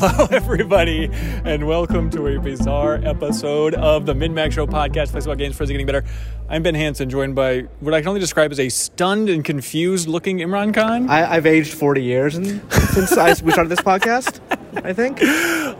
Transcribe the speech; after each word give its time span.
Hello, 0.00 0.28
everybody, 0.30 1.10
and 1.12 1.66
welcome 1.66 2.08
to 2.10 2.28
a 2.28 2.38
bizarre 2.38 3.00
episode 3.02 3.74
of 3.74 4.06
the 4.06 4.14
MinnMax 4.14 4.52
Show 4.52 4.64
podcast, 4.64 5.10
place 5.10 5.24
about 5.24 5.38
games, 5.38 5.56
friends, 5.56 5.72
getting 5.72 5.86
better. 5.86 6.04
I'm 6.48 6.62
Ben 6.62 6.76
Hanson, 6.76 7.10
joined 7.10 7.34
by 7.34 7.62
what 7.80 7.94
I 7.94 8.00
can 8.00 8.10
only 8.10 8.20
describe 8.20 8.52
as 8.52 8.60
a 8.60 8.68
stunned 8.68 9.28
and 9.28 9.44
confused 9.44 10.06
looking 10.06 10.38
Imran 10.38 10.72
Khan. 10.72 11.10
I, 11.10 11.34
I've 11.34 11.46
aged 11.46 11.74
40 11.74 12.04
years 12.04 12.36
and, 12.36 12.62
since 12.72 13.16
I, 13.16 13.34
we 13.42 13.50
started 13.50 13.70
this 13.70 13.80
podcast, 13.80 14.38
I 14.84 14.92
think. 14.92 15.18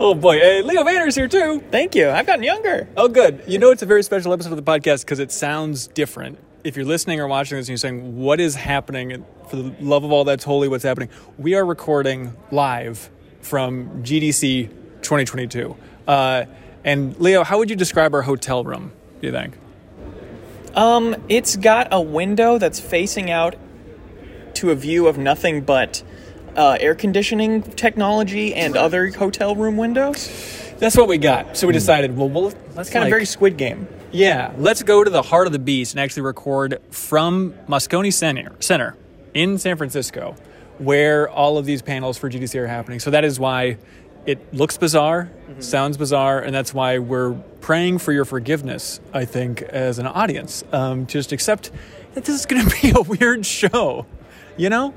oh 0.00 0.14
boy, 0.14 0.40
hey, 0.40 0.62
Leo 0.62 0.82
Vader's 0.82 1.14
here 1.14 1.28
too. 1.28 1.62
Thank 1.70 1.94
you. 1.94 2.10
I've 2.10 2.26
gotten 2.26 2.42
younger. 2.42 2.88
Oh, 2.96 3.06
good. 3.06 3.44
You 3.46 3.60
know, 3.60 3.70
it's 3.70 3.82
a 3.82 3.86
very 3.86 4.02
special 4.02 4.32
episode 4.32 4.50
of 4.50 4.56
the 4.56 4.68
podcast 4.68 5.04
because 5.04 5.20
it 5.20 5.30
sounds 5.30 5.86
different. 5.86 6.40
If 6.64 6.76
you're 6.76 6.86
listening 6.86 7.20
or 7.20 7.28
watching 7.28 7.56
this 7.56 7.66
and 7.66 7.70
you're 7.70 7.76
saying, 7.76 8.16
What 8.18 8.40
is 8.40 8.56
happening? 8.56 9.24
For 9.48 9.54
the 9.54 9.72
love 9.80 10.02
of 10.02 10.10
all 10.10 10.24
that's 10.24 10.42
holy, 10.42 10.66
what's 10.66 10.82
happening? 10.82 11.08
We 11.38 11.54
are 11.54 11.64
recording 11.64 12.36
live 12.50 13.10
from 13.48 14.02
GDC 14.02 14.68
2022. 15.02 15.76
Uh, 16.06 16.44
and 16.84 17.18
Leo, 17.18 17.42
how 17.44 17.58
would 17.58 17.70
you 17.70 17.76
describe 17.76 18.14
our 18.14 18.22
hotel 18.22 18.62
room, 18.62 18.92
do 19.20 19.26
you 19.26 19.32
think? 19.32 19.58
Um, 20.74 21.16
it's 21.28 21.56
got 21.56 21.88
a 21.90 22.00
window 22.00 22.58
that's 22.58 22.78
facing 22.78 23.30
out 23.30 23.56
to 24.54 24.70
a 24.70 24.74
view 24.74 25.08
of 25.08 25.18
nothing 25.18 25.62
but 25.62 26.02
uh, 26.56 26.76
air 26.80 26.94
conditioning 26.94 27.62
technology 27.62 28.54
and 28.54 28.76
other 28.76 29.08
hotel 29.08 29.54
room 29.54 29.76
windows. 29.76 30.28
That's 30.78 30.96
what 30.96 31.08
we 31.08 31.18
got. 31.18 31.56
So 31.56 31.66
we 31.66 31.72
decided, 31.72 32.16
well, 32.16 32.28
well 32.28 32.52
let's 32.74 32.90
kind 32.90 33.02
like- 33.02 33.08
of 33.08 33.10
very 33.10 33.24
Squid 33.24 33.56
Game. 33.56 33.88
Yeah, 34.10 34.54
let's 34.56 34.82
go 34.82 35.04
to 35.04 35.10
the 35.10 35.20
heart 35.20 35.46
of 35.46 35.52
the 35.52 35.58
beast 35.58 35.92
and 35.92 36.00
actually 36.00 36.22
record 36.22 36.80
from 36.90 37.52
Moscone 37.68 38.10
Center, 38.10 38.52
Center 38.58 38.96
in 39.34 39.58
San 39.58 39.76
Francisco, 39.76 40.34
where 40.78 41.28
all 41.28 41.58
of 41.58 41.66
these 41.66 41.82
panels 41.82 42.16
for 42.18 42.30
GDC 42.30 42.54
are 42.58 42.66
happening. 42.66 43.00
So 43.00 43.10
that 43.10 43.24
is 43.24 43.38
why 43.38 43.78
it 44.26 44.52
looks 44.54 44.76
bizarre, 44.76 45.30
sounds 45.58 45.96
bizarre, 45.96 46.40
and 46.40 46.54
that's 46.54 46.74
why 46.74 46.98
we're 46.98 47.32
praying 47.60 47.98
for 47.98 48.12
your 48.12 48.24
forgiveness, 48.24 49.00
I 49.12 49.24
think, 49.24 49.62
as 49.62 49.98
an 49.98 50.06
audience. 50.06 50.64
Um, 50.72 51.06
just 51.06 51.32
accept 51.32 51.70
that 52.14 52.24
this 52.24 52.38
is 52.38 52.46
going 52.46 52.66
to 52.68 52.82
be 52.82 52.92
a 52.94 53.00
weird 53.00 53.46
show, 53.46 54.06
you 54.56 54.68
know? 54.70 54.94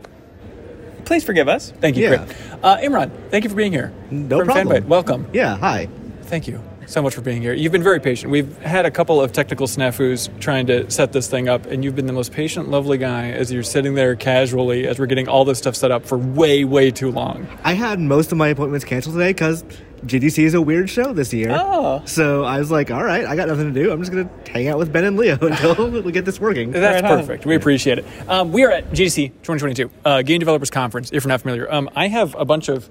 Please 1.06 1.24
forgive 1.24 1.48
us. 1.48 1.72
Thank 1.72 1.98
you, 1.98 2.10
Yeah. 2.10 2.26
Uh, 2.62 2.78
Imran, 2.78 3.12
thank 3.30 3.44
you 3.44 3.50
for 3.50 3.56
being 3.56 3.72
here. 3.72 3.94
No 4.12 4.40
From 4.40 4.48
problem. 4.48 4.84
Fanbyte. 4.84 4.88
Welcome. 4.88 5.28
Yeah, 5.34 5.58
hi. 5.58 5.88
Thank 6.24 6.48
you 6.48 6.62
so 6.92 7.02
much 7.02 7.16
for 7.16 7.22
being 7.22 7.42
here. 7.42 7.54
You've 7.54 7.72
been 7.72 7.84
very 7.84 8.02
patient. 8.02 8.32
We've 8.32 8.58
had 8.60 8.86
a 8.86 8.92
couple 8.92 9.22
of 9.22 9.32
technical 9.32 9.66
snafus 9.66 10.30
trying 10.40 10.68
to 10.68 10.90
set 10.92 11.14
this 11.14 11.30
thing 11.30 11.48
up, 11.48 11.66
and 11.66 11.84
you've 11.84 11.96
been 11.96 12.06
the 12.06 12.14
most 12.14 12.34
patient, 12.34 12.70
lovely 12.70 12.98
guy 12.98 13.32
as 13.32 13.52
you're 13.52 13.64
sitting 13.64 13.96
there 13.96 14.16
casually 14.16 14.88
as 14.88 15.00
we're 15.00 15.06
getting 15.06 15.30
all 15.30 15.46
this 15.46 15.58
stuff 15.58 15.76
set 15.76 15.92
up 15.92 16.06
for 16.06 16.18
way, 16.18 16.66
way 16.66 16.92
too 16.92 17.10
long. 17.10 17.48
I 17.64 17.74
had 17.74 18.00
most 18.00 18.32
of 18.34 18.38
my 18.38 18.50
appointments 18.50 18.84
canceled 18.84 19.16
today 19.16 19.30
because 19.30 19.64
GDC 20.06 20.44
is 20.44 20.54
a 20.54 20.62
weird 20.62 20.90
show 20.90 21.14
this 21.14 21.34
year. 21.34 21.56
Oh. 21.58 22.02
So 22.06 22.44
I 22.44 22.60
was 22.60 22.72
like, 22.72 22.92
all 22.92 23.04
right, 23.04 23.26
I 23.26 23.38
got 23.38 23.48
nothing 23.48 23.74
to 23.74 23.84
do. 23.84 23.92
I'm 23.92 24.00
just 24.02 24.12
going 24.12 24.28
to 24.28 24.52
hang 24.52 24.68
out 24.68 24.78
with 24.78 24.92
Ben 24.92 25.06
and 25.06 25.16
Leo 25.16 25.38
until 25.42 25.90
we 25.90 26.12
get 26.12 26.26
this 26.26 26.42
working. 26.42 26.72
That's 26.72 27.02
Right 27.02 27.10
perfect. 27.10 27.46
We 27.46 27.56
appreciate 27.56 28.00
it. 28.00 28.06
Um, 28.28 28.52
we 28.52 28.66
are 28.66 28.72
at 28.72 28.92
GDC 28.92 29.30
2022, 29.44 29.92
uh, 30.04 30.22
Game 30.24 30.40
Developers 30.40 30.70
Conference, 30.70 31.12
if 31.14 31.24
you're 31.24 31.30
not 31.30 31.42
familiar. 31.42 31.72
Um, 31.72 31.90
I 31.96 32.10
have 32.10 32.36
a 32.36 32.44
bunch 32.44 32.68
of 32.68 32.90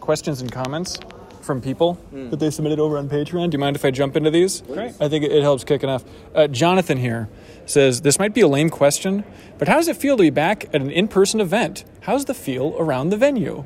questions 0.00 0.40
and 0.40 0.50
comments 0.50 0.98
from 1.46 1.60
people 1.62 1.98
that 2.12 2.38
they 2.40 2.50
submitted 2.50 2.78
over 2.80 2.98
on 2.98 3.08
Patreon. 3.08 3.50
Do 3.50 3.54
you 3.54 3.58
mind 3.60 3.76
if 3.76 3.84
I 3.84 3.90
jump 3.90 4.16
into 4.16 4.30
these? 4.30 4.60
Great. 4.62 4.92
I 5.00 5.08
think 5.08 5.24
it, 5.24 5.32
it 5.32 5.42
helps 5.42 5.64
kick 5.64 5.82
enough. 5.82 6.04
Uh, 6.34 6.48
Jonathan 6.48 6.98
here 6.98 7.28
says, 7.64 8.02
This 8.02 8.18
might 8.18 8.34
be 8.34 8.40
a 8.42 8.48
lame 8.48 8.68
question, 8.68 9.24
but 9.58 9.68
how 9.68 9.76
does 9.76 9.88
it 9.88 9.96
feel 9.96 10.16
to 10.16 10.22
be 10.22 10.30
back 10.30 10.64
at 10.74 10.82
an 10.82 10.90
in 10.90 11.08
person 11.08 11.40
event? 11.40 11.84
How's 12.02 12.24
the 12.26 12.34
feel 12.34 12.74
around 12.78 13.10
the 13.10 13.16
venue? 13.16 13.64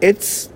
It's 0.00 0.48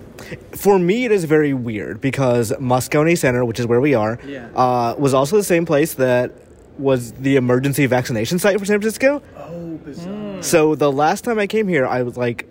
for 0.55 0.77
me 0.77 1.05
it 1.05 1.11
is 1.11 1.23
very 1.23 1.53
weird 1.53 2.01
because 2.01 2.51
Moscone 2.59 3.17
Center, 3.17 3.45
which 3.45 3.59
is 3.59 3.65
where 3.67 3.79
we 3.81 3.93
are, 3.93 4.19
Yeah. 4.25 4.49
uh, 4.55 4.95
was 4.97 5.13
also 5.13 5.37
the 5.37 5.43
same 5.43 5.65
place 5.65 5.93
that 5.95 6.31
was 6.77 7.11
the 7.13 7.35
emergency 7.35 7.85
vaccination 7.85 8.39
site 8.39 8.57
for 8.59 8.65
San 8.65 8.79
Francisco. 8.79 9.21
Oh, 9.37 9.77
bizarre. 9.83 10.41
So 10.43 10.75
the 10.75 10.91
last 10.91 11.23
time 11.23 11.37
I 11.39 11.47
came 11.47 11.67
here, 11.67 11.85
I 11.85 12.03
was 12.03 12.15
like, 12.15 12.47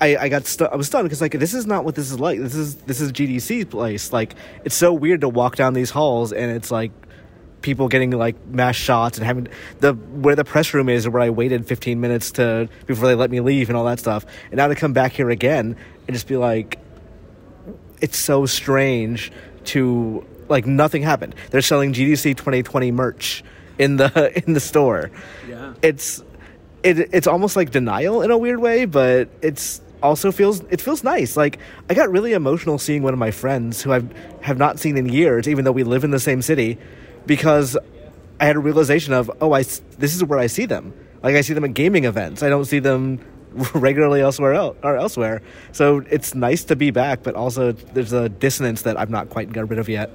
I, 0.00 0.16
I 0.16 0.28
got 0.28 0.46
stu- 0.46 0.66
I 0.66 0.76
was 0.76 0.86
stunned 0.86 1.04
because 1.04 1.20
like 1.20 1.32
this 1.32 1.54
is 1.54 1.66
not 1.66 1.84
what 1.84 1.94
this 1.94 2.10
is 2.10 2.18
like. 2.18 2.38
This 2.38 2.54
is 2.54 2.74
this 2.76 3.00
is 3.00 3.12
GDC's 3.12 3.66
place. 3.66 4.12
Like 4.12 4.34
it's 4.64 4.74
so 4.74 4.92
weird 4.92 5.20
to 5.22 5.28
walk 5.28 5.56
down 5.56 5.74
these 5.74 5.90
halls 5.90 6.32
and 6.32 6.50
it's 6.50 6.70
like 6.70 6.92
people 7.62 7.88
getting 7.88 8.10
like 8.10 8.36
mass 8.46 8.76
shots 8.76 9.16
and 9.16 9.26
having 9.26 9.48
the 9.80 9.94
where 9.94 10.36
the 10.36 10.44
press 10.44 10.74
room 10.74 10.88
is 10.88 11.08
where 11.08 11.22
I 11.22 11.30
waited 11.30 11.66
15 11.66 12.00
minutes 12.00 12.32
to 12.32 12.68
before 12.86 13.08
they 13.08 13.14
let 13.14 13.30
me 13.30 13.40
leave 13.40 13.70
and 13.70 13.76
all 13.76 13.84
that 13.84 13.98
stuff. 13.98 14.26
And 14.50 14.56
now 14.56 14.68
to 14.68 14.74
come 14.74 14.92
back 14.92 15.12
here 15.12 15.30
again 15.30 15.76
and 16.06 16.14
just 16.14 16.28
be 16.28 16.36
like, 16.36 16.78
it's 18.00 18.18
so 18.18 18.46
strange 18.46 19.32
to 19.66 20.26
like 20.48 20.66
nothing 20.66 21.02
happened. 21.02 21.34
They're 21.50 21.62
selling 21.62 21.92
GDC 21.92 22.36
2020 22.36 22.90
merch 22.90 23.42
in 23.78 23.96
the 23.96 24.42
in 24.46 24.52
the 24.52 24.60
store. 24.60 25.10
Yeah. 25.48 25.74
It's 25.82 26.22
it 26.82 27.08
it's 27.12 27.26
almost 27.26 27.56
like 27.56 27.70
denial 27.70 28.22
in 28.22 28.30
a 28.30 28.38
weird 28.38 28.60
way, 28.60 28.84
but 28.84 29.30
it's 29.40 29.80
also 30.04 30.30
feels 30.30 30.60
it 30.70 30.80
feels 30.80 31.02
nice. 31.02 31.36
Like 31.36 31.58
I 31.88 31.94
got 31.94 32.10
really 32.10 32.34
emotional 32.34 32.78
seeing 32.78 33.02
one 33.02 33.14
of 33.14 33.18
my 33.18 33.30
friends 33.30 33.82
who 33.82 33.92
I 33.92 34.02
have 34.42 34.58
not 34.58 34.78
seen 34.78 34.96
in 34.96 35.08
years, 35.08 35.48
even 35.48 35.64
though 35.64 35.72
we 35.72 35.82
live 35.82 36.04
in 36.04 36.10
the 36.10 36.20
same 36.20 36.42
city, 36.42 36.78
because 37.26 37.76
I 38.38 38.44
had 38.44 38.56
a 38.56 38.60
realization 38.60 39.14
of 39.14 39.30
oh 39.40 39.52
I 39.52 39.62
this 39.62 40.14
is 40.14 40.22
where 40.22 40.38
I 40.38 40.46
see 40.46 40.66
them. 40.66 40.92
Like 41.22 41.34
I 41.34 41.40
see 41.40 41.54
them 41.54 41.64
at 41.64 41.72
gaming 41.72 42.04
events. 42.04 42.42
I 42.42 42.50
don't 42.50 42.66
see 42.66 42.80
them 42.80 43.18
regularly 43.74 44.20
elsewhere 44.20 44.52
else 44.52 44.76
or 44.82 44.96
elsewhere. 44.96 45.40
So 45.72 46.02
it's 46.10 46.34
nice 46.34 46.64
to 46.64 46.76
be 46.76 46.90
back, 46.90 47.22
but 47.22 47.34
also 47.34 47.72
there's 47.72 48.12
a 48.12 48.28
dissonance 48.28 48.82
that 48.82 49.00
I've 49.00 49.10
not 49.10 49.30
quite 49.30 49.52
got 49.52 49.70
rid 49.70 49.78
of 49.78 49.88
yet. 49.88 50.10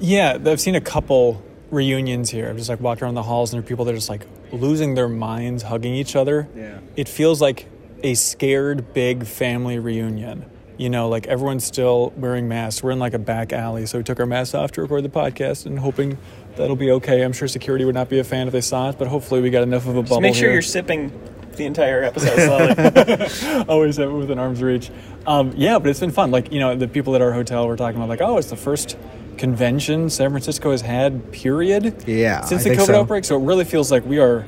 Yeah, 0.00 0.38
I've 0.46 0.60
seen 0.60 0.76
a 0.76 0.80
couple 0.80 1.42
reunions 1.70 2.30
here. 2.30 2.48
I've 2.48 2.56
just 2.56 2.70
like 2.70 2.80
walked 2.80 3.02
around 3.02 3.14
the 3.14 3.22
halls 3.22 3.52
and 3.52 3.60
there 3.60 3.66
are 3.66 3.68
people 3.68 3.84
that 3.84 3.92
are 3.92 3.98
just 3.98 4.08
like 4.08 4.26
losing 4.50 4.94
their 4.94 5.08
minds, 5.08 5.62
hugging 5.62 5.94
each 5.94 6.16
other. 6.16 6.48
Yeah. 6.56 6.78
It 6.96 7.06
feels 7.06 7.42
like 7.42 7.66
a 8.02 8.14
scared 8.14 8.92
big 8.94 9.26
family 9.26 9.78
reunion. 9.78 10.44
You 10.76 10.88
know, 10.88 11.08
like 11.10 11.26
everyone's 11.26 11.64
still 11.64 12.12
wearing 12.16 12.48
masks. 12.48 12.82
We're 12.82 12.92
in 12.92 12.98
like 12.98 13.12
a 13.12 13.18
back 13.18 13.52
alley, 13.52 13.84
so 13.86 13.98
we 13.98 14.04
took 14.04 14.18
our 14.18 14.26
masks 14.26 14.54
off 14.54 14.72
to 14.72 14.80
record 14.82 15.04
the 15.04 15.10
podcast 15.10 15.66
and 15.66 15.78
hoping 15.78 16.16
that'll 16.56 16.74
be 16.76 16.90
okay. 16.92 17.22
I'm 17.22 17.34
sure 17.34 17.48
security 17.48 17.84
would 17.84 17.94
not 17.94 18.08
be 18.08 18.18
a 18.18 18.24
fan 18.24 18.46
if 18.46 18.52
they 18.54 18.62
saw 18.62 18.88
it, 18.88 18.98
but 18.98 19.06
hopefully 19.06 19.42
we 19.42 19.50
got 19.50 19.62
enough 19.62 19.86
of 19.86 19.96
a 19.96 20.02
bubble 20.02 20.22
make 20.22 20.34
sure 20.34 20.44
here. 20.44 20.52
you're 20.54 20.62
sipping 20.62 21.12
the 21.52 21.66
entire 21.66 22.02
episode 22.02 22.36
slowly. 22.36 23.64
always 23.68 23.96
have 23.98 24.08
it 24.08 24.12
within 24.14 24.38
arm's 24.38 24.62
reach. 24.62 24.90
Um, 25.26 25.52
yeah, 25.54 25.78
but 25.78 25.90
it's 25.90 26.00
been 26.00 26.12
fun. 26.12 26.30
Like, 26.30 26.50
you 26.50 26.60
know, 26.60 26.74
the 26.74 26.88
people 26.88 27.14
at 27.14 27.20
our 27.20 27.32
hotel 27.32 27.66
were 27.68 27.76
talking 27.76 27.96
about, 28.00 28.08
like, 28.08 28.22
oh, 28.22 28.38
it's 28.38 28.48
the 28.48 28.56
first 28.56 28.96
convention 29.36 30.08
San 30.08 30.30
Francisco 30.30 30.70
has 30.70 30.80
had, 30.80 31.30
period. 31.32 32.04
Yeah, 32.06 32.40
Since 32.42 32.62
I 32.62 32.70
the 32.70 32.70
think 32.76 32.80
COVID 32.82 32.86
so. 32.94 33.00
outbreak. 33.00 33.24
So 33.26 33.36
it 33.36 33.44
really 33.44 33.64
feels 33.66 33.90
like 33.92 34.06
we 34.06 34.18
are 34.18 34.46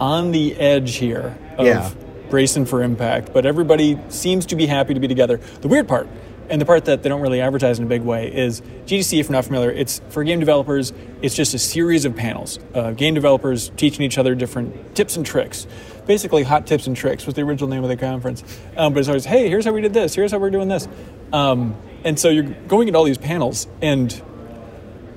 on 0.00 0.32
the 0.32 0.56
edge 0.56 0.96
here 0.96 1.38
of 1.56 1.66
Yeah. 1.66 1.90
Bracing 2.30 2.66
for 2.66 2.82
impact. 2.82 3.32
But 3.32 3.46
everybody 3.46 3.98
seems 4.08 4.46
to 4.46 4.56
be 4.56 4.66
happy 4.66 4.94
to 4.94 5.00
be 5.00 5.08
together. 5.08 5.38
The 5.60 5.68
weird 5.68 5.88
part, 5.88 6.08
and 6.50 6.60
the 6.60 6.66
part 6.66 6.86
that 6.86 7.02
they 7.02 7.08
don't 7.08 7.20
really 7.20 7.40
advertise 7.40 7.78
in 7.78 7.84
a 7.84 7.88
big 7.88 8.02
way, 8.02 8.34
is 8.34 8.60
GDC, 8.86 9.20
if 9.20 9.26
you're 9.26 9.32
not 9.32 9.44
familiar, 9.44 9.70
it's 9.70 10.00
for 10.08 10.24
game 10.24 10.40
developers, 10.40 10.92
it's 11.22 11.34
just 11.34 11.54
a 11.54 11.58
series 11.58 12.04
of 12.04 12.16
panels. 12.16 12.58
Uh, 12.74 12.92
game 12.92 13.14
developers 13.14 13.70
teaching 13.76 14.02
each 14.02 14.18
other 14.18 14.34
different 14.34 14.94
tips 14.94 15.16
and 15.16 15.26
tricks. 15.26 15.66
Basically, 16.06 16.42
Hot 16.42 16.66
Tips 16.66 16.86
and 16.86 16.96
Tricks 16.96 17.26
was 17.26 17.34
the 17.34 17.42
original 17.42 17.68
name 17.68 17.82
of 17.82 17.90
the 17.90 17.96
conference. 17.96 18.42
Um, 18.76 18.94
but 18.94 19.00
it's 19.00 19.08
always, 19.08 19.26
hey, 19.26 19.48
here's 19.48 19.66
how 19.66 19.72
we 19.72 19.82
did 19.82 19.92
this, 19.92 20.14
here's 20.14 20.32
how 20.32 20.38
we're 20.38 20.50
doing 20.50 20.68
this. 20.68 20.88
Um, 21.32 21.76
and 22.02 22.18
so 22.18 22.30
you're 22.30 22.44
going 22.44 22.88
into 22.88 22.98
all 22.98 23.04
these 23.04 23.18
panels, 23.18 23.66
and 23.82 24.22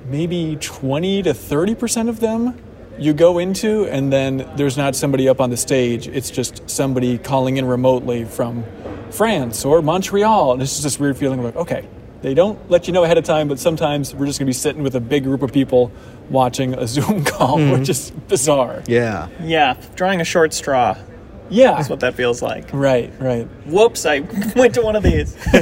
maybe 0.06 0.56
20 0.60 1.22
to 1.22 1.30
30% 1.30 2.08
of 2.08 2.20
them 2.20 2.58
you 2.98 3.12
go 3.12 3.38
into 3.38 3.86
and 3.86 4.12
then 4.12 4.48
there's 4.56 4.76
not 4.76 4.94
somebody 4.94 5.28
up 5.28 5.40
on 5.40 5.50
the 5.50 5.56
stage 5.56 6.06
it's 6.08 6.30
just 6.30 6.68
somebody 6.68 7.18
calling 7.18 7.56
in 7.56 7.64
remotely 7.64 8.24
from 8.24 8.64
france 9.10 9.64
or 9.64 9.80
montreal 9.82 10.52
and 10.52 10.62
it's 10.62 10.72
just 10.72 10.82
this 10.84 10.98
weird 11.00 11.16
feeling 11.16 11.38
of 11.38 11.44
like 11.44 11.56
okay 11.56 11.88
they 12.20 12.34
don't 12.34 12.70
let 12.70 12.86
you 12.86 12.92
know 12.92 13.02
ahead 13.04 13.18
of 13.18 13.24
time 13.24 13.48
but 13.48 13.58
sometimes 13.58 14.14
we're 14.14 14.26
just 14.26 14.38
going 14.38 14.46
to 14.46 14.50
be 14.50 14.52
sitting 14.52 14.82
with 14.82 14.94
a 14.94 15.00
big 15.00 15.24
group 15.24 15.42
of 15.42 15.52
people 15.52 15.90
watching 16.30 16.74
a 16.74 16.86
zoom 16.94 17.24
call 17.24 17.56
which 17.72 17.88
is 17.88 18.10
bizarre 18.28 18.82
Yeah. 18.86 19.28
yeah, 19.42 19.76
drawing 19.96 20.20
a 20.20 20.24
short 20.24 20.52
straw 20.52 20.96
yeah 21.50 21.72
that's 21.74 21.88
what 21.90 22.00
that 22.00 22.14
feels 22.14 22.40
like. 22.42 22.68
right 22.72 23.12
right 23.20 23.46
Whoops, 23.66 24.06
I 24.06 24.20
went 24.56 24.74
to 24.74 24.82
one 24.82 24.96
of 24.96 25.02
these. 25.02 25.34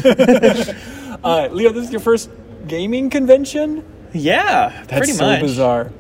uh, 1.25 1.49
leo 1.51 1.71
this 1.73 1.87
is 1.87 1.91
your 1.93 2.01
first 2.01 2.31
gaming 2.67 3.11
convention 3.11 3.85
Yeah, 4.13 4.69
that's 4.87 4.99
pretty 4.99 5.13
so 5.13 5.27
much. 5.27 5.41
bizarre 5.43 5.93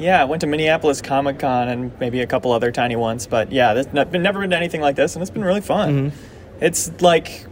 Yeah, 0.00 0.20
I 0.22 0.24
went 0.24 0.40
to 0.40 0.46
Minneapolis 0.46 1.02
Comic 1.02 1.38
Con 1.38 1.68
and 1.68 1.92
maybe 2.00 2.20
a 2.22 2.26
couple 2.26 2.52
other 2.52 2.72
tiny 2.72 2.96
ones, 2.96 3.26
but 3.26 3.52
yeah, 3.52 3.74
there's 3.74 3.92
not, 3.92 4.10
been, 4.10 4.22
never 4.22 4.40
been 4.40 4.50
to 4.50 4.56
anything 4.56 4.80
like 4.80 4.96
this, 4.96 5.14
and 5.14 5.22
it's 5.22 5.30
been 5.30 5.44
really 5.44 5.60
fun. 5.60 6.10
Mm-hmm. 6.10 6.64
It's 6.64 6.90
like, 7.02 7.46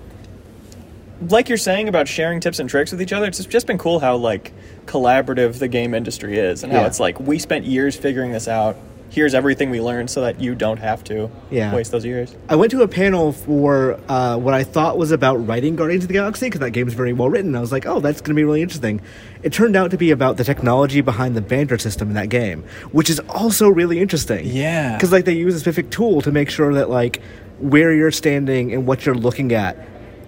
like 1.29 1.49
you're 1.49 1.59
saying 1.59 1.89
about 1.89 2.09
sharing 2.09 2.41
tips 2.41 2.59
and 2.59 2.69
tricks 2.71 2.91
with 2.91 3.03
each 3.03 3.13
other. 3.13 3.27
It's 3.27 3.45
just 3.45 3.67
been 3.67 3.77
cool 3.79 3.99
how 4.01 4.17
like 4.17 4.53
collaborative 4.87 5.59
the 5.59 5.69
game 5.69 5.93
industry 5.95 6.39
is, 6.39 6.63
and 6.65 6.73
how 6.73 6.81
Yeah. 6.81 6.87
it's 6.87 6.99
like 7.01 7.21
we 7.21 7.39
spent 7.39 7.67
years 7.67 7.97
figuring 7.97 8.33
this 8.33 8.49
out, 8.49 8.77
here's 9.11 9.35
everything 9.35 9.71
we 9.71 9.81
learned 9.81 10.11
so 10.11 10.21
that 10.21 10.41
you 10.41 10.55
don't 10.55 10.79
have 10.79 11.03
to 11.05 11.31
Yeah. 11.51 11.75
waste 11.75 11.91
those 11.93 12.05
years. 12.05 12.37
I 12.49 12.57
went 12.57 12.71
to 12.73 12.83
a 12.83 12.89
panel 12.89 13.33
for 13.33 13.99
uh, 14.09 14.37
what 14.37 14.53
I 14.55 14.65
thought 14.65 14.99
was 14.99 15.11
about 15.13 15.37
writing 15.47 15.77
Guardians 15.77 16.05
of 16.05 16.09
the 16.09 16.15
Galaxy 16.15 16.47
because 16.47 16.61
that 16.61 16.73
game 16.73 16.87
is 16.89 16.95
very 16.95 17.13
well 17.13 17.29
written. 17.31 17.57
I 17.57 17.61
was 17.61 17.73
like, 17.73 17.87
oh, 17.87 18.01
that's 18.01 18.21
going 18.21 18.35
to 18.37 18.39
be 18.39 18.45
really 18.45 18.63
interesting. 18.63 19.01
It 19.43 19.53
turned 19.53 19.77
out 19.77 19.91
to 19.93 19.97
be 19.97 20.11
about 20.11 20.37
the 20.37 20.45
technology 20.45 21.01
behind 21.01 21.35
the 21.37 21.41
banter 21.41 21.79
system 21.79 22.09
in 22.09 22.15
that 22.15 22.29
game, 22.29 22.65
which 22.93 23.09
is 23.09 23.19
also 23.31 23.69
really 23.69 23.99
interesting. 24.01 24.45
Yeah. 24.47 24.97
because 24.97 25.11
like 25.13 25.25
they 25.25 25.35
use 25.35 25.55
a 25.55 25.61
specific 25.61 25.91
tool 25.91 26.21
to 26.23 26.31
make 26.31 26.51
sure 26.51 26.75
that 26.75 26.91
like 26.91 27.21
where 27.61 27.93
you're 27.95 28.11
standing 28.11 28.73
and 28.73 28.87
what 28.87 29.07
you're 29.07 29.15
looking 29.15 29.53
at 29.53 29.77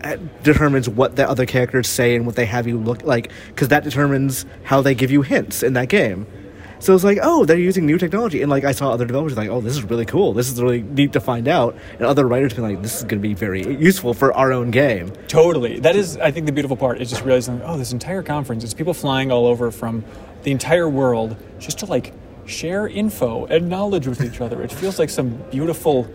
uh, 0.02 0.16
determines 0.42 0.88
what 0.88 1.16
the 1.16 1.28
other 1.28 1.44
characters 1.44 1.86
say 1.86 2.16
and 2.16 2.24
what 2.24 2.34
they 2.34 2.46
have 2.46 2.66
you 2.66 2.78
look 2.78 3.02
like 3.04 3.30
because 3.48 3.68
that 3.68 3.84
determines 3.84 4.46
how 4.64 4.80
they 4.80 4.94
give 4.94 5.10
you 5.10 5.20
hints 5.22 5.62
in 5.62 5.74
that 5.74 5.88
game. 5.90 6.26
So 6.80 6.94
it's 6.94 7.04
like, 7.04 7.18
oh, 7.22 7.44
they're 7.44 7.58
using 7.58 7.84
new 7.84 7.98
technology, 7.98 8.40
and 8.40 8.50
like 8.50 8.64
I 8.64 8.72
saw 8.72 8.90
other 8.90 9.04
developers 9.04 9.36
like, 9.36 9.50
oh, 9.50 9.60
this 9.60 9.76
is 9.76 9.84
really 9.84 10.06
cool. 10.06 10.32
This 10.32 10.50
is 10.50 10.60
really 10.60 10.80
neat 10.80 11.12
to 11.12 11.20
find 11.20 11.46
out, 11.46 11.76
and 11.98 12.02
other 12.02 12.26
writers 12.26 12.54
been 12.54 12.64
like, 12.64 12.80
this 12.80 12.96
is 12.96 13.02
going 13.02 13.22
to 13.22 13.28
be 13.28 13.34
very 13.34 13.76
useful 13.76 14.14
for 14.14 14.32
our 14.32 14.50
own 14.50 14.70
game. 14.70 15.12
Totally. 15.28 15.78
That 15.78 15.94
is, 15.94 16.16
I 16.16 16.30
think, 16.30 16.46
the 16.46 16.52
beautiful 16.52 16.78
part 16.78 17.00
is 17.02 17.10
just 17.10 17.22
realizing, 17.22 17.60
oh, 17.64 17.76
this 17.76 17.92
entire 17.92 18.22
conference 18.22 18.64
is 18.64 18.72
people 18.72 18.94
flying 18.94 19.30
all 19.30 19.46
over 19.46 19.70
from 19.70 20.04
the 20.42 20.52
entire 20.52 20.88
world 20.88 21.36
just 21.58 21.78
to 21.80 21.86
like 21.86 22.14
share 22.46 22.88
info 22.88 23.44
and 23.44 23.68
knowledge 23.68 24.06
with 24.06 24.22
each 24.22 24.40
other. 24.40 24.62
It 24.62 24.72
feels 24.72 24.98
like 24.98 25.10
some 25.10 25.36
beautiful 25.50 26.08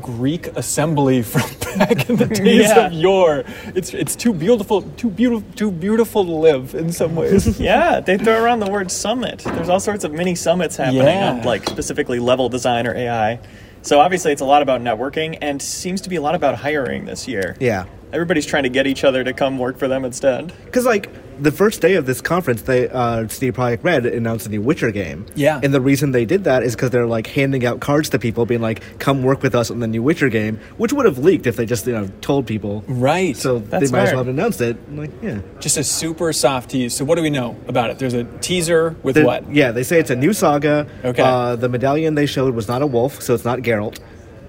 Greek 0.00 0.46
assembly 0.48 1.22
from 1.32 1.42
back 1.78 2.08
in 2.08 2.16
the 2.16 2.26
days 2.44 2.68
Yeah. 2.68 2.86
of 2.86 2.92
yore. 2.92 3.44
It's 3.74 3.94
it's 3.94 4.14
too 4.16 4.32
beautiful, 4.32 4.82
too 4.82 5.10
beautiful, 5.10 5.44
too 5.56 5.70
beautiful 5.70 6.24
to 6.24 6.30
live 6.32 6.74
in 6.74 6.92
some 6.92 7.14
ways. 7.16 7.58
Yeah, 7.68 8.00
they 8.00 8.18
throw 8.18 8.42
around 8.42 8.60
the 8.60 8.70
word 8.70 8.90
summit. 8.90 9.38
There's 9.40 9.68
all 9.68 9.80
sorts 9.80 10.04
of 10.04 10.12
mini 10.12 10.34
summits 10.34 10.76
happening 10.76 11.02
Yeah. 11.06 11.30
on 11.32 11.42
like 11.42 11.68
specifically 11.68 12.18
level 12.18 12.48
design 12.48 12.86
or 12.86 12.94
AI. 12.94 13.38
So 13.82 14.00
obviously 14.00 14.32
it's 14.32 14.42
a 14.42 14.44
lot 14.44 14.60
about 14.62 14.80
networking 14.80 15.38
and 15.40 15.62
seems 15.62 16.00
to 16.02 16.08
be 16.10 16.16
a 16.16 16.20
lot 16.20 16.34
about 16.34 16.56
hiring 16.56 17.04
this 17.06 17.26
year. 17.28 17.56
Yeah, 17.60 17.84
Everybody's 18.12 18.46
trying 18.46 18.62
to 18.64 18.68
get 18.68 18.86
each 18.86 19.04
other 19.04 19.22
to 19.24 19.32
come 19.32 19.58
work 19.58 19.78
for 19.78 19.88
them 19.88 20.04
instead. 20.04 20.52
because 20.64 20.84
like 20.86 21.10
the 21.40 21.52
first 21.52 21.80
day 21.80 21.94
of 21.94 22.04
this 22.04 22.20
conference, 22.20 22.62
they 22.62 22.88
uh, 22.88 23.28
CD 23.28 23.52
Projekt 23.52 23.84
Red 23.84 24.04
announced 24.06 24.46
a 24.46 24.48
new 24.50 24.60
Witcher 24.60 24.90
game. 24.90 25.24
Yeah. 25.36 25.60
and 25.62 25.72
the 25.72 25.80
reason 25.80 26.10
they 26.10 26.24
did 26.24 26.42
that 26.44 26.64
is 26.64 26.74
because 26.74 26.90
they're 26.90 27.06
like 27.06 27.28
handing 27.28 27.64
out 27.64 27.78
cards 27.78 28.08
to 28.08 28.18
people, 28.18 28.44
being 28.44 28.60
like, 28.60 28.82
"Come 28.98 29.22
work 29.22 29.40
with 29.42 29.54
us 29.54 29.70
on 29.70 29.78
the 29.78 29.86
new 29.86 30.02
Witcher 30.02 30.30
game," 30.30 30.58
which 30.78 30.92
would 30.92 31.06
have 31.06 31.18
leaked 31.18 31.46
if 31.46 31.54
they 31.56 31.64
just 31.64 31.86
you 31.86 31.92
know 31.92 32.08
told 32.22 32.46
people. 32.48 32.82
Right. 32.88 33.36
So 33.36 33.60
That's 33.60 33.88
they 33.90 33.96
might 33.96 34.04
as 34.04 34.10
well 34.10 34.24
have 34.24 34.28
announced 34.28 34.60
it. 34.60 34.76
I'm 34.88 34.96
like, 34.96 35.10
yeah. 35.22 35.40
just 35.60 35.76
a 35.76 35.84
super 35.84 36.32
soft 36.32 36.70
tease. 36.70 36.94
So 36.94 37.04
what 37.04 37.14
do 37.14 37.22
we 37.22 37.30
know 37.30 37.56
about 37.68 37.90
it? 37.90 38.00
There's 38.00 38.14
a 38.14 38.24
teaser 38.40 38.96
with 39.04 39.14
They're- 39.14 39.24
what? 39.24 39.48
Yeah, 39.54 39.70
they 39.70 39.84
say 39.84 40.00
it's 40.00 40.10
a 40.10 40.16
new 40.16 40.32
saga. 40.32 40.88
Okay. 41.04 41.22
Uh, 41.22 41.54
the 41.54 41.68
medallion 41.68 42.16
they 42.16 42.26
showed 42.26 42.52
was 42.54 42.66
not 42.66 42.82
a 42.82 42.86
wolf, 42.86 43.22
so 43.22 43.34
it's 43.34 43.44
not 43.44 43.60
Geralt. 43.60 43.98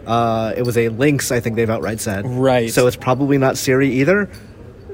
Uh, 0.09 0.53
it 0.57 0.63
was 0.63 0.75
a 0.77 0.89
lynx, 0.89 1.31
I 1.31 1.39
think 1.39 1.56
they've 1.56 1.69
outright 1.69 2.00
said. 2.00 2.25
Right. 2.25 2.71
So 2.71 2.88
it's 2.88 2.95
probably 2.97 3.38
not 3.38 3.56
Ciri 3.56 3.89
either. 3.89 4.29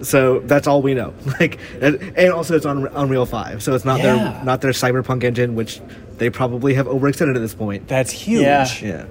So 0.01 0.39
that's 0.39 0.67
all 0.67 0.81
we 0.81 0.94
know. 0.94 1.13
Like, 1.39 1.57
and, 1.81 1.95
and 2.17 2.33
also 2.33 2.56
it's 2.56 2.65
on 2.65 2.88
Unreal 2.88 3.25
Five, 3.25 3.63
so 3.63 3.73
it's 3.75 3.85
not 3.85 4.00
Yeah. 4.00 4.15
their 4.33 4.44
not 4.44 4.59
their 4.62 4.71
Cyberpunk 4.71 5.23
engine, 5.23 5.56
which 5.56 5.81
they 6.17 6.29
probably 6.29 6.73
have 6.73 6.85
overextended 6.88 7.35
at 7.35 7.39
this 7.39 7.56
point. 7.56 7.88
That's 7.88 8.12
huge. 8.12 8.41
Yeah. 8.41 8.67
Yeah. 8.81 9.06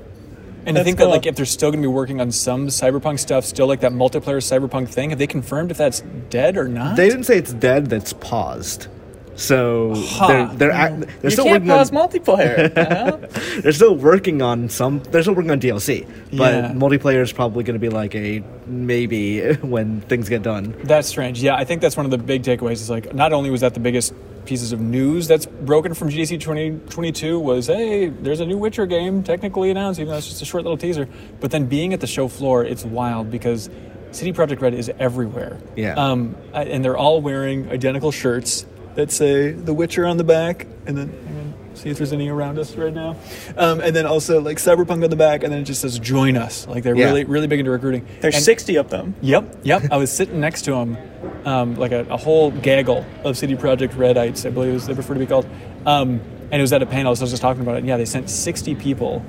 And 0.67 0.77
I 0.79 0.81
That's 0.81 0.85
think 0.87 0.99
that 0.99 1.09
like 1.09 1.27
if 1.27 1.37
they're 1.37 1.45
still 1.47 1.71
going 1.71 1.83
to 1.83 1.89
be 1.89 1.93
working 1.93 2.21
on 2.23 2.31
some 2.33 2.69
cyberpunk 2.69 3.19
stuff, 3.19 3.45
still 3.45 3.67
like 3.67 3.81
that 3.81 3.93
multiplayer 3.93 4.41
cyberpunk 4.41 4.89
thing, 4.89 5.11
have 5.11 5.19
they 5.19 5.27
confirmed 5.27 5.71
if 5.71 5.77
that's 5.77 6.01
dead 6.31 6.57
or 6.57 6.69
not? 6.69 6.97
They 6.97 7.09
didn't 7.09 7.25
say 7.25 7.37
it's 7.39 7.53
dead. 7.53 7.87
That's 7.87 8.13
paused. 8.15 8.89
So 9.37 9.95
Huh. 9.97 10.27
they're 10.29 10.47
they're 10.55 10.71
act, 10.71 11.01
they're 11.01 11.09
you 11.25 11.31
still 11.31 11.45
can't 11.45 11.65
working 11.65 11.71
on 11.71 11.79
pause 11.79 11.91
multiplayer. 11.91 12.77
uh-huh. 12.77 13.61
they're 13.63 13.73
still 13.73 13.97
working 13.97 14.43
on 14.43 14.69
some. 14.69 15.01
They're 15.11 15.23
still 15.23 15.35
working 15.35 15.51
on 15.51 15.61
DLC, 15.61 16.07
but 16.33 16.55
Yeah. 16.55 16.73
multiplayer 16.73 17.21
is 17.23 17.33
probably 17.33 17.65
going 17.65 17.75
to 17.75 17.81
be 17.81 17.89
like 17.89 18.15
a 18.15 18.43
maybe 18.67 19.53
when 19.63 20.01
things 20.03 20.29
get 20.29 20.43
done. 20.43 20.75
That's 20.85 21.09
strange. 21.09 21.43
Yeah, 21.43 21.57
I 21.57 21.65
think 21.65 21.81
that's 21.83 21.97
one 21.97 22.07
of 22.07 22.11
the 22.11 22.19
big 22.19 22.43
takeaways. 22.43 22.75
Is 22.75 22.91
like 22.91 23.15
not 23.15 23.33
only 23.33 23.51
was 23.51 23.61
that 23.63 23.75
the 23.75 23.81
biggest 23.81 24.13
pieces 24.45 24.73
of 24.73 24.81
news 24.81 25.27
that's 25.27 25.47
broken 25.47 25.95
from 25.95 26.11
GDC 26.11 26.39
2022 26.39 27.39
was 27.41 27.67
hey, 27.67 28.09
there's 28.09 28.41
a 28.41 28.47
new 28.47 28.59
Witcher 28.59 28.87
game 28.87 29.23
technically 29.23 29.71
announced, 29.71 29.99
even 29.99 30.11
though 30.13 30.19
it's 30.19 30.29
just 30.29 30.43
a 30.43 30.45
short 30.45 30.63
little 30.65 30.77
teaser. 30.77 31.09
But 31.41 31.51
then 31.51 31.67
being 31.67 31.93
at 31.93 32.01
the 32.01 32.07
show 32.07 32.29
floor, 32.29 32.65
it's 32.65 32.85
wild 32.85 33.31
because 33.31 33.71
CD 34.13 34.33
Projekt 34.33 34.61
Red 34.61 34.75
is 34.75 34.91
everywhere. 35.01 35.59
Yeah. 35.77 35.95
Um, 35.95 36.37
and 36.53 36.85
they're 36.85 36.97
all 36.97 37.21
wearing 37.21 37.71
identical 37.71 38.13
shirts 38.13 38.65
that 38.95 39.11
say 39.11 39.53
The 39.53 39.75
Witcher 39.75 40.07
on 40.07 40.17
the 40.17 40.25
back, 40.25 40.67
and 40.87 40.97
then. 40.97 41.55
See 41.77 41.91
if 41.91 41.97
there's 41.99 42.13
any 42.13 42.29
around 42.29 42.57
us 42.61 42.77
right 42.77 42.95
now, 42.95 43.17
um, 43.57 43.81
and 43.81 43.97
then 43.97 44.07
also 44.07 44.41
like 44.41 44.59
Cyberpunk 44.59 45.03
on 45.03 45.11
the 45.11 45.17
back, 45.17 45.43
and 45.43 45.53
then 45.53 45.61
it 45.63 45.65
just 45.65 45.81
says 45.81 45.99
"Join 45.99 46.37
us." 46.37 46.69
Like 46.69 46.85
they're 46.85 46.95
Yeah. 46.95 47.07
really, 47.07 47.25
really 47.25 47.49
big 47.49 47.59
into 47.59 47.73
recruiting. 47.73 48.07
There's 48.21 48.37
And- 48.37 48.45
60 48.45 48.77
of 48.77 48.91
them. 48.91 49.17
Yep, 49.23 49.57
yep. 49.65 49.83
I 49.91 49.97
was 49.97 50.13
sitting 50.13 50.39
next 50.39 50.63
to 50.63 50.71
them, 50.71 50.97
um, 51.45 51.75
like 51.75 51.91
a, 51.91 52.07
a 52.09 52.17
whole 52.17 52.53
gaggle 52.53 53.05
of 53.25 53.37
CD 53.37 53.57
Projekt 53.57 53.95
Redites, 53.97 54.47
I 54.47 54.51
believe 54.51 54.73
is 54.75 54.87
they 54.87 54.95
prefer 54.95 55.15
to 55.15 55.21
be 55.21 55.27
called. 55.27 55.47
Um, 55.85 56.21
and 56.53 56.61
it 56.61 56.63
was 56.63 56.73
at 56.73 56.81
a 56.81 56.87
panel, 56.87 57.17
so 57.17 57.23
I 57.23 57.25
was 57.25 57.31
just 57.33 57.43
talking 57.43 57.63
about 57.63 57.75
it. 57.75 57.79
And 57.79 57.89
yeah, 57.89 57.97
they 57.97 58.05
sent 58.05 58.31
60 58.31 58.77
people 58.77 59.25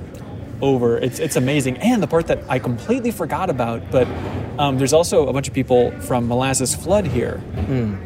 over. 0.62 0.98
It's 0.98 1.18
it's 1.18 1.34
amazing. 1.34 1.78
And 1.78 2.00
the 2.00 2.06
part 2.06 2.28
that 2.28 2.38
I 2.48 2.60
completely 2.60 3.10
forgot 3.10 3.50
about, 3.50 3.90
but 3.90 4.06
um, 4.56 4.78
there's 4.78 4.92
also 4.92 5.26
a 5.26 5.32
bunch 5.32 5.48
of 5.48 5.52
people 5.52 5.90
from 6.02 6.28
Molasses 6.28 6.76
Flood 6.76 7.08
here. 7.08 7.40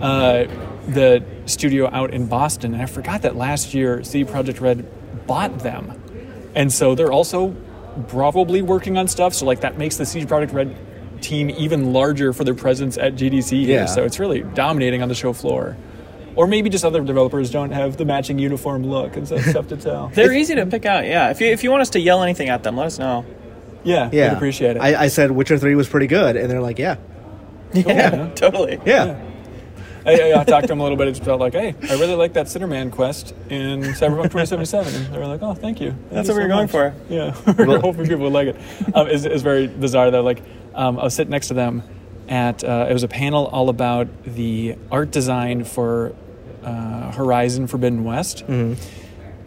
Uh, 0.01 0.45
the 0.89 1.23
studio 1.47 1.89
out 1.93 2.13
in 2.13 2.27
Boston, 2.27 2.75
and 2.75 2.83
I 2.83 2.87
forgot 2.87 3.23
that 3.23 3.37
last 3.37 3.75
year 3.75 4.03
CD 4.05 4.31
Projekt 4.31 4.61
Red 4.61 4.87
bought 5.27 5.61
them, 5.61 6.01
and 6.55 6.73
so 6.73 6.95
they're 6.95 7.13
also 7.13 7.55
probably 8.09 8.63
working 8.63 8.97
on 8.97 9.09
stuff. 9.09 9.35
So 9.35 9.47
like 9.47 9.61
that 9.61 9.79
makes 9.79 9.97
the 9.97 10.07
CD 10.07 10.27
Projekt 10.27 10.53
Red 10.53 10.77
team 11.21 11.51
even 11.51 11.93
larger 11.93 12.33
for 12.33 12.45
their 12.45 12.55
presence 12.55 12.97
at 12.97 13.15
GDC 13.15 13.65
here. 13.65 13.81
Yeah. 13.81 13.87
So 13.87 14.05
it's 14.05 14.19
really 14.19 14.41
dominating 14.43 15.03
on 15.03 15.09
the 15.09 15.15
show 15.15 15.33
floor. 15.33 15.77
Or 16.37 16.47
maybe 16.47 16.71
just 16.71 16.85
other 16.85 17.03
developers 17.03 17.51
don't 17.51 17.73
have 17.73 17.97
the 17.97 18.05
matching 18.05 18.39
uniform 18.39 18.85
look, 18.87 19.17
and 19.17 19.27
so 19.29 19.35
it's 19.39 19.53
tough 19.53 19.69
to 19.69 19.77
tell. 19.77 20.09
They're 20.15 20.33
easy 20.33 20.55
to 20.55 20.65
pick 20.67 20.87
out. 20.87 21.05
Yeah, 21.05 21.31
if 21.31 21.41
you 21.41 21.49
if 21.49 21.63
you 21.65 21.71
want 21.71 21.83
us 21.83 21.91
to 21.91 22.01
yell 22.01 22.23
anything 22.23 22.49
at 22.49 22.63
them, 22.63 22.77
let 22.77 22.87
us 22.87 22.99
know. 22.99 23.27
Yeah, 23.83 24.11
Yeah, 24.13 24.29
we'd 24.31 24.37
appreciate 24.37 24.77
it. 24.77 24.81
I, 24.81 25.05
I 25.05 25.09
said 25.09 25.31
Witcher 25.31 25.59
Three 25.59 25.75
was 25.75 25.89
pretty 25.89 26.07
good, 26.07 26.37
and 26.37 26.51
they're 26.51 26.61
like, 26.61 26.79
yeah, 26.79 26.97
Yeah, 27.73 28.31
totally. 28.35 28.79
yeah. 28.87 29.21
I, 30.07 30.33
I, 30.33 30.41
I 30.41 30.45
talked 30.45 30.63
to 30.65 30.69
them 30.69 30.81
a 30.81 30.83
little 30.83 30.97
bit. 30.97 31.09
It's 31.09 31.19
felt 31.19 31.41
like, 31.41 31.53
hey, 31.53 31.75
I 31.89 31.95
really 31.95 32.15
like 32.15 32.33
that 32.35 32.47
Sinnerman 32.47 32.91
quest 32.91 33.35
in 33.49 33.81
Cyberpunk 33.83 34.31
2077. 34.31 34.95
And 34.95 35.15
they 35.15 35.19
were 35.19 35.27
like, 35.27 35.43
oh, 35.43 35.55
thank 35.55 35.81
you. 35.81 35.91
Thank 35.91 36.11
That's 36.11 36.29
you 36.29 36.35
what 36.35 36.39
we 36.39 36.43
so 36.43 36.43
were 36.43 36.49
going 36.49 36.63
much." 36.65 36.71
for. 36.71 36.95
Yeah, 37.09 37.53
we 37.59 37.65
we're 37.65 37.81
hoping 37.81 38.05
people 38.07 38.25
would 38.25 38.33
like 38.33 38.49
it. 38.49 38.57
Um, 38.95 39.09
it's, 39.09 39.25
it's 39.25 39.43
very 39.43 39.67
bizarre 39.67 40.11
though. 40.11 40.23
Like, 40.23 40.43
um, 40.75 40.99
I 40.99 41.05
was 41.05 41.15
sitting 41.15 41.31
next 41.31 41.49
to 41.49 41.55
them 41.55 41.83
at 42.29 42.63
uh, 42.65 42.87
it 42.89 42.93
was 42.93 43.03
a 43.03 43.09
panel 43.09 43.47
all 43.47 43.69
about 43.69 44.09
the 44.25 44.77
art 44.91 45.11
design 45.11 45.65
for 45.65 46.15
uh, 46.63 47.11
Horizon 47.13 47.67
Forbidden 47.67 48.05
West, 48.05 48.43
and 48.43 48.77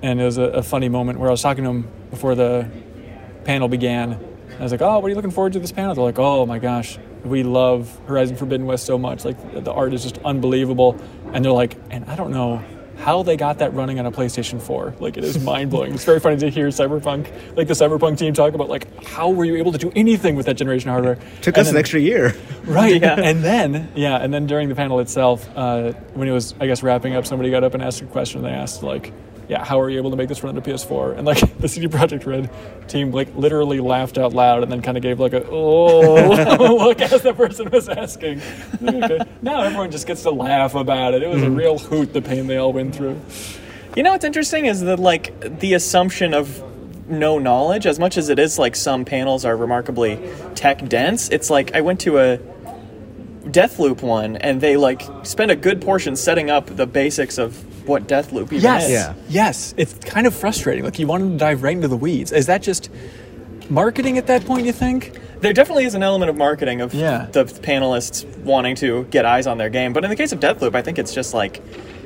it 0.04 0.16
was 0.24 0.38
a, 0.38 0.44
a 0.44 0.64
funny 0.64 0.90
moment 0.90 1.18
where 1.20 1.30
I 1.30 1.32
was 1.32 1.42
talking 1.42 1.64
to 1.64 1.70
them 1.70 1.88
before 2.10 2.36
the 2.36 2.70
panel 3.46 3.68
began. 3.70 4.20
I 4.60 4.64
was 4.64 4.72
like, 4.72 4.82
"Oh, 4.82 5.00
what 5.00 5.06
are 5.06 5.10
you 5.10 5.16
looking 5.16 5.32
forward 5.32 5.54
to 5.54 5.60
this 5.60 5.72
panel?" 5.72 5.96
They're 5.96 6.04
like, 6.04 6.20
"Oh 6.20 6.46
my 6.46 6.60
gosh, 6.60 6.98
we 7.24 7.44
love 7.44 8.00
Horizon 8.08 8.36
Forbidden 8.36 8.66
West 8.66 8.86
so 8.86 8.98
much. 8.98 9.26
Like 9.26 9.64
the 9.64 9.72
art 9.72 9.94
is 9.94 10.04
just 10.04 10.18
unbelievable." 10.26 10.98
And 11.34 11.44
they're 11.44 11.52
like, 11.52 11.76
"And 11.90 12.06
I 12.06 12.16
don't 12.16 12.32
know 12.32 12.64
how 12.98 13.24
they 13.24 13.36
got 13.36 13.58
that 13.60 13.74
running 13.74 14.00
on 14.00 14.06
a 14.06 14.12
PlayStation 14.12 14.62
4. 14.62 14.96
Like 15.00 15.18
it 15.18 15.24
is 15.24 15.44
mind 15.44 15.72
blowing. 15.72 15.94
it's 15.94 16.06
very 16.06 16.20
funny 16.20 16.38
to 16.38 16.50
hear 16.50 16.68
Cyberpunk, 16.68 17.28
like 17.58 17.68
the 17.68 17.74
Cyberpunk 17.74 18.18
team, 18.18 18.34
talk 18.34 18.54
about 18.54 18.70
like 18.70 19.04
how 19.04 19.30
were 19.30 19.46
you 19.46 19.56
able 19.58 19.72
to 19.72 19.78
do 19.78 19.92
anything 19.96 20.36
with 20.36 20.46
that 20.46 20.56
generation 20.56 20.90
of 20.90 20.94
hardware? 20.94 21.16
Took 21.42 21.58
And 21.58 21.66
us 21.68 21.72
an 21.72 21.78
extra 21.78 22.00
year. 22.00 22.36
Right. 22.66 23.02
Yeah. 23.02 23.20
And 23.20 23.44
then, 23.44 23.92
yeah, 23.94 24.16
and 24.16 24.34
then 24.34 24.48
during 24.48 24.70
the 24.70 24.76
panel 24.76 25.02
itself, 25.02 25.46
uh, 25.58 25.92
when 26.14 26.30
it 26.30 26.32
was, 26.32 26.56
I 26.62 26.66
guess, 26.66 26.82
wrapping 26.82 27.14
up, 27.14 27.26
somebody 27.26 27.52
got 27.52 27.66
up 27.66 27.74
and 27.74 27.84
asked 27.84 28.02
a 28.02 28.06
question. 28.06 28.42
They 28.42 28.52
asked, 28.52 28.84
like, 28.84 29.12
yeah, 29.54 29.64
how 29.64 29.80
are 29.80 29.88
you 29.88 30.00
able 30.00 30.10
to 30.10 30.18
make 30.18 30.30
this 30.30 30.42
run 30.42 30.56
on 30.56 30.58
a 30.58 30.66
PS4? 30.66 31.16
And, 31.16 31.28
like, 31.28 31.58
the 31.60 31.68
CD 31.68 31.88
Projekt 31.88 32.26
Red 32.26 32.50
team, 32.88 33.12
like, 33.12 33.36
literally 33.36 33.80
laughed 33.80 34.18
out 34.18 34.34
loud 34.34 34.64
and 34.64 34.72
then 34.72 34.82
kind 34.82 34.98
of 34.98 35.04
gave, 35.04 35.20
like, 35.20 35.34
a, 35.34 35.48
oh, 35.48 36.78
look 36.88 37.00
as 37.02 37.22
the 37.22 37.36
person 37.36 37.70
was 37.70 37.88
asking. 37.88 38.42
Okay. 38.82 39.20
Now 39.44 39.62
everyone 39.62 39.92
just 39.92 40.08
gets 40.08 40.24
to 40.24 40.32
laugh 40.32 40.74
about 40.74 41.14
it. 41.14 41.22
It 41.22 41.30
was 41.30 41.44
a 41.44 41.46
mm-hmm. 41.46 41.56
real 41.56 41.78
hoot, 41.78 42.14
the 42.14 42.22
pain 42.22 42.48
they 42.48 42.58
all 42.58 42.74
went 42.74 42.96
through. 42.96 43.22
You 43.96 44.02
know 44.02 44.14
what's 44.14 44.26
interesting 44.26 44.66
is 44.66 44.82
that 44.82 44.98
like 44.98 45.60
the 45.60 45.76
assumption 45.76 46.34
of 46.34 46.64
no 47.08 47.38
knowledge, 47.38 47.86
as 47.86 48.00
much 48.00 48.18
as 48.18 48.30
it 48.30 48.40
is 48.40 48.58
like 48.58 48.76
some 48.76 49.06
panels 49.06 49.46
are 49.46 49.56
remarkably 49.56 50.20
tech 50.56 50.88
dense, 50.90 51.30
it's 51.30 51.52
like 51.52 51.76
I 51.76 51.82
went 51.82 52.02
to 52.02 52.18
a 52.18 52.40
Deathloop 53.46 54.02
one 54.02 54.38
and 54.38 54.62
they 54.62 54.78
like 54.78 55.04
spend 55.24 55.52
a 55.52 55.56
good 55.56 55.82
portion 55.82 56.16
setting 56.16 56.50
up 56.50 56.66
the 56.68 56.86
basics 56.88 57.38
of 57.38 57.56
what 57.88 58.08
Deathloop 58.08 58.46
even 58.46 58.62
Yes. 58.62 58.86
is. 58.86 58.92
Yeah. 58.92 59.14
Yes. 59.30 59.74
It's 59.78 59.94
kind 60.06 60.26
of 60.26 60.34
frustrating. 60.34 60.86
Like, 60.86 60.98
you 61.00 61.08
wanted 61.08 61.32
to 61.32 61.38
dive 61.38 61.64
right 61.64 61.76
into 61.76 61.90
the 61.90 61.98
weeds. 61.98 62.32
Is 62.32 62.46
that 62.46 62.62
just 62.62 62.90
marketing 63.70 64.18
at 64.18 64.28
that 64.28 64.46
point, 64.46 64.66
you 64.66 64.72
think? 64.72 65.20
There 65.42 65.52
definitely 65.52 65.84
is 65.84 65.94
an 65.94 66.04
element 66.04 66.30
of 66.30 66.38
marketing 66.38 66.80
of 66.80 66.94
Yeah. 66.94 67.28
the 67.34 67.44
panelists 67.44 68.26
wanting 68.40 68.76
to 68.78 69.04
get 69.10 69.26
eyes 69.26 69.48
on 69.48 69.58
their 69.58 69.70
game, 69.70 69.92
but 69.92 70.04
in 70.06 70.10
the 70.10 70.16
case 70.16 70.32
of 70.32 70.40
Deathloop, 70.40 70.76
I 70.76 70.82
think 70.82 70.98
it's 70.98 71.14
just 71.14 71.34
like 71.34 71.62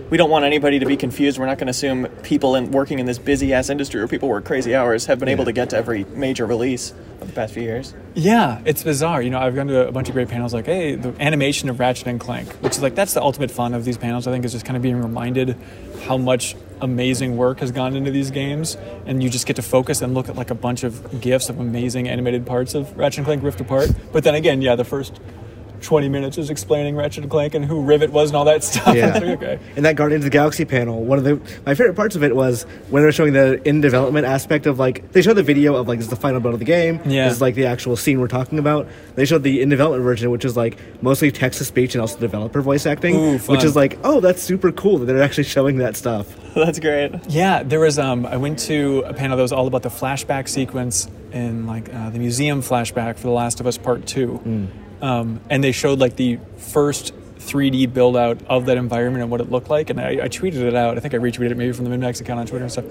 we 0.10 0.18
don't 0.18 0.30
want 0.30 0.46
anybody 0.46 0.80
to 0.80 0.86
be 0.86 0.96
confused. 0.96 1.38
We're 1.38 1.46
not 1.46 1.58
going 1.58 1.68
to 1.68 1.72
assume 1.72 2.08
people 2.24 2.56
in 2.56 2.72
working 2.72 3.00
in 3.00 3.06
this 3.06 3.20
busy 3.20 3.54
ass 3.54 3.70
industry 3.70 4.00
where 4.00 4.08
people 4.08 4.30
work 4.30 4.46
crazy 4.46 4.76
hours 4.76 5.06
have 5.08 5.20
been 5.20 5.28
able 5.28 5.46
to 5.46 5.52
get 5.52 5.70
to 5.72 5.78
every 5.78 6.06
major 6.06 6.46
release 6.46 6.94
of 7.20 7.28
the 7.28 7.34
past 7.34 7.54
few 7.54 7.64
years. 7.64 7.94
Yeah, 8.14 8.62
it's 8.66 8.84
bizarre. 8.84 9.22
You 9.22 9.30
know, 9.30 9.40
I've 9.40 9.56
gone 9.56 9.68
to 9.68 9.88
a 9.88 9.92
bunch 9.92 10.08
of 10.08 10.14
great 10.14 10.30
panels 10.30 10.54
like, 10.54 10.66
hey, 10.66 10.96
the 10.96 11.14
animation 11.22 11.70
of 11.70 11.80
Ratchet 11.80 12.08
and 12.08 12.20
Clank, 12.20 12.52
which 12.56 12.74
is 12.74 12.82
like 12.82 12.96
that's 12.96 13.14
the 13.14 13.22
ultimate 13.22 13.52
fun 13.52 13.74
of 13.74 13.86
these 13.86 13.98
panels. 13.98 14.28
I 14.28 14.32
think 14.32 14.46
is 14.46 14.54
just 14.54 14.66
kind 14.66 14.78
of 14.78 14.84
being 14.84 15.02
reminded 15.02 15.58
how 16.04 16.18
much 16.18 16.56
amazing 16.80 17.38
work 17.38 17.60
has 17.60 17.72
gone 17.72 17.96
into 17.96 18.12
these 18.12 18.32
games, 18.32 18.78
and 19.06 19.22
you 19.22 19.30
just 19.30 19.46
get 19.46 19.56
to 19.56 19.62
focus 19.62 20.02
and 20.02 20.14
look 20.14 20.30
at 20.30 20.36
like 20.36 20.52
a 20.52 20.56
bunch 20.56 20.84
of 20.84 21.22
gifs 21.22 21.50
of 21.50 21.60
amazing 21.60 22.08
animated 22.08 22.46
parts 22.46 22.76
of 22.76 22.96
Ratchet 22.98 23.20
and 23.20 23.26
Clank 23.26 23.44
Rift 23.44 23.60
Apart. 23.60 23.90
But 24.14 24.24
then 24.24 24.36
again, 24.36 24.62
yeah, 24.62 24.76
the 24.76 24.86
first 24.86 25.20
20 25.82 26.10
minutes 26.10 26.38
is 26.38 26.50
explaining 26.50 26.96
Ratchet 26.96 27.24
and 27.24 27.32
Clank 27.32 27.56
and 27.56 27.66
who 27.66 27.82
Rivet 27.82 28.12
was 28.12 28.30
and 28.30 28.38
all 28.38 28.46
that 28.46 28.64
stuff. 28.64 28.96
Yeah. 28.96 29.08
Like, 29.18 29.24
okay. 29.42 29.60
And 29.76 29.86
that 29.86 29.96
Guardians 29.96 30.24
of 30.26 30.32
the 30.32 30.38
Galaxy 30.38 30.64
panel, 30.66 31.04
one 31.04 31.18
of 31.18 31.24
the 31.24 31.36
my 31.66 31.74
favorite 31.74 31.96
parts 31.96 32.16
of 32.16 32.24
it 32.24 32.36
was 32.36 32.64
when 32.90 33.02
they're 33.04 33.12
showing 33.12 33.34
the 33.34 33.66
in 33.68 33.82
development 33.82 34.26
aspect 34.28 34.66
of 34.68 34.78
like 34.80 35.12
they 35.12 35.22
showed 35.22 35.34
the 35.36 35.44
video 35.44 35.76
of 35.76 35.88
like 35.88 35.98
this 36.00 36.06
is 36.06 36.10
the 36.10 36.16
final 36.16 36.40
build 36.40 36.54
of 36.54 36.60
the 36.60 36.66
game. 36.66 37.00
Yeah. 37.06 37.26
This 37.28 37.36
is 37.36 37.42
like 37.42 37.56
the 37.56 37.66
actual 37.66 37.96
scene 37.96 38.20
we're 38.20 38.28
talking 38.28 38.60
about. 38.60 38.88
They 39.16 39.26
showed 39.26 39.44
the 39.44 39.62
in 39.62 39.70
development 39.70 40.04
version, 40.04 40.30
which 40.30 40.46
is 40.46 40.56
like 40.56 40.78
mostly 41.02 41.32
text 41.32 41.58
to 41.60 41.66
speech 41.66 41.96
and 41.96 42.02
also 42.02 42.20
developer 42.20 42.62
voice 42.62 42.86
acting. 42.86 43.16
Ooh, 43.16 43.38
which 43.40 43.64
is 43.64 43.76
like, 43.76 43.98
oh, 44.04 44.20
that's 44.20 44.42
super 44.42 44.72
cool 44.72 44.98
that 45.00 45.06
they're 45.06 45.22
actually 45.22 45.46
showing 45.46 45.78
that 45.78 45.96
stuff. 45.96 46.36
That's 46.58 46.80
great. 46.80 47.12
Yeah, 47.30 47.62
there 47.62 47.80
was. 47.80 48.00
Um, 48.00 48.26
I 48.26 48.38
went 48.38 48.58
to 48.60 49.04
a 49.06 49.14
panel 49.14 49.38
that 49.38 49.44
was 49.44 49.52
all 49.52 49.68
about 49.68 49.84
the 49.84 49.90
flashback 49.90 50.48
sequence 50.48 51.08
in 51.32 51.68
like 51.68 51.94
uh, 51.94 52.10
the 52.10 52.18
museum 52.18 52.62
flashback 52.62 53.16
for 53.18 53.24
The 53.28 53.32
Last 53.32 53.60
of 53.60 53.68
Us 53.68 53.78
Part 53.78 54.08
Two, 54.08 54.68
um, 55.02 55.40
and 55.50 55.64
they 55.64 55.72
showed 55.72 56.00
like 56.00 56.16
the 56.16 56.40
first 56.58 57.14
3D 57.40 57.94
build 57.94 58.18
out 58.18 58.42
of 58.48 58.66
that 58.66 58.78
environment 58.78 59.22
and 59.22 59.32
what 59.32 59.40
it 59.42 59.50
looked 59.50 59.70
like. 59.70 59.90
And 59.90 60.00
I, 60.02 60.10
I 60.24 60.28
tweeted 60.28 60.56
it 60.62 60.76
out. 60.76 60.98
I 60.98 61.00
think 61.00 61.14
I 61.14 61.18
retweeted 61.18 61.52
it 61.52 61.58
maybe 61.58 61.72
from 61.72 61.86
the 61.86 61.92
MinnMax 61.96 62.20
account 62.22 62.40
on 62.40 62.46
Twitter 62.48 62.64
and 62.66 62.72
stuff. 62.72 62.86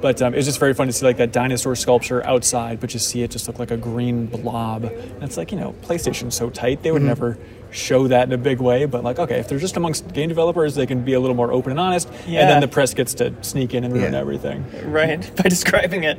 But 0.00 0.20
um, 0.20 0.34
it 0.34 0.36
was 0.36 0.46
just 0.46 0.60
very 0.60 0.74
fun 0.74 0.86
to 0.88 0.92
see 0.92 1.06
like 1.06 1.16
that 1.16 1.32
dinosaur 1.32 1.74
sculpture 1.74 2.24
outside, 2.26 2.80
but 2.80 2.90
just 2.90 3.08
see 3.08 3.22
it 3.22 3.30
just 3.30 3.48
look 3.48 3.58
like 3.58 3.70
a 3.70 3.78
green 3.78 4.26
blob. 4.26 4.84
And 4.84 5.22
it's 5.22 5.36
like 5.38 5.50
you 5.50 5.58
know, 5.58 5.74
PlayStation's 5.82 6.36
so 6.36 6.50
tight 6.50 6.82
they 6.82 6.92
would 6.92 7.00
never 7.02 7.38
show 7.70 8.06
that 8.08 8.28
in 8.28 8.32
a 8.32 8.38
big 8.38 8.60
way. 8.60 8.84
But 8.84 9.02
like, 9.02 9.18
okay, 9.18 9.38
if 9.40 9.48
they're 9.48 9.58
just 9.58 9.76
amongst 9.78 10.12
game 10.12 10.28
developers, 10.28 10.74
they 10.74 10.84
can 10.86 11.02
be 11.02 11.14
a 11.14 11.20
little 11.20 11.34
more 11.34 11.50
open 11.50 11.70
and 11.72 11.80
honest. 11.80 12.08
And 12.26 12.34
then 12.48 12.60
the 12.60 12.68
press 12.68 12.92
gets 12.92 13.14
to 13.14 13.32
sneak 13.42 13.72
in 13.72 13.84
and 13.84 13.94
ruin 13.94 14.12
Yeah. 14.12 14.20
everything. 14.20 14.66
Right. 14.84 15.18
By 15.42 15.44
describing 15.48 16.04
it. 16.04 16.18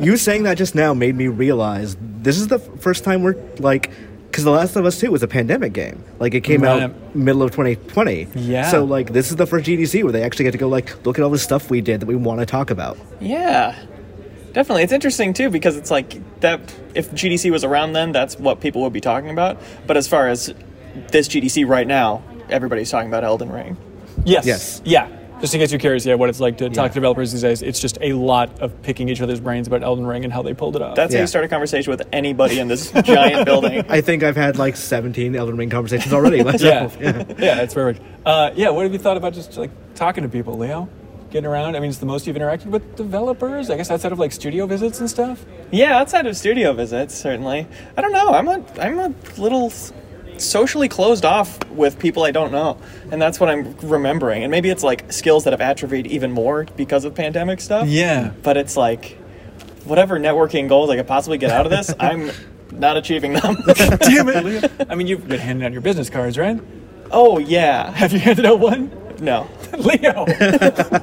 you, 0.00 0.12
you 0.12 0.16
saying 0.16 0.44
that 0.44 0.56
just 0.56 0.76
now 0.76 0.94
made 0.94 1.16
me 1.16 1.26
realize 1.26 1.96
this 2.00 2.38
is 2.38 2.46
the 2.46 2.56
f- 2.60 2.80
first 2.80 3.02
time 3.04 3.22
we're 3.22 3.36
like 3.58 3.90
because 4.30 4.44
the 4.44 4.50
last 4.50 4.76
of 4.76 4.84
us 4.84 5.00
2 5.00 5.10
was 5.10 5.22
a 5.22 5.28
pandemic 5.28 5.72
game 5.72 6.02
like 6.18 6.34
it 6.34 6.42
came 6.42 6.62
Right. 6.62 6.82
out 6.84 7.14
middle 7.16 7.42
of 7.42 7.50
2020 7.52 8.26
Yeah. 8.34 8.68
so 8.70 8.84
like 8.84 9.12
this 9.12 9.30
is 9.30 9.36
the 9.36 9.46
first 9.46 9.66
gdc 9.66 10.02
where 10.02 10.12
they 10.12 10.22
actually 10.22 10.44
get 10.44 10.52
to 10.52 10.58
go 10.58 10.68
like 10.68 11.04
look 11.06 11.18
at 11.18 11.22
all 11.24 11.30
the 11.30 11.38
stuff 11.38 11.70
we 11.70 11.80
did 11.80 12.00
that 12.00 12.06
we 12.06 12.16
want 12.16 12.40
to 12.40 12.46
talk 12.46 12.70
about 12.70 12.98
Yeah. 13.20 13.74
Definitely. 14.52 14.84
It's 14.84 14.92
interesting 14.94 15.34
too 15.34 15.50
because 15.50 15.76
it's 15.76 15.90
like 15.90 16.40
that 16.40 16.60
if 16.94 17.10
GDC 17.12 17.50
was 17.50 17.62
around 17.62 17.92
then, 17.92 18.12
that's 18.12 18.38
what 18.38 18.58
people 18.62 18.80
would 18.84 18.92
be 18.94 19.02
talking 19.02 19.28
about. 19.28 19.60
But 19.86 19.98
as 19.98 20.08
far 20.08 20.28
as 20.28 20.54
this 21.12 21.28
GDC 21.28 21.68
right 21.68 21.86
now, 21.86 22.22
everybody's 22.48 22.90
talking 22.90 23.10
about 23.10 23.22
Elden 23.22 23.52
Ring. 23.52 23.76
Yes. 24.24 24.46
Yes. 24.46 24.80
Yeah. 24.82 25.08
Just 25.40 25.52
in 25.54 25.60
case 25.60 25.70
you're 25.70 25.78
curious, 25.78 26.06
yeah, 26.06 26.14
what 26.14 26.30
it's 26.30 26.40
like 26.40 26.56
to 26.58 26.64
Yeah. 26.64 26.70
talk 26.70 26.90
to 26.92 26.94
developers 26.94 27.32
these 27.32 27.42
days, 27.42 27.60
it's 27.62 27.78
just 27.78 27.98
a 28.00 28.14
lot 28.14 28.58
of 28.60 28.80
picking 28.82 29.08
each 29.10 29.20
other's 29.20 29.38
brains 29.38 29.66
about 29.66 29.82
Elden 29.82 30.06
Ring 30.06 30.24
and 30.24 30.32
how 30.32 30.40
they 30.42 30.54
pulled 30.54 30.76
it 30.76 30.82
off. 30.82 30.96
That's 30.96 31.12
how 31.14 31.20
you 31.20 31.26
start 31.26 31.44
a 31.44 31.48
conversation 31.48 31.90
with 31.90 32.02
anybody 32.12 32.58
in 32.58 32.68
this 32.68 32.90
giant 32.90 33.44
building. 33.44 33.84
i 33.88 34.00
think 34.00 34.22
i've 34.22 34.36
had 34.36 34.56
like 34.58 34.76
17 34.76 35.36
elden 35.36 35.56
ring 35.56 35.68
conversations 35.68 36.12
already 36.14 36.36
yeah. 36.38 36.42
myself 36.42 36.96
yeah, 37.00 37.60
it's 37.60 37.74
perfect. 37.74 38.02
Uh, 38.24 38.50
yeah, 38.56 38.70
what 38.70 38.84
have 38.84 38.92
you 38.92 38.98
thought 38.98 39.16
about 39.18 39.34
just 39.34 39.56
like 39.58 39.70
talking 39.94 40.22
to 40.22 40.28
people, 40.28 40.56
Leo? 40.56 40.88
Getting 41.30 41.50
around. 41.50 41.76
I 41.76 41.80
mean, 41.80 41.90
it's 41.90 41.98
the 41.98 42.06
most 42.06 42.26
you've 42.26 42.36
interacted 42.36 42.66
with 42.66 42.96
developers. 42.96 43.68
I 43.68 43.76
guess 43.76 43.90
outside 43.90 44.12
of 44.12 44.18
like 44.18 44.32
studio 44.32 44.64
visits 44.66 45.00
and 45.00 45.10
stuff. 45.10 45.44
Yeah, 45.70 45.98
outside 45.98 46.24
of 46.26 46.36
studio 46.36 46.72
visits, 46.72 47.14
certainly. 47.14 47.66
I 47.96 48.00
don't 48.00 48.12
know. 48.12 48.30
I'm 48.30 48.48
a 48.48 48.64
I'm 48.80 48.98
a 48.98 49.12
little 49.36 49.70
socially 50.40 50.88
closed 50.88 51.24
off 51.24 51.58
with 51.70 51.98
people 51.98 52.24
I 52.24 52.30
don't 52.30 52.52
know, 52.52 52.78
and 53.10 53.20
that's 53.20 53.38
what 53.40 53.48
I'm 53.48 53.76
remembering. 53.82 54.42
And 54.42 54.50
maybe 54.50 54.70
it's 54.70 54.82
like 54.82 55.12
skills 55.12 55.44
that 55.44 55.52
have 55.52 55.60
atrophied 55.60 56.06
even 56.06 56.32
more 56.32 56.64
because 56.76 57.04
of 57.04 57.14
pandemic 57.14 57.60
stuff. 57.60 57.88
Yeah. 57.88 58.32
But 58.42 58.56
it's 58.56 58.76
like 58.76 59.18
whatever 59.84 60.18
networking 60.18 60.68
goals 60.68 60.90
I 60.90 60.96
could 60.96 61.06
possibly 61.06 61.38
get 61.38 61.50
out 61.50 61.66
of 61.66 61.70
this, 61.70 61.92
I'm 61.98 62.30
not 62.72 62.96
achieving 62.96 63.34
them. 63.34 63.56
Damn 63.66 64.28
it, 64.28 64.72
I 64.88 64.94
mean, 64.94 65.06
you've 65.06 65.26
been 65.28 65.40
handing 65.40 65.64
out 65.66 65.72
your 65.72 65.82
business 65.82 66.10
cards, 66.10 66.36
right? 66.38 66.60
oh 67.10 67.38
yeah. 67.38 67.90
Have 67.92 68.12
you 68.12 68.18
handed 68.18 68.44
out 68.46 68.58
one? 68.58 68.90
No. 69.20 69.48
Leo, 69.78 70.26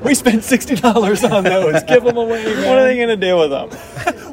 we 0.04 0.14
spent 0.14 0.44
sixty 0.44 0.76
dollars 0.76 1.24
on 1.24 1.44
those. 1.44 1.82
Give 1.84 2.04
them 2.04 2.18
away, 2.18 2.44
man. 2.44 2.68
What 2.68 2.78
are 2.78 2.84
they 2.84 2.98
gonna 2.98 3.16
do 3.16 3.38
with 3.38 3.50
them? 3.50 3.70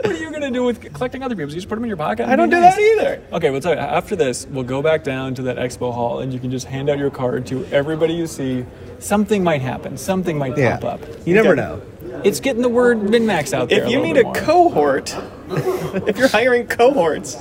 What 0.05 0.15
are 0.15 0.19
you 0.19 0.31
gonna 0.31 0.51
do 0.51 0.65
with 0.65 0.93
collecting 0.95 1.23
other 1.23 1.35
people's? 1.35 1.55
You 1.55 1.61
just 1.61 1.69
put 1.69 1.77
them 1.77 1.85
in 1.85 1.89
your 1.89 1.97
pocket. 1.97 2.29
I 2.29 2.37
don't 2.37 2.51
do 2.51 2.61
nice. 2.61 2.77
that 2.77 2.81
either. 2.83 3.23
Okay, 3.33 3.51
well, 3.51 3.61
tell 3.61 3.75
you, 3.75 3.79
after 3.79 4.17
this, 4.17 4.47
we'll 4.47 4.65
go 4.65 4.83
back 4.83 5.05
down 5.05 5.35
to 5.37 5.43
that 5.43 5.57
expo 5.57 5.93
hall, 5.93 6.21
and 6.21 6.33
you 6.33 6.39
can 6.39 6.51
just 6.51 6.67
hand 6.67 6.89
out 6.89 6.99
your 6.99 7.11
card 7.11 7.47
to 7.47 7.65
everybody 7.67 8.15
you 8.15 8.27
see. 8.27 8.65
Something 8.99 9.43
might 9.43 9.63
happen. 9.63 9.97
Something 9.97 10.39
might 10.39 10.57
yeah 10.57 10.77
pop 10.79 11.01
up. 11.01 11.27
you 11.27 11.35
never 11.35 11.57
know 11.57 11.83
It's 12.25 12.41
getting 12.41 12.63
the 12.63 12.69
word 12.69 12.99
MinnMax 12.99 13.53
out 13.55 13.69
there. 13.69 13.85
If 13.85 13.91
you 13.91 14.01
need 14.03 14.17
a 14.19 14.25
more. 14.25 14.35
cohort, 14.35 15.17
if 15.51 16.19
you're 16.19 16.29
hiring 16.29 16.67
cohorts, 16.67 17.37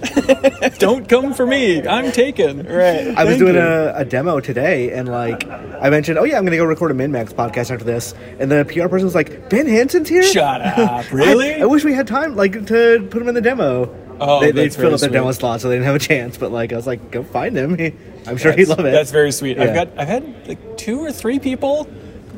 don't 0.78 1.08
come 1.08 1.34
for 1.34 1.46
me. 1.46 1.86
I'm 1.86 2.12
taken. 2.12 2.58
right? 2.66 3.08
I 3.08 3.24
was 3.24 3.32
Thank 3.34 3.38
doing 3.38 3.54
you. 3.54 3.60
a, 3.60 3.96
a 3.96 4.04
demo 4.04 4.40
today, 4.40 4.92
and 4.92 5.08
like 5.08 5.46
I 5.48 5.90
mentioned, 5.90 6.18
oh 6.18 6.24
yeah, 6.24 6.38
I'm 6.38 6.44
gonna 6.44 6.56
go 6.56 6.64
record 6.64 6.90
a 6.90 6.94
MinnMax 6.94 7.34
podcast 7.34 7.70
after 7.70 7.84
this, 7.84 8.14
and 8.38 8.50
the 8.50 8.64
PR 8.64 8.88
person 8.88 9.04
was 9.04 9.14
like, 9.14 9.50
Ben 9.50 9.66
Hanson's 9.66 10.08
here. 10.08 10.22
Shut 10.22 10.60
up. 10.60 11.04
Really? 11.12 11.54
I, 11.54 11.60
I 11.60 11.66
wish 11.66 11.84
we 11.84 11.92
had 11.92 12.06
time, 12.06 12.36
like, 12.36 12.66
to 12.66 13.06
put 13.10 13.20
him 13.20 13.28
in 13.28 13.34
the 13.34 13.40
demo. 13.40 13.94
Oh, 14.20 14.40
they, 14.40 14.52
they 14.52 14.68
filled 14.68 14.76
very 14.82 14.94
up 14.94 15.00
their 15.00 15.10
demo 15.10 15.32
slot, 15.32 15.60
so 15.60 15.68
they 15.68 15.76
didn't 15.76 15.86
have 15.86 15.96
a 15.96 15.98
chance. 15.98 16.36
But 16.36 16.52
like, 16.52 16.72
I 16.72 16.76
was 16.76 16.86
like, 16.86 17.10
go 17.10 17.22
find 17.22 17.56
him. 17.56 17.74
I'm 18.26 18.36
sure 18.36 18.52
he'd 18.52 18.68
love 18.68 18.80
it. 18.80 18.92
That's 18.92 19.10
very 19.10 19.32
sweet. 19.32 19.58
I've 19.58 19.74
got 19.74 19.88
I've 19.98 20.08
had 20.08 20.46
like 20.46 20.76
two 20.76 21.00
or 21.00 21.10
three 21.10 21.38
people 21.38 21.88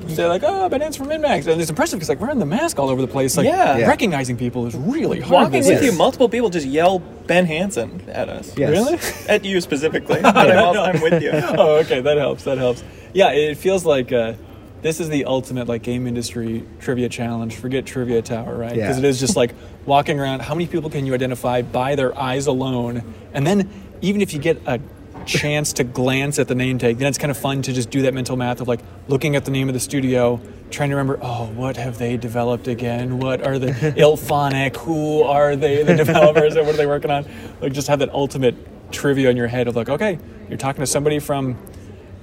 say 0.08 0.26
like, 0.26 0.42
"Oh, 0.44 0.68
bananas 0.68 0.96
from 0.96 1.08
MinnMax," 1.08 1.46
and 1.46 1.60
it's 1.60 1.70
impressive 1.70 1.98
because 1.98 2.08
like 2.08 2.20
wearing 2.20 2.38
the 2.38 2.46
mask 2.46 2.78
all 2.78 2.88
over 2.90 3.00
the 3.00 3.08
place. 3.08 3.36
Like 3.36 3.46
Yeah. 3.46 3.76
Yeah. 3.78 3.88
recognizing 3.88 4.36
people 4.36 4.66
is 4.66 4.74
really 4.74 5.20
hard. 5.20 5.32
Walking 5.32 5.52
these 5.62 5.68
with 5.68 5.82
you, 5.82 5.92
multiple 5.92 6.28
people 6.28 6.50
just 6.50 6.66
yell 6.66 6.98
Ben 7.26 7.46
Hanson 7.46 8.02
at 8.08 8.28
us. 8.28 8.56
Yes. 8.56 8.70
Really? 8.70 8.98
At 9.28 9.44
you 9.44 9.60
specifically, 9.60 10.20
but 10.22 10.36
I'm, 10.36 10.58
also, 10.64 10.82
I'm 10.82 11.00
with 11.00 11.22
you. 11.22 11.30
oh, 11.34 11.76
okay, 11.80 12.00
that 12.00 12.16
helps. 12.16 12.44
That 12.44 12.58
helps. 12.58 12.82
Yeah, 13.12 13.30
it 13.32 13.56
feels 13.56 13.84
like 13.84 14.12
uh, 14.12 14.34
this 14.82 15.00
is 15.00 15.08
the 15.08 15.24
ultimate 15.26 15.68
like 15.68 15.82
game 15.82 16.06
industry 16.06 16.64
trivia 16.80 17.08
challenge. 17.08 17.56
Forget 17.56 17.86
trivia 17.86 18.22
tower, 18.22 18.56
right? 18.56 18.74
Yeah. 18.74 18.86
Because 18.86 18.98
it 18.98 19.04
is 19.04 19.20
just 19.20 19.36
like 19.36 19.54
walking 19.86 20.18
around. 20.18 20.40
How 20.42 20.54
many 20.54 20.66
people 20.66 20.90
can 20.90 21.06
you 21.06 21.14
identify 21.14 21.62
by 21.62 21.94
their 21.94 22.18
eyes 22.18 22.46
alone? 22.46 23.02
And 23.32 23.46
then 23.46 23.70
even 24.00 24.20
if 24.20 24.32
you 24.34 24.40
get 24.40 24.60
a 24.66 24.80
chance 25.26 25.72
to 25.74 25.84
glance 25.84 26.38
at 26.38 26.48
the 26.48 26.54
name 26.54 26.78
tag, 26.78 26.98
then 26.98 27.08
it's 27.08 27.18
kind 27.18 27.30
of 27.30 27.36
fun 27.36 27.62
to 27.62 27.72
just 27.72 27.90
do 27.90 28.02
that 28.02 28.14
mental 28.14 28.36
math 28.36 28.60
of 28.60 28.68
like 28.68 28.80
looking 29.08 29.36
at 29.36 29.44
the 29.44 29.50
name 29.50 29.68
of 29.68 29.74
the 29.74 29.80
studio, 29.80 30.40
trying 30.70 30.90
to 30.90 30.96
remember, 30.96 31.18
oh, 31.22 31.46
what 31.54 31.76
have 31.76 31.98
they 31.98 32.16
developed 32.16 32.68
again? 32.68 33.18
What 33.18 33.46
are 33.46 33.58
the 33.58 33.66
IllFonic? 33.96 34.76
Who 34.78 35.22
are 35.22 35.56
they? 35.56 35.82
The 35.82 35.96
developers 35.96 36.56
and 36.56 36.66
what 36.66 36.74
are 36.74 36.78
they 36.78 36.86
working 36.86 37.10
on? 37.10 37.26
Like 37.60 37.72
just 37.72 37.88
have 37.88 38.00
that 38.00 38.10
ultimate 38.10 38.54
trivia 38.92 39.30
in 39.30 39.36
your 39.36 39.48
head 39.48 39.68
of 39.68 39.76
like, 39.76 39.88
okay, 39.88 40.18
you're 40.48 40.58
talking 40.58 40.80
to 40.80 40.86
somebody 40.86 41.18
from 41.18 41.56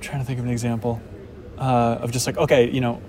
trying 0.01 0.19
to 0.19 0.25
think 0.25 0.39
of 0.39 0.45
an 0.45 0.51
example 0.51 1.01
uh, 1.57 1.99
of 2.01 2.11
just 2.11 2.25
like, 2.27 2.37
okay, 2.37 2.69
you 2.69 2.81
know, 2.81 3.01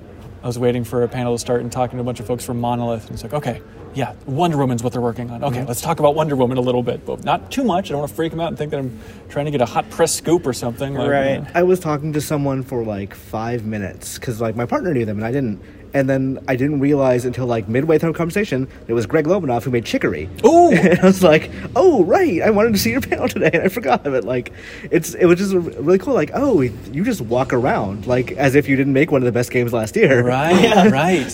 I 0.42 0.46
was 0.46 0.58
waiting 0.58 0.84
for 0.84 1.02
a 1.02 1.08
panel 1.08 1.34
to 1.34 1.38
start 1.38 1.60
and 1.60 1.70
talking 1.70 1.98
to 1.98 2.00
a 2.00 2.04
bunch 2.04 2.20
of 2.20 2.26
folks 2.26 2.44
from 2.44 2.60
Monolith, 2.60 3.04
and 3.04 3.12
it's 3.12 3.22
like, 3.22 3.34
okay, 3.34 3.60
yeah, 3.94 4.14
Wonder 4.26 4.56
Woman's 4.56 4.82
what 4.82 4.92
they're 4.92 5.02
working 5.02 5.30
on. 5.30 5.42
Okay, 5.44 5.64
let's 5.64 5.80
talk 5.80 5.98
about 5.98 6.14
Wonder 6.14 6.36
Woman 6.36 6.58
a 6.58 6.60
little 6.60 6.82
bit, 6.82 7.04
but 7.04 7.24
not 7.24 7.50
too 7.50 7.64
much. 7.64 7.86
I 7.86 7.92
don't 7.92 8.00
want 8.00 8.10
to 8.10 8.14
freak 8.16 8.30
them 8.30 8.40
out 8.40 8.48
and 8.48 8.58
think 8.58 8.70
that 8.70 8.78
I'm 8.78 8.98
trying 9.28 9.46
to 9.46 9.50
get 9.50 9.60
a 9.60 9.66
hot 9.66 9.88
press 9.90 10.14
scoop 10.14 10.46
or 10.46 10.52
something. 10.52 10.94
Like, 10.94 11.10
Right. 11.10 11.46
I 11.54 11.62
was 11.62 11.80
talking 11.80 12.12
to 12.12 12.20
someone 12.20 12.62
for 12.62 12.84
like 12.84 13.14
five 13.14 13.64
minutes 13.64 14.18
because 14.18 14.40
like 14.40 14.56
my 14.56 14.66
partner 14.66 14.92
knew 14.94 15.04
them 15.04 15.18
and 15.18 15.26
I 15.26 15.32
didn't. 15.32 15.60
And 15.92 16.08
then 16.08 16.38
I 16.46 16.54
didn't 16.54 16.78
realize 16.78 17.24
until 17.24 17.46
like 17.46 17.68
midway 17.68 17.98
through 17.98 18.12
the 18.12 18.16
conversation 18.16 18.68
it 18.86 18.92
was 18.92 19.06
Greg 19.06 19.24
Lobanov 19.24 19.64
who 19.64 19.72
made 19.72 19.84
Chicory. 19.84 20.28
Oh, 20.44 20.70
and 20.72 21.00
I 21.00 21.04
was 21.04 21.24
like, 21.24 21.50
oh 21.74 22.04
right, 22.04 22.40
I 22.42 22.50
wanted 22.50 22.74
to 22.74 22.78
see 22.78 22.92
your 22.92 23.00
panel 23.10 23.26
today 23.26 23.50
and 23.52 23.64
I 23.64 23.68
forgot 23.68 24.06
of 24.06 24.14
it. 24.14 24.22
Like, 24.22 24.52
it's 24.92 25.14
it 25.14 25.26
was 25.26 25.40
just 25.40 25.52
really 25.52 25.98
cool. 25.98 26.14
Like, 26.14 26.30
oh, 26.32 26.60
you 26.60 27.02
just 27.02 27.22
walk 27.22 27.52
around 27.52 28.06
like 28.06 28.30
as 28.32 28.54
if 28.54 28.68
you 28.68 28.76
didn't 28.76 28.92
make 28.92 29.10
one 29.10 29.20
of 29.20 29.26
the 29.26 29.32
best 29.32 29.50
games 29.50 29.72
last 29.72 29.96
year. 29.96 30.22
Right, 30.24 30.90
right. 30.92 31.28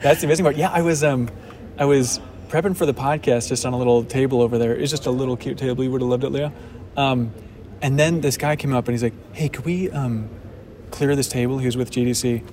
That's 0.00 0.22
the 0.22 0.26
amazing 0.26 0.42
part. 0.44 0.56
Yeah, 0.56 0.70
I 0.72 0.82
was 0.82 1.04
um, 1.04 1.28
I 1.76 1.86
was 1.86 2.20
prepping 2.48 2.76
for 2.76 2.86
the 2.86 2.94
podcast 2.94 3.48
just 3.48 3.66
on 3.66 3.72
a 3.72 3.78
little 3.78 4.04
table 4.04 4.40
over 4.40 4.58
there. 4.58 4.76
It's 4.76 4.90
just 4.90 5.06
a 5.06 5.10
little 5.10 5.36
cute 5.36 5.58
table. 5.58 5.82
You 5.82 5.90
would 5.90 6.02
have 6.02 6.10
loved 6.10 6.24
it, 6.24 6.30
Leah. 6.30 6.52
Um, 6.96 7.32
and 7.82 7.98
then 7.98 8.20
this 8.20 8.36
guy 8.36 8.56
came 8.56 8.72
up 8.72 8.86
and 8.86 8.94
he's 8.94 9.02
like, 9.02 9.14
"Hey, 9.34 9.48
could 9.48 9.64
we 9.64 9.90
um, 9.90 10.28
clear 10.90 11.16
this 11.16 11.28
table?" 11.28 11.58
He 11.58 11.66
was 11.66 11.76
with 11.76 11.90
GDC. 11.90 12.44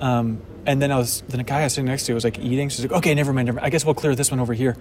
Um, 0.00 0.40
and 0.64 0.80
then 0.80 0.90
I 0.90 0.96
was 0.96 1.22
then 1.28 1.40
a 1.40 1.44
guy 1.44 1.60
I 1.60 1.64
was 1.64 1.74
sitting 1.74 1.86
next 1.86 2.06
to 2.06 2.14
was 2.14 2.24
like 2.24 2.38
eating. 2.38 2.70
So 2.70 2.82
he's 2.82 2.90
like, 2.90 2.98
"Okay, 2.98 3.14
never 3.14 3.32
mind. 3.32 3.46
Never 3.46 3.56
mind. 3.56 3.66
I 3.66 3.70
guess 3.70 3.84
we'll 3.84 3.94
clear 3.94 4.14
this 4.14 4.30
one 4.30 4.40
over 4.40 4.54
here." 4.54 4.76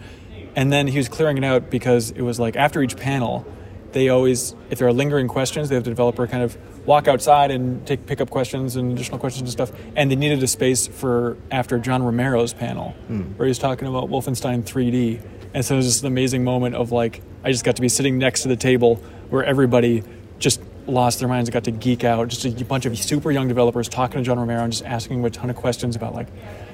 And 0.55 0.71
then 0.71 0.87
he 0.87 0.97
was 0.97 1.09
clearing 1.09 1.37
it 1.37 1.43
out 1.43 1.69
because 1.69 2.11
it 2.11 2.21
was 2.21 2.39
like 2.39 2.55
after 2.55 2.81
each 2.81 2.97
panel, 2.97 3.45
they 3.93 4.09
always, 4.09 4.55
if 4.69 4.79
there 4.79 4.87
are 4.87 4.93
lingering 4.93 5.27
questions, 5.27 5.69
they 5.69 5.75
have 5.75 5.83
the 5.83 5.91
developer 5.91 6.27
kind 6.27 6.43
of 6.43 6.57
walk 6.85 7.07
outside 7.07 7.51
and 7.51 7.85
take 7.85 8.05
pick 8.05 8.21
up 8.21 8.29
questions 8.29 8.75
and 8.75 8.91
additional 8.91 9.19
questions 9.19 9.41
and 9.41 9.51
stuff. 9.51 9.71
And 9.95 10.09
they 10.09 10.15
needed 10.15 10.41
a 10.41 10.47
space 10.47 10.87
for 10.87 11.37
after 11.51 11.77
John 11.79 12.03
Romero's 12.03 12.53
panel, 12.53 12.91
hmm. 13.07 13.21
where 13.37 13.45
he 13.45 13.49
was 13.49 13.59
talking 13.59 13.87
about 13.87 14.09
Wolfenstein 14.09 14.63
3D. 14.63 15.21
And 15.53 15.65
so 15.65 15.75
it 15.75 15.77
was 15.77 15.85
just 15.85 16.01
an 16.01 16.07
amazing 16.07 16.43
moment 16.43 16.75
of 16.75 16.91
like, 16.91 17.21
I 17.43 17.51
just 17.51 17.63
got 17.63 17.75
to 17.75 17.81
be 17.81 17.89
sitting 17.89 18.17
next 18.17 18.43
to 18.43 18.47
the 18.47 18.55
table 18.55 18.95
where 19.29 19.43
everybody 19.43 20.03
just 20.39 20.61
lost 20.87 21.19
their 21.19 21.27
minds 21.27 21.49
and 21.49 21.53
got 21.53 21.65
to 21.65 21.71
geek 21.71 22.03
out. 22.03 22.27
Just 22.27 22.45
a 22.45 22.65
bunch 22.65 22.85
of 22.85 22.97
super 22.97 23.31
young 23.31 23.47
developers 23.47 23.87
talking 23.87 24.19
to 24.19 24.23
John 24.23 24.39
Romero 24.39 24.63
and 24.63 24.71
just 24.71 24.85
asking 24.85 25.19
him 25.19 25.25
a 25.25 25.29
ton 25.29 25.49
of 25.49 25.55
questions 25.55 25.95
about 25.95 26.15
like, 26.15 26.27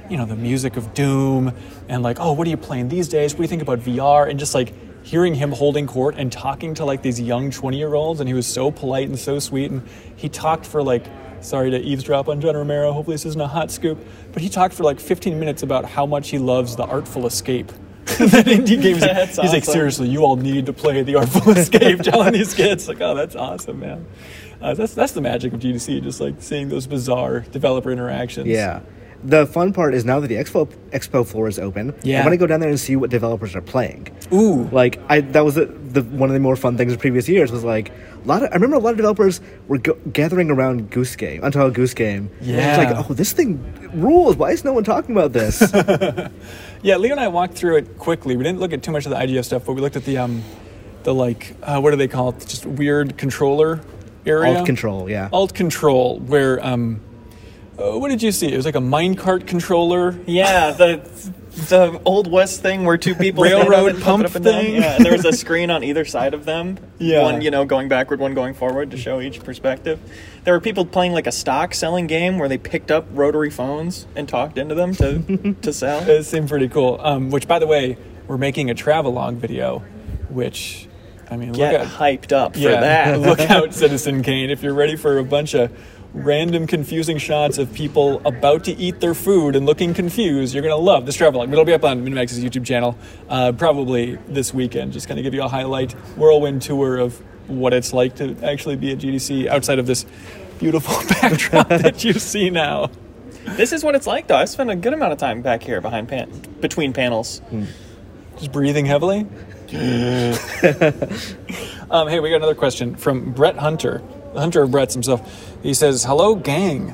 you 0.10 0.18
know, 0.18 0.26
the 0.26 0.36
music 0.36 0.78
of 0.78 0.94
Doom 0.94 1.54
and 1.90 2.04
like, 2.04 2.20
oh, 2.20 2.34
what 2.34 2.48
are 2.48 2.50
you 2.50 2.58
playing 2.58 2.90
these 2.90 3.08
days? 3.08 3.34
What 3.34 3.38
do 3.38 3.44
you 3.44 3.48
think 3.50 3.62
about 3.62 3.80
VR? 3.80 4.30
And 4.30 4.40
just 4.40 4.54
like 4.54 4.74
hearing 5.04 5.36
him 5.36 5.52
holding 5.52 5.88
court 5.88 6.16
and 6.18 6.32
talking 6.32 6.74
to 6.76 6.86
like 6.86 7.02
these 7.02 7.20
young 7.20 7.50
20 7.52 7.78
year 7.78 7.94
olds. 7.94 8.20
And 8.20 8.28
he 8.28 8.34
was 8.34 8.48
so 8.48 8.72
polite 8.72 9.08
and 9.08 9.18
so 9.18 9.40
sweet. 9.40 9.72
And 9.72 9.88
he 10.16 10.30
talked 10.30 10.66
for 10.66 10.84
like, 10.84 11.06
sorry 11.42 11.72
to 11.72 11.80
eavesdrop 11.80 12.28
on 12.28 12.42
John 12.42 12.56
Romero. 12.56 12.92
Hopefully 12.92 13.16
this 13.16 13.26
isn't 13.26 13.42
a 13.42 13.48
hot 13.48 13.72
scoop. 13.72 13.98
But 14.34 14.42
he 14.42 14.50
talked 14.50 14.74
for 14.74 14.84
like 14.84 15.00
15 15.00 15.40
minutes 15.40 15.64
about 15.64 15.86
how 15.86 16.06
much 16.06 16.30
he 16.30 16.38
loves 16.38 16.76
the 16.76 16.86
Artful 16.86 17.26
Escape. 17.26 17.72
that 18.08 18.46
indie 18.46 18.82
games. 18.82 19.02
That's 19.02 19.38
He's 19.38 19.52
like, 19.52 19.66
seriously, 19.66 20.08
you 20.08 20.24
all 20.24 20.38
need 20.38 20.68
to 20.68 20.74
play 20.74 21.04
the 21.04 21.16
Artful 21.16 21.52
Escape. 21.52 22.02
Telling 22.02 22.32
these 22.32 22.54
kids, 22.54 22.88
like, 22.88 23.02
oh, 23.02 23.14
that's 23.14 23.36
awesome, 23.36 23.82
man. 23.82 24.06
Uh, 24.62 24.74
that's 24.74 24.94
that's 24.94 25.12
the 25.12 25.22
magic 25.22 25.54
of 25.54 25.60
GDC, 25.60 26.02
just 26.04 26.22
like 26.22 26.36
seeing 26.40 26.70
those 26.70 26.88
bizarre 26.88 27.42
developer 27.42 27.92
interactions. 27.92 28.48
Yeah. 28.48 28.80
The 29.24 29.46
fun 29.48 29.74
part 29.74 29.94
is 29.94 30.06
now 30.06 30.20
that 30.20 30.28
the 30.28 30.36
expo 30.36 30.68
expo 30.92 31.26
floor 31.26 31.48
is 31.48 31.58
open, 31.60 31.94
Yeah. 32.04 32.20
I 32.22 32.24
want 32.24 32.34
to 32.34 32.38
go 32.38 32.48
down 32.48 32.60
there 32.60 32.70
and 32.70 32.80
see 32.80 32.96
what 32.96 33.10
developers 33.10 33.56
are 33.56 33.62
playing. 33.62 34.08
Ooh. 34.32 34.70
Like 34.72 35.00
I, 35.10 35.22
that 35.22 35.44
was 35.44 35.56
the, 35.56 35.66
the 35.66 36.04
one 36.04 36.30
of 36.30 36.34
the 36.34 36.40
more 36.40 36.56
fun 36.56 36.78
things 36.78 36.94
of 36.94 37.00
previous 37.00 37.28
years 37.28 37.52
was 37.52 37.64
like 37.64 37.90
a 37.90 38.28
lot 38.28 38.44
of. 38.44 38.50
I 38.52 38.54
remember 38.54 38.76
a 38.76 38.80
lot 38.80 38.92
of 38.92 38.98
developers 38.98 39.42
were 39.68 39.80
go, 39.80 39.94
gathering 40.14 40.52
around 40.52 40.92
Goose 40.92 41.16
Game, 41.16 41.44
Untitled 41.44 41.74
Goose 41.74 41.94
Game. 41.94 42.30
Yeah. 42.42 42.80
It's 42.82 42.94
like, 42.94 43.10
oh, 43.10 43.14
this 43.14 43.34
thing 43.34 43.60
rules. 43.94 44.36
Why 44.38 44.52
is 44.52 44.64
no 44.64 44.74
one 44.74 44.84
talking 44.84 45.16
about 45.16 45.34
this? 45.34 45.62
Yeah, 46.84 46.98
Leo 46.98 47.12
and 47.14 47.20
I 47.20 47.28
walked 47.28 47.56
through 47.56 47.78
it 47.78 47.98
quickly. 47.98 48.38
We 48.38 48.44
didn't 48.44 48.60
look 48.60 48.72
at 48.72 48.84
too 48.84 48.92
much 48.92 49.06
of 49.08 49.10
the 49.10 49.16
IGF 49.18 49.44
stuff, 49.46 49.66
but 49.66 49.74
we 49.74 49.82
looked 49.82 49.96
at 49.96 50.06
the 50.06 50.20
um, 50.20 50.44
the 51.04 51.14
like 51.14 51.56
uh, 51.64 51.80
what 51.82 51.90
do 51.90 51.98
they 51.98 52.08
call 52.08 52.30
it? 52.30 52.40
Just 52.48 52.68
weird 52.68 53.18
controller 53.18 53.82
area. 54.28 54.58
Alt 54.58 54.66
control, 54.68 55.10
yeah. 55.10 55.30
Alt 55.34 55.56
control, 55.56 56.20
where 56.20 56.64
um, 56.66 57.02
uh, 57.78 57.98
what 57.98 58.10
did 58.10 58.24
you 58.24 58.32
see? 58.32 58.52
It 58.52 58.58
was 58.58 58.66
like 58.66 58.76
a 58.76 58.80
minecart 58.80 59.48
controller. 59.48 60.18
Yeah, 60.26 60.72
the 60.72 60.98
the 61.70 62.00
old 62.06 62.32
west 62.32 62.62
thing 62.62 62.86
where 62.86 62.98
two 62.98 63.16
people 63.16 63.44
Railroad 63.44 64.00
pump 64.02 64.26
up 64.26 64.36
and 64.36 64.46
down. 64.46 64.54
thing. 64.62 64.76
Yeah, 64.76 65.00
there 65.00 65.12
was 65.12 65.26
a 65.26 65.34
screen 65.34 65.72
on 65.72 65.84
either 65.84 66.06
side 66.06 66.34
of 66.34 66.46
them. 66.46 66.78
Yeah. 67.00 67.24
one 67.24 67.42
you 67.42 67.52
know 67.52 67.66
going 67.66 67.88
backward, 67.88 68.20
one 68.20 68.34
going 68.34 68.54
forward 68.54 68.92
to 68.92 68.98
show 68.98 69.22
each 69.22 69.44
perspective. 69.44 70.00
There 70.44 70.54
were 70.54 70.60
people 70.60 70.86
playing 70.86 71.14
like 71.14 71.28
a 71.28 71.32
stock 71.32 71.74
selling 71.74 72.08
game 72.08 72.40
where 72.40 72.48
they 72.48 72.58
picked 72.58 72.92
up 72.92 73.06
rotary 73.12 73.50
phones 73.50 74.08
and 74.16 74.30
talked 74.30 74.58
into 74.58 74.76
them 74.76 74.94
to 74.96 75.56
to 75.62 75.74
sell. 75.74 76.08
It 76.08 76.24
seemed 76.24 76.50
pretty 76.50 76.70
cool. 76.70 77.00
Um, 77.02 77.32
which, 77.32 77.48
by 77.48 77.60
the 77.60 77.68
way, 77.68 77.98
we're 78.28 78.38
making 78.38 78.70
a 78.70 78.76
travelogue 78.76 79.36
video, 79.36 79.80
which 80.30 80.88
I 81.30 81.38
mean, 81.38 81.52
Get 81.52 81.74
look 81.74 81.82
at 81.82 81.88
hyped 81.88 82.32
up 82.32 82.54
for 82.54 82.60
yeah, 82.60 82.80
that. 82.80 83.20
look 83.20 83.40
out, 83.40 83.74
Citizen 83.74 84.24
Kane, 84.24 84.50
if 84.50 84.64
you're 84.64 84.74
ready 84.74 84.96
for 84.96 85.18
a 85.18 85.24
bunch 85.24 85.54
of 85.54 85.72
random 86.24 86.68
confusing 86.68 87.18
shots 87.18 87.58
of 87.58 87.74
people 87.74 88.22
about 88.26 88.64
to 88.66 88.74
eat 88.74 89.00
their 89.00 89.14
food 89.14 89.56
and 89.56 89.66
looking 89.66 89.94
confused, 89.94 90.54
you're 90.54 90.64
gonna 90.64 90.76
love 90.76 91.06
this 91.06 91.16
travel 91.16 91.40
log. 91.40 91.52
It'll 91.52 91.66
be 91.66 91.74
up 91.74 91.84
on 91.84 92.06
MinnMax's 92.06 92.44
YouTube 92.44 92.66
channel 92.66 92.98
uh, 93.30 93.52
probably 93.52 94.16
this 94.28 94.54
weekend. 94.54 94.94
Just 94.94 95.08
kind 95.08 95.20
of 95.20 95.24
give 95.24 95.34
you 95.34 95.44
a 95.44 95.48
highlight 95.48 95.94
whirlwind 96.18 96.62
tour 96.62 96.98
of 96.98 97.18
what 97.48 97.74
it's 97.74 97.94
like 97.94 98.16
to 98.16 98.36
actually 98.44 98.76
be 98.76 98.92
at 98.92 98.98
GDC 98.98 99.48
outside 99.48 99.80
of 99.80 99.86
this 99.88 100.06
beautiful 100.60 100.96
backdrop 101.22 101.70
that 101.70 102.04
you 102.04 102.14
see 102.14 102.50
now. 102.50 102.90
This 103.46 103.72
is 103.72 103.84
what 103.84 103.96
it's 103.96 104.08
like, 104.08 104.28
though. 104.28 104.36
I 104.36 104.46
spent 104.46 104.70
a 104.70 104.76
good 104.76 104.94
amount 104.94 105.14
of 105.14 105.20
time 105.20 105.42
back 105.42 105.64
here 105.64 105.80
behind 105.80 106.10
pan- 106.10 106.30
between 106.60 106.92
panels. 106.94 107.42
Just 108.38 108.52
breathing 108.52 108.86
heavily. 108.86 109.20
um, 111.92 112.08
hey, 112.08 112.20
we 112.20 112.30
got 112.30 112.38
another 112.38 112.56
question 112.56 112.96
from 112.96 113.32
Brett 113.34 113.58
Hunter, 113.58 114.02
hunter 114.40 114.62
of 114.62 114.72
Brett's 114.72 114.94
himself. 114.94 115.22
He 115.64 115.74
says, 115.74 116.04
"Hello, 116.04 116.36
gang. 116.36 116.94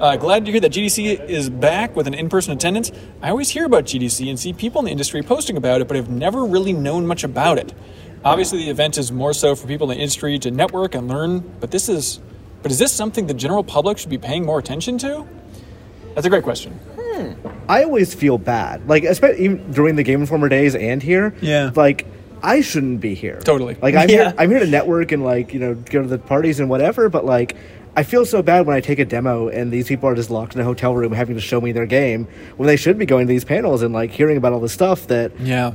Uh, 0.00 0.16
glad 0.16 0.44
to 0.44 0.50
hear 0.50 0.60
that 0.60 0.72
GDC 0.72 1.28
is 1.28 1.48
back 1.48 1.94
with 1.94 2.08
an 2.08 2.14
in-person 2.14 2.52
attendance. 2.52 2.90
I 3.22 3.30
always 3.30 3.50
hear 3.50 3.64
about 3.64 3.84
GDC 3.84 4.28
and 4.28 4.38
see 4.38 4.52
people 4.52 4.80
in 4.80 4.86
the 4.86 4.90
industry 4.90 5.22
posting 5.22 5.56
about 5.56 5.80
it, 5.80 5.86
but 5.86 5.96
I've 5.96 6.10
never 6.10 6.44
really 6.44 6.72
known 6.72 7.06
much 7.06 7.22
about 7.22 7.58
it. 7.58 7.72
Obviously, 8.24 8.58
the 8.64 8.70
event 8.70 8.98
is 8.98 9.12
more 9.12 9.32
so 9.32 9.54
for 9.54 9.66
people 9.68 9.90
in 9.90 9.96
the 9.96 10.02
industry 10.02 10.38
to 10.40 10.50
network 10.50 10.94
and 10.96 11.08
learn. 11.08 11.40
But 11.60 11.70
this 11.70 11.88
is, 11.88 12.20
but 12.62 12.72
is 12.72 12.78
this 12.78 12.90
something 12.92 13.26
the 13.26 13.34
general 13.34 13.62
public 13.62 13.98
should 13.98 14.10
be 14.10 14.18
paying 14.18 14.44
more 14.44 14.58
attention 14.58 14.98
to? 14.98 15.26
That's 16.14 16.26
a 16.26 16.30
great 16.30 16.44
question. 16.44 16.78
I 17.68 17.84
always 17.84 18.14
feel 18.14 18.38
bad, 18.38 18.88
like 18.88 19.04
especially 19.04 19.44
even 19.44 19.70
during 19.70 19.96
the 19.96 20.02
Game 20.02 20.20
Informer 20.20 20.48
days 20.48 20.74
and 20.74 21.02
here. 21.02 21.34
Yeah. 21.40 21.70
Like 21.74 22.06
I 22.42 22.60
shouldn't 22.60 23.00
be 23.00 23.14
here. 23.14 23.40
Totally. 23.44 23.76
Like 23.80 23.94
I'm 23.94 24.08
Yeah. 24.10 24.16
here. 24.16 24.34
I'm 24.38 24.50
here 24.50 24.58
to 24.60 24.66
network 24.66 25.12
and 25.12 25.24
like 25.24 25.52
you 25.54 25.60
know 25.60 25.74
go 25.74 26.02
to 26.02 26.08
the 26.08 26.18
parties 26.18 26.60
and 26.60 26.68
whatever. 26.68 27.08
But 27.08 27.24
like 27.24 27.56
I 27.96 28.02
feel 28.04 28.24
so 28.24 28.42
bad 28.42 28.66
when 28.66 28.74
I 28.76 28.80
take 28.80 28.98
a 28.98 29.04
demo 29.04 29.48
and 29.48 29.70
these 29.70 29.86
people 29.88 30.08
are 30.08 30.14
just 30.14 30.30
locked 30.30 30.54
in 30.54 30.60
a 30.60 30.64
hotel 30.64 30.94
room 30.94 31.12
having 31.12 31.34
to 31.34 31.40
show 31.42 31.60
me 31.60 31.72
their 31.72 31.86
game 31.86 32.26
when 32.56 32.66
they 32.66 32.76
should 32.76 32.98
be 32.98 33.04
going 33.06 33.26
to 33.26 33.30
these 33.32 33.44
panels 33.44 33.82
and 33.82 33.92
like 33.94 34.10
hearing 34.10 34.36
about 34.38 34.52
all 34.52 34.60
the 34.60 34.68
stuff 34.68 35.06
that 35.08 35.38
Yeah. 35.40 35.72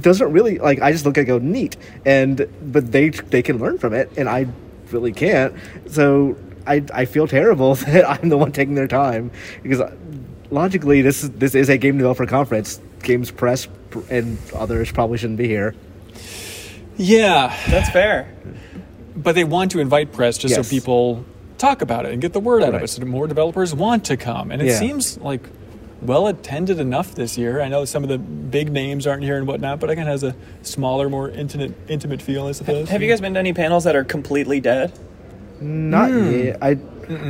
doesn't 0.00 0.32
really 0.32 0.58
like. 0.58 0.80
I 0.80 0.92
just 0.92 1.04
look 1.04 1.18
at 1.18 1.22
it 1.28 1.30
and 1.30 1.42
go 1.42 1.46
neat, 1.46 1.76
and 2.04 2.46
but 2.62 2.90
they 2.92 3.10
they 3.10 3.42
can 3.42 3.58
learn 3.58 3.78
from 3.78 3.92
it, 3.92 4.10
and 4.16 4.28
I 4.28 4.46
really 4.90 5.12
can't. 5.12 5.54
So. 5.88 6.36
I, 6.66 6.84
I 6.92 7.06
feel 7.06 7.26
terrible 7.26 7.74
that 7.86 8.06
I'm 8.06 8.28
the 8.28 8.36
one 8.36 8.52
taking 8.52 8.74
their 8.74 8.86
time 8.88 9.30
because 9.62 9.80
uh, 9.80 9.90
logically 10.50 11.00
this 11.00 11.24
is 11.24 11.30
this 11.30 11.54
is 11.54 11.70
a 11.70 11.78
game 11.78 11.96
developer 11.96 12.26
conference. 12.26 12.78
Games 13.02 13.30
press 13.30 13.66
and 14.10 14.36
others 14.54 14.92
probably 14.92 15.16
shouldn't 15.16 15.38
be 15.38 15.48
here. 15.48 15.74
Yeah. 16.98 17.56
That's 17.68 17.88
fair. 17.90 18.28
but 19.16 19.34
they 19.34 19.44
want 19.44 19.70
to 19.72 19.80
invite 19.80 20.12
press 20.12 20.36
just 20.38 20.54
Yes. 20.56 20.66
so 20.66 20.70
people 20.70 21.24
talk 21.56 21.82
about 21.82 22.06
it 22.06 22.12
and 22.12 22.20
get 22.22 22.32
the 22.34 22.38
word 22.40 22.62
out 22.62 22.72
of 22.74 22.82
it 22.82 22.88
so 22.88 23.04
more 23.04 23.26
developers 23.26 23.74
want 23.74 24.04
to 24.04 24.16
come 24.16 24.50
and 24.52 24.62
it 24.62 24.66
Yeah. 24.66 24.78
seems 24.78 25.18
like 25.18 25.40
well 26.00 26.28
attended 26.28 26.78
enough 26.78 27.16
this 27.16 27.36
year 27.36 27.60
i 27.60 27.66
know 27.66 27.84
some 27.84 28.04
of 28.04 28.08
the 28.08 28.18
big 28.18 28.70
names 28.70 29.08
aren't 29.08 29.24
here 29.24 29.36
and 29.36 29.48
whatnot 29.48 29.80
but 29.80 29.90
of 29.90 30.06
has 30.06 30.22
a 30.22 30.36
smaller 30.62 31.08
more 31.10 31.28
intimate 31.30 31.72
intimate 31.88 32.22
feel 32.22 32.46
i 32.46 32.52
suppose 32.52 32.88
Have 32.90 33.02
you 33.02 33.08
guys 33.08 33.20
been 33.20 33.34
to 33.34 33.40
any 33.40 33.52
panels 33.52 33.82
that 33.84 33.96
are 33.96 34.04
completely 34.04 34.60
dead? 34.60 34.92
Not 35.60 36.10
yet. 36.10 36.58
I 36.62 36.78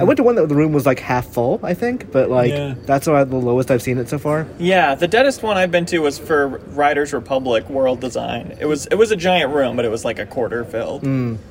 I 0.01 0.03
went 0.03 0.17
to 0.17 0.25
one 0.25 0.35
that 0.35 0.49
the 0.49 0.57
room 0.57 0.73
was 0.73 0.85
like 0.87 0.99
half 0.99 1.29
full, 1.29 1.61
I 1.63 1.73
think, 1.73 2.11
but 2.11 2.29
like 2.29 2.51
Yeah. 2.51 2.75
that's 2.85 3.07
about 3.07 3.31
the 3.31 3.37
lowest 3.37 3.71
I've 3.71 3.81
seen 3.81 3.99
it 3.99 4.09
so 4.09 4.19
far. 4.19 4.45
Yeah, 4.59 4.97
the 4.97 5.07
deadest 5.07 5.45
one 5.45 5.57
I've 5.57 5.71
been 5.71 5.87
to 5.87 6.01
was 6.01 6.19
for 6.19 6.49
Riders 6.75 7.13
Republic 7.13 7.71
World 7.71 8.01
Design. 8.01 8.57
It 8.61 8.67
was 8.67 8.87
it 8.87 8.97
was 8.97 9.13
a 9.13 9.17
giant 9.17 9.53
room, 9.53 9.77
but 9.77 9.85
it 9.85 9.89
was 9.91 10.05
like 10.05 10.19
a 10.19 10.27
quarter 10.27 10.65
filled, 10.65 11.03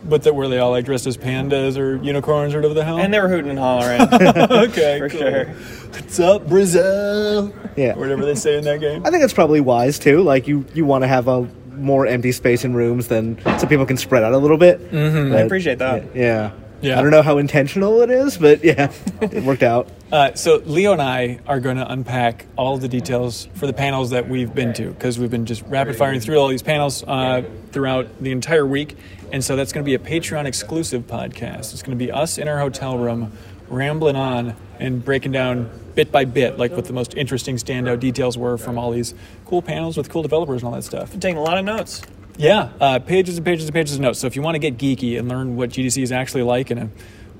but 0.08 0.24
that 0.24 0.36
were 0.36 0.50
they 0.50 0.60
all 0.60 0.72
like 0.72 0.84
dressed 0.84 1.08
as 1.08 1.16
pandas 1.18 1.78
or 1.78 1.96
unicorns 2.04 2.54
or 2.54 2.58
whatever 2.58 2.74
the 2.74 2.84
hell 2.84 2.98
and 3.00 3.14
they 3.14 3.20
were 3.22 3.30
hooting 3.30 3.50
and 3.50 3.60
hollering 3.60 4.02
okay 4.52 5.00
for 5.00 5.08
cool. 5.10 5.20
sure. 5.22 5.46
what's 5.94 6.20
up 6.20 6.48
brazil 6.50 7.54
Yeah. 7.78 7.94
or 7.96 8.00
whatever 8.00 8.26
they 8.26 8.36
say 8.36 8.58
in 8.58 8.66
that 8.66 8.82
game 8.82 9.06
I 9.06 9.10
think 9.10 9.24
it's 9.24 9.34
probably 9.34 9.62
wise 9.62 10.00
too. 10.00 10.22
Like 10.22 10.48
you 10.50 10.66
you 10.74 10.86
want 10.86 11.04
to 11.04 11.08
have 11.08 11.30
a 11.30 11.48
more 11.78 12.06
empty 12.08 12.34
space 12.34 12.66
in 12.66 12.74
rooms 12.74 13.08
than 13.08 13.38
so 13.60 13.68
people 13.68 13.86
can 13.86 13.96
spread 13.98 14.24
out 14.24 14.34
a 14.34 14.38
little 14.38 14.58
bit. 14.58 14.92
Mm-hmm. 14.92 15.34
I 15.34 15.40
appreciate 15.42 15.78
that. 15.80 16.04
Yeah. 16.14 16.22
Yeah. 16.22 16.52
I 16.84 17.02
don't 17.02 17.12
know 17.12 17.22
how 17.22 17.38
intentional 17.38 18.02
it 18.02 18.10
is, 18.10 18.38
but 18.38 18.64
yeah, 18.64 18.92
it 19.22 19.44
worked 19.44 19.64
out. 19.64 19.90
Uh, 20.12 20.34
so 20.36 20.58
Leo 20.66 20.94
and 20.94 21.02
I 21.02 21.40
are 21.48 21.60
going 21.60 21.78
to 21.78 21.92
unpack 21.92 22.46
all 22.56 22.78
the 22.78 22.88
details 22.88 23.48
for 23.56 23.68
the 23.68 23.74
panels 23.74 24.12
that 24.12 24.30
we've 24.30 24.54
been 24.54 24.74
to 24.74 24.92
because 24.92 25.20
we've 25.20 25.32
been 25.32 25.46
just 25.46 25.64
rapid 25.64 25.96
firing 25.96 26.20
through 26.20 26.38
all 26.38 26.48
these 26.48 26.62
panels 26.62 27.04
uh, 27.04 27.44
throughout 27.72 28.22
the 28.22 28.32
entire 28.32 28.66
week, 28.66 28.96
and 29.32 29.44
so 29.44 29.56
that's 29.56 29.74
going 29.74 29.84
to 29.84 29.86
be 29.86 29.96
a 29.96 30.00
Patreon 30.00 30.46
exclusive 30.46 31.08
podcast. 31.08 31.74
It's 31.74 31.82
going 31.84 31.98
to 31.98 32.04
be 32.04 32.12
us 32.12 32.38
in 32.38 32.48
our 32.48 32.60
hotel 32.60 32.98
room 32.98 33.32
rambling 33.70 34.16
on 34.16 34.56
and 34.80 35.04
breaking 35.04 35.32
down 35.32 35.70
bit 35.96 36.12
by 36.12 36.26
bit 36.26 36.58
like 36.60 36.72
what 36.72 36.86
the 36.86 36.94
most 36.94 37.16
interesting 37.16 37.56
standout 37.56 38.00
details 38.00 38.38
were 38.38 38.58
from 38.58 38.78
all 38.78 38.92
these 38.92 39.16
cool 39.46 39.62
panels 39.62 39.98
with 39.98 40.10
cool 40.10 40.22
developers 40.22 40.62
and 40.62 40.70
all 40.70 40.76
that 40.76 40.84
stuff. 40.84 41.14
I'm 41.14 41.20
taking 41.20 41.38
a 41.38 41.44
lot 41.44 41.58
of 41.58 41.66
notes. 41.66 42.02
Yeah, 42.38 42.70
uh, 42.80 43.00
pages 43.00 43.38
and 43.38 43.46
pages 43.46 43.66
and 43.66 43.74
pages 43.74 43.96
of 43.96 44.02
notes. 44.02 44.20
So 44.20 44.28
if 44.28 44.36
you 44.36 44.42
want 44.42 44.56
to 44.56 44.60
get 44.60 44.78
geeky 44.78 45.18
and 45.18 45.28
learn 45.28 45.56
what 45.56 45.72
GDC 45.72 46.02
is 46.04 46.12
actually 46.12 46.44
like 46.44 46.70
in 46.70 46.78
a 46.78 46.90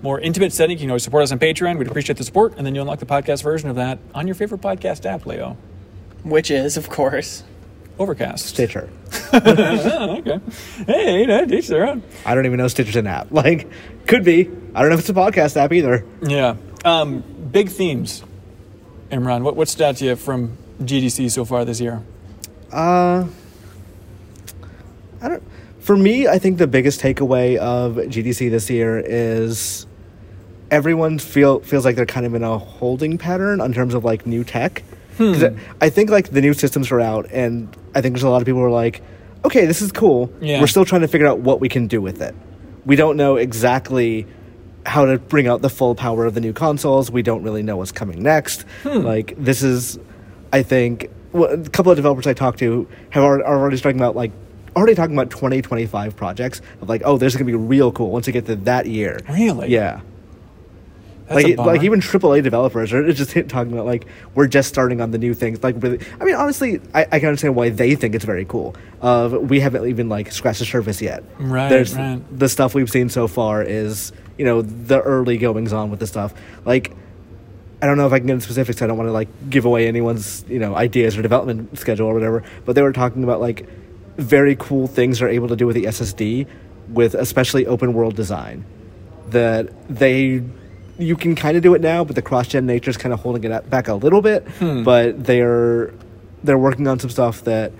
more 0.02 0.20
intimate 0.20 0.54
setting, 0.54 0.78
you 0.78 0.82
can 0.82 0.90
always 0.90 1.04
support 1.04 1.24
us 1.24 1.32
on 1.32 1.40
Patreon. 1.40 1.78
We'd 1.78 1.88
appreciate 1.88 2.18
the 2.18 2.24
support, 2.24 2.56
and 2.58 2.66
then 2.66 2.74
you'll 2.74 2.84
unlock 2.84 3.00
the 3.00 3.06
podcast 3.06 3.44
version 3.44 3.70
of 3.70 3.76
that 3.76 4.00
on 4.16 4.28
your 4.28 4.36
favorite 4.36 4.62
podcast 4.62 5.06
app, 5.06 5.26
Leo. 5.26 5.56
Which 6.24 6.50
is, 6.52 6.78
of 6.78 6.90
course, 6.90 7.44
Overcast. 8.00 8.46
Stitcher. 8.46 8.90
Oh, 9.34 10.18
okay. 10.18 10.40
Hey, 10.86 11.26
no, 11.26 11.44
each 11.44 11.68
their 11.68 11.88
own. 11.88 12.04
I 12.26 12.36
don't 12.36 12.46
even 12.46 12.58
know 12.58 12.68
Stitcher's 12.68 12.96
an 12.96 13.08
app. 13.08 13.32
Like, 13.38 13.68
could 14.08 14.24
be. 14.24 14.50
I 14.74 14.82
don't 14.82 14.90
know 14.90 14.96
if 14.96 15.02
it's 15.02 15.10
a 15.10 15.14
podcast 15.14 15.58
app 15.58 15.74
either. 15.74 16.06
Yeah. 16.22 16.56
Um, 16.86 17.24
big 17.52 17.70
themes. 17.70 18.24
Imran, 19.12 19.42
what, 19.42 19.56
what 19.56 19.68
stood 19.68 19.84
out 19.86 19.96
to 19.98 20.06
you 20.06 20.16
from 20.16 20.58
GDC 20.82 21.32
so 21.32 21.46
far 21.46 21.66
this 21.66 21.80
year? 21.82 22.04
Uh, 22.72 23.28
I 25.22 25.30
don't. 25.30 25.44
For 25.80 25.96
me, 25.96 26.28
I 26.28 26.40
think 26.40 26.58
the 26.58 26.68
biggest 26.68 27.00
takeaway 27.00 27.58
of 27.58 27.96
GDC 27.96 28.50
this 28.50 28.70
year 28.70 29.02
is 29.06 29.88
everyone 30.72 31.20
feel 31.20 31.60
feels 31.62 31.86
like 31.86 31.96
they're 31.96 32.06
kind 32.06 32.26
of 32.26 32.34
in 32.34 32.44
a 32.44 32.58
holding 32.58 33.18
pattern 33.18 33.62
in 33.62 33.74
terms 33.74 33.94
of 33.94 34.04
like 34.04 34.26
new 34.26 34.44
tech. 34.44 34.84
Hmm. 35.18 35.58
I 35.82 35.90
think 35.90 36.10
like 36.10 36.30
the 36.30 36.42
new 36.42 36.54
systems 36.54 36.92
are 36.92 37.02
out, 37.02 37.28
and 37.32 37.76
I 37.96 38.02
think 38.02 38.14
there's 38.14 38.24
a 38.24 38.30
lot 38.30 38.42
of 38.42 38.46
people 38.46 38.60
who 38.62 38.66
are 38.66 38.72
like, 38.72 39.02
okay, 39.46 39.66
this 39.66 39.82
is 39.82 39.92
cool. 39.92 40.32
Yeah. 40.42 40.60
We're 40.60 40.68
still 40.68 40.86
trying 40.86 41.02
to 41.02 41.08
figure 41.08 41.28
out 41.28 41.40
what 41.40 41.60
we 41.60 41.70
can 41.70 41.88
do 41.88 42.02
with 42.02 42.22
it. 42.22 42.36
We 42.86 42.96
don't 42.96 43.18
know 43.18 43.38
exactly 43.38 44.28
how 44.86 45.06
to 45.06 45.18
bring 45.18 45.48
out 45.48 45.62
the 45.62 45.70
full 45.70 45.96
power 45.96 46.26
of 46.26 46.34
the 46.34 46.40
new 46.40 46.54
consoles. 46.54 47.12
We 47.12 47.22
don't 47.22 47.44
really 47.44 47.64
know 47.64 47.78
what's 47.78 47.92
coming 47.92 48.22
next. 48.22 48.64
Hmm. 48.84 49.00
Like 49.00 49.34
this 49.38 49.64
is, 49.64 50.00
I 50.54 50.64
think, 50.64 51.10
well, 51.32 51.52
a 51.52 51.70
couple 51.70 51.92
of 51.92 51.98
developers 51.98 52.28
I 52.28 52.34
talked 52.34 52.60
to 52.60 52.88
have 53.10 53.24
already, 53.24 53.44
are 53.44 53.58
already 53.58 53.78
talking 53.78 54.00
about 54.00 54.16
like 54.16 54.32
already 54.78 54.96
talking 54.96 55.16
about 55.16 55.30
2025 55.32 56.16
projects 56.16 56.62
of 56.82 56.90
like, 56.90 57.02
oh, 57.04 57.18
this 57.18 57.34
is 57.34 57.38
gonna 57.38 57.46
be 57.46 57.56
real 57.56 57.92
cool 57.92 58.12
once 58.12 58.28
we 58.28 58.34
get 58.34 58.46
to 58.46 58.56
that 58.56 58.86
year. 58.86 59.20
Really? 59.28 59.70
Yeah. 59.70 60.02
That's 61.28 61.44
like, 61.44 61.58
like 61.58 61.84
even 61.84 62.00
AAA 62.00 62.42
developers 62.42 62.94
are 62.94 63.12
just 63.12 63.32
talking 63.50 63.74
about 63.74 63.86
like 63.86 64.06
we're 64.34 64.48
just 64.48 64.70
starting 64.70 65.02
on 65.02 65.12
the 65.12 65.18
new 65.18 65.34
things. 65.34 65.62
Like 65.62 65.76
really, 65.80 66.00
I 66.22 66.24
mean, 66.24 66.36
honestly, 66.36 66.80
I, 66.94 67.02
I 67.12 67.20
can 67.20 67.28
understand 67.28 67.56
why 67.56 67.70
they 67.70 67.96
think 67.96 68.16
it's 68.16 68.24
very 68.24 68.46
cool. 68.46 68.76
Uh, 69.02 69.38
we 69.42 69.60
haven't 69.60 69.86
even 69.88 70.08
like 70.08 70.32
scratched 70.32 70.60
the 70.60 70.66
surface 70.66 71.02
yet. 71.02 71.26
Right, 71.38 71.68
There's 71.68 71.96
right. 71.96 72.22
the 72.32 72.48
stuff 72.48 72.74
we've 72.74 72.90
seen 72.90 73.10
so 73.10 73.28
far 73.28 73.62
is 73.62 74.14
you 74.38 74.46
know 74.46 74.62
the 74.62 75.02
early 75.02 75.38
goings 75.38 75.74
on 75.74 75.92
with 75.92 76.00
the 76.00 76.08
stuff. 76.08 76.34
Like 76.64 76.94
I 77.82 77.88
don't 77.88 77.98
know 77.98 78.08
if 78.08 78.14
I 78.14 78.20
can 78.20 78.28
get 78.28 78.34
into 78.34 78.46
specifics. 78.46 78.82
I 78.82 78.88
don't 78.88 78.98
want 78.98 79.10
to 79.10 79.14
like 79.14 79.28
give 79.50 79.66
away 79.66 79.88
anyone's 79.88 80.46
you 80.48 80.60
know 80.60 80.76
ideas 80.76 81.18
or 81.18 81.22
development 81.24 81.78
schedule 81.78 82.08
or 82.08 82.14
whatever. 82.14 82.42
But 82.64 82.76
they 82.76 82.82
were 82.82 82.94
talking 82.94 83.26
about 83.26 83.42
like 83.42 83.68
very 84.18 84.56
cool 84.56 84.88
things 84.88 85.20
they're 85.20 85.30
able 85.30 85.48
to 85.48 85.56
do 85.56 85.68
with 85.68 85.76
the 85.76 85.86
SSD, 85.86 86.48
with 86.90 87.14
especially 87.14 87.66
open 87.66 87.94
world 87.94 88.16
design. 88.16 88.66
That 89.30 89.70
they 89.90 90.44
you 91.00 91.16
can 91.16 91.36
kind 91.36 91.56
of 91.56 91.64
do 91.64 91.76
it 91.76 91.82
now, 91.82 92.04
but 92.04 92.16
the 92.16 92.22
cross 92.22 92.48
gen 92.48 92.66
nature 92.66 92.90
is 92.90 92.98
kind 92.98 93.14
of 93.14 93.20
holding 93.20 93.44
it 93.44 93.70
back 93.70 93.88
a 93.88 93.94
little 93.94 94.22
bit. 94.22 94.48
Hmm. 94.60 94.84
But 94.84 95.24
they're 95.24 95.94
they're 96.44 96.58
working 96.58 96.88
on 96.88 97.00
some 97.00 97.10
stuff 97.10 97.44
that 97.44 97.72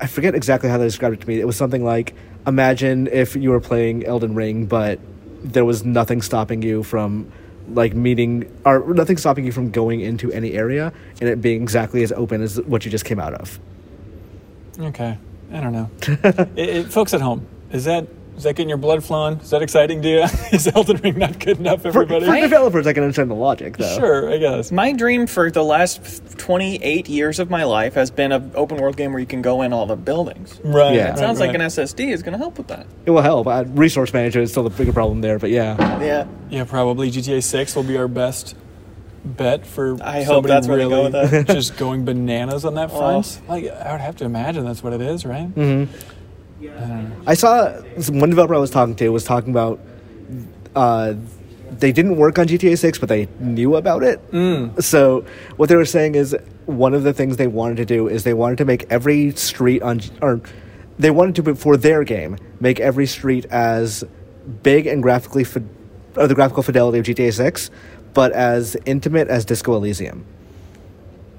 I 0.00 0.06
forget 0.06 0.34
exactly 0.34 0.68
how 0.68 0.78
they 0.78 0.84
described 0.84 1.14
it 1.14 1.20
to 1.20 1.28
me. 1.28 1.40
It 1.40 1.46
was 1.46 1.56
something 1.56 1.84
like 1.84 2.14
imagine 2.46 3.06
if 3.08 3.36
you 3.36 3.50
were 3.50 3.60
playing 3.60 4.04
Elden 4.06 4.34
Ring, 4.34 4.66
but 4.66 4.98
there 5.42 5.64
was 5.64 5.84
nothing 5.84 6.22
stopping 6.22 6.62
you 6.62 6.82
from 6.82 7.30
like 7.68 7.94
meeting 7.94 8.50
or 8.64 8.80
nothing 8.94 9.16
stopping 9.16 9.44
you 9.44 9.52
from 9.52 9.70
going 9.70 10.00
into 10.00 10.32
any 10.32 10.52
area 10.52 10.92
and 11.20 11.28
it 11.28 11.40
being 11.40 11.62
exactly 11.62 12.02
as 12.02 12.10
open 12.12 12.42
as 12.42 12.60
what 12.62 12.84
you 12.84 12.90
just 12.90 13.04
came 13.04 13.20
out 13.20 13.34
of. 13.34 13.60
Okay, 14.78 15.18
I 15.52 15.60
don't 15.60 15.72
know. 15.72 15.90
it, 16.56 16.68
it, 16.68 16.92
folks 16.92 17.14
at 17.14 17.20
home, 17.20 17.46
is 17.70 17.84
that 17.84 18.06
is 18.40 18.44
that 18.44 18.54
getting 18.54 18.70
your 18.70 18.78
blood 18.78 19.04
flowing? 19.04 19.38
Is 19.40 19.50
that 19.50 19.60
exciting 19.60 20.00
to 20.00 20.08
you? 20.08 20.22
is 20.52 20.66
Elden 20.66 20.96
Ring 20.98 21.18
not 21.18 21.38
good 21.38 21.58
enough, 21.58 21.82
For, 21.82 21.88
everybody? 21.88 22.24
for 22.24 22.40
developers, 22.40 22.86
I 22.86 22.94
can 22.94 23.02
understand 23.02 23.30
the 23.30 23.34
logic 23.34 23.76
though. 23.76 23.98
Sure, 23.98 24.32
I 24.32 24.38
guess. 24.38 24.72
My 24.72 24.92
dream 24.92 25.26
for 25.26 25.50
the 25.50 25.62
last 25.62 26.38
28 26.38 27.06
years 27.10 27.38
of 27.38 27.50
my 27.50 27.64
life 27.64 27.92
has 27.94 28.10
been 28.10 28.32
an 28.32 28.50
open 28.54 28.78
world 28.78 28.96
game 28.96 29.12
where 29.12 29.20
you 29.20 29.26
can 29.26 29.42
go 29.42 29.60
in 29.60 29.74
all 29.74 29.84
the 29.84 29.96
buildings. 29.96 30.58
Right. 30.64 30.94
Yeah. 30.94 31.10
right, 31.10 31.18
Sounds 31.18 31.38
like 31.38 31.54
an 31.54 31.60
SSD 31.60 32.12
is 32.12 32.22
going 32.22 32.32
to 32.32 32.38
help 32.38 32.56
with 32.56 32.68
that. 32.68 32.86
It 33.04 33.10
will 33.10 33.20
help. 33.20 33.46
Uh, 33.46 33.64
resource 33.66 34.14
management 34.14 34.44
is 34.44 34.52
still 34.52 34.62
the 34.64 34.70
bigger 34.70 34.94
problem 34.94 35.20
there, 35.20 35.38
but 35.38 35.50
yeah. 35.50 35.76
Yeah. 36.00 36.26
Yeah, 36.48 36.64
probably 36.64 37.10
GTA 37.10 37.42
Six 37.42 37.76
will 37.76 37.82
be 37.82 37.98
our 37.98 38.08
best 38.08 38.56
bet 39.24 39.66
for. 39.66 39.96
I 40.02 40.22
hope 40.22 40.44
somebody 40.46 40.54
that's 40.54 40.68
where 40.68 40.78
they 40.78 40.84
go 40.84 41.04
really 41.04 41.12
with 41.12 41.46
that. 41.46 41.46
just 41.54 41.76
going 41.76 42.04
bananas 42.04 42.64
on 42.64 42.74
that 42.74 42.90
front. 42.90 43.40
Oh. 43.42 43.52
Like 43.52 43.70
I 43.70 43.92
would 43.92 44.00
have 44.00 44.16
to 44.16 44.24
imagine 44.24 44.64
that's 44.64 44.82
what 44.82 44.92
it 44.92 45.00
is, 45.00 45.24
right? 45.24 45.48
Mm-hmm. 45.54 47.22
I 47.26 47.34
saw 47.34 47.70
one 48.10 48.30
developer 48.30 48.54
I 48.54 48.58
was 48.58 48.70
talking 48.70 48.94
to 48.96 49.08
was 49.08 49.24
talking 49.24 49.50
about 49.50 49.80
uh, 50.76 51.14
they 51.70 51.92
didn't 51.92 52.16
work 52.16 52.38
on 52.38 52.46
GTA 52.46 52.78
6, 52.78 52.98
but 52.98 53.08
they 53.08 53.28
knew 53.38 53.76
about 53.76 54.02
it. 54.02 54.30
Mm. 54.30 54.82
So 54.82 55.24
what 55.56 55.68
they 55.68 55.76
were 55.76 55.84
saying 55.84 56.16
is 56.16 56.36
one 56.66 56.94
of 56.94 57.02
the 57.02 57.12
things 57.12 57.36
they 57.36 57.46
wanted 57.46 57.76
to 57.78 57.84
do 57.84 58.08
is 58.08 58.24
they 58.24 58.34
wanted 58.34 58.58
to 58.58 58.64
make 58.64 58.84
every 58.90 59.32
street 59.32 59.82
on 59.82 60.00
or 60.20 60.40
they 60.98 61.10
wanted 61.10 61.44
to 61.44 61.54
for 61.54 61.76
their 61.76 62.04
game 62.04 62.36
make 62.60 62.78
every 62.78 63.06
street 63.06 63.46
as 63.46 64.04
big 64.62 64.86
and 64.86 65.02
graphically 65.02 65.44
fi- 65.44 65.62
or 66.16 66.26
the 66.26 66.34
graphical 66.34 66.62
fidelity 66.62 66.98
of 66.98 67.06
GTA 67.06 67.32
6, 67.32 67.70
but 68.14 68.32
as 68.32 68.76
intimate 68.86 69.28
as 69.28 69.44
Disco 69.44 69.74
Elysium. 69.76 70.24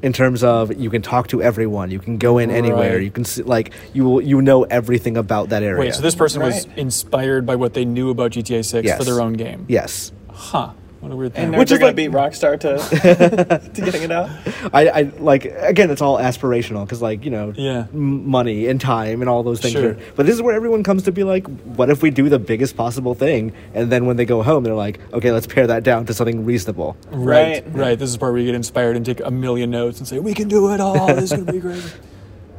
In 0.03 0.13
terms 0.13 0.43
of 0.43 0.75
you 0.79 0.89
can 0.89 1.03
talk 1.03 1.27
to 1.27 1.43
everyone, 1.43 1.91
you 1.91 1.99
can 1.99 2.17
go 2.17 2.39
in 2.39 2.49
anywhere, 2.49 2.93
Right. 2.95 3.03
you 3.03 3.11
can 3.11 3.23
see, 3.23 3.43
like 3.43 3.71
you 3.93 4.03
will 4.03 4.19
you 4.21 4.41
know 4.41 4.63
everything 4.63 5.15
about 5.15 5.49
that 5.49 5.61
area. 5.61 5.79
Wait, 5.79 5.93
so 5.93 6.01
this 6.01 6.15
person 6.15 6.41
was 6.41 6.65
inspired 6.75 7.45
by 7.45 7.55
what 7.55 7.75
they 7.75 7.85
knew 7.85 8.09
about 8.09 8.31
GTA 8.31 8.63
Six 8.65 8.83
Yes. 8.87 8.97
for 8.97 9.03
their 9.03 9.21
own 9.21 9.33
game. 9.33 9.65
Yes, 9.67 10.11
Huh. 10.31 10.71
What 11.01 11.11
a 11.11 11.15
weird 11.15 11.33
thing. 11.33 11.45
And 11.45 11.57
Which 11.57 11.69
they're 11.69 11.77
is 11.77 11.79
going 11.79 11.95
to 11.95 12.01
like- 12.19 12.31
beat 12.31 12.39
Rockstar 12.39 12.59
to, 12.59 13.69
to 13.73 13.81
getting 13.81 14.03
it 14.03 14.11
out. 14.11 14.29
I, 14.71 14.87
I 14.89 15.01
like 15.19 15.45
again. 15.45 15.89
It's 15.89 16.01
all 16.01 16.17
aspirational 16.17 16.85
because 16.85 17.01
like 17.01 17.25
you 17.25 17.31
know, 17.31 17.53
Yeah. 17.55 17.87
m- 17.91 18.29
money 18.29 18.67
and 18.67 18.79
time 18.79 19.21
and 19.21 19.29
all 19.29 19.41
those 19.41 19.59
things. 19.59 19.73
Sure. 19.73 19.91
Are, 19.91 19.97
but 20.15 20.27
this 20.27 20.35
is 20.35 20.41
where 20.43 20.55
everyone 20.55 20.83
comes 20.83 21.03
to 21.03 21.11
be 21.11 21.23
like, 21.23 21.47
what 21.75 21.89
if 21.89 22.03
we 22.03 22.11
do 22.11 22.29
the 22.29 22.37
biggest 22.37 22.77
possible 22.77 23.15
thing? 23.15 23.51
And 23.73 23.91
then 23.91 24.05
when 24.05 24.15
they 24.17 24.25
go 24.25 24.43
home, 24.43 24.63
they're 24.63 24.75
like, 24.75 24.99
okay, 25.11 25.31
let's 25.31 25.47
pare 25.47 25.65
that 25.67 25.83
down 25.83 26.05
to 26.05 26.13
something 26.13 26.45
reasonable. 26.45 26.95
Right, 27.09 27.65
Right. 27.65 27.75
right. 27.75 27.99
This 27.99 28.11
is 28.11 28.17
part 28.17 28.31
where 28.33 28.39
you 28.39 28.45
get 28.45 28.55
inspired 28.55 28.95
and 28.95 29.03
take 29.05 29.21
a 29.21 29.31
million 29.31 29.71
notes 29.71 29.97
and 29.97 30.07
say, 30.07 30.19
"We 30.19 30.35
can 30.35 30.47
do 30.49 30.71
it 30.71 30.79
all. 30.79 31.07
This 31.07 31.31
is 31.31 31.39
gonna 31.39 31.51
be 31.51 31.59
great." 31.59 31.83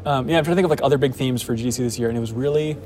Um, 0.05 0.29
yeah, 0.29 0.37
I'm 0.39 0.43
trying 0.43 0.57
to 0.57 0.57
think 0.57 0.65
of 0.65 0.71
like 0.71 0.83
other 0.83 0.99
big 0.99 1.15
themes 1.15 1.43
for 1.43 1.55
GDC 1.57 1.77
this 1.77 1.97
year, 1.97 2.09
and 2.09 2.19
it 2.19 2.21
was 2.21 2.33
really 2.33 2.77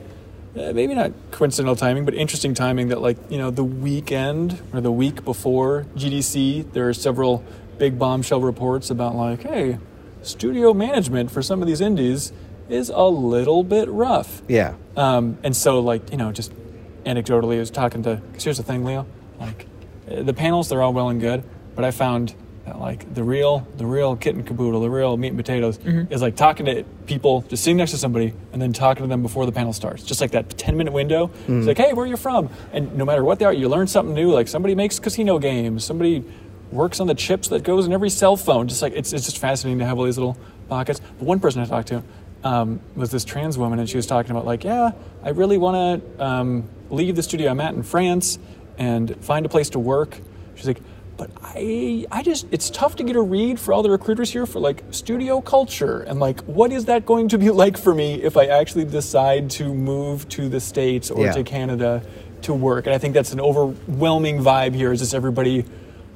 uh, 0.57 0.73
maybe 0.73 0.95
not 0.95 1.12
coincidental 1.31 1.77
timing, 1.77 2.05
but 2.05 2.14
interesting 2.14 2.55
timing. 2.55 2.88
That 2.88 3.01
like 3.01 3.19
you 3.29 3.38
know 3.38 3.51
the 3.51 3.64
weekend 3.64 4.61
or 4.73 4.81
the 4.81 4.92
week 4.92 5.25
before 5.25 5.87
GDC, 5.97 6.73
there 6.73 6.88
are 6.88 6.95
several 6.95 7.45
big 7.79 7.99
bombshell 7.99 8.40
reports 8.40 8.90
about 8.90 9.14
like, 9.14 9.42
hey, 9.42 9.79
studio 10.23 10.73
management 10.73 11.31
for 11.31 11.42
some 11.42 11.61
of 11.61 11.69
these 11.69 11.81
indies 11.81 12.33
is 12.69 12.88
a 12.88 13.05
little 13.05 13.62
bit 13.62 13.88
rough. 13.88 14.42
Yeah, 14.49 14.75
Um, 14.97 15.38
and 15.45 15.57
so, 15.57 15.79
like, 15.81 16.11
you 16.11 16.16
know, 16.16 16.33
just 16.33 16.53
anecdotally, 17.05 17.57
I 17.57 17.61
was 17.61 17.71
talking 17.71 18.03
to, 18.03 18.16
because 18.16 18.45
here's 18.45 18.57
the 18.57 18.64
thing, 18.64 18.85
Leo, 18.85 19.07
like, 19.38 19.66
uh, 20.11 20.23
the 20.23 20.35
panels, 20.35 20.69
they're 20.69 20.83
all 20.83 20.92
well 20.92 21.09
and 21.09 21.21
good, 21.21 21.45
but 21.77 21.85
I 21.85 21.92
found 21.92 22.35
like, 22.74 23.14
the 23.14 23.22
real, 23.22 23.66
the 23.76 23.87
real 23.87 24.16
kit 24.16 24.35
and 24.35 24.46
caboodle, 24.46 24.81
the 24.81 24.90
real 24.90 25.16
meat 25.16 25.29
and 25.29 25.37
potatoes 25.37 25.79
is 26.11 26.20
like 26.22 26.37
talking 26.37 26.66
to 26.66 26.83
people, 27.07 27.42
just 27.42 27.62
sitting 27.62 27.76
next 27.76 27.92
to 27.92 27.98
somebody, 27.98 28.33
and 28.52 28.61
then 28.61 28.72
talking 28.72 29.05
to 29.05 29.09
them 29.09 29.22
before 29.22 29.46
the 29.46 29.52
panel 29.52 29.72
starts. 29.72 30.02
Just 30.02 30.20
like 30.20 30.33
that 30.33 30.57
10 30.59 30.76
minute 30.76 30.92
window. 30.92 31.31
It's 31.46 31.66
like, 31.66 31.79
hey, 31.79 31.92
where 31.92 32.05
are 32.05 32.09
you 32.09 32.16
from? 32.16 32.50
And 32.72 32.96
no 32.96 33.05
matter 33.05 33.22
what 33.22 33.38
they 33.38 33.44
are, 33.44 33.52
you 33.52 33.68
learn 33.68 33.87
something 33.87 34.14
new. 34.14 34.33
Like, 34.33 34.48
somebody 34.48 34.74
makes 34.74 34.98
casino 34.98 35.38
games, 35.38 35.85
somebody 35.85 36.24
works 36.72 36.98
on 36.98 37.07
the 37.07 37.14
chips 37.14 37.48
that 37.48 37.62
goes 37.62 37.87
in 37.87 37.92
every 37.92 38.11
cell 38.11 38.37
phone. 38.37 38.66
Just 38.66 38.83
like, 38.83 38.92
it's, 38.94 39.12
it's 39.12 39.24
just 39.26 39.38
fascinating 39.38 39.79
to 39.79 39.85
have 39.87 39.98
all 39.98 40.05
these 40.05 40.18
little 40.18 40.37
pockets. 40.68 41.00
But 41.00 41.24
one 41.24 41.38
person 41.40 41.62
I 41.62 41.66
talked 41.66 41.88
to, 41.88 42.02
um, 42.42 42.81
was 42.94 43.11
this 43.11 43.24
trans 43.24 43.57
woman, 43.59 43.79
and 43.79 43.88
she 43.88 43.96
was 43.96 44.07
talking 44.07 44.31
about 44.33 44.44
like, 44.44 44.64
yeah, 44.64 44.92
I 45.22 45.31
really 45.31 45.59
want 45.59 46.02
to 46.16 46.24
um, 46.24 46.68
leave 46.90 47.16
the 47.16 47.22
studio 47.22 47.50
I'm 47.50 47.61
at 47.61 47.74
in 47.74 47.83
France 47.83 48.38
and 48.79 49.16
find 49.24 49.46
a 49.46 49.48
place 49.48 49.70
to 49.70 49.79
work. 49.79 50.18
She's 50.55 50.66
like, 50.66 50.81
but 51.16 51.31
I, 51.42 52.07
I 52.12 52.22
just, 52.22 52.46
it's 52.50 52.68
tough 52.70 52.96
to 52.96 53.05
get 53.05 53.16
a 53.16 53.20
read 53.22 53.59
for 53.59 53.72
all 53.72 53.83
the 53.83 53.90
recruiters 53.90 54.31
here 54.33 54.46
for 54.46 54.61
like 54.61 54.83
studio 54.90 55.40
culture 55.40 56.00
and 56.00 56.20
like, 56.20 56.40
what 56.42 56.72
is 56.72 56.85
that 56.87 57.07
going 57.07 57.29
to 57.29 57.38
be 57.38 57.50
like 57.62 57.76
for 57.79 57.94
me 57.94 58.22
if 58.22 58.37
I 58.37 58.46
actually 58.46 58.85
decide 58.85 59.50
to 59.52 59.72
move 59.74 60.29
to 60.31 60.48
the 60.48 60.61
states 60.61 61.11
or 61.11 61.24
Yeah. 61.24 61.33
to 61.33 61.42
Canada 61.44 62.02
to 62.42 62.52
work? 62.55 62.87
And 62.87 62.94
I 62.94 62.98
think 62.98 63.14
that's 63.14 63.33
an 63.33 63.40
overwhelming 63.40 64.38
vibe 64.38 64.74
here. 64.74 64.92
Is 64.92 65.00
just 65.00 65.14
everybody 65.14 65.64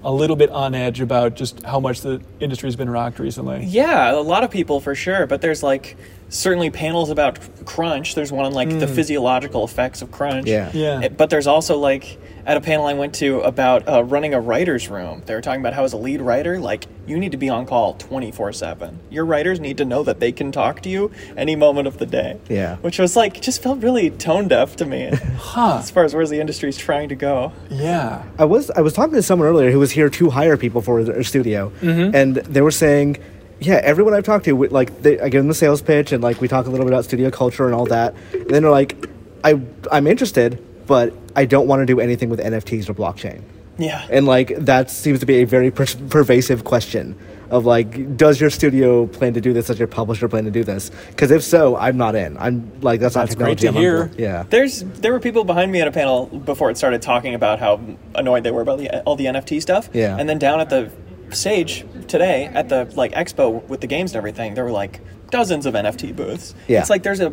a 0.03 0.13
little 0.13 0.37
bit 0.37 0.51
on 0.51 0.75
edge 0.75 1.01
about 1.01 1.35
just 1.35 1.63
how 1.63 1.79
much 1.81 2.01
the 2.01 2.21
industry's 2.41 2.77
been 2.77 2.89
rocked 2.91 3.19
recently? 3.19 3.65
Yeah, 3.65 4.13
a 4.13 4.21
lot 4.21 4.45
of 4.45 4.51
people 4.51 4.81
for 4.81 4.95
sure, 4.95 5.27
but 5.27 5.41
there's 5.43 5.63
like 5.63 5.97
certainly 6.31 6.71
panels 6.71 7.11
about 7.11 7.39
crunch. 7.67 8.15
There's 8.15 8.33
one 8.33 8.47
on 8.47 8.53
like 8.55 8.71
the 8.71 8.87
physiological 8.87 9.65
effects 9.65 10.01
of 10.01 10.11
crunch. 10.11 10.47
Yeah. 10.47 10.71
Yeah. 10.73 11.01
Eh, 11.05 11.09
But 11.09 11.29
there's 11.31 11.47
also 11.47 11.77
like 11.77 12.19
at 12.47 12.57
a 12.57 12.61
panel 12.61 12.87
I 12.87 12.95
went 12.95 13.15
to 13.17 13.41
about 13.41 13.87
uh, 13.87 14.03
running 14.03 14.33
a 14.33 14.41
writer's 14.41 14.89
room. 14.89 15.23
They 15.27 15.35
were 15.35 15.43
talking 15.43 15.61
about 15.61 15.75
how 15.75 15.85
as 15.85 15.93
a 15.93 15.97
lead 15.99 16.23
writer, 16.23 16.59
like 16.59 16.87
you 17.07 17.19
need 17.19 17.33
to 17.33 17.37
be 17.37 17.49
on 17.51 17.67
call 17.67 17.95
24/7. 17.97 18.95
Your 19.11 19.25
writers 19.27 19.61
need 19.61 19.77
to 19.79 19.85
know 19.85 20.03
that 20.05 20.21
they 20.21 20.33
can 20.33 20.51
talk 20.53 20.81
to 20.83 20.89
you 20.89 21.11
any 21.37 21.55
moment 21.57 21.87
of 21.89 21.99
the 21.99 22.07
day. 22.07 22.39
Yeah. 22.49 22.77
Which 22.77 22.99
was 22.99 23.17
like 23.17 23.41
just 23.43 23.63
felt 23.63 23.83
really 23.83 24.11
tone 24.11 24.49
deaf 24.49 24.77
to 24.77 24.87
me 24.87 25.11
Huh. 25.37 25.79
as 25.81 25.91
far 25.91 26.05
as 26.05 26.15
where 26.15 26.27
the 26.27 26.41
industry's 26.41 26.79
trying 26.79 27.09
to 27.11 27.15
go. 27.15 27.53
Yeah. 27.69 28.23
I 28.39 28.45
was 28.45 28.71
I 28.71 28.81
was 28.81 28.93
talking 28.95 29.15
to 29.15 29.23
someone 29.23 29.49
earlier 29.49 29.71
who 29.71 29.79
was 29.79 29.91
here 29.93 30.09
to 30.11 30.31
hire 30.31 30.57
people 30.57 30.81
for 30.81 31.03
their 31.05 31.23
studio, 31.25 31.73
and 31.83 32.37
they 32.37 32.61
were 32.63 32.71
saying, 32.71 33.19
yeah, 33.61 33.81
everyone 33.83 34.15
I've 34.15 34.25
talked 34.25 34.47
to, 34.47 34.53
we- 34.53 34.69
like, 34.69 35.03
they, 35.03 35.21
I 35.21 35.29
give 35.29 35.41
them 35.41 35.49
the 35.49 35.55
sales 35.55 35.83
pitch, 35.83 36.13
and 36.13 36.23
like 36.23 36.41
we 36.41 36.49
talk 36.49 36.67
a 36.67 36.71
little 36.71 36.87
bit 36.87 36.93
about 36.93 37.05
studio 37.05 37.31
culture 37.31 37.67
and 37.67 37.75
all 37.75 37.87
that, 37.87 38.15
and 38.33 38.49
then 38.49 38.63
they're 38.63 38.71
like, 38.71 39.07
I 39.45 39.61
I'm 39.91 40.07
interested, 40.07 40.63
but 40.87 41.13
I 41.37 41.45
don't 41.45 41.67
want 41.67 41.81
to 41.81 41.87
do 41.87 42.01
anything 42.01 42.29
with 42.31 42.41
NFTs 42.41 42.89
or 42.89 42.95
blockchain, 42.95 43.43
Yeah. 43.79 44.07
and 44.11 44.27
like 44.27 44.55
that 44.57 44.91
seems 44.91 45.21
to 45.21 45.27
be 45.27 45.37
a 45.43 45.45
very 45.45 45.71
per- 45.71 45.87
pervasive 46.09 46.65
question 46.65 47.17
of 47.51 47.67
like, 47.67 48.17
does 48.17 48.41
your 48.41 48.49
studio 48.49 49.07
plan 49.09 49.35
to 49.35 49.41
do 49.41 49.53
this? 49.53 49.67
Does 49.67 49.79
your 49.79 49.89
publisher 49.89 50.29
plan 50.29 50.45
to 50.45 50.53
do 50.53 50.63
this? 50.63 50.91
Because 51.09 51.33
if 51.33 51.43
so, 51.43 51.75
I'm 51.77 51.97
not 51.97 52.15
in. 52.15 52.37
I'm 52.39 52.71
like, 52.81 53.01
that's 53.01 53.17
not 53.17 53.23
That's 53.27 53.35
great 53.35 53.59
technology. 53.59 53.89
to 53.89 53.99
I'm 54.03 54.09
hear. 54.09 54.25
Yeah. 54.25 54.45
There's 54.49 54.85
there 54.85 55.11
were 55.13 55.19
people 55.19 55.43
behind 55.43 55.73
me 55.73 55.81
at 55.81 55.89
a 55.89 55.91
panel 55.93 56.27
before 56.27 56.71
it 56.71 56.77
started 56.79 57.03
talking 57.03 57.35
about 57.35 57.59
how 57.59 57.81
annoyed 58.15 58.45
they 58.45 58.53
were 58.53 58.63
about 58.63 58.79
the, 58.79 59.03
all 59.03 59.17
the 59.17 59.25
NFT 59.25 59.61
stuff. 59.61 59.91
Yeah. 59.93 60.17
And 60.17 60.29
then 60.29 60.39
down 60.39 60.61
at 60.61 60.71
the 60.71 60.93
stage 61.35 61.85
today 62.09 62.47
at 62.47 62.69
the 62.69 62.91
like 62.97 63.13
expo 63.13 63.67
with 63.69 63.81
the 63.81 63.87
games 63.87 64.13
and 64.13 64.17
everything, 64.17 64.55
there 64.55 64.65
were 64.65 64.71
like 64.71 65.01
dozens 65.31 65.67
of 65.67 65.75
NFT 65.75 66.15
booths. 66.15 66.55
Yeah. 66.69 66.81
It's 66.81 66.91
like 66.91 67.03
there's 67.03 67.21
a 67.21 67.33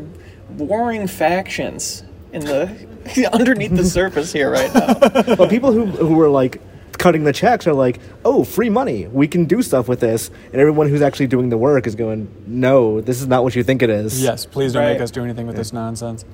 warring 0.57 1.07
factions 1.07 2.03
in 2.31 2.45
the 2.45 3.29
underneath 3.33 3.75
the 3.75 3.85
surface 3.85 4.31
here 4.31 4.51
right 4.51 4.73
now. 4.73 4.93
but 5.35 5.49
people 5.49 5.71
who 5.71 5.85
who 5.85 6.15
were 6.15 6.29
like 6.29 6.61
cutting 6.97 7.23
the 7.23 7.33
checks 7.33 7.67
are 7.67 7.73
like, 7.73 7.99
oh, 8.25 8.43
free 8.43 8.69
money. 8.69 9.07
We 9.07 9.27
can 9.27 9.45
do 9.45 9.61
stuff 9.61 9.87
with 9.87 9.99
this. 9.99 10.29
And 10.51 10.55
everyone 10.55 10.89
who's 10.89 11.01
actually 11.01 11.27
doing 11.27 11.49
the 11.49 11.57
work 11.57 11.87
is 11.87 11.95
going, 11.95 12.27
no, 12.45 13.01
this 13.01 13.21
is 13.21 13.27
not 13.27 13.43
what 13.43 13.55
you 13.55 13.63
think 13.63 13.81
it 13.81 13.89
is. 13.89 14.21
Yes, 14.21 14.45
please 14.45 14.73
don't 14.73 14.83
make 14.83 15.01
us 15.01 15.11
do 15.11 15.23
anything 15.23 15.47
with 15.47 15.55
this 15.55 15.73
nonsense. 15.73 16.25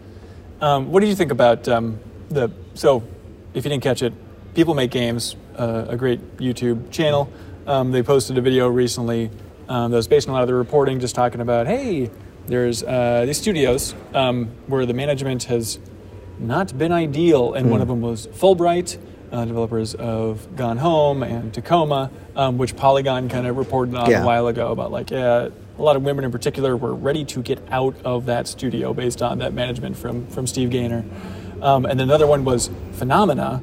Um, 0.62 0.92
what 0.92 1.02
did 1.02 1.10
you 1.10 1.16
think 1.16 1.32
about 1.32 1.68
um, 1.68 2.00
the? 2.30 2.50
So, 2.74 3.04
if 3.54 3.66
you 3.66 3.70
didn't 3.70 3.84
catch 3.84 4.02
it, 4.02 4.14
People 4.56 4.74
Make 4.76 4.92
Games, 4.92 5.36
uh, 5.58 5.86
a 5.90 5.98
great 5.98 6.38
YouTube 6.38 6.90
channel. 6.92 7.30
Um, 7.66 7.92
they 7.92 8.04
posted 8.04 8.38
a 8.38 8.42
video 8.42 8.68
recently 8.68 9.30
um, 9.70 9.92
that 9.92 9.98
was 9.98 10.08
based 10.08 10.28
on 10.28 10.32
a 10.32 10.34
lot 10.36 10.42
of 10.42 10.48
the 10.48 10.54
reporting, 10.54 11.00
just 11.00 11.16
talking 11.16 11.40
about, 11.42 11.68
hey, 11.68 12.10
there's 12.48 12.84
uh, 12.84 13.24
these 13.26 13.38
studios 13.38 13.96
um, 14.14 14.48
where 14.68 14.86
the 14.86 14.94
management 14.94 15.44
has 15.44 15.80
not 16.40 16.78
been 16.78 16.92
ideal, 16.92 17.54
and 17.54 17.70
one 17.72 17.82
of 17.82 17.88
them 17.88 18.02
was 18.02 18.28
Fullbright, 18.28 18.98
uh, 19.32 19.46
developers 19.46 19.96
of 19.96 20.54
Gone 20.58 20.78
Home 20.78 21.24
and 21.24 21.54
Tacoma, 21.54 22.12
um, 22.36 22.58
which 22.58 22.76
Polygon 22.76 23.30
kind 23.30 23.48
of 23.48 23.56
reported 23.58 23.96
on 23.96 24.10
Yeah. 24.10 24.24
a 24.24 24.26
while 24.26 24.48
ago 24.48 24.72
about 24.72 24.92
like, 24.92 25.10
yeah, 25.12 25.48
a 25.80 25.82
lot 25.82 25.96
of 25.96 26.04
women 26.04 26.26
in 26.26 26.32
particular 26.32 26.76
were 26.76 26.94
ready 26.94 27.24
to 27.26 27.42
get 27.42 27.60
out 27.72 27.96
of 28.04 28.26
that 28.26 28.48
studio 28.48 28.94
based 28.94 29.22
on 29.24 29.40
that 29.40 29.54
management 29.54 29.96
from 29.98 30.28
from 30.28 30.46
Steve 30.46 30.70
Gaynor. 30.70 31.04
Um, 31.62 31.86
and 31.86 32.00
another 32.02 32.28
one 32.28 32.44
was 32.44 32.70
Funomena, 32.92 33.62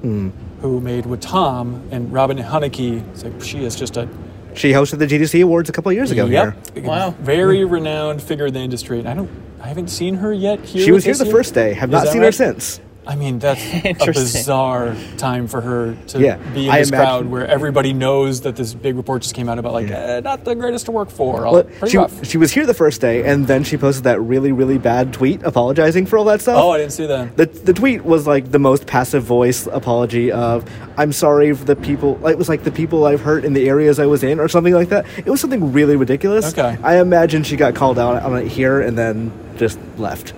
who 0.61 0.81
made 0.81 1.05
Wattam 1.05 1.90
and 1.90 2.12
Robin 2.12 2.38
Hunicke. 2.38 3.07
It's 3.11 3.25
like 3.25 3.42
she 3.42 3.64
is 3.64 3.77
just 3.77 3.96
a 3.96 4.09
She 4.55 4.73
hosted 4.73 4.99
the 4.99 5.07
GDC 5.07 5.42
Awards 5.42 5.68
a 5.68 5.73
couple 5.73 5.90
of 5.90 5.96
years 5.96 6.11
ago 6.11 6.27
here. 6.27 6.57
Wow. 6.77 7.11
very 7.20 7.64
renowned 7.64 8.23
figure 8.23 8.46
in 8.46 8.55
the 8.55 8.61
industry. 8.61 8.99
And 8.99 9.09
I 9.09 9.14
don't, 9.14 9.31
I 9.61 9.68
haven't 9.68 9.88
seen 9.88 10.16
her 10.16 10.33
yet. 10.33 10.61
Here 10.61 10.85
She 10.85 10.92
was 10.92 11.05
here 11.05 11.14
the 11.14 11.25
year. 11.25 11.33
first 11.33 11.55
day. 11.55 11.73
Have 11.75 11.88
Is 11.90 11.92
not 11.92 12.05
that 12.05 12.12
seen 12.12 12.23
her 12.23 12.33
since. 12.33 12.81
I 13.07 13.17
mean, 13.17 13.39
that's 13.39 13.61
a 13.85 14.13
bizarre 14.13 14.95
time 15.17 15.47
for 15.49 15.61
her 15.63 15.97
to 16.09 16.21
Yeah, 16.21 16.37
be 16.53 16.67
in 16.67 16.71
I 16.71 16.79
this 16.81 16.89
imagine- 16.91 17.05
crowd 17.07 17.27
where 17.27 17.47
everybody 17.47 17.93
knows 17.93 18.43
that 18.43 18.57
this 18.57 18.75
big 18.75 18.95
report 18.97 19.23
just 19.23 19.35
came 19.35 19.49
out 19.49 19.59
about 19.59 19.73
like 19.73 19.91
eh, 19.91 20.21
not 20.21 20.45
the 20.45 20.55
greatest 20.55 20.85
to 20.87 20.93
work 20.93 21.11
for. 21.11 21.43
Well, 21.51 21.67
she, 21.89 21.97
rough. 21.97 22.25
she 22.27 22.37
was 22.37 22.53
here 22.53 22.67
the 22.67 22.75
first 22.75 23.01
day, 23.01 23.25
and 23.25 23.47
then 23.47 23.65
she 23.65 23.77
posted 23.77 24.05
that 24.05 24.21
really, 24.21 24.53
really 24.53 24.79
bad 24.79 25.13
tweet 25.13 25.43
apologizing 25.43 26.07
for 26.07 26.19
all 26.19 26.25
that 26.27 26.41
stuff. 26.43 26.63
Oh, 26.63 26.71
I 26.73 26.79
didn't 26.79 26.93
see 26.93 27.07
that. 27.07 27.37
the, 27.37 27.47
the 27.47 27.73
tweet 27.73 28.05
was 28.05 28.27
like 28.27 28.51
the 28.53 28.59
most 28.59 28.87
passive 28.87 29.23
voice 29.25 29.67
apology 29.67 30.31
of 30.31 30.65
I'm 30.97 31.13
sorry 31.13 31.53
for 31.55 31.65
the 31.65 31.77
people 31.77 32.25
it 32.29 32.37
was 32.39 32.49
like 32.49 32.65
the 32.65 32.73
people 32.73 33.07
I've 33.07 33.23
hurt 33.23 33.45
in 33.45 33.55
the 33.55 33.69
areas 33.69 33.99
I 33.99 34.07
was 34.07 34.23
in 34.23 34.39
or 34.39 34.49
something 34.49 34.75
like 34.75 34.91
that. 34.91 35.07
It 35.19 35.27
was 35.31 35.41
something 35.41 35.73
really 35.73 35.97
ridiculous. 35.97 36.53
Okay. 36.57 36.77
I 36.83 37.01
imagine 37.01 37.43
she 37.45 37.57
got 37.57 37.75
called 37.75 37.99
out 37.99 38.23
on 38.23 38.37
it 38.37 38.47
here 38.49 38.81
and 38.81 38.97
then 38.99 39.33
just 39.57 39.79
left. 39.97 40.35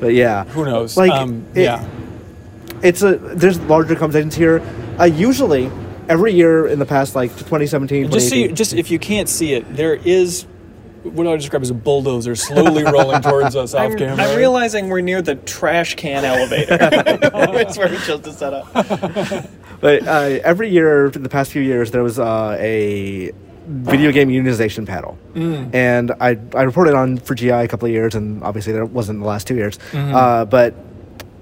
But 0.00 0.14
yeah. 0.14 0.44
Who 0.44 0.64
knows? 0.64 0.96
Like 0.96 1.10
um, 1.12 1.46
it- 1.54 1.62
yeah. 1.62 1.88
It's 2.82 3.02
a 3.02 3.16
there's 3.16 3.58
larger 3.60 3.96
conversations 3.96 4.36
here. 4.36 4.62
Uh, 5.00 5.04
usually 5.04 5.70
every 6.08 6.32
year 6.32 6.66
in 6.68 6.78
the 6.78 6.86
past 6.86 7.14
like 7.16 7.30
2017 7.30 8.10
Just 8.10 8.28
see, 8.28 8.46
2018 8.48 8.56
just 8.56 8.72
if 8.72 8.90
you 8.90 8.98
can't 8.98 9.28
see 9.28 9.52
it, 9.52 9.74
there 9.74 9.94
is 9.94 10.46
what 11.02 11.26
I 11.26 11.36
describe 11.36 11.62
as 11.62 11.70
a 11.70 11.74
bulldozer 11.74 12.34
slowly 12.36 12.84
rolling 12.92 13.22
towards 13.22 13.56
us 13.56 13.74
off 13.74 13.92
I'm, 13.92 13.98
camera. 13.98 14.24
I'm 14.24 14.36
realizing 14.36 14.88
we're 14.88 15.00
near 15.00 15.22
the 15.22 15.34
trash 15.34 15.94
can 15.96 16.24
elevator. 16.24 16.76
That's 16.78 17.76
where 17.78 17.88
we 17.88 17.98
chose 17.98 18.20
to 18.20 18.32
set 18.32 18.52
up. 18.54 19.46
But 19.80 20.08
uh, 20.08 20.40
every 20.42 20.70
year, 20.70 21.08
for 21.12 21.20
the 21.20 21.28
past 21.28 21.52
few 21.52 21.62
years, 21.62 21.92
there 21.92 22.02
was 22.02 22.18
uh, 22.18 22.56
a 22.58 23.30
video 23.68 24.10
game 24.12 24.28
unionization 24.28 24.86
panel, 24.86 25.18
and 25.34 26.10
I 26.20 26.38
I 26.54 26.62
reported 26.62 26.94
on 26.94 27.18
for 27.18 27.34
GI 27.34 27.50
a 27.50 27.68
couple 27.68 27.86
of 27.86 27.92
years, 27.92 28.14
and 28.14 28.42
obviously 28.42 28.72
there 28.72 28.84
wasn't 28.84 29.16
in 29.16 29.20
the 29.22 29.28
last 29.28 29.46
two 29.46 29.54
years. 29.56 29.78
Uh, 29.94 30.44
but 30.44 30.74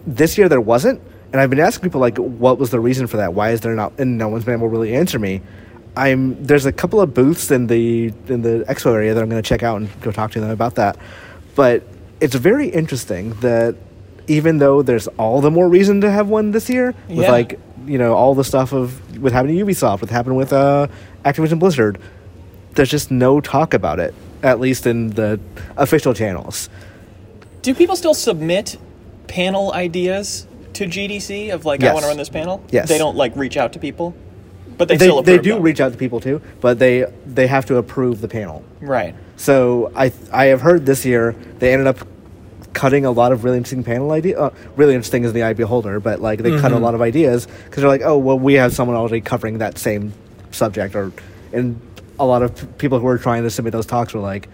this 0.07 0.37
year 0.37 0.49
there 0.49 0.61
wasn't, 0.61 1.01
and 1.33 1.41
I've 1.41 1.51
been 1.51 1.61
asking 1.61 1.83
people 1.89 2.01
like, 2.01 2.19
what 2.19 2.59
was 2.59 2.71
the 2.71 2.81
reason 2.81 3.07
for 3.07 3.17
that? 3.19 3.33
Why 3.35 3.51
is 3.51 3.61
there 3.61 3.75
not? 3.75 3.93
And 3.99 4.19
no 4.19 4.29
one's 4.29 4.45
been 4.45 4.55
able 4.55 4.67
to 4.69 4.73
really 4.73 4.95
answer 4.95 5.19
me. 5.19 5.41
I'm 5.97 6.45
there's 6.45 6.67
a 6.67 6.73
couple 6.73 7.01
of 7.01 7.15
booths 7.15 7.51
in 7.51 7.69
the 7.69 8.12
in 8.29 8.43
the 8.43 8.65
expo 8.69 8.93
area 8.93 9.15
that 9.15 9.23
I'm 9.23 9.31
going 9.31 9.43
to 9.43 9.49
check 9.49 9.62
out 9.62 9.77
and 9.81 9.89
go 10.03 10.11
talk 10.12 10.33
to 10.33 10.41
them 10.41 10.51
about 10.51 10.75
that. 10.75 10.99
But 11.55 11.85
it's 12.21 12.35
very 12.35 12.69
interesting 12.69 13.31
that 13.41 13.77
even 14.29 14.59
though 14.59 14.83
there's 14.83 15.07
all 15.17 15.41
the 15.41 15.51
more 15.51 15.69
reason 15.69 16.01
to 16.03 16.11
have 16.11 16.29
one 16.29 16.51
this 16.51 16.69
year, 16.69 16.95
with 17.09 17.19
Yeah. 17.19 17.31
like 17.31 17.59
you 17.87 17.99
know 17.99 18.15
all 18.15 18.35
the 18.35 18.43
stuff 18.45 18.73
of 18.73 19.23
with 19.23 19.33
happening 19.33 19.57
to 19.59 19.65
Ubisoft, 19.65 20.01
with 20.03 20.11
happening 20.11 20.37
with 20.37 20.53
uh, 20.53 20.89
Activision 21.25 21.59
Blizzard, 21.59 21.99
there's 22.77 22.91
just 22.91 23.11
no 23.11 23.41
talk 23.41 23.75
about 23.75 23.99
it, 23.99 24.15
at 24.43 24.61
least 24.61 24.87
in 24.87 25.11
the 25.11 25.41
official 25.77 26.15
channels. 26.15 26.69
Do 27.62 27.75
people 27.75 27.97
still 27.97 28.15
submit 28.15 28.79
panel 29.27 29.73
ideas 29.73 30.47
to 30.75 30.85
GDC 30.85 31.53
of 31.53 31.65
like 31.65 31.83
I 31.83 31.93
want 31.93 32.05
to 32.05 32.09
run 32.09 32.17
this 32.17 32.29
panel? 32.29 32.62
Yes. 32.71 32.89
They 32.89 32.99
don't 32.99 33.17
like 33.17 33.35
reach 33.35 33.57
out 33.57 33.73
to 33.73 33.79
people, 33.79 34.15
but 34.79 34.89
they, 34.89 34.97
They, 34.97 35.07
still 35.07 35.23
they 35.23 35.39
do 35.39 35.55
them. 35.55 35.62
reach 35.62 35.81
out 35.81 35.91
to 35.93 35.99
people 35.99 36.21
too, 36.21 36.41
but 36.61 36.79
they 36.79 37.07
they 37.27 37.47
have 37.47 37.67
to 37.67 37.77
approve 37.77 38.21
the 38.21 38.29
panel. 38.29 38.62
right. 38.81 39.15
So 39.39 39.93
I 39.95 40.12
I 40.33 40.47
have 40.47 40.62
heard 40.62 40.87
this 40.87 41.05
year 41.05 41.35
they 41.59 41.73
ended 41.73 41.87
up 41.89 42.07
cutting 42.73 43.05
a 43.05 43.11
lot 43.11 43.33
of 43.33 43.43
really 43.45 43.57
interesting 43.57 43.83
panel 43.85 44.11
ideas. 44.12 44.39
Uh, 44.39 44.51
really 44.77 44.95
interesting 44.95 45.25
is 45.25 45.33
the 45.33 45.43
eye 45.43 45.53
beholder, 45.55 45.99
but 46.01 46.21
like 46.21 46.41
they 46.41 46.59
cut 46.59 46.73
a 46.73 46.79
lot 46.79 46.95
of 46.95 47.01
ideas 47.03 47.47
because 47.65 47.81
they're 47.83 47.89
like, 47.91 48.03
oh 48.03 48.17
well, 48.17 48.39
we 48.39 48.55
have 48.55 48.73
someone 48.73 48.97
already 48.97 49.21
covering 49.21 49.59
that 49.59 49.77
same 49.79 50.12
subject, 50.53 50.95
or 50.95 51.12
and 51.53 51.79
a 52.19 52.25
lot 52.27 52.43
of 52.43 52.55
p- 52.57 52.67
people 52.79 52.99
who 52.99 53.05
were 53.05 53.19
trying 53.19 53.43
to 53.43 53.51
submit 53.51 53.73
those 53.73 53.87
talks 53.87 54.15
were 54.15 54.21
like, 54.21 54.49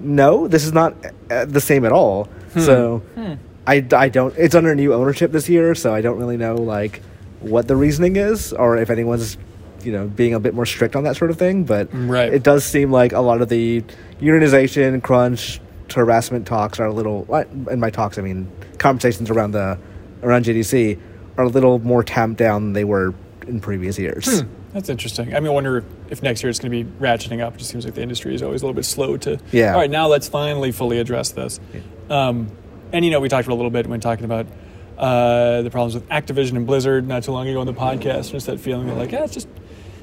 no, 0.00 0.48
this 0.48 0.64
is 0.64 0.72
not 0.72 0.94
uh, 1.30 1.44
the 1.44 1.60
same 1.60 1.84
at 1.84 1.92
all. 1.92 2.24
Hmm. 2.52 2.60
So 2.60 2.98
hmm. 3.14 3.34
I 3.66 3.86
I 3.92 4.08
don't. 4.08 4.34
It's 4.36 4.54
under 4.54 4.74
new 4.74 4.92
ownership 4.94 5.30
this 5.32 5.48
year, 5.48 5.74
so 5.74 5.94
I 5.94 6.00
don't 6.00 6.18
really 6.18 6.36
know 6.36 6.56
like 6.56 7.02
what 7.40 7.68
the 7.68 7.76
reasoning 7.76 8.16
is, 8.16 8.52
or 8.52 8.76
if 8.76 8.90
anyone's 8.90 9.36
you 9.82 9.92
know 9.92 10.06
being 10.08 10.34
a 10.34 10.40
bit 10.40 10.54
more 10.54 10.66
strict 10.66 10.96
on 10.96 11.04
that 11.04 11.16
sort 11.16 11.30
of 11.30 11.38
thing. 11.38 11.64
But 11.64 11.90
mm, 11.90 12.10
Right. 12.10 12.32
it 12.32 12.42
does 12.42 12.64
seem 12.64 12.90
like 12.90 13.12
a 13.12 13.20
lot 13.20 13.40
of 13.42 13.48
the 13.48 13.82
unionization, 14.20 15.02
crunch, 15.02 15.60
harassment 15.94 16.46
talks 16.46 16.80
are 16.80 16.86
a 16.86 16.92
little. 16.92 17.26
In 17.70 17.78
my 17.80 17.90
talks, 17.90 18.18
I 18.18 18.22
mean 18.22 18.50
conversations 18.78 19.30
around 19.30 19.52
the 19.52 19.78
around 20.22 20.44
GDC 20.44 20.98
are 21.36 21.44
a 21.44 21.48
little 21.48 21.78
more 21.78 22.02
tamped 22.02 22.38
down 22.38 22.62
than 22.64 22.72
they 22.72 22.84
were 22.84 23.14
in 23.46 23.60
previous 23.60 23.98
years. 23.98 24.40
Hmm. 24.40 24.48
That's 24.72 24.88
interesting. 24.88 25.34
I 25.34 25.40
mean, 25.40 25.48
I 25.48 25.50
wonder 25.50 25.84
if 26.08 26.22
next 26.22 26.42
year 26.42 26.48
it's 26.48 26.58
going 26.58 26.72
to 26.72 26.84
be 26.84 26.90
ratcheting 26.98 27.40
up. 27.42 27.54
It 27.54 27.58
just 27.58 27.70
seems 27.70 27.84
like 27.84 27.94
the 27.94 28.02
industry 28.02 28.34
is 28.34 28.42
always 28.42 28.62
a 28.62 28.64
little 28.64 28.74
bit 28.74 28.86
slow 28.86 29.16
to. 29.18 29.38
Yeah. 29.50 29.74
All 29.74 29.80
right, 29.80 29.90
now 29.90 30.06
let's 30.08 30.28
finally 30.28 30.72
fully 30.72 30.98
address 30.98 31.30
this. 31.30 31.60
Um, 32.08 32.50
and 32.92 33.04
you 33.04 33.10
know, 33.10 33.20
we 33.20 33.28
talked 33.28 33.46
about 33.46 33.54
a 33.54 33.60
little 33.62 33.70
bit 33.70 33.86
when 33.86 34.00
talking 34.00 34.24
about 34.24 34.46
uh, 34.96 35.62
the 35.62 35.70
problems 35.70 35.94
with 35.94 36.08
Activision 36.08 36.56
and 36.56 36.66
Blizzard 36.66 37.06
not 37.06 37.24
too 37.24 37.32
long 37.32 37.48
ago 37.48 37.60
on 37.60 37.66
the 37.66 37.74
podcast. 37.74 38.30
Just 38.32 38.46
that 38.46 38.60
feeling 38.60 38.88
of 38.88 38.96
like, 38.96 39.12
yeah, 39.12 39.24
it's 39.24 39.34
just 39.34 39.48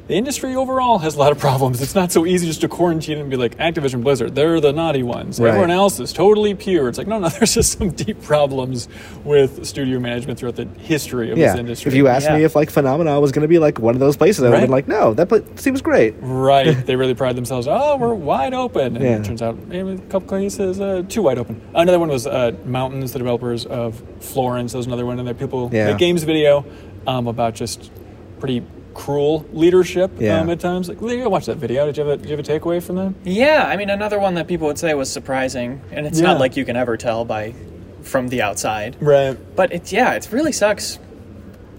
the 0.10 0.16
industry 0.16 0.56
overall 0.56 0.98
has 0.98 1.16
a 1.16 1.20
lot 1.20 1.32
of 1.32 1.38
problems. 1.38 1.82
It's 1.84 1.94
not 1.94 2.12
so 2.12 2.26
easy 2.26 2.48
just 2.48 2.62
to 2.62 2.68
quarantine 2.68 3.20
and 3.20 3.30
be 3.30 3.38
like 3.38 3.56
Activision 3.60 4.02
Blizzard. 4.04 4.34
They're 4.34 4.60
the 4.60 4.74
naughty 4.74 5.04
ones. 5.04 5.40
Right. 5.40 5.50
Everyone 5.50 5.70
else 5.70 6.00
is 6.00 6.12
totally 6.12 6.56
pure. 6.56 6.90
It's 6.90 6.98
like 6.98 7.06
no, 7.08 7.20
no. 7.20 7.30
There's 7.40 7.54
just 7.54 7.78
some 7.78 7.92
deep 7.92 8.22
problems 8.24 8.90
with 9.24 9.66
studio 9.68 10.00
management 10.00 10.40
throughout 10.40 10.56
the 10.56 10.66
history 10.66 11.30
of 11.32 11.38
Yeah. 11.38 11.52
this 11.52 11.60
industry. 11.60 11.90
If 11.90 11.96
you 11.96 12.08
asked 12.08 12.30
me 12.32 12.44
if 12.44 12.56
like 12.56 12.72
Funomena 12.72 13.22
was 13.22 13.32
going 13.32 13.44
to 13.44 13.48
be 13.48 13.60
like 13.60 13.78
one 13.80 13.94
of 13.94 14.00
those 14.00 14.18
places, 14.18 14.44
I 14.44 14.50
would 14.50 14.56
have 14.60 14.64
been 14.64 14.72
like, 14.72 14.88
no, 14.88 15.14
that 15.14 15.30
pla- 15.30 15.40
seems 15.56 15.82
great. 15.82 16.16
Right. 16.20 16.76
They 16.90 16.96
really 16.96 17.14
pride 17.14 17.36
themselves. 17.36 17.68
Oh, 17.70 17.98
we're 17.98 18.16
wide 18.16 18.56
open. 18.56 18.96
And 18.96 19.06
Yeah. 19.06 19.18
it 19.20 19.26
turns 19.26 19.44
out, 19.44 19.60
maybe 19.68 19.92
a 19.92 19.98
couple 20.10 20.40
cases, 20.40 20.82
uh, 20.82 21.04
too 21.08 21.22
wide 21.22 21.38
open. 21.38 21.62
Another 21.76 22.00
one 22.00 22.10
was 22.10 22.26
uh, 22.26 22.54
Mountains, 22.66 23.14
the 23.14 23.20
developers 23.20 23.68
of 23.68 24.02
Florence. 24.22 24.72
That 24.72 24.80
was 24.80 24.88
another 24.88 25.06
one. 25.06 25.20
And 25.20 25.28
there 25.28 25.36
people 25.36 25.70
Yeah. 25.72 25.90
make 25.92 26.00
games 26.00 26.24
video 26.24 26.66
um, 27.06 27.28
about 27.28 27.54
just 27.54 27.92
pretty 28.40 28.64
cruel 28.94 29.46
leadership 29.54 30.12
Yeah. 30.20 30.40
um, 30.42 30.50
at 30.50 30.60
times. 30.60 30.90
Like, 30.90 31.00
you 31.02 31.30
watch 31.30 31.46
that 31.46 31.58
video. 31.58 31.86
Did 31.86 31.98
you 31.98 32.06
have 32.06 32.14
a, 32.14 32.18
did 32.18 32.30
you 32.30 32.36
have 32.38 32.46
a 32.46 32.50
takeaway 32.60 32.82
from 32.84 32.96
that? 32.98 33.14
Yeah, 33.24 33.66
I 33.68 33.76
mean 33.78 33.90
another 33.90 34.20
one 34.20 34.34
that 34.36 34.48
people 34.48 34.68
would 34.68 34.78
say 34.80 34.94
was 34.94 35.10
surprising, 35.12 35.82
and 35.92 36.06
it's 36.06 36.20
Yeah. 36.20 36.28
not 36.28 36.40
like 36.40 36.58
you 36.58 36.66
can 36.66 36.76
ever 36.76 36.98
tell 36.98 37.24
by 37.26 37.54
from 38.02 38.30
the 38.30 38.42
outside. 38.42 38.96
Right. 39.00 39.38
But 39.56 39.72
it's 39.74 39.92
yeah, 39.94 40.14
it 40.14 40.28
really 40.32 40.52
sucks. 40.52 41.00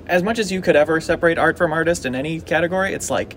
As 0.07 0.23
much 0.23 0.38
as 0.38 0.51
you 0.51 0.61
could 0.61 0.77
ever 0.77 1.01
separate 1.01 1.38
art 1.38 1.57
from 1.59 1.73
artist 1.73 2.05
in 2.07 2.14
any 2.14 2.40
category, 2.40 2.92
it's 2.94 3.11
like 3.11 3.37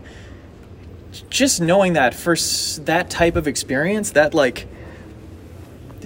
just 1.30 1.62
knowing 1.62 1.94
that 1.94 2.14
for 2.16 2.34
s- 2.34 2.80
that 2.86 3.10
type 3.10 3.36
of 3.36 3.48
experience, 3.48 4.12
that 4.12 4.34
like 4.34 4.66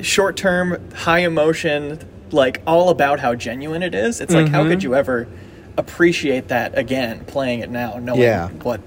short 0.01 0.36
term, 0.38 0.77
high 0.93 1.19
emotion, 1.19 1.99
like 2.32 2.62
all 2.67 2.89
about 2.89 3.19
how 3.19 3.34
genuine 3.34 3.82
it 3.84 3.95
is. 3.95 4.19
It's 4.21 4.34
like 4.34 4.49
how 4.49 4.62
Mm-hmm. 4.62 4.69
could 4.71 4.84
you 4.84 4.95
ever 4.95 5.27
appreciate 5.77 6.47
that 6.49 6.77
again 6.77 7.23
playing 7.25 7.59
it 7.59 7.69
now, 7.69 7.97
knowing 7.99 8.21
Yeah. 8.21 8.49
what 8.63 8.81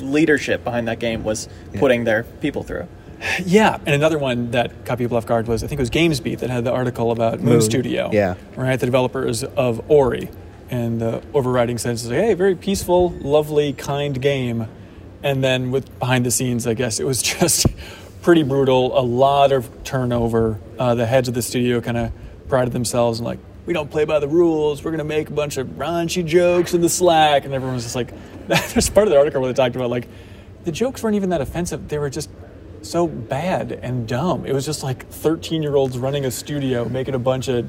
leadership 0.00 0.62
behind 0.64 0.88
that 0.88 0.98
game 0.98 1.24
was 1.24 1.48
putting 1.78 2.04
their 2.04 2.22
people 2.22 2.62
through. 2.62 2.86
Yeah, 3.44 3.78
and 3.84 3.94
another 3.96 4.16
one 4.18 4.52
that 4.52 4.84
caught 4.84 4.98
people 4.98 5.16
off 5.16 5.26
guard 5.26 5.48
was 5.48 5.64
I 5.64 5.66
think 5.66 5.80
it 5.80 5.82
was 5.82 5.90
GamesBeat 5.90 6.38
that 6.38 6.50
had 6.50 6.62
the 6.64 6.70
article 6.72 7.10
about 7.10 7.40
Moon, 7.40 7.54
Moon, 7.54 7.62
Studio. 7.62 8.10
yeah. 8.12 8.36
right, 8.54 8.78
the 8.78 8.86
developers 8.86 9.42
of 9.42 9.82
Ori, 9.90 10.30
and 10.70 11.00
the 11.00 11.20
overriding 11.34 11.78
sense 11.78 12.04
is 12.04 12.10
like, 12.10 12.18
hey, 12.20 12.34
very 12.34 12.54
peaceful, 12.54 13.10
lovely, 13.20 13.72
kind 13.72 14.20
game, 14.22 14.68
and 15.24 15.42
then 15.42 15.72
with 15.72 15.98
behind 15.98 16.24
the 16.24 16.30
scenes, 16.30 16.64
I 16.64 16.74
guess 16.74 17.00
it 17.00 17.06
was 17.06 17.20
just 17.40 17.66
pretty 18.22 18.44
brutal. 18.44 18.96
A 18.96 19.02
lot 19.02 19.50
of 19.50 19.68
turnover. 19.82 20.60
Uh, 20.78 20.94
the 20.94 21.06
heads 21.06 21.26
of 21.26 21.34
the 21.34 21.42
studio 21.42 21.80
kind 21.80 21.96
of 21.96 22.12
prided 22.48 22.72
themselves 22.72 23.18
and 23.18 23.26
like, 23.26 23.40
we 23.68 23.74
don't 23.74 23.90
play 23.90 24.06
by 24.06 24.18
the 24.18 24.26
rules. 24.26 24.82
We're 24.82 24.92
gonna 24.92 25.04
make 25.04 25.28
a 25.28 25.32
bunch 25.32 25.58
of 25.58 25.66
raunchy 25.76 26.24
jokes 26.24 26.72
in 26.72 26.80
the 26.80 26.88
Slack, 26.88 27.44
and 27.44 27.52
everyone 27.52 27.74
was 27.74 27.84
just 27.84 27.94
like, 27.94 28.14
there's 28.48 28.88
part 28.88 29.06
of 29.06 29.10
the 29.12 29.18
article 29.18 29.42
where 29.42 29.52
they 29.52 29.54
talked 29.62 29.76
about 29.76 29.90
like, 29.90 30.08
the 30.64 30.72
jokes 30.72 31.02
weren't 31.02 31.16
even 31.16 31.28
that 31.28 31.42
offensive. 31.42 31.86
They 31.86 31.98
were 31.98 32.08
just 32.08 32.30
so 32.80 33.06
bad 33.06 33.72
and 33.72 34.08
dumb. 34.08 34.46
It 34.46 34.54
was 34.54 34.64
just 34.64 34.82
like 34.82 35.06
13 35.10 35.62
year 35.62 35.76
olds 35.76 35.98
running 35.98 36.24
a 36.24 36.30
studio 36.30 36.88
making 36.88 37.14
a 37.14 37.18
bunch 37.18 37.48
of, 37.48 37.68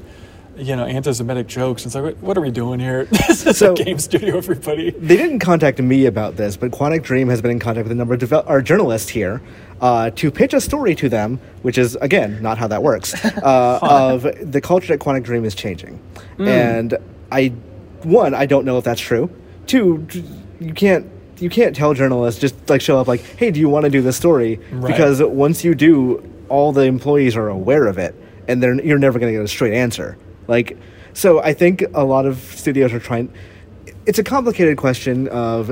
you 0.56 0.74
know, 0.74 0.86
anti 0.86 1.12
Semitic 1.12 1.46
jokes. 1.48 1.84
It's 1.84 1.94
like, 1.94 2.16
what- 2.16 2.38
are 2.38 2.40
we 2.40 2.50
doing 2.50 2.80
here? 2.80 3.04
this 3.28 3.44
is 3.46 3.58
So- 3.58 3.72
a 3.74 3.76
game 3.76 3.98
studio, 3.98 4.38
everybody. 4.38 4.92
They 4.92 5.18
didn't 5.18 5.40
contact 5.40 5.80
me 5.80 6.06
about 6.06 6.36
this, 6.36 6.56
but 6.56 6.70
Quantic 6.70 7.02
Dream 7.02 7.28
has 7.28 7.42
been 7.42 7.50
in 7.50 7.58
contact 7.58 7.84
with 7.84 7.92
a 7.92 7.94
number 7.94 8.14
of 8.14 8.20
devel- 8.20 8.48
or 8.48 8.62
journalists 8.62 9.10
here 9.10 9.42
uh, 9.80 10.10
to 10.10 10.30
pitch 10.30 10.54
a 10.54 10.60
story 10.60 10.94
to 10.96 11.08
them, 11.08 11.40
which 11.62 11.78
is 11.78 11.96
again 11.96 12.40
not 12.42 12.58
how 12.58 12.68
that 12.68 12.82
works. 12.82 13.14
Uh, 13.40 13.78
of 13.82 14.22
the 14.52 14.60
culture 14.60 14.92
at 14.92 14.98
Quantic 14.98 15.22
Dream 15.22 15.44
is 15.44 15.54
changing, 15.54 15.98
and 16.38 16.96
I, 17.32 17.48
one, 18.02 18.34
I 18.34 18.44
don't 18.46 18.64
know 18.64 18.76
if 18.76 18.84
that's 18.84 19.00
true. 19.00 19.30
Two, 19.66 20.06
you 20.60 20.74
can't 20.74 21.06
you 21.38 21.48
can't 21.48 21.74
tell 21.74 21.94
journalists 21.94 22.40
just 22.40 22.54
like 22.68 22.80
show 22.80 22.98
up 22.98 23.08
like, 23.08 23.20
hey, 23.20 23.50
do 23.50 23.60
you 23.60 23.68
want 23.68 23.84
to 23.84 23.90
do 23.90 24.02
this 24.02 24.16
story? 24.16 24.60
Right. 24.72 24.92
Because 24.92 25.22
once 25.22 25.64
you 25.64 25.74
do, 25.74 26.22
all 26.48 26.72
the 26.72 26.82
employees 26.82 27.34
are 27.34 27.48
aware 27.48 27.86
of 27.86 27.98
it, 27.98 28.14
and 28.46 28.62
they're 28.62 28.80
you're 28.82 28.98
never 28.98 29.18
going 29.18 29.32
to 29.32 29.38
get 29.38 29.44
a 29.44 29.48
straight 29.48 29.74
answer. 29.74 30.18
Like, 30.48 30.76
so 31.14 31.40
I 31.40 31.54
think 31.54 31.84
a 31.94 32.04
lot 32.04 32.26
of 32.26 32.38
studios 32.38 32.92
are 32.92 33.00
trying. 33.00 33.32
It's 34.06 34.18
a 34.18 34.24
complicated 34.24 34.76
question 34.76 35.28
of 35.28 35.70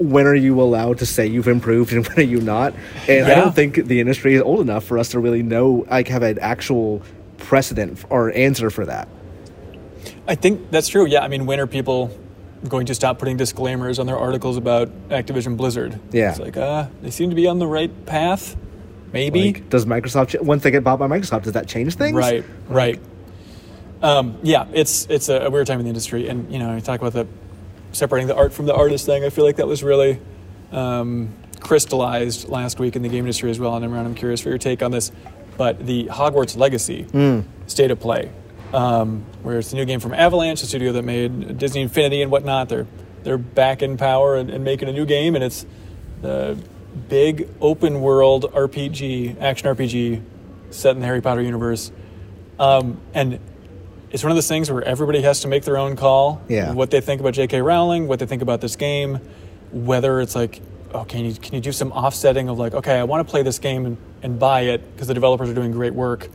when 0.00 0.26
are 0.26 0.34
you 0.34 0.60
allowed 0.60 0.98
to 0.98 1.06
say 1.06 1.26
you've 1.26 1.46
improved 1.46 1.92
and 1.92 2.06
when 2.08 2.18
are 2.18 2.22
you 2.22 2.40
not? 2.40 2.74
And 3.06 3.26
I 3.26 3.34
don't 3.34 3.54
think 3.54 3.74
the 3.86 4.00
industry 4.00 4.34
is 4.34 4.42
old 4.42 4.60
enough 4.60 4.84
for 4.84 4.98
us 4.98 5.10
to 5.10 5.20
really 5.20 5.42
know, 5.42 5.86
like, 5.90 6.08
have 6.08 6.22
an 6.22 6.38
actual 6.38 7.02
precedent 7.36 8.04
or 8.08 8.32
answer 8.32 8.70
for 8.70 8.86
that. 8.86 9.08
I 10.26 10.34
think 10.34 10.70
that's 10.70 10.88
true. 10.88 11.06
Yeah. 11.06 11.22
I 11.22 11.28
mean, 11.28 11.46
when 11.46 11.60
are 11.60 11.66
people 11.66 12.16
going 12.68 12.86
to 12.86 12.94
stop 12.94 13.18
putting 13.18 13.36
disclaimers 13.36 13.98
on 13.98 14.06
their 14.06 14.18
articles 14.18 14.56
about 14.56 14.88
Activision 15.10 15.56
Blizzard? 15.56 16.00
Yeah. 16.12 16.30
It's 16.30 16.40
like, 16.40 16.56
uh, 16.56 16.88
they 17.02 17.10
seem 17.10 17.30
to 17.30 17.36
be 17.36 17.46
on 17.46 17.58
the 17.58 17.66
right 17.66 18.06
path. 18.06 18.56
Maybe. 19.12 19.52
Like, 19.52 19.68
does 19.68 19.84
Microsoft 19.84 20.28
ch- 20.28 20.40
once 20.40 20.62
they 20.62 20.70
get 20.70 20.84
bought 20.84 20.98
by 20.98 21.08
Microsoft, 21.08 21.42
does 21.42 21.52
that 21.54 21.66
change 21.66 21.96
things? 21.96 22.14
Right, 22.14 22.44
right. 22.68 23.00
Um, 24.02 24.38
yeah, 24.42 24.66
it's 24.72 25.06
it's 25.10 25.28
a, 25.28 25.40
a 25.40 25.50
weird 25.50 25.66
time 25.66 25.78
in 25.80 25.84
the 25.84 25.90
industry, 25.90 26.28
and 26.28 26.50
you 26.50 26.58
know, 26.58 26.74
I 26.74 26.80
talk 26.80 27.00
about 27.00 27.12
the 27.12 27.26
separating 27.92 28.28
the 28.28 28.36
art 28.36 28.52
from 28.52 28.66
the 28.66 28.74
artist 28.74 29.06
thing. 29.06 29.24
I 29.24 29.30
feel 29.30 29.44
like 29.44 29.56
that 29.56 29.66
was 29.66 29.82
really 29.82 30.20
um, 30.72 31.32
crystallized 31.60 32.48
last 32.48 32.78
week 32.78 32.96
in 32.96 33.02
the 33.02 33.08
game 33.08 33.20
industry 33.20 33.50
as 33.50 33.58
well. 33.58 33.76
And 33.76 33.84
Imran, 33.84 34.04
I'm 34.04 34.14
curious 34.14 34.40
for 34.40 34.48
your 34.48 34.58
take 34.58 34.82
on 34.82 34.90
this. 34.90 35.12
But 35.56 35.84
the 35.86 36.06
Hogwarts 36.06 36.56
Legacy 36.56 37.06
state 37.66 37.90
of 37.90 38.00
play, 38.00 38.30
um, 38.72 39.24
where 39.42 39.58
it's 39.58 39.72
a 39.72 39.76
new 39.76 39.84
game 39.84 40.00
from 40.00 40.14
Avalanche, 40.14 40.60
the 40.62 40.66
studio 40.66 40.92
that 40.92 41.02
made 41.04 41.58
Disney 41.58 41.82
Infinity 41.82 42.22
and 42.22 42.30
whatnot. 42.30 42.68
They're 42.68 42.86
they're 43.22 43.36
back 43.38 43.82
in 43.82 43.98
power 43.98 44.36
and, 44.36 44.48
and 44.48 44.64
making 44.64 44.88
a 44.88 44.92
new 44.92 45.04
game, 45.04 45.34
and 45.34 45.44
it's 45.44 45.66
the 46.22 46.56
big 47.08 47.48
open 47.60 48.00
world 48.00 48.50
RPG, 48.54 49.40
action 49.40 49.68
RPG 49.74 50.22
set 50.70 50.94
in 50.94 51.00
the 51.00 51.06
Harry 51.06 51.20
Potter 51.20 51.42
universe. 51.42 51.92
Um, 52.58 53.00
and 53.14 53.38
it's 54.10 54.22
one 54.22 54.32
of 54.32 54.36
those 54.36 54.48
things 54.48 54.70
where 54.70 54.82
everybody 54.82 55.22
has 55.22 55.40
to 55.40 55.48
make 55.48 55.64
their 55.64 55.76
own 55.76 55.96
call. 55.96 56.42
Yeah. 56.48 56.72
What 56.72 56.90
they 56.90 57.00
think 57.00 57.20
about 57.20 57.34
J.K. 57.34 57.62
Rowling, 57.62 58.08
what 58.08 58.18
they 58.18 58.26
think 58.26 58.42
about 58.42 58.60
this 58.60 58.76
game, 58.76 59.20
whether 59.70 60.20
it's 60.20 60.34
like, 60.34 60.60
oh, 60.92 61.04
can 61.04 61.24
you 61.24 61.34
can 61.34 61.54
you 61.54 61.60
do 61.60 61.72
some 61.72 61.92
offsetting 61.92 62.48
of 62.48 62.58
like, 62.58 62.74
okay, 62.74 62.98
I 62.98 63.04
want 63.04 63.26
to 63.26 63.30
play 63.30 63.42
this 63.42 63.58
game 63.58 63.86
and, 63.86 63.96
and 64.22 64.38
buy 64.38 64.62
it 64.62 64.92
because 64.92 65.08
the 65.08 65.14
developers 65.14 65.48
are 65.48 65.54
doing 65.54 65.70
great 65.70 65.94
work. 65.94 66.28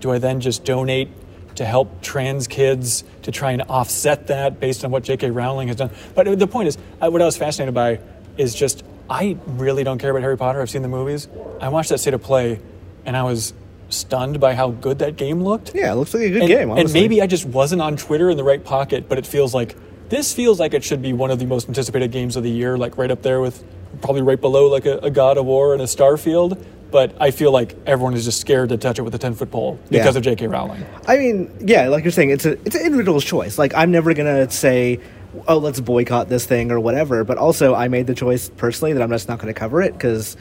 Do 0.00 0.10
I 0.10 0.18
then 0.18 0.40
just 0.40 0.64
donate 0.64 1.08
to 1.56 1.64
help 1.64 2.02
trans 2.02 2.46
kids 2.46 3.04
to 3.22 3.32
try 3.32 3.50
and 3.52 3.62
offset 3.62 4.28
that 4.28 4.60
based 4.60 4.84
on 4.84 4.90
what 4.90 5.02
J.K. 5.02 5.30
Rowling 5.30 5.68
has 5.68 5.76
done? 5.76 5.90
But 6.14 6.38
the 6.38 6.46
point 6.46 6.68
is, 6.68 6.78
I, 7.00 7.08
what 7.08 7.20
I 7.20 7.26
was 7.26 7.36
fascinated 7.36 7.74
by 7.74 8.00
is 8.38 8.54
just 8.54 8.84
I 9.10 9.36
really 9.46 9.84
don't 9.84 9.98
care 9.98 10.10
about 10.10 10.22
Harry 10.22 10.38
Potter. 10.38 10.62
I've 10.62 10.70
seen 10.70 10.82
the 10.82 10.88
movies. 10.88 11.28
I 11.60 11.68
watched 11.68 11.90
that 11.90 11.98
state 11.98 12.14
of 12.14 12.22
play, 12.22 12.60
and 13.04 13.16
I 13.16 13.22
was 13.24 13.52
stunned 13.88 14.38
by 14.40 14.54
how 14.54 14.70
good 14.70 14.98
that 14.98 15.16
game 15.16 15.42
looked 15.42 15.72
Yeah, 15.74 15.92
it 15.92 15.96
looks 15.96 16.12
like 16.14 16.24
a 16.24 16.28
good 16.30 16.42
and, 16.42 16.48
game. 16.48 16.70
and 16.70 16.92
maybe 16.92 17.22
I 17.22 17.26
just 17.26 17.44
wasn't 17.46 17.80
on 17.82 17.96
Twitter 17.96 18.28
in 18.30 18.36
the 18.36 18.44
right 18.44 18.62
pocket, 18.62 19.08
but 19.08 19.18
it 19.18 19.26
feels 19.26 19.54
like 19.54 19.76
this 20.10 20.32
feels 20.34 20.58
like 20.60 20.74
it 20.74 20.84
should 20.84 21.02
be 21.02 21.12
one 21.12 21.30
of 21.30 21.38
the 21.38 21.46
most 21.46 21.68
anticipated 21.68 22.10
games 22.12 22.36
of 22.36 22.42
the 22.42 22.50
year, 22.50 22.76
like 22.78 22.96
right 22.98 23.10
up 23.10 23.22
there 23.22 23.40
with 23.40 23.64
probably 24.02 24.22
right 24.22 24.40
below 24.40 24.68
like 24.68 24.86
a, 24.86 24.98
a 24.98 25.10
God 25.10 25.38
of 25.38 25.44
War 25.46 25.72
and 25.72 25.82
a 25.82 25.86
Starfield. 25.86 26.62
But 26.90 27.14
I 27.20 27.30
feel 27.32 27.52
like 27.52 27.76
everyone 27.86 28.14
is 28.14 28.24
just 28.24 28.40
scared 28.40 28.70
to 28.70 28.78
touch 28.78 28.98
it 28.98 29.02
with 29.02 29.14
a 29.14 29.18
ten 29.18 29.34
foot 29.34 29.50
pole 29.50 29.78
because 29.90 30.14
Yeah. 30.14 30.18
of 30.18 30.22
J.K. 30.24 30.46
Rowling. 30.46 30.86
I 31.06 31.18
mean, 31.18 31.54
yeah, 31.60 31.88
like 31.88 32.04
you're 32.04 32.10
saying, 32.10 32.30
it's 32.30 32.46
a 32.46 32.52
it's 32.64 32.74
an 32.76 32.80
individual's 32.86 33.24
choice. 33.24 33.58
Like 33.58 33.74
I'm 33.74 33.90
never 33.90 34.14
gonna 34.14 34.50
say, 34.50 34.98
oh, 35.46 35.58
let's 35.58 35.80
boycott 35.80 36.30
this 36.30 36.46
thing 36.46 36.70
or 36.70 36.80
whatever. 36.80 37.24
But 37.24 37.36
also, 37.36 37.74
I 37.74 37.88
made 37.88 38.06
the 38.06 38.14
choice 38.14 38.48
personally 38.56 38.94
that 38.94 39.02
I'm 39.02 39.10
just 39.10 39.28
not 39.28 39.38
going 39.38 39.52
to 39.52 39.58
cover 39.58 39.82
it 39.82 39.92
because 39.92 40.38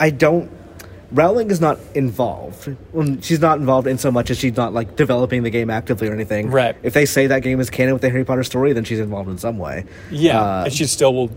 I 0.00 0.10
don't. 0.10 0.50
Rowling 1.10 1.50
is 1.50 1.60
not 1.60 1.78
involved. 1.94 2.76
Well, 2.92 3.16
she's 3.22 3.40
not 3.40 3.58
involved 3.58 3.86
in 3.86 3.96
so 3.96 4.10
much 4.10 4.30
as 4.30 4.38
she's 4.38 4.56
not 4.56 4.74
like 4.74 4.94
developing 4.96 5.42
the 5.42 5.50
game 5.50 5.70
actively 5.70 6.08
or 6.08 6.12
anything. 6.12 6.50
Right. 6.50 6.76
If 6.82 6.92
they 6.92 7.06
say 7.06 7.26
that 7.28 7.42
game 7.42 7.60
is 7.60 7.70
canon 7.70 7.94
with 7.94 8.02
the 8.02 8.10
Harry 8.10 8.24
Potter 8.24 8.44
story, 8.44 8.74
then 8.74 8.84
she's 8.84 9.00
involved 9.00 9.30
in 9.30 9.38
some 9.38 9.56
way. 9.58 9.84
Yeah, 10.10 10.40
Uh, 10.42 10.64
and 10.64 10.72
she 10.72 10.84
still 10.84 11.14
will 11.14 11.30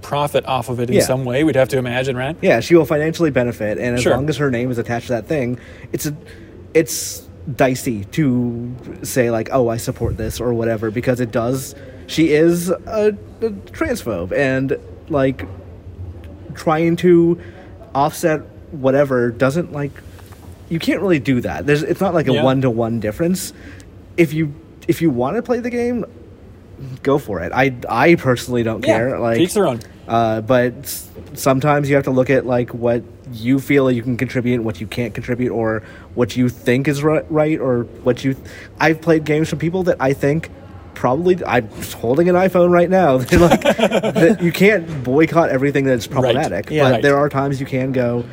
profit 0.00 0.46
off 0.46 0.70
of 0.70 0.80
it 0.80 0.88
in 0.88 0.96
Yeah. 0.96 1.02
some 1.02 1.26
way. 1.26 1.44
We'd 1.44 1.56
have 1.56 1.68
to 1.68 1.78
imagine, 1.78 2.16
right? 2.16 2.34
Yeah, 2.40 2.60
she 2.60 2.74
will 2.74 2.86
financially 2.86 3.30
benefit, 3.30 3.76
and 3.76 3.96
as 3.96 4.02
Sure. 4.02 4.14
long 4.14 4.28
as 4.30 4.38
her 4.38 4.50
name 4.50 4.70
is 4.70 4.78
attached 4.78 5.08
to 5.08 5.12
that 5.12 5.26
thing, 5.26 5.58
it's 5.92 6.06
a, 6.06 6.14
it's 6.72 7.22
dicey 7.56 8.04
to 8.12 8.74
say 9.02 9.30
like, 9.30 9.50
oh, 9.52 9.68
I 9.68 9.76
support 9.76 10.16
this 10.16 10.40
or 10.40 10.54
whatever 10.54 10.90
because 10.90 11.20
it 11.20 11.30
does. 11.30 11.74
She 12.06 12.32
is 12.32 12.70
a, 12.70 13.14
a 13.42 13.50
transphobe, 13.50 14.32
and 14.32 14.78
like 15.10 15.44
trying 16.54 16.96
to 16.96 17.38
offset 17.94 18.40
whatever 18.72 19.30
doesn't 19.30 19.72
like. 19.72 19.92
You 20.68 20.78
can't 20.78 21.00
really 21.00 21.18
do 21.18 21.40
that. 21.40 21.66
There's, 21.66 21.82
it's 21.82 22.00
not 22.00 22.14
like 22.14 22.28
a 22.28 22.32
Yeah. 22.32 22.44
one 22.44 22.62
to 22.62 22.70
one 22.70 23.00
difference. 23.00 23.52
If 24.16 24.32
you 24.32 24.54
if 24.88 25.02
you 25.02 25.10
want 25.10 25.36
to 25.36 25.42
play 25.42 25.60
the 25.60 25.70
game, 25.70 26.04
go 27.02 27.18
for 27.18 27.40
it. 27.40 27.52
I 27.52 27.74
I 27.88 28.14
personally 28.14 28.62
don't 28.62 28.84
Yeah, 28.86 28.96
care. 28.96 29.18
Like 29.18 29.38
each 29.40 29.54
their 29.54 29.66
own. 29.66 29.80
uh, 30.08 30.40
but 30.42 30.86
sometimes 31.34 31.88
you 31.88 31.96
have 31.96 32.04
to 32.04 32.10
look 32.10 32.30
at 32.30 32.46
like 32.46 32.72
what 32.74 33.02
you 33.32 33.58
feel 33.60 33.90
you 33.90 34.02
can 34.02 34.16
contribute, 34.16 34.54
and 34.56 34.64
what 34.64 34.80
you 34.80 34.86
can't 34.86 35.14
contribute, 35.14 35.50
or 35.52 35.82
what 36.14 36.36
you 36.36 36.48
think 36.48 36.88
is 36.88 37.02
ri- 37.02 37.22
right, 37.30 37.58
or 37.60 37.82
what 38.04 38.24
you. 38.24 38.34
I've 38.78 39.00
played 39.00 39.24
games 39.24 39.48
from 39.48 39.58
people 39.58 39.82
that 39.84 39.96
I 40.00 40.12
think 40.12 40.50
probably. 41.00 41.42
I'm 41.46 41.66
holding 41.96 42.28
an 42.28 42.34
iPhone 42.36 42.70
right 42.70 42.90
now. 42.90 43.16
Like 43.40 43.62
that 43.62 44.38
you 44.42 44.52
can't 44.52 45.02
boycott 45.02 45.48
everything 45.48 45.84
that's 45.84 46.06
problematic, 46.06 46.68
Yeah. 46.70 46.84
but 46.84 46.92
Right. 46.92 47.02
there 47.02 47.16
are 47.16 47.28
times 47.30 47.58
you 47.58 47.66
can 47.66 47.90
go. 47.92 48.24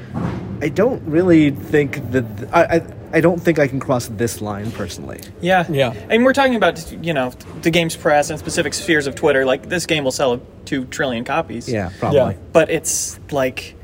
I 0.61 0.67
don't 0.69 1.01
really 1.07 1.51
think 1.51 2.11
that 2.11 2.25
I. 2.53 2.63
I 2.77 2.81
I 3.13 3.21
don't 3.21 3.39
think 3.41 3.57
I 3.57 3.69
can 3.69 3.79
cross 3.79 4.07
this 4.09 4.41
line 4.41 4.69
personally. 4.71 5.21
Yeah. 5.39 5.65
Yeah. 5.69 5.93
And 6.09 6.25
we're 6.25 6.33
talking 6.33 6.55
about, 6.55 6.91
you 7.01 7.13
know, 7.13 7.31
the 7.61 7.71
game's 7.71 7.95
press 7.95 8.29
and 8.29 8.37
specific 8.37 8.73
spheres 8.73 9.07
of 9.07 9.15
Twitter. 9.15 9.45
Like, 9.45 9.69
this 9.69 9.85
game 9.85 10.03
will 10.03 10.11
sell 10.11 10.41
2 10.65 10.83
trillion 10.87 11.23
copies. 11.23 11.69
Yeah, 11.69 11.89
probably. 11.99 12.17
Yeah. 12.19 12.33
But 12.51 12.69
it's 12.69 13.17
like. 13.31 13.75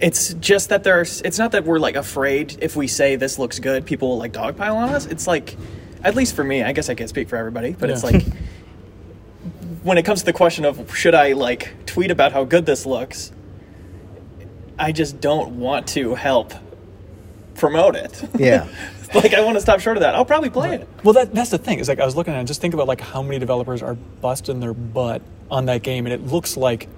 It's 0.00 0.34
just 0.34 0.68
that 0.68 0.84
there's. 0.84 1.22
It's 1.22 1.38
not 1.40 1.50
that 1.52 1.64
we're 1.64 1.80
like 1.80 1.96
afraid 1.96 2.56
if 2.60 2.76
we 2.76 2.86
say 2.86 3.16
this 3.16 3.36
looks 3.38 3.58
good, 3.58 3.84
people 3.84 4.10
will 4.10 4.18
like 4.18 4.32
dogpile 4.32 4.76
on 4.76 4.90
us. 4.90 5.06
It's 5.06 5.26
like, 5.26 5.56
at 6.04 6.14
least 6.14 6.36
for 6.36 6.44
me, 6.44 6.62
I 6.62 6.72
guess 6.72 6.88
I 6.88 6.94
can't 6.94 7.10
speak 7.10 7.28
for 7.28 7.36
everybody, 7.36 7.72
but 7.72 7.90
it's 7.90 8.04
like. 8.04 8.22
when 9.84 9.98
it 9.98 10.02
comes 10.04 10.20
to 10.20 10.24
the 10.24 10.32
question 10.32 10.64
of 10.64 10.96
should 10.96 11.14
I 11.14 11.32
like 11.32 11.74
tweet 11.84 12.10
about 12.10 12.32
how 12.32 12.44
good 12.44 12.64
this 12.64 12.86
looks, 12.86 13.32
I 14.78 14.92
just 14.92 15.20
don't 15.20 15.58
want 15.58 15.86
to 15.88 16.14
help 16.14 16.54
promote 17.54 17.94
it. 17.94 18.28
Yeah. 18.36 18.66
like 19.14 19.34
I 19.34 19.44
want 19.44 19.56
to 19.56 19.60
stop 19.60 19.80
short 19.80 19.96
of 19.96 20.00
that. 20.00 20.14
I'll 20.14 20.24
probably 20.24 20.50
play 20.50 20.74
it. 20.74 20.88
Well, 21.04 21.12
that, 21.14 21.34
that's 21.34 21.50
the 21.50 21.58
thing. 21.58 21.78
Is 21.78 21.88
like 21.88 22.00
I 22.00 22.04
was 22.04 22.16
looking 22.16 22.34
at 22.34 22.40
it, 22.40 22.46
just 22.46 22.60
think 22.60 22.74
about 22.74 22.88
like 22.88 23.00
how 23.00 23.22
many 23.22 23.38
developers 23.38 23.82
are 23.82 23.94
busting 23.94 24.60
their 24.60 24.74
butt 24.74 25.22
on 25.50 25.66
that 25.66 25.82
game, 25.82 26.06
and 26.06 26.12
it 26.12 26.26
looks 26.26 26.56
like. 26.56 26.88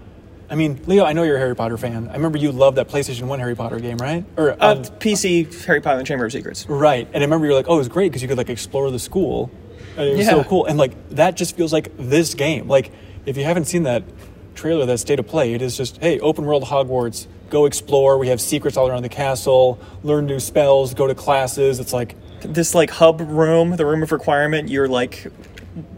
I 0.49 0.55
mean, 0.55 0.81
Leo, 0.87 1.05
I 1.05 1.13
know 1.13 1.23
you're 1.25 1.37
a 1.37 1.41
Harry 1.41 1.57
Potter 1.57 1.77
fan. 1.77 2.09
I 2.09 2.15
remember 2.15 2.39
you 2.39 2.53
loved 2.53 2.77
that 2.79 2.89
PlayStation 2.89 3.23
One 3.23 3.39
Harry 3.41 3.57
Potter 3.57 3.81
game, 3.81 3.97
right? 3.99 4.25
Or 4.37 4.53
Uh, 4.53 4.75
um, 4.77 4.83
PC 4.85 5.65
Harry 5.67 5.81
Potter 5.81 5.99
and 5.99 6.07
Chamber 6.07 6.25
of 6.27 6.33
Secrets. 6.33 6.67
right? 6.69 7.07
And 7.13 7.17
I 7.17 7.27
remember 7.27 7.47
you 7.47 7.53
were 7.53 7.59
like, 7.59 7.69
"Oh, 7.69 7.75
it 7.75 7.79
was 7.79 7.89
great 7.89 8.11
because 8.13 8.23
you 8.23 8.29
could 8.29 8.39
like 8.39 8.49
explore 8.51 8.91
the 8.91 8.99
school, 8.99 9.51
and 9.97 10.07
it 10.09 10.17
was 10.17 10.27
so 10.27 10.45
cool." 10.45 10.67
And 10.67 10.79
like 10.79 10.93
that 11.11 11.37
just 11.37 11.57
feels 11.57 11.73
like 11.73 11.91
this 11.99 12.35
game. 12.35 12.69
Like 12.69 12.93
if 13.25 13.37
you 13.37 13.43
haven't 13.45 13.65
seen 13.65 13.83
that, 13.85 14.05
trailer 14.55 14.87
that 14.87 14.99
state 14.99 15.19
of 15.19 15.27
play. 15.27 15.53
It 15.53 15.61
is 15.63 15.77
just, 15.77 15.99
hey, 16.01 16.19
open 16.21 16.47
world 16.47 16.65
Hogwarts, 16.65 17.27
go 17.51 17.67
explore. 17.67 18.17
We 18.17 18.29
have 18.29 18.41
secrets 18.41 18.77
all 18.77 18.89
around 18.89 19.03
the 19.03 19.09
castle, 19.11 19.79
learn 20.03 20.25
new 20.27 20.41
spells, 20.41 20.95
go 20.95 21.07
to 21.07 21.15
classes. 21.15 21.79
It's 21.81 21.93
like, 21.93 22.15
This 22.41 22.75
like 22.75 22.89
hub 22.91 23.21
room, 23.21 23.77
the 23.77 23.85
room 23.85 24.03
of 24.03 24.13
requirement, 24.13 24.69
you're 24.71 24.89
like 24.89 25.27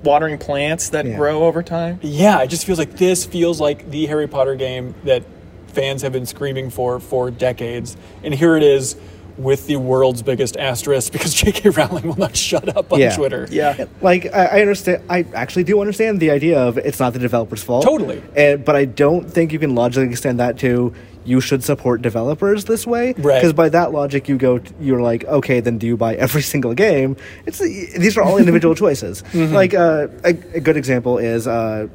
watering 0.03 0.39
plants 0.39 0.91
that 0.91 1.07
Yeah. 1.07 1.16
grow 1.16 1.45
over 1.45 1.62
time. 1.62 1.99
yeah, 2.03 2.43
it 2.43 2.49
just 2.49 2.64
feels 2.66 2.79
like 2.79 2.97
this 2.97 3.24
feels 3.24 3.61
like 3.61 3.91
the 3.91 4.07
Harry 4.07 4.26
Potter 4.26 4.55
game 4.57 4.95
that 5.05 5.22
fans 5.68 6.03
have 6.03 6.12
been 6.12 6.26
screaming 6.26 6.70
for 6.70 6.99
for 7.01 7.31
decades. 7.31 7.97
And 8.24 8.35
here 8.35 8.57
it 8.57 8.62
is 8.62 8.97
with 9.37 9.68
the 9.68 9.76
world's 9.76 10.20
biggest 10.22 10.57
asterisk 10.57 11.12
because 11.12 11.33
J.K. 11.33 11.68
Rowling 11.70 12.09
will 12.09 12.18
not 12.18 12.37
shut 12.37 12.76
up 12.76 12.93
on 12.93 12.99
Yeah. 12.99 13.14
Twitter. 13.14 13.47
Yeah. 13.51 13.85
Like 14.01 14.26
I, 14.35 14.47
I 14.47 14.61
understand, 14.62 15.03
I 15.09 15.24
actually 15.33 15.62
do 15.64 15.81
understand 15.81 16.18
the 16.18 16.33
idea 16.33 16.59
of 16.59 16.76
it's 16.79 16.99
not 16.99 17.12
the 17.12 17.20
developer's 17.20 17.62
fault. 17.62 17.85
Totally. 17.85 18.20
And, 18.35 18.64
but 18.64 18.74
I 18.74 18.85
don't 18.85 19.31
think 19.31 19.53
you 19.53 19.61
can 19.61 19.76
logically 19.76 20.11
extend 20.11 20.41
that 20.41 20.59
to 20.59 20.93
you 21.29 21.41
should 21.41 21.62
support 21.62 22.01
developers 22.03 22.64
this 22.64 22.87
way. 22.87 23.12
Right. 23.18 23.37
Because 23.41 23.53
by 23.53 23.68
that 23.68 23.93
logic, 23.93 24.29
you 24.29 24.37
go, 24.39 24.61
you're 24.81 25.03
like, 25.03 25.24
okay, 25.26 25.61
then 25.61 25.76
do 25.79 25.87
you 25.87 25.97
buy 25.97 26.14
every 26.16 26.43
single 26.53 26.74
game? 26.74 27.16
It's 27.47 27.59
these 27.59 28.16
are 28.16 28.22
all 28.22 28.39
individual 28.39 28.74
choices. 28.85 29.22
Mm-hmm. 29.33 29.55
Like 29.55 29.74
uh, 29.74 30.09
a, 30.24 30.31
a 30.57 30.61
good 30.61 30.76
example 30.76 31.18
is 31.18 31.47
uh, 31.47 31.89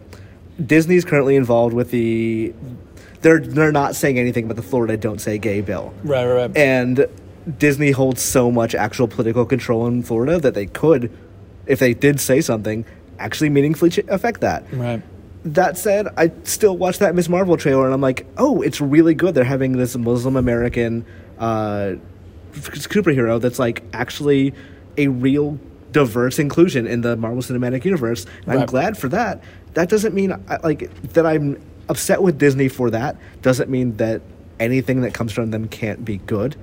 Disney's 0.63 1.03
currently 1.05 1.35
involved 1.35 1.73
with 1.73 1.91
the. 1.91 2.53
They're 3.21 3.39
they're 3.39 3.71
not 3.71 3.95
saying 3.95 4.19
anything 4.19 4.43
about 4.45 4.57
the 4.57 4.61
Florida 4.61 4.97
Don't 4.97 5.19
Say 5.19 5.37
Gay 5.37 5.61
bill. 5.61 5.93
Right, 6.03 6.25
right, 6.25 6.47
right. 6.47 6.57
And 6.57 7.07
Disney 7.57 7.91
holds 7.91 8.21
so 8.21 8.51
much 8.51 8.75
actual 8.75 9.07
political 9.07 9.45
control 9.45 9.87
in 9.87 10.03
Florida 10.03 10.39
that 10.39 10.53
they 10.53 10.65
could, 10.65 11.09
if 11.65 11.79
they 11.79 11.93
did 11.93 12.19
say 12.19 12.41
something, 12.41 12.85
actually 13.19 13.49
meaningfully 13.49 13.89
ch- 13.91 13.99
affect 14.09 14.41
that. 14.41 14.63
right. 14.73 15.01
That 15.45 15.77
said, 15.77 16.07
I 16.17 16.31
still 16.43 16.77
watch 16.77 16.99
that 16.99 17.15
Miss 17.15 17.27
Marvel 17.27 17.57
trailer 17.57 17.85
and 17.85 17.93
I'm 17.93 18.01
like, 18.01 18.25
oh, 18.37 18.61
it's 18.61 18.79
really 18.79 19.13
good. 19.13 19.35
They're 19.35 19.43
having 19.43 19.73
this 19.73 19.95
Muslim 19.97 20.37
American 20.37 21.05
uh, 21.37 21.95
superhero 22.53 23.41
that's 23.41 23.59
like 23.59 23.83
actually 23.93 24.53
a 24.97 25.07
real 25.07 25.59
diverse 25.91 26.39
inclusion 26.39 26.87
in 26.87 27.01
the 27.01 27.15
Marvel 27.17 27.41
Cinematic 27.41 27.83
Universe. 27.85 28.25
And 28.45 28.53
I'm 28.59 28.65
glad 28.65 28.97
for 28.97 29.09
that. 29.09 29.43
That 29.73 29.89
doesn't 29.89 30.13
mean 30.13 30.31
I- 30.47 30.57
like 30.63 30.89
that 31.13 31.25
I'm 31.25 31.61
upset 31.89 32.21
with 32.21 32.37
Disney 32.37 32.69
for 32.69 32.89
that. 32.91 33.17
Doesn't 33.41 33.69
mean 33.69 33.97
that 33.97 34.21
anything 34.59 35.01
that 35.01 35.13
comes 35.13 35.33
from 35.33 35.51
them 35.51 35.67
can't 35.67 36.05
be 36.05 36.17
good 36.17 36.55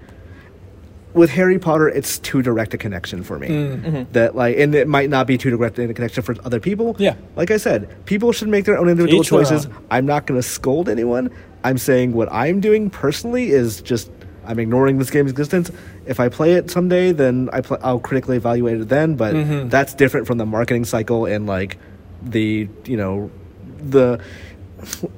with 1.14 1.30
Harry 1.30 1.58
Potter, 1.58 1.88
it's 1.88 2.18
too 2.18 2.42
direct 2.42 2.72
a 2.74 2.78
connection 2.78 3.22
for 3.22 3.38
me. 3.38 3.48
Mm-hmm. 3.48 4.12
That 4.12 4.34
like, 4.36 4.56
and 4.58 4.74
it 4.74 4.86
might 4.88 5.10
not 5.10 5.26
be 5.26 5.36
too 5.38 5.50
direct 5.50 5.78
a 5.78 5.92
connection 5.92 6.22
for 6.22 6.34
other 6.44 6.60
people. 6.60 6.96
Yeah. 6.98 7.16
Like 7.36 7.50
I 7.50 7.56
said, 7.56 7.88
people 8.06 8.32
should 8.32 8.48
make 8.48 8.64
their 8.64 8.78
own 8.78 8.88
individual 8.88 9.22
Each 9.22 9.28
choices. 9.28 9.66
I'm 9.90 10.06
not 10.06 10.26
going 10.26 10.40
to 10.40 10.46
scold 10.46 10.88
anyone. 10.88 11.30
I'm 11.64 11.78
saying 11.78 12.12
what 12.12 12.30
I'm 12.32 12.60
doing 12.60 12.90
personally 12.90 13.50
is 13.50 13.82
just 13.82 14.10
I'm 14.46 14.58
ignoring 14.58 14.98
this 14.98 15.10
game's 15.10 15.30
existence. 15.30 15.70
If 16.06 16.18
I 16.18 16.28
play 16.28 16.54
it 16.54 16.70
someday, 16.70 17.12
then 17.12 17.50
I 17.52 17.60
pl- 17.60 17.78
I'll 17.82 18.00
critically 18.00 18.36
evaluate 18.36 18.80
it 18.80 18.88
then. 18.88 19.14
But 19.16 19.34
Mm-hmm. 19.34 19.68
that's 19.68 19.94
different 19.94 20.26
from 20.26 20.38
the 20.38 20.46
marketing 20.46 20.84
cycle 20.84 21.26
and 21.26 21.46
like 21.46 21.76
the 22.22 22.68
you 22.86 22.96
know 22.96 23.30
the 23.78 24.20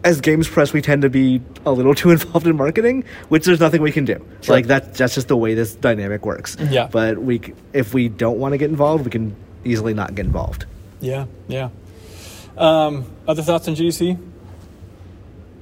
as 0.04 0.20
games 0.20 0.48
press 0.48 0.72
we 0.72 0.80
tend 0.82 1.02
to 1.02 1.10
be 1.10 1.40
a 1.66 1.72
little 1.72 1.94
too 1.94 2.10
involved 2.16 2.46
in 2.46 2.56
marketing 2.56 3.04
which 3.28 3.44
there's 3.44 3.60
nothing 3.60 3.82
we 3.82 3.92
can 3.92 4.04
do 4.04 4.24
Sure. 4.40 4.54
like 4.56 4.66
that 4.66 4.94
that's 4.94 5.14
just 5.14 5.28
the 5.28 5.36
way 5.36 5.54
this 5.54 5.74
dynamic 5.74 6.24
works 6.26 6.56
Yeah. 6.60 6.88
but 6.90 7.18
we 7.18 7.40
if 7.72 7.94
we 7.94 8.08
don't 8.08 8.38
want 8.38 8.52
to 8.52 8.58
get 8.58 8.70
involved 8.70 9.04
we 9.04 9.10
can 9.10 9.34
easily 9.64 9.94
not 9.94 10.14
get 10.14 10.26
involved 10.26 10.66
Yeah, 11.00 11.26
yeah. 11.48 11.68
Um, 12.56 13.06
other 13.26 13.42
thoughts 13.42 13.66
on 13.68 13.74
GDC? 13.74 14.18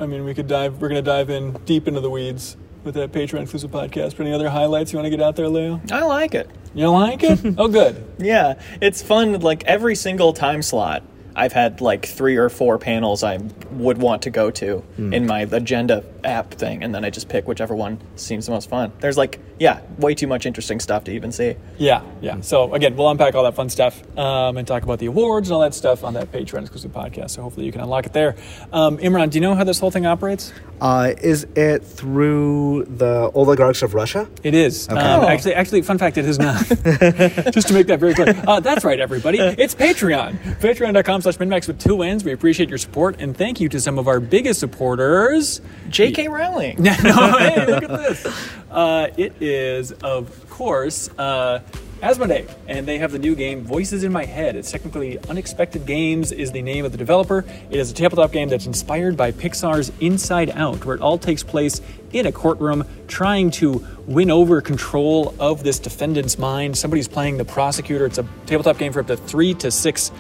I 0.01 0.07
mean, 0.07 0.25
we 0.25 0.35
could 0.35 0.49
dive. 0.49 0.81
We're 0.81 0.89
going 0.89 1.03
to 1.05 1.09
dive 1.09 1.31
in 1.31 1.53
deep 1.67 1.87
into 1.87 2.01
the 2.01 2.11
weeds 2.11 2.57
with 2.85 2.95
that 2.95 3.13
Patreon 3.13 3.43
exclusive 3.43 3.71
podcast. 3.71 4.17
But 4.17 4.21
any 4.27 4.33
other 4.33 4.49
highlights 4.49 4.93
you 4.93 4.99
want 4.99 5.07
to 5.07 5.11
get 5.11 5.23
out 5.23 5.37
there, 5.37 5.49
Leo? 5.49 5.81
I 5.93 6.03
like 6.03 6.35
it. 6.35 6.51
You 6.75 6.89
like 6.89 7.23
it? 7.23 7.39
oh, 7.59 7.69
good. 7.69 8.03
Yeah, 8.19 8.55
it's 8.81 9.03
fun. 9.03 9.39
Like 9.41 9.63
every 9.65 9.95
single 9.95 10.33
time 10.33 10.63
slot, 10.63 11.03
I've 11.37 11.53
had 11.53 11.81
like 11.81 12.07
three 12.07 12.37
or 12.37 12.49
four 12.49 12.79
panels 12.79 13.23
I 13.23 13.39
would 13.73 13.99
want 13.99 14.23
to 14.23 14.31
go 14.31 14.51
to 14.51 14.83
in 14.99 15.27
my 15.27 15.41
agenda 15.41 16.05
app 16.25 16.53
thing, 16.55 16.83
and 16.83 16.95
then 16.95 17.05
I 17.05 17.11
just 17.11 17.29
pick 17.29 17.49
whichever 17.49 17.75
one 17.75 17.99
seems 18.17 18.47
the 18.47 18.53
most 18.53 18.69
fun. 18.69 18.93
There's 19.01 19.17
like, 19.17 19.41
yeah, 19.59 19.81
way 19.99 20.15
too 20.15 20.27
much 20.27 20.45
interesting 20.47 20.81
stuff 20.81 21.05
to 21.05 21.13
even 21.13 21.33
see. 21.33 21.57
Yeah, 21.79 22.03
yeah. 22.21 22.41
So 22.41 22.75
again, 22.75 22.97
we'll 22.97 23.09
unpack 23.11 23.35
all 23.35 23.45
that 23.45 23.55
fun 23.55 23.69
stuff 23.71 24.03
um, 24.19 24.57
and 24.57 24.67
talk 24.67 24.83
about 24.83 24.99
the 24.99 25.07
awards 25.07 25.49
and 25.49 25.55
all 25.55 25.61
that 25.63 25.75
stuff 25.75 26.05
on 26.05 26.15
that 26.15 26.31
Patreon 26.33 26.61
exclusive 26.63 26.93
podcast. 26.93 27.31
So 27.31 27.43
hopefully 27.43 27.67
you 27.67 27.73
can 27.73 27.81
unlock 27.81 28.07
it 28.07 28.13
there. 28.13 28.37
Um, 28.73 28.99
Imran, 28.99 29.31
do 29.31 29.37
you 29.39 29.43
know 29.43 29.55
how 29.55 29.65
this 29.65 29.79
whole 29.81 29.91
thing 29.91 30.07
operates? 30.07 30.53
uh, 30.81 31.13
is 31.21 31.47
it 31.57 31.85
through 31.85 32.85
the 32.87 33.31
oligarchs 33.35 33.83
of 33.83 33.93
russia 33.93 34.27
It 34.43 34.55
is. 34.55 34.89
Um, 34.89 34.97
Oh. 34.99 35.29
actually, 35.29 35.55
actually, 35.55 35.83
fun 35.83 35.99
fact, 35.99 36.17
it 36.17 36.25
is 36.25 36.39
not. 36.39 36.59
Just 37.53 37.69
to 37.69 37.75
make 37.75 37.87
that 37.89 37.99
very 38.01 38.15
clear. 38.15 38.35
Uh, 38.47 38.61
that's 38.61 38.83
right, 38.85 38.99
everybody. 38.99 39.39
It's 39.39 39.75
Patreon. 39.75 40.39
Patreon.com 40.61 41.20
slash 41.23 41.37
minnmax 41.39 41.67
with 41.67 41.79
two 41.81 41.97
wins. 41.97 42.25
We 42.25 42.33
appreciate 42.33 42.69
your 42.69 42.79
support, 42.79 43.21
and 43.21 43.37
thank 43.37 43.61
you 43.61 43.69
to 43.69 43.81
some 43.81 43.99
of 43.99 44.09
our 44.09 44.21
biggest 44.21 44.61
supporters. 44.61 45.61
J.K. 45.89 46.29
Rowling. 46.29 46.83
no, 46.83 46.93
hey, 46.93 47.67
look 47.67 47.83
at 47.85 47.91
this. 47.91 48.51
Uh, 48.71 49.09
it 49.17 49.41
is, 49.41 49.93
of 49.93 50.49
course, 50.51 51.11
uh, 51.19 51.61
Asmodee, 52.03 52.51
and 52.67 52.89
they 52.89 52.97
have 52.97 53.13
the 53.13 53.19
new 53.19 53.35
game 53.35 53.63
Voices 53.63 54.05
in 54.05 54.13
My 54.13 54.25
Head. 54.25 54.57
It's 54.57 54.71
technically 54.71 55.19
Unexpected 55.29 55.85
Games 55.85 56.33
is 56.33 56.51
the 56.51 56.63
name 56.63 56.87
of 56.87 56.93
the 56.93 56.99
developer. 56.99 57.45
It 57.71 57.79
is 57.79 57.91
a 57.91 57.95
tabletop 57.95 58.33
game 58.33 58.49
that's 58.49 58.65
inspired 58.65 59.19
by 59.19 59.33
Pixar's 59.33 59.93
Inside 60.01 60.51
Out, 60.51 60.87
where 60.87 60.95
it 60.95 61.03
all 61.03 61.19
takes 61.19 61.43
place 61.43 61.83
in 62.13 62.25
a 62.25 62.33
courtroom 62.33 62.87
trying 63.07 63.51
to 63.51 63.87
win 64.07 64.31
over 64.31 64.63
control 64.63 65.35
of 65.39 65.63
this 65.63 65.79
defendant's 65.79 66.39
mind. 66.39 66.79
Somebody's 66.79 67.07
playing 67.07 67.37
the 67.37 67.45
prosecutor. 67.45 68.07
It's 68.07 68.19
a 68.19 68.27
tabletop 68.47 68.79
game 68.79 68.93
for 68.93 69.01
up 69.01 69.07
to 69.09 69.17
three 69.17 69.53
to 69.55 69.71
six 69.71 70.11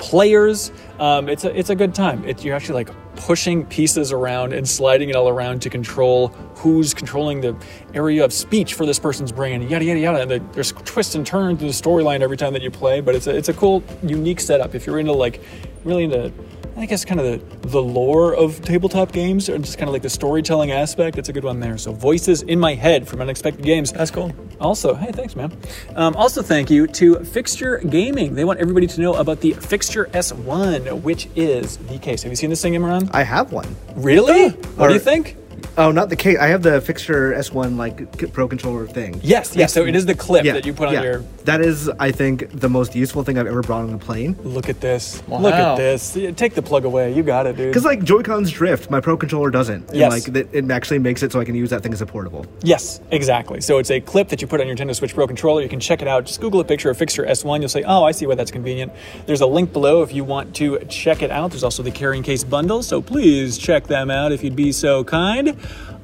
players. 0.00 0.72
Um, 0.98 1.28
it's 1.28 1.44
a 1.44 1.56
it's 1.56 1.70
a 1.70 1.76
good 1.76 1.94
time. 1.94 2.24
It, 2.24 2.42
you're 2.42 2.56
actually 2.56 2.84
like 2.84 3.16
pushing 3.16 3.66
pieces 3.66 4.12
around 4.12 4.54
and 4.54 4.66
sliding 4.66 5.10
it 5.10 5.14
all 5.14 5.28
around 5.28 5.60
to 5.62 5.70
control 5.70 6.28
who's 6.56 6.94
controlling 6.94 7.42
the 7.42 7.54
area 7.92 8.24
of 8.24 8.32
speech 8.32 8.74
for 8.74 8.86
this 8.86 8.98
person's 8.98 9.30
brain. 9.30 9.60
Yada 9.68 9.84
yada 9.84 10.00
yada. 10.00 10.22
And 10.22 10.30
the, 10.30 10.38
there's 10.52 10.72
twists 10.72 11.14
and 11.14 11.26
turns 11.26 11.60
in 11.60 11.66
the 11.66 11.74
storyline 11.74 12.20
every 12.20 12.38
time 12.38 12.54
that 12.54 12.62
you 12.62 12.70
play. 12.70 13.02
But 13.02 13.14
it's 13.14 13.26
a, 13.26 13.36
it's 13.36 13.50
a 13.50 13.54
cool, 13.54 13.84
unique 14.02 14.40
setup. 14.40 14.74
If 14.74 14.86
you're 14.86 14.98
into 14.98 15.12
like 15.12 15.42
really 15.84 16.04
into 16.04 16.32
I 16.76 16.86
guess 16.86 17.04
kind 17.04 17.20
of 17.20 17.26
the, 17.26 17.68
the 17.68 17.82
lore 17.82 18.34
of 18.34 18.62
tabletop 18.62 19.12
games 19.12 19.48
or 19.48 19.58
just 19.58 19.78
kind 19.78 19.88
of 19.88 19.92
like 19.92 20.02
the 20.02 20.10
storytelling 20.10 20.70
aspect. 20.70 21.18
It's 21.18 21.28
a 21.28 21.32
good 21.32 21.44
one 21.44 21.60
there. 21.60 21.78
So 21.78 21.92
voices 21.92 22.42
in 22.42 22.58
my 22.58 22.74
head 22.74 23.06
from 23.06 23.20
Unexpected 23.20 23.64
Games. 23.64 23.92
That's 23.92 24.10
cool. 24.10 24.32
Also, 24.60 24.94
hey, 24.94 25.12
thanks, 25.12 25.36
man. 25.36 25.56
Um, 25.96 26.14
also, 26.16 26.42
thank 26.42 26.70
you 26.70 26.86
to 26.86 27.24
Fixture 27.24 27.78
Gaming. 27.78 28.34
They 28.34 28.44
want 28.44 28.60
everybody 28.60 28.86
to 28.86 29.00
know 29.00 29.14
about 29.14 29.40
the 29.40 29.52
Fixture 29.54 30.06
S1, 30.06 31.02
which 31.02 31.28
is 31.34 31.76
the 31.78 31.98
case. 31.98 32.22
Have 32.22 32.32
you 32.32 32.36
seen 32.36 32.50
this 32.50 32.62
thing, 32.62 32.74
Imran? 32.74 33.10
i 33.12 33.22
have 33.22 33.52
one 33.52 33.76
Really? 33.96 34.50
What 34.76 34.88
do 34.88 34.94
you 34.94 35.00
think? 35.00 35.36
Oh 35.80 35.90
not 35.90 36.08
the 36.08 36.16
case 36.16 36.38
i 36.38 36.46
have 36.46 36.62
the 36.62 36.80
fixture 36.80 37.32
s1 37.32 37.76
like 37.76 38.32
pro 38.32 38.46
controller 38.46 38.86
thing 38.86 39.20
Yes, 39.22 39.54
yes. 39.56 39.72
So 39.72 39.84
it 39.84 39.94
is 39.96 40.06
the 40.06 40.14
clip 40.14 40.44
that 40.44 40.64
you 40.66 40.72
put 40.72 40.88
on 40.88 40.94
yeah. 40.94 41.02
your. 41.02 41.18
that 41.44 41.60
is 41.60 41.88
i 41.98 42.10
think 42.10 42.50
the 42.52 42.68
most 42.68 42.94
useful 42.94 43.22
thing 43.24 43.38
i've 43.38 43.46
ever 43.46 43.62
brought 43.62 43.84
on 43.84 43.94
a 43.94 43.98
plane 43.98 44.36
Look 44.42 44.68
at 44.68 44.80
this. 44.80 45.22
Wow. 45.26 45.40
Look 45.40 45.54
at 45.54 45.76
this. 45.76 46.12
Take 46.36 46.54
the 46.54 46.62
plug 46.62 46.84
away. 46.84 47.14
You 47.14 47.22
got 47.22 47.46
it, 47.46 47.56
dude. 47.56 47.68
Because 47.68 47.84
like 47.84 48.02
Joy-Cons 48.02 48.50
drift, 48.50 48.90
my 48.90 49.00
Pro 49.00 49.16
controller 49.16 49.50
doesn't. 49.50 49.88
And, 49.88 49.96
Yes. 49.96 50.10
like 50.12 50.24
that, 50.34 50.48
it 50.52 50.70
actually 50.70 50.98
makes 50.98 51.22
it 51.22 51.32
so 51.32 51.40
I 51.40 51.44
can 51.44 51.54
use 51.54 51.70
that 51.70 51.82
thing 51.82 51.92
as 51.92 52.02
a 52.02 52.06
portable. 52.06 52.46
Yes, 52.62 53.00
exactly. 53.10 53.60
So 53.60 53.78
it's 53.78 53.90
a 53.90 54.00
clip 54.00 54.28
that 54.28 54.42
you 54.42 54.48
put 54.48 54.60
on 54.60 54.66
your 54.66 54.76
Nintendo 54.76 54.94
Switch 54.94 55.14
Pro 55.14 55.26
controller. 55.26 55.62
You 55.62 55.68
can 55.68 55.80
check 55.80 56.02
it 56.02 56.08
out. 56.08 56.24
Just 56.24 56.40
Google 56.40 56.60
a 56.60 56.64
picture 56.64 56.90
of 56.90 56.96
Fixture 56.98 57.24
S1. 57.24 57.60
You'll 57.60 57.68
say, 57.68 57.82
oh, 57.84 58.04
I 58.04 58.12
see 58.12 58.26
why 58.26 58.34
that's 58.34 58.50
convenient. 58.50 58.92
There's 59.26 59.40
a 59.40 59.46
link 59.46 59.72
below 59.72 60.02
if 60.02 60.12
you 60.12 60.24
want 60.24 60.54
to 60.56 60.78
check 60.88 61.22
it 61.22 61.30
out. 61.30 61.50
There's 61.50 61.64
also 61.64 61.82
the 61.82 61.90
carrying 61.90 62.22
case 62.22 62.44
bundle, 62.44 62.82
so 62.82 63.00
please 63.00 63.56
check 63.56 63.86
them 63.86 64.10
out 64.10 64.32
if 64.32 64.42
you'd 64.42 64.56
be 64.56 64.72
so 64.72 65.04
kind. 65.04 65.56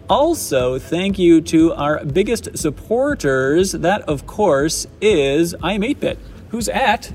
Also, 0.09 0.79
thank 0.79 1.19
you 1.19 1.41
to 1.41 1.75
our 1.75 2.05
biggest 2.05 2.57
supporters. 2.57 3.73
That, 3.73 4.03
of 4.03 4.27
course, 4.27 4.87
is 5.01 5.55
iam8bit, 5.55 6.17
who's 6.51 6.69
at 6.69 7.12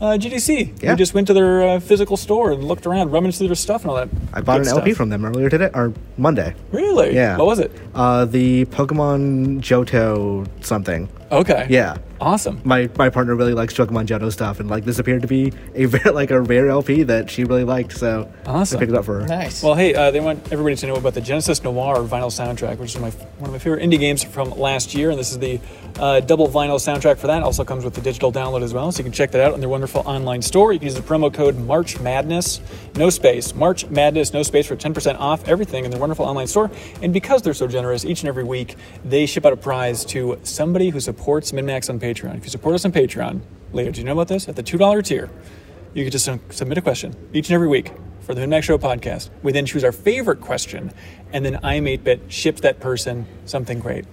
uh, 0.00 0.18
GDC. 0.18 0.82
Yeah. 0.82 0.92
We 0.92 0.96
just 0.96 1.14
went 1.14 1.28
to 1.28 1.34
their 1.34 1.62
uh, 1.62 1.80
physical 1.80 2.16
store 2.16 2.50
and 2.50 2.64
looked 2.64 2.84
around, 2.84 3.12
rummaged 3.12 3.38
through 3.38 3.46
their 3.46 3.54
stuff 3.54 3.82
and 3.82 3.90
all 3.90 3.96
that. 3.96 4.08
I 4.32 4.40
bought 4.40 4.60
an 4.60 4.66
LP 4.66 4.92
from 4.92 5.08
them 5.08 5.24
earlier 5.24 5.48
today 5.48 5.70
or 5.72 5.92
Monday. 6.18 6.54
Really? 6.72 7.14
Yeah. 7.14 7.36
What 7.36 7.46
was 7.46 7.60
it? 7.60 7.70
Uh, 7.94 8.24
the 8.24 8.64
Pokemon 8.66 9.60
Johto 9.60 10.48
something. 10.64 11.08
Okay. 11.32 11.66
Yeah. 11.70 11.96
Awesome. 12.20 12.60
My 12.62 12.88
my 12.96 13.08
partner 13.08 13.34
really 13.34 13.54
likes 13.54 13.74
Chuck 13.74 13.88
Mangiano 13.88 14.30
stuff, 14.30 14.60
and 14.60 14.70
like 14.70 14.84
this 14.84 15.00
appeared 15.00 15.22
to 15.22 15.28
be 15.28 15.52
a 15.74 15.84
very 15.86 16.14
like 16.14 16.30
a 16.30 16.40
rare 16.40 16.68
LP 16.68 17.02
that 17.04 17.28
she 17.28 17.42
really 17.42 17.64
liked, 17.64 17.98
so 17.98 18.30
Awesome. 18.46 18.76
I 18.76 18.80
picked 18.80 18.92
it 18.92 18.98
up 18.98 19.04
for 19.06 19.20
her. 19.20 19.26
Nice. 19.26 19.60
Well, 19.60 19.74
hey, 19.74 19.92
uh, 19.94 20.12
they 20.12 20.20
want 20.20 20.52
everybody 20.52 20.76
to 20.76 20.86
know 20.86 20.94
about 20.94 21.14
the 21.14 21.20
Genesis 21.20 21.64
Noir 21.64 21.96
vinyl 22.04 22.30
soundtrack, 22.30 22.78
which 22.78 22.94
is 22.94 23.00
my 23.00 23.10
one 23.10 23.48
of 23.48 23.52
my 23.52 23.58
favorite 23.58 23.82
indie 23.82 23.98
games 23.98 24.22
from 24.22 24.50
last 24.50 24.94
year, 24.94 25.10
and 25.10 25.18
this 25.18 25.32
is 25.32 25.38
the 25.40 25.58
uh, 25.98 26.20
double 26.20 26.46
vinyl 26.48 26.76
soundtrack 26.76 27.18
for 27.18 27.26
that. 27.26 27.42
Also 27.42 27.64
comes 27.64 27.82
with 27.84 27.94
the 27.94 28.00
digital 28.00 28.30
download 28.30 28.62
as 28.62 28.72
well, 28.72 28.92
so 28.92 28.98
you 28.98 29.04
can 29.04 29.12
check 29.12 29.32
that 29.32 29.40
out 29.40 29.52
on 29.52 29.58
their 29.58 29.68
wonderful 29.68 30.02
online 30.06 30.42
store. 30.42 30.72
You 30.72 30.78
can 30.78 30.86
use 30.86 30.94
the 30.94 31.02
promo 31.02 31.32
code 31.32 31.56
March 31.58 31.98
Madness, 31.98 32.60
no 32.94 33.10
space, 33.10 33.52
March 33.52 33.86
Madness, 33.88 34.32
no 34.32 34.44
space 34.44 34.66
for 34.68 34.76
10% 34.76 35.18
off 35.18 35.48
everything 35.48 35.84
in 35.84 35.90
their 35.90 35.98
wonderful 35.98 36.24
online 36.24 36.46
store. 36.46 36.70
And 37.02 37.12
because 37.12 37.42
they're 37.42 37.52
so 37.52 37.66
generous, 37.66 38.04
each 38.04 38.20
and 38.20 38.28
every 38.28 38.44
week 38.44 38.76
they 39.04 39.26
ship 39.26 39.44
out 39.44 39.52
a 39.52 39.56
prize 39.56 40.04
to 40.04 40.38
somebody 40.44 40.90
who 40.90 41.00
supports 41.00 41.21
MinnMax 41.26 41.88
on 41.90 42.00
Patreon. 42.00 42.36
If 42.36 42.44
you 42.44 42.50
support 42.50 42.74
us 42.74 42.84
on 42.84 42.92
Patreon, 42.92 43.40
Leo, 43.72 43.90
do 43.90 44.00
you 44.00 44.04
know 44.04 44.12
about 44.12 44.28
this? 44.28 44.48
At 44.48 44.56
the 44.56 44.62
two 44.62 44.78
dollar 44.78 45.02
tier, 45.02 45.30
you 45.94 46.04
can 46.04 46.10
just 46.10 46.28
submit 46.50 46.78
a 46.78 46.82
question 46.82 47.14
each 47.32 47.48
and 47.48 47.54
every 47.54 47.68
week 47.68 47.92
for 48.20 48.34
the 48.34 48.40
MinnMax 48.40 48.64
Show 48.64 48.78
podcast. 48.78 49.30
We 49.42 49.52
then 49.52 49.66
choose 49.66 49.84
our 49.84 49.92
favorite 49.92 50.40
question, 50.40 50.92
and 51.32 51.44
then 51.44 51.54
iam8bit 51.62 52.20
ships 52.30 52.60
that 52.62 52.80
person 52.80 53.26
something 53.46 53.78
great. 53.80 54.04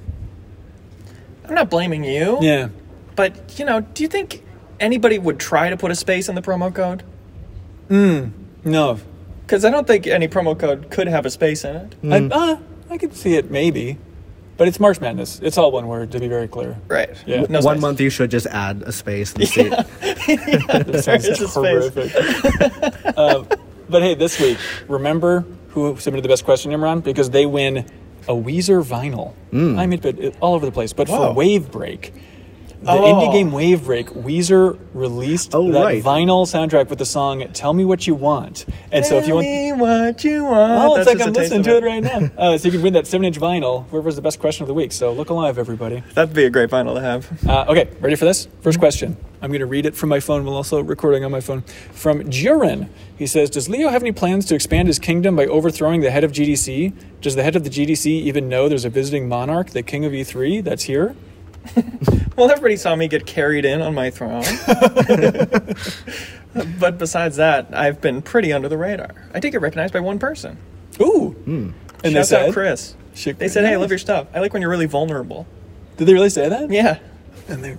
I'm 1.45 1.55
not 1.55 1.69
blaming 1.69 2.03
you. 2.03 2.37
Yeah. 2.41 2.69
But, 3.15 3.57
you 3.59 3.65
know, 3.65 3.81
do 3.81 4.03
you 4.03 4.09
think 4.09 4.43
anybody 4.79 5.17
would 5.19 5.39
try 5.39 5.69
to 5.69 5.77
put 5.77 5.91
a 5.91 5.95
space 5.95 6.29
in 6.29 6.35
the 6.35 6.41
promo 6.41 6.73
code? 6.73 7.03
Mm, 7.89 8.31
No. 8.63 8.99
Because 9.45 9.65
I 9.65 9.71
don't 9.71 9.87
think 9.87 10.05
any 10.05 10.27
promo 10.27 10.57
code 10.57 10.91
could 10.91 11.07
have 11.07 11.25
a 11.25 11.31
space 11.31 11.63
in 11.65 11.75
it. 11.75 11.95
I, 12.03 12.17
uh, 12.35 12.59
I 12.91 12.97
could 12.99 13.15
see 13.15 13.33
it 13.35 13.49
maybe, 13.49 13.97
but 14.59 14.67
it's 14.67 14.79
March 14.79 15.01
Madness. 15.01 15.39
It's 15.41 15.57
all 15.57 15.71
one 15.71 15.87
word 15.87 16.11
to 16.11 16.19
be 16.19 16.27
very 16.27 16.47
clear. 16.47 16.77
Right. 16.87 17.09
Yeah. 17.25 17.45
No 17.49 17.61
One 17.61 17.77
space. 17.77 17.81
month 17.81 18.01
you 18.01 18.09
should 18.11 18.29
just 18.29 18.45
add 18.45 18.83
a 18.83 18.91
space 18.91 19.33
and 19.33 19.47
see. 19.47 19.69
That 19.69 21.01
sounds 21.03 21.25
is 21.25 21.41
a 21.41 21.47
space. 21.47 21.53
horrific. 21.53 23.17
um, 23.17 23.47
but 23.89 24.03
hey, 24.03 24.13
this 24.13 24.39
week, 24.39 24.57
remember 24.87 25.45
who 25.69 25.97
submitted 25.97 26.23
the 26.23 26.29
best 26.29 26.45
question, 26.45 26.71
Imran? 26.71 27.03
Because 27.03 27.29
they 27.31 27.45
win 27.47 27.77
a 28.27 28.33
Weezer 28.33 28.83
vinyl. 28.83 29.33
I 29.79 29.87
mean, 29.87 29.99
but 30.01 30.17
all 30.41 30.53
over 30.55 30.65
the 30.65 30.71
place. 30.71 30.93
But 30.93 31.07
Whoa. 31.07 31.33
for 31.33 31.39
Wavebreak, 31.41 32.11
the 32.81 32.91
Oh. 32.91 33.01
indie 33.13 33.31
game 33.33 33.51
Wavebreak, 33.51 34.23
Weezer 34.23 34.77
released 34.93 35.53
Oh, 35.53 35.71
that 35.71 35.83
right. 35.83 36.03
vinyl 36.03 36.45
soundtrack 36.47 36.89
with 36.89 36.97
the 36.99 37.05
song 37.05 37.43
"Tell 37.53 37.73
Me 37.73 37.83
What 37.83 38.07
You 38.07 38.15
Want." 38.15 38.65
And 38.91 39.05
so, 39.05 39.17
if 39.17 39.27
you 39.27 39.33
want, 39.35 39.47
me 39.47 39.73
what 39.73 40.23
you 40.23 40.45
want. 40.45 40.71
Oh, 40.83 40.95
it's 40.95 41.05
That's 41.05 41.19
like 41.19 41.27
I'm 41.27 41.33
listening 41.33 41.63
to 41.63 41.77
it 41.77 41.83
right 41.83 42.01
now. 42.03 42.29
Uh, 42.37 42.57
so 42.57 42.67
you 42.67 42.71
can 42.71 42.81
win 42.81 42.93
that 42.93 43.05
seven-inch 43.05 43.37
vinyl. 43.39 43.85
Whoever's 43.91 44.15
the 44.15 44.21
best 44.21 44.39
question 44.39 44.63
of 44.63 44.67
the 44.67 44.73
week. 44.73 44.91
So 44.93 45.11
look 45.11 45.29
alive, 45.29 45.57
everybody. 45.57 46.03
That'd 46.13 46.33
be 46.33 46.45
a 46.45 46.49
great 46.49 46.69
vinyl 46.69 46.93
to 46.95 47.01
have. 47.01 47.27
Uh, 47.47 47.65
okay, 47.69 47.89
ready 47.99 48.15
for 48.15 48.25
this? 48.25 48.47
First 48.61 48.79
question. 48.79 49.17
I'm 49.41 49.51
going 49.51 49.59
to 49.61 49.65
read 49.65 49.85
it 49.85 49.95
from 49.95 50.09
my 50.09 50.19
phone 50.19 50.45
while 50.45 50.55
also 50.55 50.81
recording 50.81 51.23
on 51.25 51.31
my 51.31 51.39
phone. 51.41 51.61
From 51.91 52.23
Jurin. 52.25 52.89
He 53.17 53.25
says, 53.27 53.49
Does 53.49 53.69
Leo 53.69 53.89
have 53.89 54.01
any 54.01 54.11
plans 54.11 54.45
to 54.47 54.55
expand 54.55 54.87
his 54.87 54.99
kingdom 54.99 55.35
by 55.35 55.45
overthrowing 55.45 56.01
the 56.01 56.11
head 56.11 56.23
of 56.23 56.31
GDC? 56.31 56.93
Does 57.21 57.35
the 57.35 57.43
head 57.43 57.55
of 57.55 57.63
the 57.63 57.69
GDC 57.69 58.07
even 58.07 58.47
know 58.49 58.67
there's 58.69 58.85
a 58.85 58.89
visiting 58.89 59.27
monarch, 59.29 59.69
the 59.71 59.83
king 59.83 60.03
of 60.05 60.11
E3, 60.13 60.61
that's 60.63 60.83
here? 60.83 61.15
Well, 62.35 62.49
everybody 62.49 62.77
saw 62.77 62.95
me 62.95 63.09
get 63.09 63.25
carried 63.25 63.65
in 63.65 63.81
on 63.81 63.93
my 63.93 64.09
throne. 64.11 64.45
but 66.79 66.97
besides 66.97 67.35
that, 67.35 67.67
I've 67.73 67.99
been 68.01 68.21
pretty 68.21 68.53
under 68.53 68.69
the 68.69 68.77
radar. 68.77 69.09
I 69.33 69.39
did 69.41 69.51
get 69.51 69.59
recognized 69.61 69.91
by 69.93 69.99
one 69.99 70.19
person. 70.19 70.57
Ooh. 71.01 71.31
Hmm. 71.43 71.71
And 72.03 72.03
they 72.03 72.13
Shouts 72.13 72.29
said, 72.29 72.47
out 72.47 72.53
Chris. 72.53 72.95
Sh- 73.13 73.29
They 73.37 73.49
said, 73.49 73.65
"Hey, 73.65 73.73
I 73.73 73.75
love 73.75 73.89
your 73.89 73.99
stuff. 73.99 74.27
I 74.33 74.39
like 74.39 74.53
when 74.53 74.61
you're 74.61 74.71
really 74.71 74.85
vulnerable." 74.85 75.45
Did 75.97 76.05
they 76.05 76.13
really 76.13 76.29
say 76.29 76.47
that? 76.47 76.71
Yeah. 76.71 76.99
And 77.49 77.61
they 77.63 77.77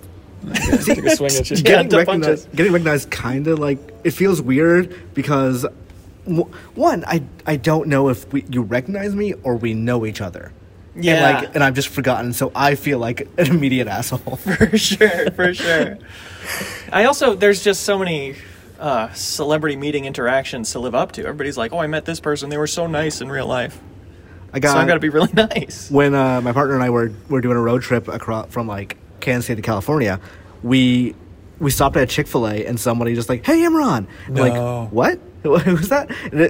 took 0.83 1.05
a 1.05 1.15
swing 1.15 1.35
at 1.35 1.49
you. 1.49 1.57
Getting 1.57 1.89
to 1.89 1.97
recognized, 1.97 2.55
getting 2.55 2.71
recognized, 2.71 3.09
kind 3.09 3.47
of 3.47 3.57
like 3.57 3.79
it 4.03 4.11
feels 4.11 4.41
weird 4.43 5.13
because 5.15 5.65
one, 6.75 7.03
I 7.07 7.23
I 7.47 7.55
don't 7.55 7.87
know 7.87 8.09
if 8.09 8.31
we, 8.31 8.45
you 8.49 8.61
recognize 8.61 9.15
me 9.15 9.33
or 9.43 9.55
we 9.55 9.73
know 9.73 10.05
each 10.05 10.21
other. 10.21 10.51
Yeah. 10.95 11.13
And 11.13 11.45
like, 11.45 11.55
and 11.55 11.63
I've 11.63 11.73
just 11.73 11.87
forgotten, 11.87 12.33
so 12.33 12.51
I 12.53 12.75
feel 12.75 12.99
like 12.99 13.21
an 13.37 13.47
immediate 13.47 13.87
asshole. 13.87 14.35
for 14.35 14.77
sure, 14.77 15.31
for 15.31 15.53
sure. 15.53 15.97
I 16.91 17.05
also 17.05 17.35
there's 17.35 17.63
just 17.63 17.83
so 17.83 17.97
many 17.97 18.35
uh, 18.79 19.11
celebrity 19.13 19.75
meeting 19.77 20.05
interactions 20.05 20.71
to 20.73 20.79
live 20.79 20.93
up 20.95 21.13
to. 21.13 21.21
Everybody's 21.21 21.57
like, 21.57 21.71
"Oh, 21.71 21.79
I 21.79 21.87
met 21.87 22.03
this 22.05 22.19
person. 22.19 22.49
They 22.49 22.57
were 22.57 22.67
so 22.67 22.87
nice 22.87 23.21
in 23.21 23.29
real 23.29 23.47
life." 23.47 23.79
I 24.53 24.59
got 24.59 24.73
So 24.73 24.79
I've 24.79 24.87
got 24.87 24.95
to 24.95 24.99
be 24.99 25.07
really 25.09 25.31
nice. 25.33 25.89
when 25.89 26.13
uh, 26.13 26.41
my 26.41 26.51
partner 26.51 26.73
and 26.75 26.83
I 26.83 26.89
were 26.89 27.11
were 27.29 27.39
doing 27.41 27.55
a 27.57 27.61
road 27.61 27.83
trip 27.83 28.07
across 28.09 28.49
from 28.49 28.67
like 28.67 28.97
Kansas 29.21 29.45
City 29.47 29.61
to 29.61 29.65
California, 29.65 30.19
we 30.61 31.15
we 31.59 31.71
stopped 31.71 31.95
at 31.95 32.09
Chick 32.09 32.27
Fil 32.27 32.47
A 32.47 32.65
and 32.65 32.77
somebody 32.77 33.15
just 33.15 33.29
like, 33.29 33.45
"Hey, 33.45 33.59
Imran," 33.59 34.07
I'm 34.27 34.33
No. 34.33 34.41
like, 34.41 34.91
"What? 34.91 35.19
Who 35.43 35.75
was 35.75 35.89
that?" 35.89 36.09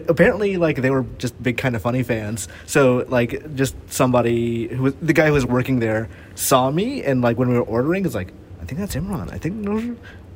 Apparently, 0.09 0.57
like 0.57 0.77
they 0.81 0.89
were 0.91 1.05
just 1.17 1.41
big 1.41 1.57
kind 1.57 1.75
of 1.75 1.81
funny 1.81 2.03
fans. 2.03 2.47
So 2.65 3.05
like, 3.07 3.55
just 3.55 3.75
somebody 3.91 4.67
who 4.67 4.83
was 4.83 4.93
the 5.01 5.13
guy 5.13 5.27
who 5.27 5.33
was 5.33 5.45
working 5.45 5.79
there 5.79 6.09
saw 6.35 6.69
me 6.71 7.03
and 7.03 7.21
like 7.21 7.37
when 7.37 7.49
we 7.49 7.55
were 7.55 7.61
ordering, 7.63 8.03
was 8.03 8.15
like, 8.15 8.33
"I 8.61 8.65
think 8.65 8.79
that's 8.79 8.95
Imran. 8.95 9.31
I 9.31 9.37
think." 9.37 9.65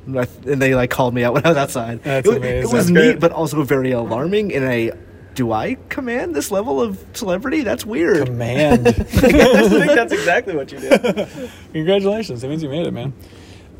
And 0.06 0.62
they 0.62 0.74
like 0.74 0.90
called 0.90 1.14
me 1.14 1.24
out 1.24 1.32
when 1.34 1.44
I 1.44 1.48
was 1.48 1.56
outside. 1.58 2.02
That's 2.02 2.28
it, 2.28 2.36
amazing. 2.36 2.58
It 2.58 2.62
was 2.62 2.72
That's 2.72 2.88
neat, 2.90 2.94
great. 2.94 3.20
but 3.20 3.32
also 3.32 3.62
very 3.62 3.92
alarming 3.92 4.50
in 4.52 4.62
a. 4.64 4.92
Do 5.34 5.52
I 5.52 5.76
command 5.90 6.34
this 6.34 6.50
level 6.50 6.80
of 6.80 7.04
celebrity? 7.12 7.60
That's 7.62 7.84
weird. 7.84 8.26
Command. 8.26 8.88
I 8.88 8.92
think 8.92 9.92
that's 9.92 10.12
exactly 10.12 10.56
what 10.56 10.72
you 10.72 10.78
did. 10.80 11.28
Congratulations. 11.74 12.40
That 12.40 12.48
means 12.48 12.62
you 12.62 12.70
made 12.70 12.86
it, 12.86 12.92
man. 12.92 13.12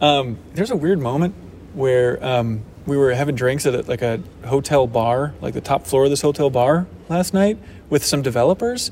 Um, 0.03 0.39
there's 0.53 0.71
a 0.71 0.77
weird 0.77 0.99
moment 0.99 1.35
where 1.73 2.23
um, 2.23 2.63
we 2.87 2.97
were 2.97 3.13
having 3.13 3.35
drinks 3.35 3.67
at 3.67 3.89
like 3.89 4.03
a 4.03 4.23
hotel 4.45 4.87
bar, 4.87 5.35
like 5.41 5.55
the 5.55 5.61
top 5.61 5.87
floor 5.87 6.05
of 6.05 6.11
this 6.11 6.23
hotel 6.23 6.51
bar 6.51 6.87
last 7.09 7.35
night 7.35 7.59
with 7.91 8.05
some 8.05 8.23
developers. 8.23 8.91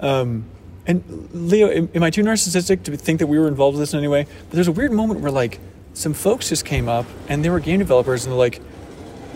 Um, 0.00 0.46
and 0.86 1.30
Leo, 1.32 1.68
am, 1.68 1.88
am 1.94 2.02
I 2.02 2.10
too 2.10 2.22
narcissistic 2.22 2.82
to 2.84 2.96
think 2.96 3.20
that 3.20 3.26
we 3.26 3.38
were 3.38 3.48
involved 3.48 3.76
with 3.76 3.82
this 3.82 3.92
in 3.92 3.98
any 3.98 4.08
way? 4.08 4.24
But 4.24 4.52
there's 4.52 4.68
a 4.68 4.72
weird 4.72 4.92
moment 4.92 5.20
where 5.20 5.30
like 5.30 5.60
some 5.92 6.14
folks 6.14 6.48
just 6.48 6.64
came 6.64 6.88
up 6.88 7.06
and 7.28 7.44
they 7.44 7.50
were 7.50 7.60
game 7.60 7.78
developers 7.78 8.24
and 8.24 8.32
they're 8.32 8.38
like, 8.38 8.60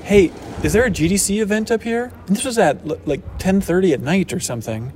"Hey, 0.04 0.32
is 0.62 0.72
there 0.72 0.84
a 0.84 0.90
GDC 0.90 1.40
event 1.40 1.70
up 1.70 1.82
here?" 1.82 2.12
And 2.26 2.36
this 2.36 2.44
was 2.44 2.58
at 2.58 3.06
like 3.06 3.38
10:30 3.38 3.92
at 3.92 4.00
night 4.00 4.32
or 4.32 4.40
something. 4.40 4.92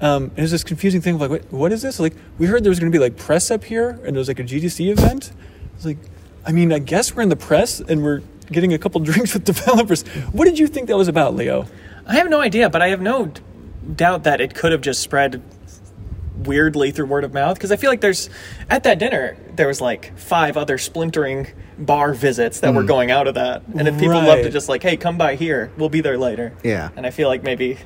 Um, 0.00 0.24
and 0.24 0.38
it 0.38 0.42
was 0.42 0.50
this 0.50 0.64
confusing 0.64 1.00
thing 1.00 1.14
of 1.14 1.20
like, 1.20 1.30
what, 1.30 1.52
what 1.52 1.72
is 1.72 1.80
this? 1.80 2.00
Like, 2.00 2.14
we 2.36 2.46
heard 2.48 2.64
there 2.64 2.70
was 2.70 2.80
going 2.80 2.90
to 2.90 2.96
be 2.96 3.00
like 3.00 3.16
press 3.16 3.52
up 3.52 3.62
here, 3.62 3.90
and 3.90 4.06
there 4.06 4.18
was 4.18 4.26
like 4.26 4.40
a 4.40 4.42
GDC 4.42 4.90
event. 4.90 5.30
It's 5.76 5.84
like, 5.84 5.98
I 6.44 6.52
mean, 6.52 6.72
I 6.72 6.78
guess 6.78 7.14
we're 7.14 7.22
in 7.22 7.28
the 7.28 7.36
press 7.36 7.80
and 7.80 8.02
we're 8.02 8.22
getting 8.50 8.72
a 8.72 8.78
couple 8.78 9.00
drinks 9.04 9.34
with 9.34 9.44
developers. 9.44 10.02
What 10.32 10.44
did 10.44 10.58
you 10.58 10.66
think 10.66 10.88
that 10.88 10.96
was 10.96 11.08
about, 11.08 11.34
Leo? 11.34 11.66
I 12.06 12.14
have 12.14 12.28
no 12.28 12.40
idea, 12.40 12.68
but 12.68 12.82
I 12.82 12.88
have 12.88 13.00
no 13.00 13.26
d- 13.26 13.40
doubt 13.94 14.24
that 14.24 14.40
it 14.40 14.54
could 14.54 14.72
have 14.72 14.80
just 14.80 15.00
spread 15.00 15.42
weirdly 16.38 16.90
through 16.90 17.06
word 17.06 17.24
of 17.24 17.32
mouth 17.32 17.56
because 17.56 17.70
I 17.70 17.76
feel 17.76 17.88
like 17.88 18.00
there's 18.00 18.28
at 18.68 18.82
that 18.82 18.98
dinner 18.98 19.36
there 19.54 19.68
was 19.68 19.80
like 19.80 20.16
five 20.18 20.56
other 20.56 20.76
splintering 20.76 21.46
bar 21.78 22.14
visits 22.14 22.60
that 22.60 22.74
were 22.74 22.82
mm. 22.82 22.88
going 22.88 23.10
out 23.10 23.28
of 23.28 23.34
that, 23.34 23.62
and 23.76 23.86
if 23.86 23.98
people 23.98 24.20
love 24.20 24.42
to 24.42 24.50
just 24.50 24.68
like, 24.68 24.82
hey, 24.82 24.96
come 24.96 25.16
by 25.16 25.36
here, 25.36 25.70
we'll 25.76 25.88
be 25.88 26.00
there 26.00 26.18
later. 26.18 26.52
Yeah. 26.64 26.90
and 26.96 27.06
I 27.06 27.10
feel 27.10 27.28
like 27.28 27.42
maybe 27.42 27.78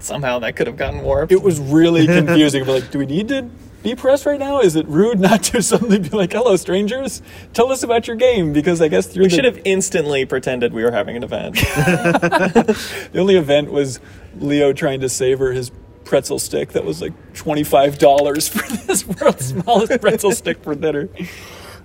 somehow 0.00 0.40
that 0.40 0.56
could 0.56 0.66
have 0.66 0.76
gotten 0.76 1.02
warped. 1.02 1.32
It 1.32 1.42
was 1.42 1.60
really 1.60 2.06
confusing. 2.06 2.64
But 2.64 2.82
like, 2.82 2.90
do 2.90 2.98
we 2.98 3.06
need 3.06 3.28
to 3.28 3.48
be 3.82 3.94
press 3.94 4.26
right 4.26 4.38
now? 4.38 4.60
Is 4.60 4.76
it 4.76 4.86
rude 4.86 5.20
not 5.28 5.42
to 5.44 5.62
suddenly 5.62 5.98
be 5.98 6.08
like, 6.10 6.32
hello, 6.32 6.56
strangers, 6.56 7.22
tell 7.52 7.70
us 7.72 7.82
about 7.82 8.06
your 8.06 8.16
game? 8.16 8.52
Because 8.52 8.80
I 8.80 8.88
guess 8.88 9.06
through 9.06 9.24
we 9.24 9.28
the, 9.28 9.34
should 9.36 9.44
have 9.44 9.60
instantly 9.64 10.24
pretended 10.24 10.72
we 10.72 10.82
were 10.84 10.92
having 10.92 11.16
an 11.16 11.22
event. 11.22 11.54
the 11.56 13.10
only 13.14 13.36
event 13.36 13.70
was 13.72 14.00
Leo 14.38 14.72
trying 14.72 15.00
to 15.00 15.08
savor 15.08 15.52
his 15.52 15.70
pretzel 16.04 16.38
stick 16.38 16.70
that 16.72 16.84
was 16.84 17.00
like 17.00 17.12
$25 17.34 18.48
for 18.50 18.76
this 18.86 19.06
world's 19.06 19.46
smallest 19.46 20.00
pretzel 20.00 20.32
stick 20.32 20.62
for 20.62 20.74
dinner. 20.74 21.08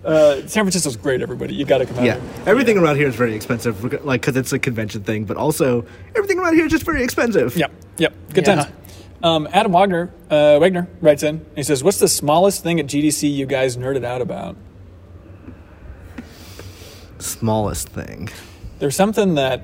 Uh, 0.03 0.35
San 0.41 0.63
Francisco's 0.63 0.97
great, 0.97 1.21
everybody. 1.21 1.55
You 1.55 1.65
got 1.65 1.79
to 1.79 1.85
come 1.87 1.97
out. 1.97 2.05
Yeah, 2.05 2.19
here. 2.19 2.43
everything 2.45 2.77
around 2.77 2.97
here 2.97 3.07
is 3.07 3.15
very 3.15 3.33
expensive, 3.33 3.83
like 4.05 4.21
because 4.21 4.37
it's 4.37 4.53
a 4.53 4.59
convention 4.59 5.03
thing. 5.03 5.25
But 5.25 5.35
also, 5.37 5.83
everything 6.15 6.37
around 6.37 6.55
here 6.55 6.65
is 6.65 6.71
just 6.71 6.85
very 6.85 7.03
expensive. 7.03 7.57
Yep, 7.57 7.71
yep. 7.97 8.13
Good 8.33 8.45
Yeah. 8.45 8.55
times. 8.55 8.71
Um, 9.23 9.47
Adam 9.51 9.71
Wagner, 9.71 10.11
uh, 10.29 10.59
Wagner 10.59 10.87
writes 11.01 11.23
in. 11.23 11.45
He 11.55 11.63
says, 11.63 11.83
"What's 11.83 11.99
the 11.99 12.07
smallest 12.07 12.63
thing 12.63 12.79
at 12.79 12.85
GDC 12.85 13.29
you 13.29 13.45
guys 13.45 13.77
nerded 13.77 14.03
out 14.03 14.21
about?" 14.21 14.55
Smallest 17.19 17.89
thing. 17.89 18.29
There's 18.79 18.95
something 18.95 19.35
that 19.35 19.63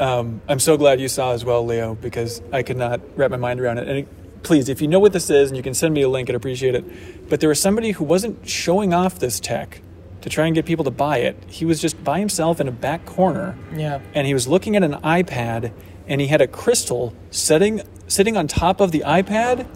um, 0.00 0.40
I'm 0.48 0.58
so 0.58 0.76
glad 0.76 1.00
you 1.00 1.08
saw 1.08 1.32
as 1.32 1.44
well, 1.44 1.64
Leo, 1.64 1.94
because 1.94 2.42
I 2.52 2.62
could 2.62 2.76
not 2.76 3.00
wrap 3.16 3.30
my 3.30 3.36
mind 3.36 3.60
around 3.60 3.78
it. 3.78 3.88
And 3.88 3.98
it, 3.98 4.42
please, 4.42 4.68
if 4.68 4.80
you 4.80 4.88
know 4.88 4.98
what 4.98 5.12
this 5.12 5.28
is 5.30 5.50
and 5.50 5.56
you 5.56 5.62
can 5.62 5.74
send 5.74 5.94
me 5.94 6.02
a 6.02 6.08
link, 6.08 6.30
I'd 6.30 6.36
appreciate 6.36 6.74
it. 6.74 7.28
But 7.28 7.40
there 7.40 7.48
was 7.48 7.60
somebody 7.60 7.92
who 7.92 8.04
wasn't 8.04 8.48
showing 8.48 8.94
off 8.94 9.18
this 9.18 9.38
tech 9.38 9.82
to 10.22 10.28
try 10.28 10.46
and 10.46 10.54
get 10.54 10.64
people 10.66 10.84
to 10.84 10.90
buy 10.90 11.18
it. 11.18 11.36
He 11.48 11.64
was 11.64 11.80
just 11.80 12.02
by 12.02 12.18
himself 12.18 12.60
in 12.60 12.68
a 12.68 12.72
back 12.72 13.04
corner. 13.04 13.56
Yeah. 13.74 14.00
And 14.14 14.26
he 14.26 14.34
was 14.34 14.48
looking 14.48 14.74
at 14.74 14.82
an 14.82 14.94
iPad 14.94 15.72
and 16.10 16.20
he 16.20 16.26
had 16.26 16.42
a 16.42 16.46
crystal 16.46 17.14
sitting 17.30 17.80
sitting 18.08 18.36
on 18.36 18.48
top 18.48 18.80
of 18.80 18.90
the 18.90 19.00
iPad 19.06 19.66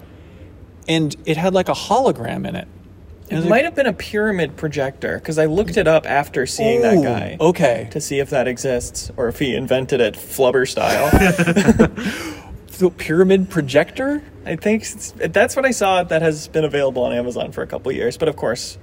and 0.87 1.17
it 1.25 1.39
had 1.39 1.55
like 1.55 1.71
a 1.71 1.75
hologram 1.75 2.47
in 2.47 2.57
it. 2.57 2.69
It 3.31 3.37
might 3.45 3.49
like, 3.49 3.65
have 3.65 3.75
been 3.75 3.87
a 3.87 3.93
pyramid 3.95 4.57
projector 4.57 5.19
because 5.19 5.39
I 5.39 5.47
looked 5.47 5.79
it 5.79 5.89
up 5.89 6.05
after 6.05 6.45
seeing 6.45 6.83
that 6.83 7.03
guy 7.03 7.39
Okay. 7.41 7.89
to 7.93 8.01
see 8.01 8.19
if 8.19 8.29
that 8.31 8.47
exists 8.47 9.11
or 9.17 9.29
if 9.29 9.39
he 9.39 9.55
invented 9.55 10.03
it 10.03 10.15
flubber 10.15 10.69
style. 10.69 11.09
So 12.75 12.91
pyramid 12.91 13.51
projector? 13.51 14.21
I 14.45 14.57
think 14.57 14.85
that's 15.15 15.55
what 15.55 15.65
I 15.65 15.71
saw 15.71 16.03
that 16.03 16.23
has 16.23 16.49
been 16.49 16.65
available 16.65 17.05
on 17.05 17.13
Amazon 17.13 17.53
for 17.53 17.63
a 17.63 17.69
couple 17.69 17.93
years. 17.93 18.17
But 18.19 18.29
of 18.29 18.35
course, 18.35 18.79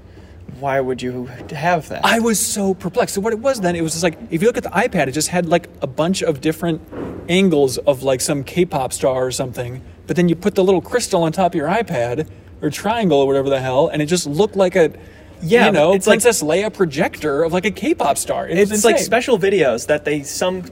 why 0.60 0.80
would 0.80 1.02
you 1.02 1.26
have 1.52 1.90
that? 1.90 2.06
I 2.06 2.20
was 2.20 2.40
so 2.40 2.74
perplexed. 2.74 3.16
So 3.16 3.22
what 3.22 3.34
it 3.34 3.40
was 3.40 3.62
then, 3.62 3.76
it 3.76 3.82
was 3.82 3.94
just 3.94 4.04
like 4.04 4.18
if 4.30 4.42
you 4.42 4.48
look 4.48 4.58
at 4.58 4.64
the 4.64 4.70
iPad, 4.70 5.08
it 5.08 5.12
just 5.14 5.30
had 5.30 5.48
like 5.48 5.70
a 5.82 5.88
bunch 5.88 6.22
of 6.22 6.42
different 6.42 6.82
angles 7.30 7.78
of 7.80 8.04
like 8.04 8.22
some 8.22 8.44
K-pop 8.44 8.94
star 8.94 9.26
or 9.26 9.32
something. 9.32 9.82
But 10.08 10.16
then 10.16 10.30
you 10.30 10.36
put 10.36 10.56
the 10.56 10.64
little 10.64 10.82
crystal 10.82 11.24
on 11.24 11.32
top 11.32 11.52
of 11.52 11.56
your 11.56 11.68
iPad 11.70 12.28
or 12.62 12.70
triangle 12.70 13.20
or 13.20 13.28
whatever 13.28 13.50
the 13.50 13.60
hell, 13.60 13.88
and 13.88 14.02
it 14.02 14.06
just 14.08 14.28
looked 14.28 14.56
like 14.56 14.76
a 14.76 14.92
Yeah, 15.42 15.68
you 15.68 15.72
know, 15.72 15.94
it's 15.94 16.06
like- 16.06 16.16
Princess 16.22 16.44
Leia 16.44 16.72
projector 16.72 17.44
of 17.44 17.54
like 17.54 17.66
a 17.66 17.72
K-pop 17.72 18.18
star. 18.18 18.48
It 18.48 18.60
was 18.60 18.72
it's 18.72 18.86
like 18.86 19.00
special 19.00 19.40
videos 19.40 19.88
that 19.88 20.06
they 20.06 20.24
some. 20.24 20.64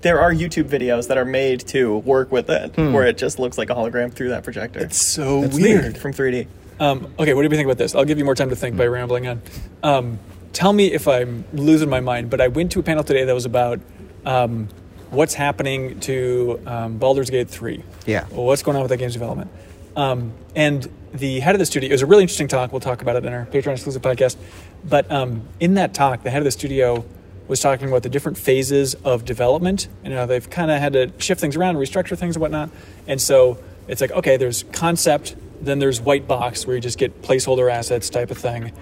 There 0.00 0.20
are 0.20 0.32
YouTube 0.32 0.68
videos 0.68 1.08
that 1.08 1.18
are 1.18 1.24
made 1.24 1.60
to 1.68 1.98
work 1.98 2.30
with 2.30 2.48
it, 2.50 2.74
hmm. 2.76 2.92
where 2.92 3.04
it 3.06 3.18
just 3.18 3.40
looks 3.40 3.58
like 3.58 3.68
a 3.68 3.74
hologram 3.74 4.12
through 4.12 4.28
that 4.28 4.44
projector. 4.44 4.78
It's 4.78 5.00
so 5.00 5.42
It's 5.42 5.56
weird. 5.56 5.84
neat 5.84 5.98
from 5.98 6.12
3D. 6.12 6.46
Um, 6.80 7.12
okay, 7.18 7.34
what 7.34 7.42
do 7.42 7.44
you 7.44 7.50
think 7.50 7.66
about 7.66 7.78
this? 7.78 7.94
I'll 7.94 8.04
give 8.04 8.18
you 8.18 8.24
more 8.24 8.34
time 8.34 8.50
to 8.50 8.56
think 8.56 8.76
by 8.76 8.86
rambling 8.86 9.26
on. 9.26 9.42
Um, 9.82 10.18
tell 10.52 10.72
me 10.72 10.92
if 10.92 11.08
I'm 11.08 11.44
losing 11.52 11.88
my 11.88 12.00
mind, 12.00 12.30
but 12.30 12.40
I 12.40 12.48
went 12.48 12.72
to 12.72 12.80
a 12.80 12.82
panel 12.82 13.04
today 13.04 13.24
that 13.24 13.34
was 13.34 13.46
about 13.46 13.80
um, 14.24 14.68
what's 15.10 15.34
happening 15.34 16.00
to 16.00 16.60
um, 16.66 16.98
Baldur's 16.98 17.30
Gate 17.30 17.48
3. 17.48 17.82
Yeah. 18.06 18.24
What's 18.26 18.62
going 18.62 18.76
on 18.76 18.82
with 18.82 18.90
that 18.90 18.98
game's 18.98 19.14
development. 19.14 19.50
Um, 19.96 20.32
and 20.54 20.88
the 21.12 21.40
head 21.40 21.54
of 21.54 21.58
the 21.58 21.66
studio, 21.66 21.88
it 21.88 21.92
was 21.92 22.02
a 22.02 22.06
really 22.06 22.22
interesting 22.22 22.48
talk. 22.48 22.72
We'll 22.72 22.80
talk 22.80 23.02
about 23.02 23.16
it 23.16 23.24
in 23.24 23.32
our 23.32 23.46
Patreon 23.46 23.72
exclusive 23.72 24.02
podcast. 24.02 24.36
But 24.84 25.10
um, 25.10 25.48
in 25.58 25.74
that 25.74 25.94
talk, 25.94 26.22
the 26.22 26.30
head 26.30 26.38
of 26.38 26.44
the 26.44 26.50
studio 26.50 27.04
was 27.48 27.60
talking 27.60 27.88
about 27.88 28.02
the 28.02 28.10
different 28.10 28.36
phases 28.36 28.94
of 28.94 29.24
development 29.24 29.88
and 30.04 30.12
how 30.12 30.26
they've 30.26 30.48
kind 30.48 30.70
of 30.70 30.78
had 30.78 30.92
to 30.92 31.10
shift 31.18 31.40
things 31.40 31.56
around, 31.56 31.76
restructure 31.76 32.16
things 32.16 32.36
and 32.36 32.42
whatnot. 32.42 32.70
And 33.06 33.20
so 33.20 33.58
it's 33.88 34.00
like, 34.00 34.10
okay, 34.12 34.36
there's 34.36 34.64
concept, 34.64 35.34
then 35.60 35.78
there's 35.78 36.00
white 36.00 36.26
box 36.28 36.66
where 36.66 36.76
you 36.76 36.82
just 36.82 36.98
get 36.98 37.22
placeholder 37.22 37.70
assets 37.70 38.10
type 38.10 38.30
of 38.30 38.38
thing. 38.38 38.72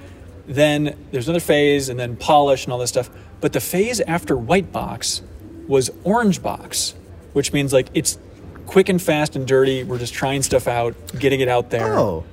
Then 0.47 0.97
there's 1.11 1.29
another 1.29 1.41
phase, 1.41 1.89
and 1.89 1.99
then 1.99 2.17
polish 2.17 2.65
and 2.65 2.73
all 2.73 2.79
this 2.79 2.91
stuff. 2.91 3.11
But 3.41 3.53
the 3.53 3.61
phase 3.61 4.01
after 4.01 4.37
white 4.37 4.73
box 4.73 5.23
was 5.67 5.91
orange 6.05 6.43
box, 6.43 6.95
which 7.33 7.53
means 7.53 7.73
like 7.73 7.89
it's 7.95 8.19
quick 8.67 8.89
and 8.89 9.01
fast 9.03 9.37
and 9.37 9.47
dirty. 9.47 9.83
We're 9.85 9.99
just 9.99 10.15
trying 10.15 10.43
stuff 10.43 10.67
out, 10.69 10.95
getting 11.19 11.41
it 11.41 11.49
out 11.49 11.71
there. 11.71 11.95
Oh, 11.99 12.25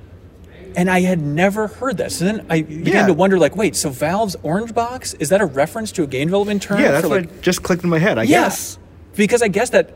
And 0.76 0.90
I 0.90 1.00
had 1.02 1.20
never 1.20 1.68
heard 1.68 1.98
that. 1.98 2.10
So 2.12 2.24
then 2.24 2.46
I 2.50 2.62
began 2.62 2.86
Yeah. 2.94 3.06
to 3.06 3.14
wonder, 3.14 3.38
like, 3.38 3.54
wait, 3.56 3.76
so 3.76 3.90
Valve's 3.90 4.34
orange 4.42 4.74
box 4.74 5.14
is 5.14 5.28
that 5.28 5.40
a 5.40 5.46
reference 5.46 5.92
to 5.92 6.02
a 6.02 6.06
game 6.06 6.28
development 6.28 6.62
term? 6.62 6.80
yeah, 6.80 6.90
that's 6.92 7.02
for, 7.04 7.10
what 7.10 7.20
like, 7.22 7.40
just 7.42 7.62
clicked 7.62 7.84
in 7.84 7.90
my 7.90 7.98
head. 8.00 8.18
I 8.18 8.22
yeah, 8.24 8.42
guess. 8.44 8.78
because 9.14 9.42
I 9.42 9.48
guess 9.48 9.70
that 9.70 9.92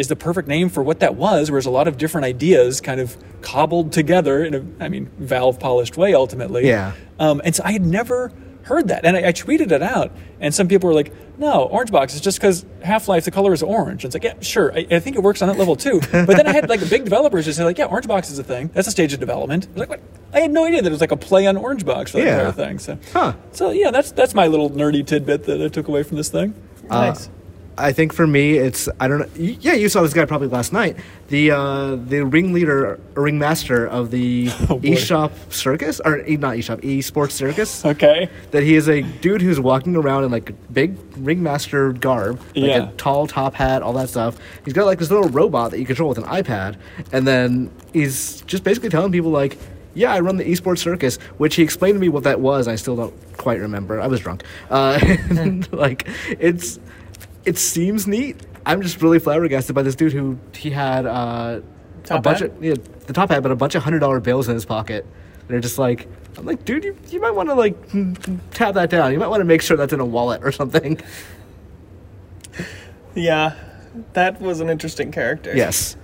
is 0.00 0.08
the 0.08 0.16
perfect 0.16 0.48
name 0.48 0.68
for 0.68 0.82
what 0.82 0.98
that 1.00 1.14
was. 1.14 1.50
Whereas 1.50 1.66
a 1.66 1.70
lot 1.70 1.86
of 1.86 1.96
different 1.98 2.24
ideas 2.24 2.80
kind 2.80 3.00
of 3.00 3.16
cobbled 3.42 3.92
together 3.92 4.42
in 4.44 4.54
a, 4.54 4.84
I 4.84 4.88
mean, 4.88 5.10
Valve 5.18 5.60
polished 5.60 5.96
way 5.96 6.14
ultimately. 6.14 6.66
Yeah. 6.66 6.92
Um, 7.18 7.40
and 7.44 7.54
so 7.54 7.62
I 7.64 7.72
had 7.72 7.84
never 7.86 8.32
heard 8.62 8.88
that, 8.88 9.04
and 9.04 9.16
I, 9.16 9.28
I 9.28 9.32
tweeted 9.32 9.72
it 9.72 9.82
out, 9.82 10.12
and 10.38 10.54
some 10.54 10.68
people 10.68 10.86
were 10.88 10.94
like, 10.94 11.12
"No, 11.38 11.64
orange 11.64 11.90
box 11.90 12.14
is 12.14 12.20
just 12.20 12.38
because 12.38 12.64
Half 12.84 13.08
Life 13.08 13.24
the 13.24 13.30
color 13.30 13.52
is 13.52 13.62
orange." 13.62 14.04
It's 14.04 14.14
like, 14.14 14.22
yeah, 14.22 14.34
sure, 14.40 14.72
I, 14.72 14.86
I 14.90 15.00
think 15.00 15.16
it 15.16 15.22
works 15.22 15.42
on 15.42 15.48
that 15.48 15.58
level 15.58 15.74
too. 15.76 16.00
But 16.12 16.36
then 16.36 16.46
I 16.46 16.52
had 16.52 16.68
like 16.68 16.78
the 16.80 16.86
big 16.86 17.02
developers 17.04 17.46
just 17.46 17.56
say 17.58 17.64
like, 17.64 17.78
"Yeah, 17.78 17.86
orange 17.86 18.06
box 18.06 18.30
is 18.30 18.38
a 18.38 18.44
thing. 18.44 18.70
That's 18.74 18.86
a 18.86 18.90
stage 18.92 19.12
of 19.12 19.18
development." 19.20 19.66
I 19.66 19.70
was 19.72 19.80
like, 19.80 19.88
what? 19.88 20.00
I 20.32 20.40
had 20.40 20.52
no 20.52 20.64
idea 20.66 20.82
that 20.82 20.88
it 20.88 20.92
was 20.92 21.00
like 21.00 21.10
a 21.10 21.16
play 21.16 21.46
on 21.46 21.56
orange 21.56 21.84
box 21.84 22.12
for 22.12 22.18
the 22.18 22.24
Yeah. 22.24 22.36
entire 22.48 22.52
thing. 22.52 22.78
So, 22.78 22.98
Huh. 23.12 23.32
so 23.52 23.70
yeah, 23.70 23.90
that's 23.90 24.12
that's 24.12 24.34
my 24.34 24.46
little 24.46 24.70
nerdy 24.70 25.04
tidbit 25.04 25.44
that 25.44 25.60
I 25.60 25.68
took 25.68 25.88
away 25.88 26.02
from 26.04 26.16
this 26.18 26.28
thing. 26.28 26.54
nice. 26.88 27.28
I 27.80 27.92
think 27.92 28.12
for 28.12 28.26
me, 28.26 28.58
it's 28.58 28.88
I 29.00 29.08
don't 29.08 29.18
know. 29.20 29.28
Yeah, 29.36 29.74
you 29.74 29.88
saw 29.88 30.02
this 30.02 30.12
guy 30.12 30.24
probably 30.26 30.48
last 30.48 30.72
night. 30.72 30.96
The 31.28 31.50
uh, 31.52 31.96
the 31.96 32.24
ringleader, 32.24 32.98
or 33.16 33.22
ringmaster 33.22 33.86
of 33.86 34.10
the 34.10 34.48
Oh, 34.68 34.78
eShop 34.80 35.32
circus, 35.52 36.00
or 36.04 36.18
not 36.18 36.56
eShop, 36.56 36.82
eSports 36.82 37.32
circus. 37.32 37.84
Okay. 37.84 38.28
that 38.50 38.62
he 38.62 38.74
is 38.76 38.88
a 38.88 39.02
dude 39.02 39.40
who's 39.42 39.58
walking 39.60 39.96
around 39.96 40.24
in 40.24 40.30
like 40.30 40.52
big 40.72 40.96
ringmaster 41.16 41.92
garb, 41.92 42.38
like 42.54 42.54
Yeah. 42.56 42.88
a 42.88 42.92
tall 42.92 43.26
top 43.26 43.54
hat, 43.54 43.82
all 43.82 43.92
that 43.94 44.08
stuff. 44.08 44.36
He's 44.64 44.74
got 44.74 44.86
like 44.86 44.98
this 44.98 45.10
little 45.10 45.28
robot 45.30 45.70
that 45.72 45.78
you 45.78 45.86
control 45.86 46.08
with 46.08 46.18
an 46.18 46.24
iPad, 46.24 46.76
and 47.12 47.26
then 47.26 47.70
he's 47.92 48.42
just 48.42 48.64
basically 48.64 48.88
telling 48.90 49.12
people 49.12 49.30
like, 49.30 49.56
"Yeah, 49.94 50.12
I 50.12 50.20
run 50.20 50.36
the 50.36 50.44
esports 50.44 50.78
circus," 50.78 51.16
which 51.38 51.54
he 51.56 51.62
explained 51.62 51.94
to 51.96 52.00
me 52.00 52.08
what 52.08 52.24
that 52.24 52.40
was. 52.40 52.68
I 52.68 52.74
still 52.76 52.96
don't 52.96 53.14
quite 53.36 53.60
remember. 53.60 54.00
I 54.00 54.06
was 54.08 54.20
drunk. 54.20 54.42
Uh, 54.68 54.98
and, 55.30 55.72
like 55.72 56.06
it's 56.28 56.78
it 57.44 57.58
seems 57.58 58.06
neat. 58.06 58.36
I'm 58.66 58.82
just 58.82 59.00
really 59.02 59.18
flabbergasted 59.18 59.74
by 59.74 59.82
this 59.82 59.94
dude 59.94 60.12
who 60.12 60.38
he 60.54 60.70
had 60.70 61.06
uh, 61.06 61.60
a 61.60 62.06
Top 62.06 62.22
bunch 62.22 62.40
hat? 62.40 62.50
of 62.50 62.64
yeah, 62.64 62.74
the 63.06 63.12
top 63.12 63.30
hat, 63.30 63.42
but 63.42 63.50
a 63.52 63.56
bunch 63.56 63.74
of 63.74 63.82
hundred 63.82 64.00
dollar 64.00 64.20
bills 64.20 64.48
in 64.48 64.54
his 64.54 64.64
pocket. 64.64 65.06
They're 65.48 65.60
just 65.60 65.78
like, 65.78 66.06
I'm 66.38 66.46
like, 66.46 66.64
dude, 66.64 66.84
you, 66.84 66.96
you 67.08 67.20
might 67.20 67.32
want 67.32 67.48
to 67.48 67.54
like 67.54 67.74
tap 68.52 68.74
that 68.74 68.88
down. 68.90 69.12
You 69.12 69.18
might 69.18 69.28
want 69.28 69.40
to 69.40 69.44
make 69.44 69.62
sure 69.62 69.76
that's 69.76 69.92
in 69.92 70.00
a 70.00 70.04
wallet 70.04 70.42
or 70.44 70.52
something. 70.52 71.00
Yeah, 73.14 73.56
that 74.12 74.40
was 74.40 74.60
an 74.60 74.68
interesting 74.70 75.10
character. 75.10 75.54
Yes, 75.54 75.96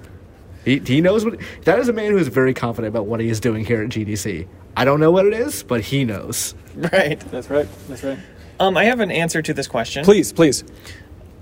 he 0.64 0.80
he 0.80 1.01
knows 1.01 1.24
what. 1.24 1.39
That 1.64 1.78
is 1.78 1.89
a 1.89 1.93
man 1.93 2.11
who 2.11 2.18
is 2.18 2.28
very 2.28 2.55
confident 2.55 2.93
about 2.93 3.07
what 3.07 3.20
he 3.20 3.28
is 3.28 3.39
doing 3.39 3.64
here 3.64 3.82
at 3.82 3.91
GDC. 3.91 4.49
I 4.76 4.84
don't 4.84 5.01
know 5.01 5.11
what 5.12 5.26
it 5.26 5.32
is, 5.32 5.62
but 5.62 5.80
he 5.82 6.05
knows. 6.05 6.55
Right. 6.74 7.18
That's 7.30 7.49
right. 7.49 7.66
That's 7.89 8.05
right. 8.05 8.18
Um, 8.61 8.76
I 8.76 8.84
have 8.84 9.01
an 9.01 9.11
answer 9.11 9.41
to 9.41 9.55
this 9.55 9.66
question. 9.66 10.05
Please, 10.05 10.32
please. 10.32 10.64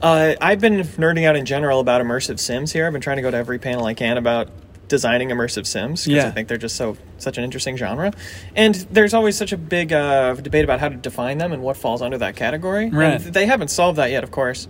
Uh, 0.03 0.35
I've 0.41 0.61
been 0.61 0.81
nerding 0.81 1.27
out 1.27 1.37
in 1.37 1.45
general 1.47 1.81
about 1.81 2.03
immersive 2.03 2.39
sims 2.39 2.73
here. 2.73 2.87
I've 2.87 2.93
been 2.93 3.01
trying 3.03 3.17
to 3.17 3.23
go 3.23 3.31
to 3.31 3.37
every 3.37 3.59
panel 3.59 3.87
I 3.87 3.95
can 3.95 4.19
about 4.19 4.49
designing 4.89 5.31
immersive 5.31 5.67
sims 5.67 6.05
because 6.05 6.25
Yeah. 6.25 6.29
I 6.29 6.31
think 6.31 6.49
they're 6.49 6.59
just 6.59 6.77
so 6.77 6.97
such 7.17 7.39
an 7.39 7.45
interesting 7.45 7.77
genre. 7.77 8.13
And 8.55 8.75
there's 8.91 9.15
always 9.15 9.37
such 9.37 9.53
a 9.53 9.57
big 9.57 9.93
uh, 9.95 10.35
debate 10.35 10.63
about 10.65 10.79
how 10.81 10.91
to 10.91 10.97
define 10.97 11.39
them 11.39 11.53
and 11.53 11.63
what 11.63 11.77
falls 11.79 12.03
under 12.03 12.19
that 12.19 12.37
category. 12.37 12.91
Right. 12.91 13.15
And 13.25 13.33
they 13.33 13.47
haven't 13.47 13.69
solved 13.69 13.99
that 13.99 14.11
yet, 14.11 14.25
of 14.25 14.31
course. 14.31 14.69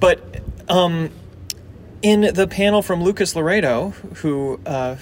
But 0.00 0.40
um, 0.68 1.10
in 2.02 2.34
the 2.34 2.48
panel 2.48 2.82
from 2.82 3.02
Lucas 3.04 3.36
Laredo, 3.36 3.90
who 4.16 4.58
uh, 4.66 4.96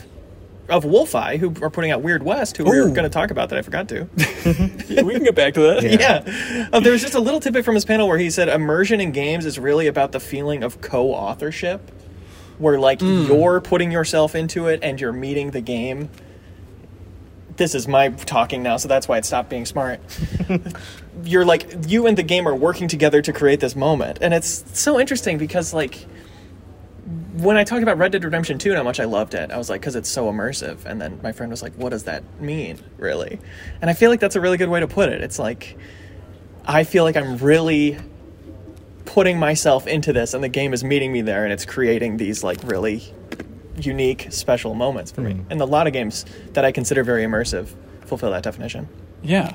of 0.68 0.84
Wolfeye, 0.84 1.38
who 1.38 1.54
are 1.60 1.70
putting 1.70 1.90
out 1.90 2.02
Weird 2.02 2.22
West, 2.22 2.56
who 2.56 2.64
we 2.64 2.80
were 2.80 2.88
going 2.88 3.02
to 3.02 3.10
talk 3.10 3.30
about 3.30 3.48
that 3.50 3.58
I 3.58 3.62
forgot 3.62 3.88
to. 3.88 4.08
Yeah, 4.88 5.02
we 5.02 5.14
can 5.14 5.24
get 5.24 5.34
back 5.34 5.54
to 5.54 5.60
that. 5.60 5.82
Yeah. 5.82 6.68
Uh, 6.72 6.80
there 6.80 6.92
was 6.92 7.02
just 7.02 7.14
a 7.14 7.20
little 7.20 7.40
tidbit 7.40 7.64
from 7.64 7.74
his 7.74 7.84
panel 7.84 8.08
where 8.08 8.18
he 8.18 8.30
said 8.30 8.48
immersion 8.48 9.00
in 9.00 9.12
games 9.12 9.44
is 9.44 9.58
really 9.58 9.86
about 9.86 10.12
the 10.12 10.20
feeling 10.20 10.62
of 10.62 10.80
co 10.80 11.12
authorship, 11.12 11.90
where, 12.58 12.78
like, 12.78 13.00
you're 13.00 13.60
putting 13.60 13.90
yourself 13.90 14.34
into 14.34 14.68
it 14.68 14.80
and 14.82 15.00
you're 15.00 15.12
meeting 15.12 15.50
the 15.50 15.60
game. 15.60 16.08
This 17.56 17.74
is 17.74 17.86
my 17.86 18.08
talking 18.08 18.62
now, 18.62 18.76
so 18.76 18.88
that's 18.88 19.06
why 19.08 19.18
it 19.18 19.24
stopped 19.24 19.50
being 19.50 19.66
smart. 19.66 20.00
you're 21.24 21.44
like, 21.44 21.66
you 21.86 22.06
and 22.06 22.16
the 22.16 22.22
game 22.22 22.48
are 22.48 22.54
working 22.54 22.88
together 22.88 23.20
to 23.20 23.32
create 23.32 23.60
this 23.60 23.76
moment. 23.76 24.18
And 24.22 24.32
it's 24.32 24.64
so 24.78 24.98
interesting 24.98 25.38
because, 25.38 25.74
like, 25.74 26.06
when 27.04 27.56
I 27.56 27.64
talked 27.64 27.82
about 27.82 27.98
Red 27.98 28.12
Dead 28.12 28.22
Redemption 28.24 28.58
2 28.58 28.70
and 28.70 28.76
how 28.76 28.84
much 28.84 29.00
I 29.00 29.04
loved 29.04 29.34
it, 29.34 29.50
I 29.50 29.58
was 29.58 29.68
like, 29.68 29.80
because 29.80 29.96
it's 29.96 30.08
so 30.08 30.30
immersive. 30.30 30.84
And 30.84 31.00
then 31.00 31.18
my 31.22 31.32
friend 31.32 31.50
was 31.50 31.62
like, 31.62 31.74
what 31.74 31.90
does 31.90 32.04
that 32.04 32.22
mean, 32.40 32.78
really? 32.96 33.40
And 33.80 33.90
I 33.90 33.94
feel 33.94 34.10
like 34.10 34.20
that's 34.20 34.36
a 34.36 34.40
really 34.40 34.56
good 34.56 34.68
way 34.68 34.80
to 34.80 34.86
put 34.86 35.08
it. 35.08 35.22
It's 35.22 35.38
like, 35.38 35.76
I 36.64 36.84
feel 36.84 37.02
like 37.02 37.16
I'm 37.16 37.38
really 37.38 37.98
putting 39.04 39.38
myself 39.38 39.86
into 39.86 40.12
this, 40.12 40.32
and 40.32 40.44
the 40.44 40.48
game 40.48 40.72
is 40.72 40.84
meeting 40.84 41.12
me 41.12 41.22
there, 41.22 41.44
and 41.44 41.52
it's 41.52 41.64
creating 41.64 42.18
these, 42.18 42.44
like, 42.44 42.62
really 42.62 43.02
unique, 43.76 44.28
special 44.30 44.74
moments 44.74 45.10
for 45.10 45.22
me. 45.22 45.44
And 45.50 45.60
a 45.60 45.64
lot 45.64 45.86
of 45.86 45.92
games 45.92 46.24
that 46.52 46.64
I 46.64 46.72
consider 46.72 47.02
very 47.02 47.24
immersive 47.24 47.74
fulfill 48.06 48.30
that 48.30 48.42
definition. 48.42 48.88
Yeah. 49.22 49.54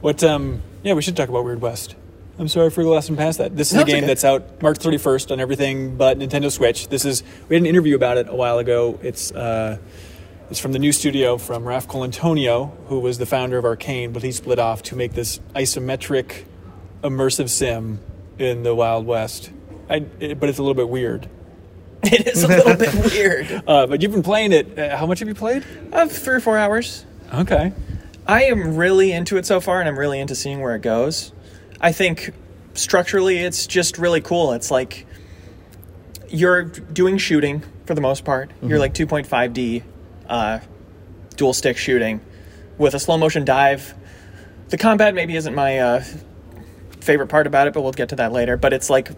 What? 0.00 0.22
Um. 0.22 0.62
Yeah, 0.82 0.92
we 0.92 1.02
should 1.02 1.16
talk 1.16 1.28
about 1.28 1.44
Weird 1.44 1.60
West. 1.60 1.96
I'm 2.38 2.48
sorry 2.48 2.70
for 2.70 2.82
glassing 2.82 3.16
past 3.16 3.38
that. 3.38 3.56
This 3.56 3.72
is 3.72 3.78
a 3.78 3.84
game 3.84 3.98
okay. 3.98 4.06
that's 4.06 4.24
out 4.24 4.60
March 4.60 4.78
31st 4.78 5.30
on 5.30 5.40
everything 5.40 5.96
but 5.96 6.18
Nintendo 6.18 6.50
Switch. 6.50 6.88
This 6.88 7.04
is 7.04 7.22
we 7.48 7.54
had 7.54 7.62
an 7.62 7.66
interview 7.66 7.94
about 7.94 8.16
it 8.16 8.28
a 8.28 8.34
while 8.34 8.58
ago. 8.58 8.98
It's 9.02 9.30
uh, 9.30 9.78
it's 10.50 10.58
from 10.58 10.72
the 10.72 10.80
new 10.80 10.92
studio 10.92 11.38
from 11.38 11.64
Raf 11.64 11.86
Colantonio, 11.86 12.72
who 12.88 12.98
was 12.98 13.18
the 13.18 13.26
founder 13.26 13.56
of 13.56 13.64
Arcane, 13.64 14.12
but 14.12 14.22
he 14.22 14.32
split 14.32 14.58
off 14.58 14.82
to 14.84 14.96
make 14.96 15.12
this 15.12 15.38
isometric, 15.54 16.44
immersive 17.02 17.48
sim 17.48 18.00
in 18.38 18.64
the 18.64 18.74
Wild 18.74 19.06
West. 19.06 19.50
I, 19.88 20.06
it, 20.18 20.40
but 20.40 20.48
it's 20.48 20.58
a 20.58 20.62
little 20.62 20.74
bit 20.74 20.88
weird. 20.88 21.28
It 22.06 22.26
is 22.26 22.42
a 22.42 22.48
little 22.48 22.76
bit 22.76 22.94
weird. 23.12 23.62
Uh, 23.66 23.86
but 23.86 24.02
you've 24.02 24.12
been 24.12 24.22
playing 24.22 24.52
it. 24.52 24.78
Uh, 24.78 24.94
how 24.94 25.06
much 25.06 25.20
have 25.20 25.28
you 25.28 25.34
played? 25.34 25.64
Of 25.90 26.12
three 26.12 26.34
or 26.34 26.40
four 26.40 26.58
hours. 26.58 27.06
Okay. 27.32 27.72
I 28.26 28.44
am 28.44 28.76
really 28.76 29.10
into 29.12 29.38
it 29.38 29.46
so 29.46 29.58
far, 29.58 29.80
and 29.80 29.88
I'm 29.88 29.98
really 29.98 30.20
into 30.20 30.34
seeing 30.34 30.60
where 30.60 30.74
it 30.74 30.82
goes. 30.82 31.32
I 31.84 31.92
think 31.92 32.30
structurally, 32.72 33.38
it's 33.38 33.66
just 33.66 33.98
really 33.98 34.22
cool. 34.22 34.52
It's 34.52 34.70
like 34.70 35.06
you're 36.28 36.62
doing 36.64 37.18
shooting 37.18 37.62
for 37.84 37.94
the 37.94 38.00
most 38.00 38.24
part. 38.24 38.50
You're 38.62 38.78
like 38.78 38.94
2.5D 38.94 39.82
uh, 40.28 40.60
dual 41.36 41.52
stick 41.52 41.76
shooting, 41.76 42.20
with 42.78 42.94
a 42.94 42.98
slow 42.98 43.18
motion 43.18 43.44
dive. 43.44 43.94
The 44.70 44.78
combat 44.78 45.14
maybe 45.14 45.36
isn't 45.36 45.54
my 45.54 45.78
uh, 45.78 46.04
favorite 47.00 47.26
part 47.26 47.46
about 47.46 47.66
it, 47.68 47.74
but 47.74 47.82
we'll 47.82 47.92
get 47.92 48.08
to 48.08 48.16
that 48.16 48.32
later. 48.32 48.56
But 48.56 48.72
it's 48.72 48.88
like 48.88 49.10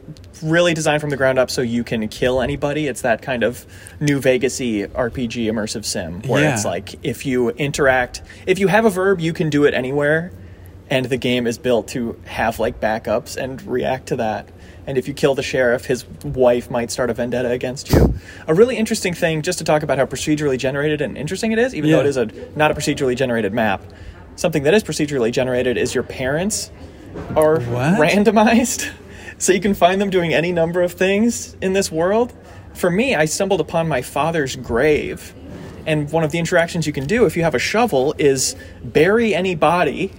really 0.42 0.74
designed 0.74 1.00
from 1.00 1.10
the 1.10 1.16
ground 1.16 1.38
up 1.38 1.50
so 1.52 1.62
you 1.62 1.84
can 1.84 2.08
kill 2.08 2.42
anybody. 2.42 2.88
It's 2.88 3.02
that 3.02 3.22
kind 3.22 3.44
of 3.44 3.64
New 4.00 4.18
Vegas-y 4.20 4.88
RPG 4.92 5.46
immersive 5.46 5.84
sim 5.84 6.20
where 6.22 6.42
Yeah. 6.42 6.54
it's 6.54 6.64
like 6.64 6.96
if 7.04 7.24
you 7.24 7.50
interact, 7.50 8.22
if 8.46 8.58
you 8.58 8.66
have 8.66 8.84
a 8.84 8.90
verb, 8.90 9.20
you 9.20 9.32
can 9.32 9.48
do 9.50 9.64
it 9.64 9.72
anywhere, 9.72 10.32
and 10.91 11.07
the 11.07 11.16
game 11.16 11.47
is 11.47 11.59
built 11.59 11.89
to 11.89 12.20
have 12.24 12.59
like 12.59 12.80
backups 12.80 13.37
and 13.37 13.61
react 13.66 14.07
to 14.09 14.16
that. 14.16 14.49
And 14.87 14.97
if 14.97 15.09
you 15.09 15.14
kill 15.14 15.34
the 15.34 15.43
sheriff, 15.43 15.84
his 15.87 16.07
wife 16.24 16.70
might 16.70 16.93
start 16.93 17.11
a 17.11 17.14
vendetta 17.14 17.51
against 17.51 17.91
you. 17.91 18.14
A 18.47 18.55
really 18.55 18.76
interesting 18.76 19.14
thing, 19.14 19.43
just 19.43 19.59
to 19.59 19.64
talk 19.64 19.82
about 19.82 19.99
how 19.99 20.07
procedurally 20.07 20.57
generated 20.59 21.01
and 21.01 21.18
interesting 21.18 21.51
it 21.51 21.59
is, 21.59 21.74
even 21.74 21.91
though 21.91 22.01
it 22.01 22.07
is 22.07 22.16
a 22.16 22.26
not 22.57 22.70
a 22.70 22.74
procedurally 22.74 23.16
generated 23.16 23.53
map. 23.53 23.82
Something 24.37 24.62
that 24.64 24.74
is 24.74 24.84
procedurally 24.84 25.32
generated 25.32 25.76
is 25.76 25.95
your 25.95 26.05
parents 26.05 26.70
are 27.34 27.59
What? 27.61 27.99
randomized, 27.99 28.93
so 29.39 29.53
you 29.53 29.61
can 29.61 29.74
find 29.74 30.01
them 30.01 30.11
doing 30.11 30.32
any 30.34 30.53
number 30.53 30.82
of 30.82 30.93
things 30.93 31.57
in 31.61 31.72
this 31.72 31.91
world. 31.91 32.32
For 32.74 32.91
me, 32.91 33.14
I 33.14 33.24
stumbled 33.24 33.61
upon 33.61 33.89
my 33.89 34.03
father's 34.03 34.55
grave, 34.55 35.34
and 35.87 36.12
one 36.12 36.22
of 36.22 36.30
the 36.30 36.39
interactions 36.39 36.87
you 36.87 36.93
can 36.93 37.07
do 37.07 37.24
if 37.24 37.37
you 37.37 37.43
have 37.43 37.55
a 37.55 37.59
shovel 37.59 38.14
is 38.18 38.55
bury 38.84 39.34
any 39.34 39.55
body. 39.57 40.12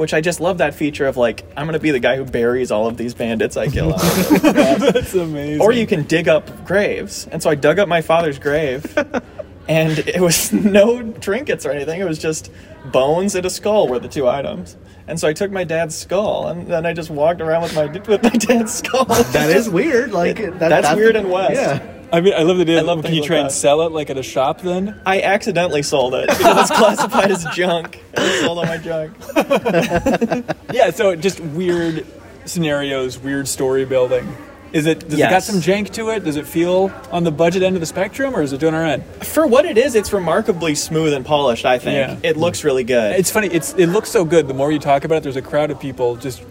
Which 0.00 0.14
I 0.14 0.22
just 0.22 0.40
love 0.40 0.56
that 0.58 0.74
feature 0.74 1.06
of 1.06 1.18
like 1.18 1.44
I'm 1.58 1.66
gonna 1.66 1.78
be 1.78 1.90
the 1.90 2.00
guy 2.00 2.16
who 2.16 2.24
buries 2.24 2.70
all 2.70 2.86
of 2.86 2.96
these 2.96 3.12
bandits 3.12 3.58
I 3.58 3.68
kill. 3.68 3.92
out. 3.92 4.00
That's 4.40 5.12
amazing. 5.12 5.60
or 5.60 5.72
you 5.72 5.86
can 5.86 6.04
dig 6.04 6.26
up 6.26 6.64
graves. 6.64 7.28
And 7.30 7.42
so 7.42 7.50
I 7.50 7.54
dug 7.54 7.78
up 7.78 7.86
my 7.86 8.00
father's 8.00 8.38
grave, 8.38 8.96
and 9.68 9.98
it 9.98 10.22
was 10.22 10.52
no 10.54 11.12
trinkets 11.12 11.66
or 11.66 11.70
anything. 11.70 12.00
It 12.00 12.08
was 12.08 12.18
just 12.18 12.50
bones 12.86 13.34
and 13.34 13.44
a 13.44 13.50
skull 13.50 13.88
were 13.88 13.98
the 13.98 14.08
two 14.08 14.26
items. 14.26 14.78
And 15.06 15.20
so 15.20 15.28
I 15.28 15.34
took 15.34 15.50
my 15.50 15.64
dad's 15.64 15.94
skull, 15.94 16.48
and 16.48 16.66
then 16.66 16.86
I 16.86 16.94
just 16.94 17.10
walked 17.10 17.42
around 17.42 17.60
with 17.64 17.74
my 17.74 17.84
with 17.84 18.22
my 18.22 18.30
dad's 18.30 18.72
skull. 18.72 19.04
That 19.04 19.50
is 19.50 19.68
weird. 19.68 20.12
Like 20.12 20.38
that, 20.38 20.70
That's 20.70 20.96
weird 20.96 21.14
and 21.14 21.30
West. 21.30 21.56
Yeah. 21.56 21.99
I 22.12 22.20
mean, 22.20 22.34
I 22.34 22.42
love 22.42 22.56
the 22.56 22.62
idea. 22.62 22.78
I 22.78 22.82
love 22.82 23.04
Can 23.04 23.14
you 23.14 23.22
try 23.22 23.36
like 23.36 23.40
and 23.42 23.50
that. 23.50 23.54
sell 23.54 23.82
it 23.82 23.92
like 23.92 24.10
at 24.10 24.16
a 24.18 24.22
shop 24.22 24.60
then? 24.62 25.00
I 25.06 25.22
accidentally 25.22 25.82
sold 25.82 26.14
it 26.14 26.28
because 26.28 26.70
it's 26.70 26.78
classified 26.78 27.30
as 27.30 27.44
junk. 27.54 28.02
I 28.16 28.40
sold 28.40 28.58
all 28.58 28.66
my 28.66 28.76
junk. 28.78 29.12
Yeah. 30.72 30.90
So 30.90 31.16
just 31.16 31.40
weird 31.40 32.06
scenarios, 32.44 33.18
weird 33.18 33.48
story 33.48 33.84
building. 33.84 34.26
Is 34.72 34.86
it? 34.86 35.08
Does 35.08 35.18
it 35.18 35.28
got 35.30 35.42
some 35.42 35.56
jank 35.56 35.90
to 35.94 36.10
it? 36.10 36.22
Does 36.24 36.36
it 36.36 36.46
feel 36.46 36.92
on 37.10 37.24
the 37.24 37.32
budget 37.32 37.62
end 37.64 37.74
of 37.74 37.80
the 37.80 37.86
spectrum, 37.86 38.34
or 38.36 38.42
is 38.42 38.52
it 38.52 38.60
doing 38.60 38.72
all 38.74 38.80
right? 38.80 39.02
For 39.24 39.44
what 39.46 39.64
it 39.64 39.76
is, 39.76 39.96
it's 39.96 40.12
remarkably 40.12 40.76
smooth 40.76 41.12
and 41.12 41.26
polished. 41.26 41.64
I 41.66 41.78
think 41.78 41.96
Yeah. 42.22 42.28
it 42.28 42.36
looks 42.36 42.62
really 42.62 42.84
good. 42.84 43.18
It's 43.18 43.30
funny. 43.32 43.48
It's 43.48 43.72
it 43.74 43.86
looks 43.88 44.10
so 44.10 44.24
good. 44.24 44.46
The 44.46 44.54
more 44.54 44.70
you 44.70 44.78
talk 44.78 45.04
about 45.04 45.16
it, 45.16 45.22
there's 45.24 45.34
a 45.36 45.42
crowd 45.42 45.72
of 45.72 45.80
people 45.80 46.14
just 46.14 46.42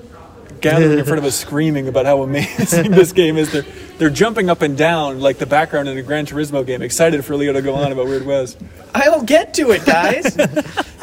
gathering 0.62 1.00
in 1.00 1.06
front 1.06 1.20
of 1.20 1.26
us, 1.26 1.36
screaming 1.36 1.88
about 1.88 2.06
how 2.06 2.24
amazing 2.24 2.92
this 2.92 3.12
game 3.12 3.38
is. 3.38 3.52
They're 3.52 3.66
they're 3.98 4.10
jumping 4.10 4.50
up 4.50 4.62
and 4.62 4.78
down 4.78 5.20
like 5.20 5.38
the 5.38 5.46
background 5.46 5.90
in 5.90 5.98
a 5.98 6.02
Gran 6.02 6.26
Turismo 6.26 6.66
game, 6.66 6.82
excited 6.82 7.24
for 7.26 7.36
Leo 7.36 7.54
to 7.54 7.62
go 7.62 7.76
on 7.76 7.92
about 7.92 8.08
Weird 8.08 8.26
West. 8.26 8.58
I'll 8.96 9.24
get 9.24 9.54
to 9.56 9.72
it, 9.72 9.86
guys. 9.86 10.38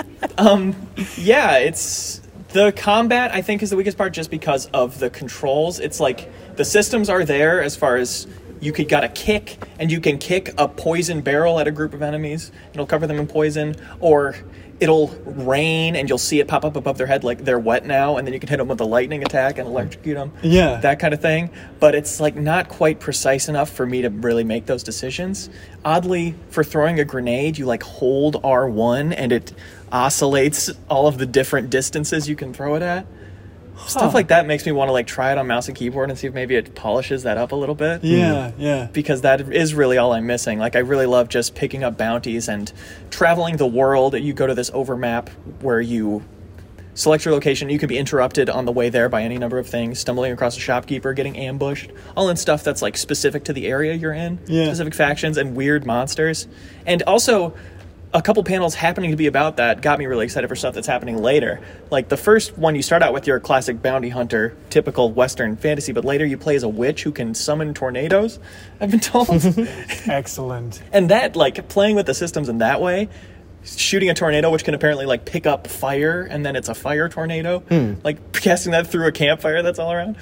um, 0.39 0.75
yeah, 1.17 1.59
it's 1.59 2.23
the 2.49 2.73
combat. 2.73 3.33
I 3.33 3.43
think 3.43 3.63
is 3.63 3.71
the 3.71 3.77
weakest 3.77 3.99
part, 3.99 4.13
just 4.13 4.31
because 4.31 4.67
of 4.73 4.99
the 4.99 5.11
controls. 5.11 5.79
It's 5.79 6.01
like 6.01 6.31
the 6.57 6.65
systems 6.65 7.11
are 7.11 7.25
there 7.25 7.63
as 7.63 7.77
far 7.77 7.97
as 7.97 8.27
you 8.61 8.73
could 8.73 8.89
got 8.89 9.05
a 9.05 9.09
kick, 9.09 9.59
and 9.79 9.91
you 9.91 10.01
can 10.01 10.19
kick 10.19 10.55
a 10.57 10.67
poison 10.67 11.21
barrel 11.21 11.61
at 11.61 11.69
a 11.69 11.71
group 11.71 11.93
of 11.93 12.03
enemies. 12.03 12.51
It'll 12.73 12.87
cover 12.87 13.07
them 13.07 13.19
in 13.19 13.27
poison, 13.27 13.77
or 14.01 14.37
it'll 14.81 15.09
rain, 15.25 15.97
and 15.97 16.09
you'll 16.09 16.19
see 16.19 16.41
it 16.41 16.49
pop 16.49 16.65
up 16.65 16.77
above 16.77 16.99
their 16.99 17.07
head 17.07 17.25
like 17.25 17.45
they're 17.45 17.59
wet 17.59 17.87
now, 17.87 18.17
and 18.17 18.27
then 18.27 18.35
you 18.35 18.41
can 18.41 18.49
hit 18.49 18.59
them 18.59 18.69
with 18.69 18.81
a 18.81 18.85
lightning 18.85 19.23
attack 19.23 19.59
and 19.59 19.67
electrocute 19.69 20.17
them. 20.17 20.33
Yeah. 20.43 20.77
that 20.81 20.99
kind 20.99 21.15
of 21.15 21.21
thing. 21.21 21.51
But 21.81 21.95
it's 21.95 22.21
like 22.21 22.37
not 22.37 22.69
quite 22.69 23.01
precise 23.01 23.49
enough 23.49 23.71
for 23.71 23.87
me 23.87 24.03
to 24.03 24.11
really 24.11 24.45
make 24.45 24.67
those 24.67 24.83
decisions. 24.83 25.51
Oddly, 25.85 26.35
for 26.51 26.65
throwing 26.65 27.01
a 27.01 27.05
grenade, 27.05 27.59
you 27.59 27.67
like 27.67 27.83
hold 27.83 28.43
R1 28.43 29.15
and 29.17 29.33
it 29.33 29.53
oscillates 29.93 30.71
all 30.91 31.07
of 31.07 31.19
the 31.19 31.27
different 31.27 31.71
distances 31.71 32.29
you 32.29 32.37
can 32.37 32.53
throw 32.53 32.75
it 32.75 32.83
at. 32.83 33.07
Stuff 33.87 34.15
like 34.15 34.29
that 34.29 34.47
makes 34.47 34.65
me 34.67 34.73
want 34.73 34.89
to 34.89 34.93
like 34.93 35.07
try 35.07 35.33
it 35.33 35.39
on 35.39 35.47
mouse 35.47 35.69
and 35.69 35.77
keyboard 35.77 36.11
and 36.11 36.19
see 36.19 36.27
if 36.27 36.35
maybe 36.35 36.57
it 36.57 36.75
polishes 36.75 37.23
that 37.25 37.37
up 37.39 37.53
a 37.53 37.57
little 37.57 37.75
bit. 37.75 38.03
Yeah, 38.03 38.51
hmm. 38.51 38.61
yeah. 38.61 38.89
Because 38.93 39.21
that 39.23 39.41
is 39.53 39.75
really 39.75 39.99
all 39.99 40.13
I'm 40.13 40.27
missing. 40.27 40.59
Like 40.59 40.77
I 40.77 40.81
really 40.81 41.07
love 41.07 41.29
just 41.29 41.55
picking 41.55 41.85
up 41.85 41.97
bounties 41.97 42.49
and 42.49 42.73
traveling 43.11 43.57
the 43.59 43.67
world. 43.67 44.15
You 44.15 44.33
go 44.33 44.47
to 44.47 44.55
this 44.55 44.71
overmap 44.75 45.31
where 45.61 45.81
you 45.81 46.25
select 46.95 47.25
your 47.27 47.35
location. 47.35 47.69
You 47.69 47.79
can 47.79 47.89
be 47.89 47.99
interrupted 47.99 48.49
on 48.49 48.65
the 48.65 48.73
way 48.73 48.89
there 48.89 49.09
by 49.09 49.23
any 49.23 49.37
number 49.39 49.59
of 49.59 49.69
things, 49.69 49.99
stumbling 49.99 50.33
across 50.33 50.57
a 50.57 50.61
shopkeeper, 50.61 51.13
getting 51.13 51.37
ambushed, 51.37 51.91
all 52.17 52.31
in 52.31 52.37
stuff 52.37 52.65
that's 52.65 52.81
like 52.83 52.97
specific 52.97 53.45
to 53.45 53.53
the 53.53 53.67
area 53.67 53.93
you're 53.95 54.15
in, 54.15 54.39
Yeah. 54.47 54.65
specific 54.67 54.95
factions 54.95 55.37
and 55.37 55.55
weird 55.55 55.85
monsters. 55.87 56.49
And 56.87 57.03
also 57.03 57.55
a 58.15 58.23
couple 58.23 58.43
panels 58.45 58.75
happening 58.75 59.11
to 59.11 59.17
be 59.17 59.27
about 59.27 59.57
that 59.59 59.83
got 59.83 59.99
me 59.99 60.07
really 60.07 60.25
excited 60.25 60.49
for 60.49 60.57
stuff 60.57 60.75
that's 60.75 60.87
happening 60.87 61.19
later. 61.19 61.61
Like 61.91 62.09
the 62.09 62.17
first 62.17 62.57
one 62.57 62.75
you 62.75 62.83
start 62.83 63.03
out 63.03 63.13
with 63.13 63.27
your 63.27 63.41
classic 63.41 63.83
bounty 63.83 64.09
hunter, 64.09 64.57
typical 64.71 65.11
western 65.13 65.57
fantasy, 65.57 65.93
but 65.93 66.05
later 66.05 66.25
you 66.25 66.39
play 66.39 66.57
as 66.57 66.63
a 66.63 66.69
witch 66.69 67.03
who 67.03 67.13
can 67.13 67.35
summon 67.35 67.75
tornadoes, 67.75 68.39
I've 68.81 68.91
been 68.91 69.01
told. 69.01 69.29
Excellent. 70.07 70.83
and 70.93 71.11
that 71.11 71.37
like 71.37 71.69
playing 71.69 71.97
with 71.97 72.07
the 72.07 72.15
systems 72.15 72.49
in 72.49 72.59
that 72.59 72.81
way 72.81 73.09
shooting 73.65 74.09
a 74.09 74.15
tornado 74.15 74.49
which 74.51 74.63
can 74.63 74.75
apparently 74.75 75.07
like 75.07 75.25
pick 75.25 75.45
up 75.45 75.67
fire 75.67 76.23
and 76.23 76.47
then 76.47 76.55
it's 76.55 76.69
a 76.69 76.75
fire 76.75 77.09
tornado 77.09 77.59
hmm. 77.61 77.95
like 78.05 78.33
casting 78.33 78.71
that 78.71 78.87
through 78.87 79.09
a 79.09 79.13
campfire 79.13 79.61
that's 79.61 79.81
all 79.81 79.93
around 79.93 80.17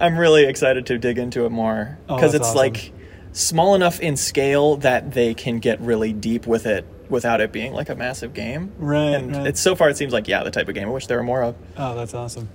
i'm 0.00 0.16
really 0.16 0.44
excited 0.44 0.86
to 0.86 0.96
dig 0.96 1.18
into 1.18 1.44
it 1.46 1.50
more 1.50 1.98
Oh, 2.08 2.14
because 2.14 2.30
that's 2.30 2.42
it's 2.42 2.48
awesome. 2.50 2.56
like 2.58 2.92
small 3.32 3.74
enough 3.74 3.98
in 3.98 4.16
scale 4.16 4.76
that 4.76 5.12
they 5.12 5.34
can 5.34 5.58
get 5.58 5.80
really 5.80 6.12
deep 6.12 6.46
with 6.46 6.64
it 6.66 6.86
without 7.10 7.40
it 7.40 7.52
being 7.52 7.72
like 7.72 7.88
a 7.88 7.94
massive 7.94 8.32
game 8.34 8.72
Right, 8.78 9.08
and 9.14 9.36
right. 9.36 9.46
it's 9.48 9.60
so 9.60 9.74
far 9.74 9.88
it 9.90 9.96
seems 9.96 10.12
like 10.12 10.28
yeah 10.28 10.42
the 10.44 10.50
type 10.50 10.68
of 10.68 10.74
game 10.74 10.88
i 10.88 10.90
wish 10.90 11.06
there 11.08 11.16
were 11.18 11.22
more 11.24 11.42
of 11.42 11.56
Oh, 11.76 11.94
that's 11.96 12.14
awesome. 12.14 12.48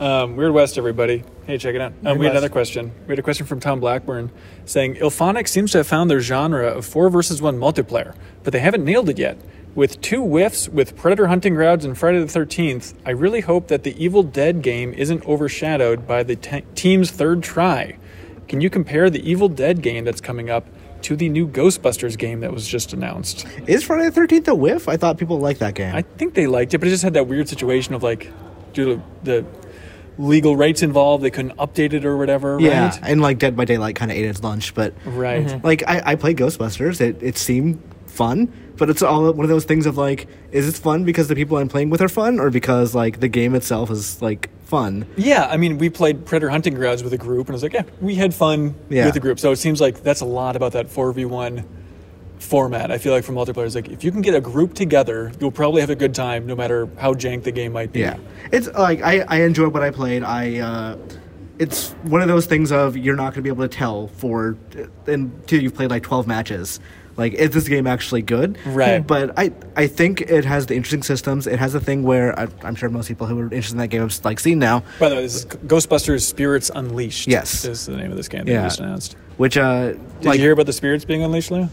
Um, 0.00 0.36
Weird 0.36 0.52
West, 0.52 0.78
everybody. 0.78 1.24
Hey, 1.44 1.58
check 1.58 1.74
it 1.74 1.80
out. 1.80 1.92
Um, 2.04 2.18
we 2.18 2.24
had 2.26 2.32
another 2.32 2.48
question. 2.48 2.92
We 3.08 3.12
had 3.12 3.18
a 3.18 3.22
question 3.22 3.46
from 3.46 3.58
Tom 3.58 3.80
Blackburn 3.80 4.30
saying 4.64 4.94
IllFonic 4.94 5.48
seems 5.48 5.72
to 5.72 5.78
have 5.78 5.88
found 5.88 6.08
their 6.08 6.20
genre 6.20 6.68
of 6.68 6.86
four 6.86 7.10
versus 7.10 7.42
one 7.42 7.58
multiplayer, 7.58 8.14
but 8.44 8.52
they 8.52 8.60
haven't 8.60 8.84
nailed 8.84 9.08
it 9.08 9.18
yet. 9.18 9.38
With 9.74 10.00
two 10.00 10.22
whiffs 10.22 10.68
with 10.68 10.94
Predator 10.96 11.26
Hunting 11.26 11.54
Grounds 11.54 11.84
and 11.84 11.98
Friday 11.98 12.20
the 12.20 12.26
13th, 12.26 12.94
I 13.04 13.10
really 13.10 13.40
hope 13.40 13.66
that 13.68 13.82
the 13.82 14.00
Evil 14.02 14.22
Dead 14.22 14.62
game 14.62 14.92
isn't 14.94 15.26
overshadowed 15.26 16.06
by 16.06 16.22
the 16.22 16.36
te- 16.36 16.62
team's 16.76 17.10
third 17.10 17.42
try. 17.42 17.98
Can 18.46 18.60
you 18.60 18.70
compare 18.70 19.10
the 19.10 19.28
Evil 19.28 19.48
Dead 19.48 19.82
game 19.82 20.04
that's 20.04 20.20
coming 20.20 20.48
up 20.48 20.64
to 21.02 21.16
the 21.16 21.28
new 21.28 21.46
Ghostbusters 21.48 22.16
game 22.18 22.40
that 22.40 22.52
was 22.52 22.66
just 22.66 22.92
announced? 22.92 23.46
Is 23.66 23.84
Friday 23.84 24.04
the 24.06 24.10
Thirteenth 24.12 24.48
a 24.48 24.54
whiff? 24.54 24.88
I 24.88 24.96
thought 24.96 25.18
people 25.18 25.38
liked 25.38 25.60
that 25.60 25.74
game. 25.74 25.94
I 25.94 26.02
think 26.02 26.34
they 26.34 26.46
liked 26.46 26.74
it, 26.74 26.78
but 26.78 26.88
it 26.88 26.90
just 26.90 27.02
had 27.04 27.14
that 27.14 27.26
weird 27.26 27.48
situation 27.48 27.94
of 27.94 28.02
like, 28.02 28.30
due 28.72 28.96
to 28.96 29.02
the 29.22 29.44
legal 30.18 30.56
rights 30.56 30.82
involved, 30.82 31.22
they 31.22 31.30
couldn't 31.30 31.56
update 31.58 31.92
it 31.92 32.04
or 32.04 32.16
whatever. 32.16 32.58
yeah, 32.60 32.88
right? 32.88 32.98
and 33.04 33.20
like 33.20 33.38
Dead 33.38 33.56
by 33.56 33.64
Daylight 33.64 33.94
kind 33.96 34.10
of 34.10 34.16
ate 34.16 34.24
its 34.24 34.42
lunch, 34.42 34.74
but 34.74 34.92
Right. 35.04 35.62
like 35.64 35.82
I, 35.86 36.02
I 36.04 36.14
played 36.16 36.36
Ghostbusters. 36.36 37.00
It 37.00 37.22
it 37.22 37.36
seemed 37.36 37.80
fun, 38.06 38.52
but 38.78 38.88
it's 38.90 39.02
all 39.02 39.32
one 39.32 39.44
of 39.44 39.48
those 39.50 39.64
things 39.64 39.84
of 39.86 39.96
like, 39.98 40.26
is 40.52 40.68
it 40.68 40.80
fun 40.80 41.04
because 41.04 41.28
the 41.28 41.34
people 41.34 41.56
I'm 41.58 41.68
playing 41.68 41.90
with 41.90 42.00
are 42.00 42.08
fun, 42.08 42.38
or 42.40 42.50
because 42.50 42.94
like 42.94 43.20
the 43.20 43.28
game 43.28 43.54
itself 43.54 43.90
is 43.90 44.22
like 44.22 44.48
fun? 44.64 45.06
Yeah, 45.16 45.46
I 45.50 45.56
mean, 45.56 45.78
we 45.78 45.90
played 45.90 46.24
Predator 46.24 46.50
Hunting 46.50 46.74
Grounds 46.74 47.02
with 47.02 47.12
a 47.12 47.18
group, 47.18 47.48
and 47.48 47.54
I 47.54 47.56
was 47.56 47.62
like, 47.62 47.72
yeah, 47.74 47.82
we 48.00 48.14
had 48.14 48.34
fun 48.34 48.74
Yeah. 48.88 49.04
with 49.06 49.14
the 49.14 49.20
group. 49.20 49.38
So 49.40 49.50
it 49.52 49.56
seems 49.56 49.80
like 49.80 50.02
that's 50.02 50.20
a 50.20 50.26
lot 50.26 50.56
about 50.56 50.72
that 50.72 50.88
four 50.88 51.12
v 51.12 51.24
one 51.24 51.64
format. 52.38 52.90
I 52.90 52.98
feel 52.98 53.12
like 53.12 53.24
for 53.24 53.32
multiplayer, 53.32 53.66
it's 53.66 53.74
like 53.74 53.88
if 53.88 54.04
you 54.04 54.12
can 54.12 54.22
get 54.22 54.34
a 54.34 54.40
group 54.40 54.74
together, 54.74 55.32
you'll 55.40 55.50
probably 55.50 55.80
have 55.80 55.90
a 55.90 55.96
good 55.96 56.14
time, 56.14 56.46
no 56.46 56.54
matter 56.54 56.88
how 56.98 57.14
jank 57.14 57.42
the 57.42 57.52
game 57.52 57.72
might 57.72 57.92
be. 57.92 58.00
Yeah, 58.00 58.16
it's 58.52 58.68
like 58.68 59.02
I 59.02 59.20
I 59.28 59.42
enjoyed 59.42 59.72
what 59.74 59.82
I 59.82 59.90
played. 59.90 60.22
I. 60.22 60.58
uh 60.58 60.96
it's 61.60 61.90
one 62.04 62.22
of 62.22 62.28
those 62.28 62.46
things 62.46 62.70
of 62.70 62.96
you're 62.96 63.16
not 63.16 63.34
going 63.34 63.34
to 63.34 63.42
be 63.42 63.48
able 63.48 63.64
to 63.64 63.76
tell 63.76 64.06
for 64.06 64.56
until 65.08 65.60
you've 65.60 65.74
played 65.74 65.90
like 65.90 66.04
12 66.04 66.24
matches 66.28 66.78
like 67.18 67.34
is 67.34 67.50
this 67.50 67.68
game 67.68 67.86
actually 67.86 68.22
good 68.22 68.56
Right. 68.64 69.06
but 69.06 69.38
i 69.38 69.52
i 69.76 69.86
think 69.86 70.22
it 70.22 70.44
has 70.46 70.66
the 70.66 70.74
interesting 70.76 71.02
systems 71.02 71.46
it 71.46 71.58
has 71.58 71.74
a 71.74 71.80
thing 71.80 72.02
where 72.04 72.38
I, 72.38 72.46
i'm 72.62 72.74
sure 72.76 72.88
most 72.88 73.08
people 73.08 73.26
who 73.26 73.38
are 73.40 73.44
interested 73.44 73.72
in 73.74 73.78
that 73.78 73.88
game 73.88 74.00
have 74.02 74.18
like 74.24 74.40
seen 74.40 74.58
now 74.58 74.82
By 74.98 75.08
the 75.10 75.16
way, 75.16 75.22
this 75.22 75.34
is 75.36 75.44
Ghostbusters 75.44 76.22
Spirits 76.22 76.70
Unleashed. 76.74 77.26
Yes. 77.28 77.64
is 77.64 77.84
the 77.86 77.96
name 77.96 78.10
of 78.10 78.16
this 78.16 78.28
game 78.28 78.44
that 78.46 78.52
Yeah. 78.52 78.62
just 78.62 78.80
announced. 78.80 79.16
which 79.36 79.56
uh 79.58 79.92
Did 79.92 80.00
like 80.24 80.36
you 80.38 80.44
hear 80.44 80.52
about 80.52 80.66
the 80.66 80.72
spirits 80.72 81.04
being 81.04 81.22
unleashed, 81.22 81.50
Leo? 81.50 81.68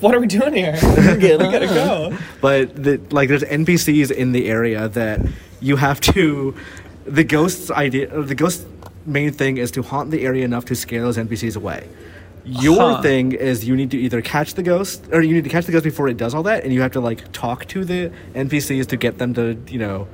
what 0.00 0.14
are 0.14 0.20
we 0.20 0.26
doing 0.26 0.54
here 0.54 0.72
we 0.82 1.18
gotta 1.28 1.66
go 1.66 2.16
but 2.40 2.74
the, 2.82 2.98
like 3.10 3.28
there's 3.28 3.42
npcs 3.42 4.10
in 4.10 4.32
the 4.32 4.48
area 4.48 4.88
that 4.88 5.20
you 5.60 5.76
have 5.76 6.00
to 6.00 6.54
the 7.04 7.22
ghost's 7.24 7.70
idea 7.70 8.08
or 8.16 8.22
the 8.22 8.34
ghost 8.34 8.66
main 9.04 9.30
thing 9.32 9.58
is 9.58 9.70
to 9.70 9.82
haunt 9.82 10.10
the 10.10 10.24
area 10.24 10.44
enough 10.46 10.64
to 10.64 10.74
scare 10.74 11.02
those 11.02 11.18
npcs 11.18 11.56
away 11.56 11.86
Your 12.46 12.92
Huh. 12.92 13.02
thing 13.02 13.32
is 13.32 13.64
you 13.66 13.74
need 13.74 13.90
to 13.90 13.98
either 13.98 14.22
catch 14.22 14.54
the 14.54 14.62
ghost, 14.62 15.04
or 15.12 15.20
you 15.20 15.34
need 15.34 15.44
to 15.44 15.50
catch 15.50 15.66
the 15.66 15.72
ghost 15.72 15.84
before 15.84 16.08
it 16.08 16.16
does 16.16 16.32
all 16.34 16.44
that, 16.44 16.62
and 16.64 16.72
you 16.72 16.80
have 16.80 16.92
to 16.92 17.00
like 17.00 17.32
talk 17.32 17.66
to 17.68 17.84
the 17.84 18.10
NPCs 18.34 18.86
to 18.88 18.96
get 18.96 19.18
them 19.18 19.34
to 19.34 19.56
you 19.68 19.78
know 19.78 20.06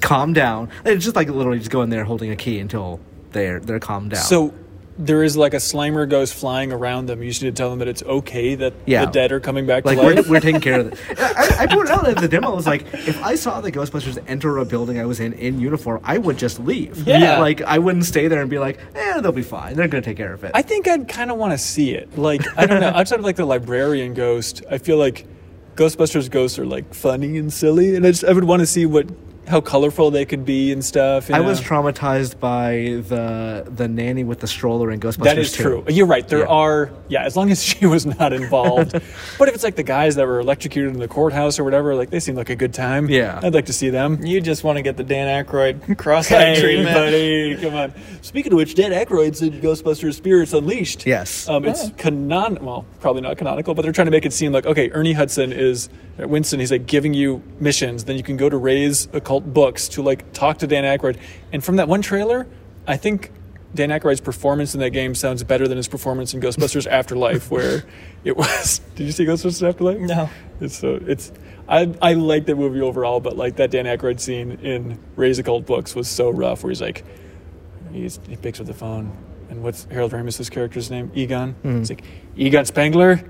calm 0.00 0.32
down. 0.34 0.68
It's 0.84 1.02
just 1.04 1.16
like 1.16 1.28
literally 1.30 1.58
just 1.58 1.70
go 1.70 1.80
in 1.82 1.88
there 1.90 2.04
holding 2.04 2.30
a 2.30 2.36
key 2.36 2.58
until 2.58 3.00
they're 3.32 3.58
they're 3.58 3.80
calmed 3.80 4.10
down. 4.10 4.20
So 4.22 4.52
there 4.98 5.22
is 5.22 5.36
like 5.36 5.54
a 5.54 5.58
Slimer 5.58 6.08
ghost 6.08 6.34
flying 6.34 6.70
around 6.70 7.06
them. 7.06 7.22
You 7.22 7.30
just 7.30 7.42
need 7.42 7.56
to 7.56 7.60
tell 7.60 7.70
them 7.70 7.78
that 7.78 7.88
it's 7.88 8.02
okay 8.02 8.54
that 8.56 8.74
Yeah. 8.84 9.06
the 9.06 9.10
dead 9.10 9.32
are 9.32 9.40
coming 9.40 9.66
back 9.66 9.84
like 9.86 9.98
to 9.98 10.04
we're, 10.04 10.14
life. 10.16 10.28
we're 10.28 10.40
taking 10.40 10.60
care 10.60 10.80
of 10.80 10.92
it. 11.10 11.18
I, 11.18 11.62
I 11.62 11.66
pointed 11.66 11.90
out 11.90 12.06
at 12.06 12.18
the 12.18 12.28
demo. 12.28 12.52
I 12.52 12.54
was 12.54 12.66
like, 12.66 12.82
if 12.92 13.20
I 13.22 13.34
saw 13.34 13.60
the 13.62 13.72
Ghostbusters 13.72 14.22
enter 14.28 14.58
a 14.58 14.64
building 14.64 15.00
I 15.00 15.06
was 15.06 15.18
in 15.20 15.32
in 15.34 15.58
uniform, 15.60 16.00
I 16.04 16.18
would 16.18 16.36
just 16.36 16.60
leave. 16.60 17.06
Yeah. 17.06 17.38
like 17.38 17.62
I 17.62 17.78
wouldn't 17.78 18.04
stay 18.04 18.28
there 18.28 18.42
and 18.42 18.50
be 18.50 18.58
like, 18.58 18.78
eh, 18.94 19.20
they'll 19.20 19.32
be 19.32 19.42
fine. 19.42 19.76
They're 19.76 19.88
gonna 19.88 20.02
take 20.02 20.18
care 20.18 20.34
of 20.34 20.44
it. 20.44 20.50
I 20.54 20.62
think 20.62 20.86
I'd 20.86 21.08
kind 21.08 21.30
of 21.30 21.38
want 21.38 21.52
to 21.52 21.58
see 21.58 21.92
it. 21.92 22.18
Like 22.18 22.42
I 22.58 22.66
don't 22.66 22.80
know. 22.80 22.88
Outside 22.88 23.18
of 23.18 23.24
like 23.24 23.36
the 23.36 23.46
librarian 23.46 24.12
ghost, 24.14 24.62
I 24.70 24.76
feel 24.78 24.98
like 24.98 25.26
Ghostbusters 25.76 26.30
ghosts 26.30 26.58
are 26.58 26.66
like 26.66 26.92
funny 26.92 27.38
and 27.38 27.50
silly, 27.50 27.96
and 27.96 28.06
I 28.06 28.10
just 28.10 28.24
I 28.24 28.32
would 28.34 28.44
want 28.44 28.60
to 28.60 28.66
see 28.66 28.84
what 28.84 29.06
how 29.48 29.60
colorful 29.60 30.10
they 30.10 30.24
could 30.24 30.44
be 30.44 30.70
and 30.72 30.84
stuff. 30.84 31.28
you 31.28 31.34
I 31.34 31.40
was 31.40 31.60
traumatized 31.60 32.38
by 32.38 33.02
the 33.08 33.66
the 33.68 33.88
nanny 33.88 34.22
with 34.24 34.38
the 34.40 34.46
stroller 34.46 34.90
in 34.90 35.00
Ghostbusters. 35.00 35.24
That 35.24 35.38
is 35.38 35.52
2. 35.52 35.62
true. 35.62 35.84
You're 35.88 36.06
right. 36.06 36.26
There 36.28 36.40
Yeah. 36.40 36.46
are, 36.46 36.90
yeah, 37.08 37.24
as 37.24 37.36
long 37.36 37.50
as 37.50 37.62
she 37.70 37.84
was 37.86 38.06
not 38.06 38.32
involved. 38.32 38.92
but 39.38 39.48
if 39.48 39.54
it's 39.54 39.64
like 39.64 39.74
the 39.76 39.82
guys 39.82 40.14
that 40.14 40.26
were 40.26 40.38
electrocuted 40.40 40.92
in 40.94 41.00
the 41.00 41.08
courthouse 41.08 41.58
or 41.58 41.64
whatever, 41.64 41.94
like 41.96 42.10
they 42.10 42.20
seem 42.20 42.36
like 42.36 42.50
a 42.50 42.56
good 42.56 42.72
time. 42.72 43.08
Yeah. 43.10 43.40
I'd 43.42 43.52
like 43.54 43.66
to 43.66 43.72
see 43.72 43.90
them. 43.90 44.24
You 44.24 44.40
just 44.40 44.62
want 44.64 44.76
to 44.78 44.82
get 44.82 44.96
the 44.96 45.04
Dan 45.04 45.44
Aykroyd 45.44 45.98
cross-eyed 45.98 46.56
Hey, 46.56 46.60
treatment. 46.60 46.94
buddy, 46.94 47.56
come 47.56 47.74
on. 47.74 47.92
Speaking 48.22 48.52
of 48.52 48.56
which, 48.58 48.74
Dan 48.76 48.92
Aykroyd's 48.92 49.42
in 49.42 49.60
Ghostbusters 49.60 50.14
Spirits 50.14 50.52
Unleashed. 50.52 51.04
Yes. 51.04 51.48
Um, 51.48 51.64
it's 51.64 51.90
canon. 51.98 52.64
Well, 52.64 52.86
probably 53.00 53.22
not 53.22 53.36
canonical, 53.38 53.74
but 53.74 53.82
they're 53.82 53.92
trying 53.92 54.06
to 54.06 54.12
make 54.12 54.24
it 54.24 54.32
seem 54.32 54.52
like 54.52 54.66
okay, 54.66 54.88
Ernie 54.92 55.12
Hudson 55.14 55.52
is 55.52 55.88
uh, 56.22 56.28
Winston. 56.28 56.60
He's 56.60 56.70
like 56.70 56.86
giving 56.86 57.12
you 57.12 57.42
missions. 57.58 58.04
Then 58.04 58.16
you 58.16 58.22
can 58.22 58.36
go 58.36 58.48
to 58.48 58.56
Ray's 58.56 59.08
occult 59.32 59.54
books 59.54 59.88
to 59.88 60.02
like 60.02 60.32
talk 60.32 60.58
to 60.58 60.66
Dan 60.66 60.84
Aykroyd. 60.84 61.16
And 61.52 61.64
from 61.64 61.76
that 61.76 61.88
one 61.88 62.02
trailer, 62.02 62.46
I 62.86 62.96
think 62.96 63.30
Dan 63.74 63.88
Aykroyd's 63.88 64.20
performance 64.20 64.74
in 64.74 64.80
that 64.80 64.90
game 64.90 65.14
sounds 65.14 65.42
better 65.42 65.66
than 65.66 65.78
his 65.78 65.88
performance 65.88 66.34
in 66.34 66.40
Ghostbusters 66.40 66.86
Afterlife, 66.90 67.50
where 67.50 67.84
it 68.24 68.36
was. 68.36 68.80
Did 68.96 69.04
you 69.04 69.12
see 69.12 69.24
Ghostbusters 69.24 69.66
Afterlife? 69.66 69.98
No. 70.00 70.28
It's 70.60 70.78
so 70.78 71.00
it's. 71.06 71.32
I 71.68 71.94
I 72.02 72.12
like 72.14 72.46
that 72.46 72.56
movie 72.56 72.82
overall, 72.82 73.20
but 73.20 73.36
like 73.36 73.56
that 73.56 73.70
Dan 73.70 73.86
Aykroyd 73.86 74.20
scene 74.20 74.52
in 74.62 74.98
Ray's 75.16 75.38
occult 75.38 75.64
books 75.64 75.94
was 75.94 76.08
so 76.08 76.28
rough, 76.28 76.62
where 76.62 76.70
he's 76.70 76.82
like, 76.82 77.04
he's, 77.92 78.20
he 78.28 78.36
picks 78.36 78.60
up 78.60 78.66
the 78.66 78.74
phone, 78.74 79.16
and 79.48 79.62
what's 79.62 79.84
Harold 79.84 80.12
Ramis's 80.12 80.50
character's 80.50 80.90
name? 80.90 81.10
Egon. 81.14 81.52
Hmm. 81.62 81.78
He's 81.78 81.90
like, 81.90 82.04
Egon 82.36 82.66
Spengler. 82.66 83.24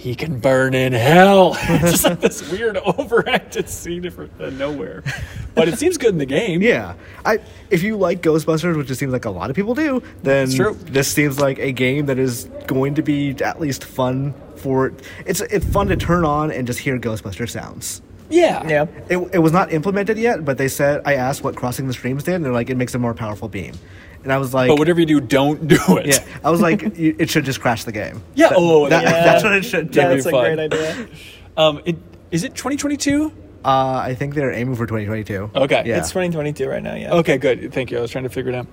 He 0.00 0.14
can 0.14 0.40
burn 0.40 0.72
in 0.72 0.94
hell. 0.94 1.54
it's 1.60 1.90
just 1.90 2.04
like 2.04 2.20
this 2.20 2.50
weird 2.52 2.78
overacted 2.78 3.68
scene 3.68 4.10
from 4.10 4.30
uh, 4.40 4.48
nowhere, 4.48 5.04
but 5.54 5.68
it 5.68 5.78
seems 5.78 5.98
good 5.98 6.08
in 6.08 6.16
the 6.16 6.24
game. 6.24 6.62
Yeah, 6.62 6.94
I 7.22 7.40
if 7.68 7.82
you 7.82 7.98
like 7.98 8.22
Ghostbusters, 8.22 8.78
which 8.78 8.90
it 8.90 8.94
seems 8.94 9.12
like 9.12 9.26
a 9.26 9.30
lot 9.30 9.50
of 9.50 9.56
people 9.56 9.74
do, 9.74 10.02
then 10.22 10.48
this 10.86 11.12
seems 11.12 11.38
like 11.38 11.58
a 11.58 11.70
game 11.72 12.06
that 12.06 12.18
is 12.18 12.46
going 12.66 12.94
to 12.94 13.02
be 13.02 13.32
at 13.44 13.60
least 13.60 13.84
fun 13.84 14.32
for. 14.56 14.94
It's 15.26 15.42
it's 15.42 15.66
fun 15.66 15.88
to 15.88 15.96
turn 15.96 16.24
on 16.24 16.50
and 16.50 16.66
just 16.66 16.78
hear 16.78 16.98
Ghostbuster 16.98 17.46
sounds. 17.46 18.00
yeah, 18.30 18.66
Yeah. 18.66 18.86
It, 19.10 19.18
it 19.34 19.38
was 19.40 19.52
not 19.52 19.70
implemented 19.70 20.16
yet, 20.16 20.46
but 20.46 20.56
they 20.56 20.68
said 20.68 21.02
I 21.04 21.16
asked 21.16 21.44
what 21.44 21.56
crossing 21.56 21.88
the 21.88 21.92
streams 21.92 22.24
did, 22.24 22.36
and 22.36 22.44
they're 22.44 22.54
like 22.54 22.70
it 22.70 22.76
makes 22.76 22.94
a 22.94 22.98
more 22.98 23.12
powerful 23.12 23.50
beam, 23.50 23.74
and 24.22 24.32
I 24.32 24.38
was 24.38 24.52
like, 24.54 24.68
But 24.68 24.78
whatever 24.78 25.00
you 25.00 25.06
do, 25.06 25.20
don't 25.20 25.66
do 25.68 25.78
it. 25.98 26.06
yeah, 26.06 26.24
I 26.44 26.50
was 26.50 26.60
like 26.60 26.82
it 26.96 27.30
should 27.30 27.44
just 27.44 27.60
crash 27.60 27.84
the 27.84 27.92
game. 27.92 28.22
Yeah, 28.34 28.48
That- 28.50 28.58
oh, 28.58 28.88
that- 28.88 29.02
yeah. 29.02 29.10
that's 29.24 29.44
what 29.44 29.52
it 29.54 29.64
should 29.64 29.90
do. 29.90 30.00
Yeah, 30.00 30.08
that's 30.08 30.26
a 30.26 30.30
fun. 30.30 30.44
great 30.54 30.58
idea. 30.58 31.08
Um, 31.56 31.80
it, 31.84 31.96
is 32.30 32.44
it 32.44 32.54
2022? 32.54 33.32
Uh, 33.62 34.00
I 34.02 34.14
think 34.14 34.34
they're 34.34 34.52
aiming 34.52 34.74
for 34.76 34.86
2022. 34.86 35.50
Okay. 35.54 35.82
yeah. 35.84 35.98
It's 35.98 36.08
2022 36.08 36.66
right 36.66 36.82
now, 36.82 36.94
yeah. 36.94 37.12
Okay, 37.16 37.36
good. 37.36 37.72
Thank 37.74 37.90
you. 37.90 37.98
I 37.98 38.00
was 38.00 38.10
trying 38.10 38.24
to 38.24 38.30
figure 38.30 38.50
it 38.52 38.54
out. 38.54 38.66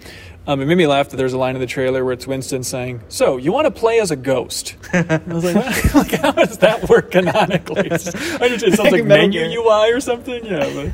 Um, 0.47 0.61
it 0.61 0.65
made 0.65 0.77
me 0.77 0.87
laugh 0.87 1.09
that 1.09 1.17
there's 1.17 1.33
a 1.33 1.37
line 1.37 1.55
in 1.55 1.59
the 1.61 1.67
trailer 1.67 2.05
where 2.05 2.13
it's 2.13 2.25
Winston 2.25 2.63
saying, 2.63 3.01
"So 3.09 3.35
you 3.35 3.51
want 3.51 3.65
to 3.65 3.71
play 3.71 3.99
as 3.99 4.11
a 4.11 4.15
ghost?" 4.15 4.77
I 4.93 5.21
was 5.27 5.43
like, 5.43 5.55
"Like, 5.93 6.11
how 6.21 6.31
does 6.31 6.59
that 6.59 6.87
work 6.87 7.11
canonically?" 7.11 7.87
It's, 7.91 8.05
just- 8.05 8.17
just- 8.39 8.63
it 8.63 8.73
sounds 8.77 8.91
like 8.93 9.03
Metal 9.03 9.27
menu 9.27 9.59
UI 9.59 9.91
or 9.91 9.99
something. 9.99 10.45
Yeah. 10.45 10.91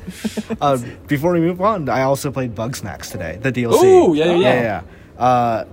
But, 0.48 0.58
Uh, 0.60 0.78
before 1.08 1.34
we 1.34 1.40
move 1.42 1.62
on, 1.62 1.88
I 1.88 2.02
also 2.02 2.32
played 2.32 2.56
Bugsnax 2.56 3.12
today, 3.12 3.38
the 3.40 3.52
DLC. 3.52 3.84
Ooh, 3.84 4.16
yeah, 4.16 4.26
yeah, 4.26 4.36
yeah. 4.38 4.82
yeah. 5.20 5.24
Uh, 5.24 5.66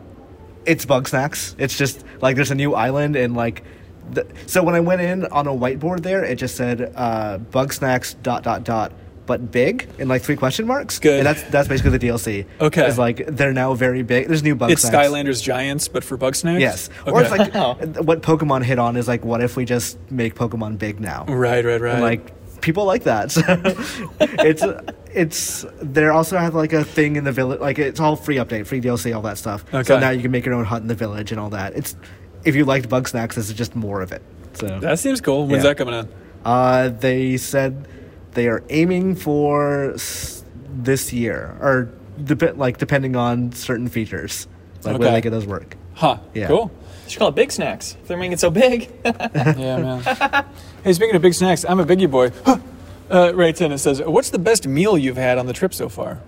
it's 0.66 0.84
Bugsnax. 0.84 1.54
It's 1.56 1.78
just 1.78 2.04
like 2.20 2.36
there's 2.36 2.50
a 2.50 2.54
new 2.54 2.74
island 2.74 3.16
and 3.16 3.34
like. 3.34 3.64
The, 4.12 4.26
so 4.46 4.62
when 4.62 4.74
I 4.74 4.80
went 4.80 5.00
in 5.00 5.26
on 5.26 5.46
a 5.46 5.52
whiteboard 5.52 6.02
there, 6.02 6.24
it 6.24 6.36
just 6.36 6.56
said 6.56 6.92
uh, 6.94 7.38
Bugsnax 7.38 8.20
dot 8.22 8.42
dot 8.42 8.64
dot, 8.64 8.92
but 9.26 9.50
big 9.50 9.88
in 9.98 10.08
like 10.08 10.22
three 10.22 10.36
question 10.36 10.66
marks. 10.66 10.98
Good. 10.98 11.18
And 11.18 11.26
that's 11.26 11.42
that's 11.44 11.68
basically 11.68 11.96
the 11.96 12.08
DLC. 12.08 12.46
Okay. 12.60 12.86
It's 12.86 12.98
like 12.98 13.26
they're 13.26 13.52
now 13.52 13.74
very 13.74 14.02
big. 14.02 14.26
There's 14.26 14.42
new 14.42 14.54
Bug 14.54 14.72
it's 14.72 14.82
Snacks. 14.82 15.08
Skylanders 15.08 15.42
Giants, 15.42 15.88
but 15.88 16.02
for 16.02 16.18
bugsnax. 16.18 16.60
Yes. 16.60 16.90
Okay. 17.02 17.10
Or 17.10 17.22
it's 17.22 17.30
like 17.30 17.52
what 18.04 18.22
Pokemon 18.22 18.64
hit 18.64 18.78
on 18.78 18.96
is 18.96 19.06
like, 19.06 19.24
what 19.24 19.42
if 19.42 19.56
we 19.56 19.64
just 19.64 19.98
make 20.10 20.34
Pokemon 20.34 20.78
big 20.78 21.00
now? 21.00 21.24
right, 21.26 21.64
right, 21.64 21.80
right. 21.80 21.94
And, 21.94 22.02
like 22.02 22.32
people 22.60 22.84
like 22.84 23.04
that. 23.04 23.30
So 23.30 23.42
it's 24.44 24.64
it's 25.12 25.66
they 25.80 26.06
also 26.06 26.36
have 26.38 26.54
like 26.54 26.72
a 26.72 26.84
thing 26.84 27.16
in 27.16 27.24
the 27.24 27.32
village. 27.32 27.60
Like 27.60 27.78
it's 27.78 28.00
all 28.00 28.16
free 28.16 28.36
update, 28.36 28.66
free 28.66 28.80
DLC, 28.80 29.14
all 29.14 29.22
that 29.22 29.38
stuff. 29.38 29.64
Okay. 29.72 29.82
So 29.82 29.98
now 29.98 30.10
you 30.10 30.22
can 30.22 30.30
make 30.30 30.44
your 30.44 30.54
own 30.54 30.64
hut 30.64 30.82
in 30.82 30.88
the 30.88 30.94
village 30.94 31.30
and 31.30 31.40
all 31.40 31.50
that. 31.50 31.74
It's 31.74 31.96
if 32.44 32.54
you 32.56 32.64
liked 32.64 32.88
Bugsnax, 32.88 33.34
this 33.34 33.48
is 33.48 33.54
just 33.54 33.74
more 33.76 34.00
of 34.00 34.12
it. 34.12 34.22
So 34.54 34.66
that 34.80 34.98
seems 34.98 35.20
cool. 35.20 35.46
When's 35.46 35.62
Yeah. 35.64 35.70
that 35.70 35.76
coming 35.76 35.94
out? 35.94 36.08
uh, 36.44 36.88
they 36.88 37.36
said 37.36 37.86
they 38.32 38.48
are 38.48 38.62
aiming 38.70 39.14
for 39.16 39.92
s- 39.94 40.42
this 40.72 41.12
year, 41.12 41.56
or 41.60 41.88
dep- 42.24 42.56
like 42.56 42.78
depending 42.78 43.14
on 43.16 43.52
certain 43.52 43.88
features, 43.88 44.46
like 44.84 44.94
Okay. 44.96 45.04
when 45.04 45.12
they 45.14 45.20
get 45.20 45.30
those 45.30 45.46
work. 45.46 45.76
Huh. 45.94 46.18
Yeah. 46.34 46.46
Cool. 46.46 46.70
You 47.04 47.10
should 47.10 47.18
call 47.18 47.28
it 47.28 47.34
Big 47.34 47.50
Snacks 47.52 47.96
if 48.00 48.08
they're 48.08 48.16
making 48.16 48.32
it 48.32 48.40
so 48.40 48.50
big. 48.50 48.88
Yeah, 49.04 49.76
man. 49.78 50.02
hey, 50.84 50.92
speaking 50.92 51.14
of 51.16 51.22
big 51.22 51.34
snacks, 51.34 51.64
I'm 51.68 51.80
a 51.80 51.84
biggie 51.84 52.10
boy. 52.10 52.30
uh, 53.10 53.32
right 53.34 53.60
in 53.60 53.72
it 53.72 53.78
says, 53.78 54.00
"What's 54.00 54.30
the 54.30 54.38
best 54.38 54.66
meal 54.66 54.96
you've 54.96 55.16
had 55.16 55.36
on 55.38 55.46
the 55.46 55.52
trip 55.52 55.74
so 55.74 55.88
far?" 55.88 56.20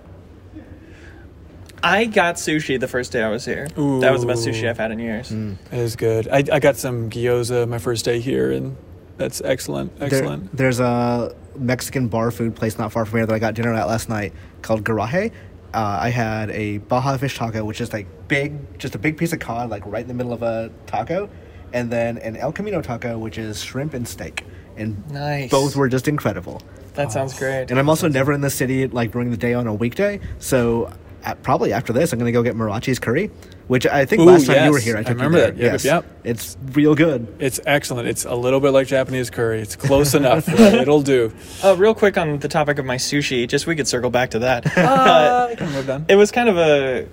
I 1.83 2.05
got 2.05 2.35
sushi 2.35 2.79
the 2.79 2.87
first 2.87 3.11
day 3.11 3.21
I 3.21 3.29
was 3.29 3.43
here. 3.43 3.67
That 3.67 4.11
was 4.11 4.21
the 4.21 4.27
best 4.27 4.47
sushi 4.47 4.69
I've 4.69 4.77
had 4.77 4.91
in 4.91 4.99
years. 4.99 5.29
Mm. 5.31 5.57
was 5.71 5.95
good. 5.97 6.27
I, 6.29 6.37
I 6.51 6.59
got 6.59 6.77
some 6.77 7.09
gyoza 7.09 7.67
my 7.67 7.77
first 7.77 8.05
day 8.05 8.19
here, 8.21 8.51
and 8.51 8.77
that's 9.17 9.41
excellent. 9.41 9.97
There- 9.99 10.07
Excellent. 10.07 10.55
there's 10.55 10.79
a 10.79 11.35
Mexican 11.57 12.07
bar 12.07 12.31
food 12.31 12.55
place 12.55 12.77
not 12.77 12.91
far 12.93 13.05
from 13.05 13.19
here 13.19 13.25
that 13.25 13.33
I 13.35 13.39
got 13.39 13.53
dinner 13.53 13.73
at 13.73 13.87
last 13.87 14.07
night 14.07 14.33
called 14.61 14.83
Garaje. 14.83 15.31
Uh, 15.73 15.97
I 16.01 16.09
had 16.09 16.51
a 16.51 16.77
Baja 16.77 17.17
fish 17.17 17.35
taco, 17.37 17.65
which 17.65 17.81
is 17.81 17.91
like 17.91 18.07
big, 18.27 18.79
just 18.79 18.95
a 18.95 18.99
big 18.99 19.17
piece 19.17 19.33
of 19.33 19.39
cod, 19.39 19.69
like 19.69 19.83
right 19.85 20.01
in 20.03 20.07
the 20.07 20.13
middle 20.13 20.31
of 20.31 20.41
a 20.43 20.71
taco, 20.85 21.29
and 21.73 21.91
then 21.91 22.17
an 22.19 22.37
El 22.37 22.51
Camino 22.53 22.81
taco, 22.81 23.17
which 23.17 23.37
is 23.37 23.61
shrimp 23.61 23.93
and 23.93 24.07
steak, 24.07 24.45
and 24.77 25.05
Nice. 25.11 25.49
both 25.51 25.75
were 25.75 25.89
just 25.89 26.07
incredible. 26.07 26.61
That 26.93 27.11
sounds 27.11 27.37
great. 27.37 27.71
And 27.71 27.79
I'm 27.79 27.89
also 27.89 28.07
never 28.07 28.31
in 28.33 28.41
the 28.41 28.51
city 28.51 28.87
like 28.87 29.11
during 29.11 29.31
the 29.31 29.37
day 29.37 29.53
on 29.55 29.65
a 29.67 29.73
weekday, 29.73 30.19
so 30.37 30.93
probably 31.41 31.71
after 31.73 31.93
this 31.93 32.11
I'm 32.13 32.19
gonna 32.19 32.31
go 32.31 32.43
get 32.43 32.55
Muracci's 32.55 32.99
curry, 32.99 33.31
which 33.67 33.85
I 33.87 34.05
think 34.05 34.21
Ooh, 34.21 34.25
last 34.25 34.45
time 34.47 34.65
you 34.65 34.71
were 34.71 34.79
here 34.79 34.97
I 34.97 34.99
I 34.99 35.03
took 35.03 35.09
you 35.17 35.23
remember 35.23 35.37
there. 35.39 35.51
that. 35.51 35.57
Yep, 35.57 35.71
yes. 35.73 35.85
yep. 35.85 36.05
it's 36.23 36.57
real 36.73 36.95
good. 36.95 37.35
It's 37.39 37.59
excellent. 37.65 38.07
It's 38.09 38.25
a 38.25 38.35
little 38.35 38.59
bit 38.59 38.71
like 38.71 38.87
Japanese 38.87 39.29
curry. 39.29 39.61
It's 39.61 39.75
close 39.75 40.13
enough. 40.21 40.47
It'll 40.49 41.01
do. 41.01 41.33
Uh, 41.63 41.75
real 41.77 41.95
quick 41.95 42.17
on 42.17 42.39
the 42.39 42.47
topic 42.47 42.77
of 42.79 42.85
my 42.85 42.97
sushi, 42.97 43.47
just 43.47 43.65
we 43.67 43.75
could 43.75 43.87
circle 43.87 44.09
back 44.09 44.31
to 44.31 44.39
that. 44.39 44.65
Uh, 44.77 45.47
we 45.49 45.55
can 45.55 45.71
move 45.71 45.89
on. 45.89 46.05
it 46.09 46.15
was 46.15 46.31
kind 46.31 46.49
of 46.49 46.57
a 46.57 47.07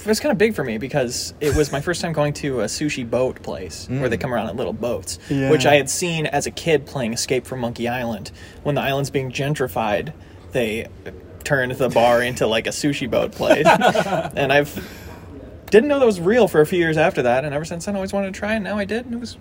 it 0.00 0.06
was 0.06 0.18
kind 0.18 0.32
of 0.32 0.38
big 0.38 0.54
for 0.54 0.64
me 0.64 0.78
because 0.78 1.34
it 1.40 1.54
was 1.54 1.70
my 1.72 1.80
first 1.82 2.00
time 2.00 2.14
going 2.14 2.32
to 2.32 2.60
a 2.62 2.64
sushi 2.64 3.08
boat 3.08 3.42
place 3.42 3.86
where 3.88 4.08
they 4.08 4.16
come 4.16 4.32
around 4.32 4.48
in 4.48 4.56
little 4.56 4.72
boats, 4.72 5.18
Yeah. 5.28 5.50
which 5.50 5.66
I 5.66 5.74
had 5.76 5.90
seen 5.90 6.24
as 6.26 6.46
a 6.46 6.50
kid 6.50 6.86
playing 6.86 7.12
Escape 7.12 7.44
from 7.46 7.60
Monkey 7.60 7.86
Island. 7.86 8.30
When 8.62 8.76
the 8.76 8.80
island's 8.80 9.10
being 9.10 9.30
gentrified, 9.30 10.14
they 10.52 10.86
turned 11.44 11.72
the 11.72 11.88
bar 11.88 12.22
into 12.22 12.46
like 12.46 12.66
a 12.66 12.70
sushi 12.70 13.10
boat 13.10 13.32
place, 13.32 13.66
and 14.36 14.52
I've 14.52 14.74
didn't 15.70 15.88
know 15.88 15.98
that 16.00 16.06
was 16.06 16.20
real 16.20 16.48
for 16.48 16.60
a 16.60 16.66
few 16.66 16.78
years 16.78 16.96
after 16.96 17.22
that, 17.22 17.44
and 17.44 17.54
ever 17.54 17.64
since 17.64 17.84
then 17.84 17.94
I 17.94 17.98
always 17.98 18.12
wanted 18.12 18.34
to 18.34 18.38
try, 18.38 18.52
it, 18.52 18.56
and 18.56 18.64
now 18.64 18.76
I 18.76 18.84
did, 18.84 19.04
and 19.06 19.14
it 19.14 19.20
was 19.20 19.36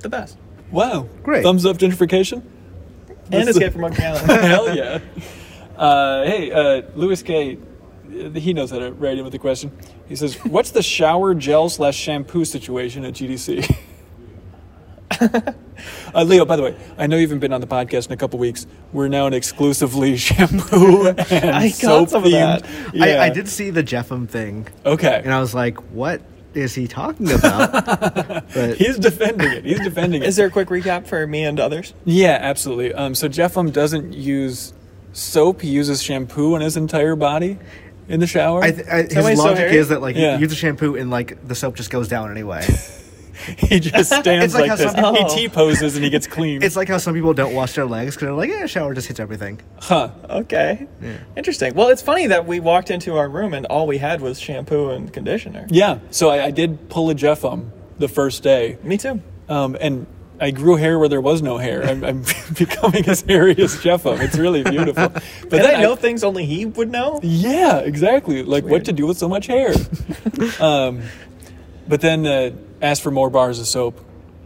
the 0.00 0.08
best. 0.08 0.38
Wow. 0.70 1.08
Great. 1.22 1.42
Thumbs 1.42 1.66
up 1.66 1.76
gentrification. 1.76 2.42
And 2.44 3.26
That's 3.30 3.44
the- 3.44 3.50
Escape 3.50 3.72
from 3.72 3.82
Monkey 3.82 4.02
Island. 4.04 4.26
Hell 4.30 4.76
yeah. 4.76 5.00
Uh, 5.76 6.24
hey, 6.24 6.50
uh, 6.52 6.82
Louis 6.94 7.22
K. 7.22 7.58
He 8.34 8.52
knows 8.52 8.70
how 8.70 8.78
to 8.78 8.92
write 8.92 9.16
in 9.18 9.24
with 9.24 9.32
the 9.32 9.38
question. 9.38 9.72
He 10.06 10.16
says, 10.16 10.34
"What's 10.44 10.70
the 10.70 10.82
shower 10.82 11.34
gel 11.34 11.68
slash 11.70 11.96
shampoo 11.96 12.44
situation 12.44 13.04
at 13.06 13.14
GDC?" 13.14 13.74
uh, 16.14 16.22
Leo, 16.22 16.44
by 16.44 16.56
the 16.56 16.62
way, 16.62 16.76
I 16.98 17.06
know 17.06 17.16
you 17.16 17.22
haven't 17.22 17.40
been 17.40 17.52
on 17.52 17.60
the 17.60 17.66
podcast 17.66 18.06
in 18.06 18.12
a 18.12 18.16
couple 18.16 18.38
weeks. 18.38 18.66
We're 18.92 19.08
now 19.08 19.26
an 19.26 19.34
exclusively 19.34 20.16
shampoo 20.18 21.08
and 21.30 21.50
I 21.50 21.68
got 21.68 21.74
soap 21.76 22.08
some 22.10 22.24
of 22.24 22.30
themed. 22.30 22.62
that. 22.62 22.94
Yeah. 22.94 23.04
I, 23.22 23.24
I 23.26 23.28
did 23.30 23.48
see 23.48 23.70
the 23.70 23.82
Jeffem 23.82 24.28
thing, 24.28 24.68
Okay. 24.86 25.20
and 25.24 25.32
I 25.32 25.40
was 25.40 25.54
like, 25.54 25.78
"What 25.92 26.20
is 26.54 26.74
he 26.74 26.86
talking 26.86 27.32
about? 27.32 28.44
He's 28.76 28.98
defending 28.98 29.50
it. 29.52 29.64
He's 29.64 29.80
defending 29.80 30.22
it. 30.22 30.28
Is 30.28 30.36
there 30.36 30.46
a 30.46 30.50
quick 30.50 30.68
recap 30.68 31.06
for 31.06 31.26
me 31.26 31.44
and 31.44 31.58
others? 31.58 31.94
Yeah, 32.04 32.38
absolutely. 32.40 32.92
Um, 32.92 33.14
so 33.14 33.28
Jeffum 33.28 33.72
doesn't 33.72 34.12
use 34.12 34.72
soap; 35.12 35.62
he 35.62 35.68
uses 35.68 36.02
shampoo 36.02 36.54
on 36.54 36.60
his 36.60 36.76
entire 36.76 37.16
body 37.16 37.58
in 38.08 38.20
the 38.20 38.26
shower. 38.26 38.62
I 38.62 38.72
th- 38.72 38.86
I, 38.86 38.96
his 39.04 39.14
he's 39.28 39.38
so 39.38 39.44
logic 39.44 39.72
is 39.72 39.88
that 39.88 40.02
like 40.02 40.16
Yeah. 40.16 40.34
you 40.34 40.40
use 40.40 40.50
the 40.50 40.56
shampoo 40.56 40.96
and 40.96 41.10
like 41.10 41.46
the 41.46 41.54
soap 41.54 41.76
just 41.76 41.90
goes 41.90 42.08
down 42.08 42.30
anyway. 42.30 42.66
he 43.58 43.80
just 43.80 44.08
stands 44.12 44.44
It's 44.44 44.54
like 44.54 44.62
like, 44.62 44.70
how 44.70 44.76
this. 44.76 44.92
some 44.92 45.14
He 45.14 45.24
T 45.28 45.48
poses 45.48 45.94
and 45.96 46.04
he 46.04 46.10
gets 46.10 46.26
clean. 46.26 46.62
it's 46.62 46.76
like 46.76 46.88
how 46.88 46.98
some 46.98 47.14
people 47.14 47.32
don't 47.34 47.54
wash 47.54 47.74
their 47.74 47.86
legs 47.86 48.14
because 48.14 48.26
they're 48.26 48.34
like, 48.34 48.50
yeah, 48.50 48.66
shower 48.66 48.94
just 48.94 49.08
hits 49.08 49.20
everything. 49.20 49.60
huh? 49.80 50.10
Okay. 50.28 50.86
Interesting. 51.36 51.74
Well, 51.74 51.88
it's 51.88 52.02
funny 52.02 52.26
that 52.28 52.46
we 52.46 52.60
walked 52.60 52.90
into 52.90 53.16
our 53.16 53.28
room 53.28 53.54
and 53.54 53.66
all 53.66 53.86
we 53.86 53.98
had 53.98 54.20
was 54.20 54.38
shampoo 54.38 54.90
and 54.90 55.12
conditioner. 55.12 55.66
Yeah. 55.70 55.98
So 56.10 56.28
I, 56.30 56.46
I 56.46 56.50
did 56.50 56.88
pull 56.88 57.10
a 57.10 57.14
Jeffum 57.14 57.70
the 57.98 58.08
first 58.08 58.42
day, 58.42 58.78
Me 58.82 58.96
too. 58.98 59.20
um, 59.48 59.76
and 59.80 60.06
I 60.40 60.50
grew 60.50 60.74
hair 60.74 60.98
where 60.98 61.08
there 61.08 61.20
was 61.20 61.40
no 61.40 61.56
hair. 61.58 61.84
I'm, 61.84 62.02
I'm 62.02 62.24
becoming 62.58 63.08
as 63.08 63.20
hairy 63.20 63.56
as 63.58 63.80
Jeffum. 63.80 64.20
It's 64.20 64.36
really 64.36 64.64
beautiful. 64.64 65.08
But 65.08 65.22
And 65.22 65.50
then 65.52 65.74
I 65.76 65.82
know 65.82 65.94
things 65.94 66.24
only 66.24 66.46
he 66.46 66.66
would 66.66 66.90
know. 66.90 67.20
Yeah, 67.22 67.78
exactly. 67.78 68.42
Like 68.42 68.64
what 68.64 68.72
weird. 68.72 68.84
to 68.86 68.92
do 68.92 69.06
with 69.06 69.18
so 69.18 69.28
much 69.28 69.46
hair. 69.46 69.72
um, 70.60 71.02
but 71.86 72.00
then 72.00 72.26
uh, 72.26 72.50
asked 72.82 73.02
for 73.02 73.10
more 73.10 73.30
bars 73.30 73.58
of 73.58 73.66
soap, 73.66 73.98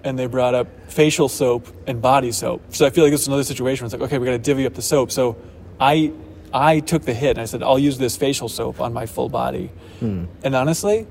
and 0.04 0.16
they 0.18 0.26
brought 0.26 0.54
up 0.54 0.68
facial 0.88 1.28
soap 1.28 1.66
and 1.88 2.00
body 2.00 2.30
soap. 2.30 2.62
So 2.74 2.86
I 2.86 2.90
feel 2.90 3.02
like 3.02 3.10
this 3.12 3.22
is 3.22 3.26
another 3.26 3.42
situation. 3.44 3.82
Where 3.82 3.86
it's 3.86 3.94
like, 3.94 4.02
okay, 4.02 4.18
we 4.18 4.26
got 4.26 4.32
to 4.32 4.38
divvy 4.38 4.66
up 4.66 4.74
the 4.74 4.82
soap. 4.82 5.10
So 5.10 5.36
I 5.80 6.12
I 6.52 6.80
took 6.80 7.02
the 7.02 7.14
hit 7.14 7.30
and 7.30 7.40
I 7.40 7.46
said, 7.46 7.62
I'll 7.62 7.78
use 7.78 7.98
this 7.98 8.16
facial 8.16 8.48
soap 8.48 8.80
on 8.80 8.92
my 8.92 9.06
full 9.06 9.28
body. 9.28 9.70
Hmm. 9.98 10.26
And 10.44 10.54
honestly, 10.54 11.06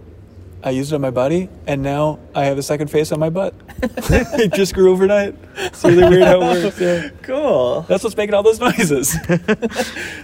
I 0.64 0.72
used 0.72 0.92
it 0.92 0.96
on 0.96 1.02
my 1.02 1.12
body, 1.12 1.48
and 1.68 1.84
now 1.84 2.18
I 2.34 2.46
have 2.46 2.58
a 2.58 2.64
second 2.64 2.90
face 2.90 3.12
on 3.12 3.20
my 3.20 3.30
butt. 3.30 3.54
it 3.84 4.52
just 4.54 4.74
grew 4.74 4.92
overnight. 4.92 5.36
It's 5.58 5.84
really 5.84 6.10
weird 6.10 6.24
how 6.24 6.42
it 6.42 6.64
works. 6.64 6.80
Yeah. 6.82 7.10
Cool. 7.22 7.82
That's 7.82 8.04
what's 8.04 8.18
making 8.18 8.34
all 8.34 8.44
those 8.44 8.60
noises. 8.60 9.16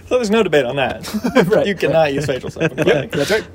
So 0.08 0.16
there's 0.18 0.30
no 0.30 0.42
debate 0.42 0.66
on 0.66 0.76
that. 0.76 1.08
Right, 1.46 1.66
You 1.66 1.74
cannot 1.74 2.12
use 2.12 2.26
facial 2.26 2.50
soap. 2.50 2.72
in 2.72 2.86
Yeah, 2.86 3.06
that's 3.06 3.30
right. 3.30 3.46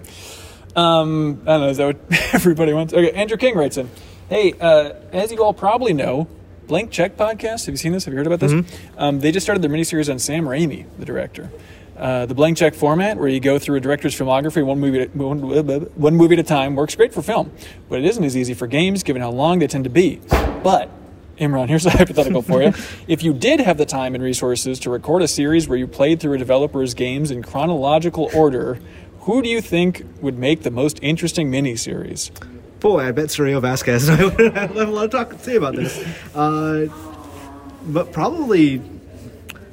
Um, 0.77 1.41
I 1.41 1.45
don't 1.45 1.61
know. 1.61 1.69
Is 1.69 1.77
that 1.77 1.85
what 1.87 1.99
everybody 2.33 2.71
wants? 2.71 2.93
Okay, 2.93 3.11
Andrew 3.11 3.37
King 3.37 3.55
writes 3.55 3.77
in. 3.77 3.89
Hey, 4.29 4.53
uh, 4.59 4.93
as 5.11 5.31
you 5.31 5.43
all 5.43 5.53
probably 5.53 5.93
know, 5.93 6.27
Blank 6.67 6.91
Check 6.91 7.17
podcast. 7.17 7.65
Have 7.65 7.73
you 7.73 7.77
seen 7.77 7.93
this? 7.93 8.05
Have 8.05 8.13
you 8.13 8.17
heard 8.17 8.27
about 8.27 8.39
this? 8.39 8.65
Um, 8.97 9.19
they 9.19 9.31
just 9.31 9.45
started 9.45 9.61
their 9.61 9.71
miniseries 9.71 10.11
on 10.11 10.19
Sam 10.19 10.45
Raimi, 10.45 10.85
the 10.99 11.05
director. 11.05 11.49
Uh, 11.97 12.27
the 12.27 12.35
blank 12.35 12.57
check 12.57 12.75
format, 12.75 13.17
where 13.17 13.27
you 13.27 13.39
go 13.39 13.57
through 13.57 13.77
a 13.77 13.79
director's 13.79 14.13
filmography 14.15 14.63
one 14.63 14.79
movie, 14.79 14.99
at, 14.99 15.15
one, 15.15 15.39
one 15.41 16.15
movie 16.15 16.35
at 16.35 16.39
a 16.39 16.43
time, 16.43 16.75
works 16.75 16.95
great 16.95 17.11
for 17.11 17.23
film, 17.23 17.51
but 17.89 17.97
it 17.97 18.05
isn't 18.05 18.23
as 18.23 18.37
easy 18.37 18.53
for 18.53 18.67
games 18.67 19.01
given 19.01 19.19
how 19.19 19.31
long 19.31 19.57
they 19.57 19.65
tend 19.65 19.83
to 19.85 19.89
be. 19.89 20.21
But 20.61 20.91
Imran, 21.39 21.69
here's 21.69 21.87
a 21.87 21.89
hypothetical 21.97 22.43
for 22.43 22.61
you. 22.61 22.73
If 23.07 23.23
you 23.23 23.33
did 23.33 23.61
have 23.61 23.77
the 23.79 23.85
time 23.85 24.13
and 24.13 24.23
resources 24.23 24.79
to 24.81 24.91
record 24.91 25.23
a 25.23 25.27
series 25.27 25.67
where 25.67 25.77
you 25.77 25.87
played 25.87 26.19
through 26.19 26.33
a 26.33 26.37
developer's 26.37 26.93
games 26.93 27.31
in 27.31 27.41
chronological 27.41 28.29
order, 28.35 28.79
who 29.27 29.41
do 29.41 29.49
you 29.49 29.59
think 29.59 30.05
would 30.21 30.39
make 30.39 30.63
the 30.63 30.71
most 30.71 30.99
interesting 31.01 31.51
miniseries? 31.51 32.31
Boy, 32.79 33.07
I 33.09 33.11
bet 33.11 33.25
Sergio 33.25 33.61
Vasquez 33.61 34.07
and 34.07 34.21
I 34.21 34.25
would 34.25 34.53
have 34.55 34.75
a 34.77 34.85
lot 34.85 35.05
of 35.05 35.11
talk 35.11 35.29
to 35.31 35.39
say 35.39 35.57
about 35.57 35.75
this. 35.75 35.97
Uh, 36.33 36.87
but 37.87 38.13
probably, 38.13 38.81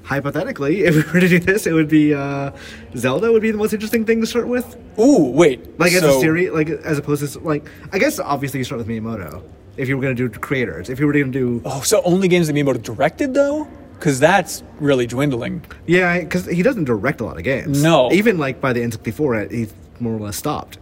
hypothetically, 0.02 0.80
if 0.84 0.96
we 0.96 1.12
were 1.12 1.20
to 1.20 1.28
do 1.28 1.38
this, 1.38 1.68
it 1.68 1.72
would 1.72 1.86
be 1.86 2.12
uh, 2.12 2.50
Zelda 2.96 3.30
would 3.30 3.42
be 3.42 3.52
the 3.52 3.56
most 3.56 3.72
interesting 3.72 4.04
thing 4.04 4.20
to 4.22 4.26
start 4.26 4.48
with. 4.48 4.76
Ooh, 4.98 5.30
wait. 5.30 5.78
Like 5.78 5.92
as 5.92 6.00
so, 6.00 6.18
a 6.18 6.20
series, 6.20 6.50
like 6.50 6.68
as 6.68 6.98
opposed 6.98 7.32
to 7.32 7.38
like 7.38 7.64
I 7.92 8.00
guess 8.00 8.18
obviously 8.18 8.58
you 8.58 8.64
start 8.64 8.78
with 8.78 8.88
Miyamoto 8.88 9.44
if 9.76 9.88
you 9.88 9.96
were 9.96 10.02
going 10.02 10.16
to 10.16 10.28
do 10.28 10.38
creators. 10.40 10.90
If 10.90 10.98
you 10.98 11.06
were 11.06 11.12
going 11.12 11.30
to 11.30 11.60
do 11.60 11.62
Oh, 11.64 11.82
so 11.82 12.02
only 12.04 12.26
games 12.26 12.48
that 12.48 12.54
Miyamoto 12.54 12.82
directed, 12.82 13.34
though? 13.34 13.68
Because 13.98 14.20
that's 14.20 14.62
really 14.80 15.06
dwindling. 15.06 15.64
yeah, 15.86 16.20
because 16.20 16.46
he 16.46 16.62
doesn't 16.62 16.84
direct 16.84 17.20
a 17.20 17.24
lot 17.24 17.38
of 17.38 17.44
games. 17.44 17.82
No. 17.82 18.10
even 18.12 18.38
like 18.38 18.60
by 18.60 18.72
the 18.72 18.80
N64, 18.80 19.50
he's 19.50 19.72
more 20.00 20.14
or 20.14 20.20
less 20.20 20.36
stopped. 20.36 20.78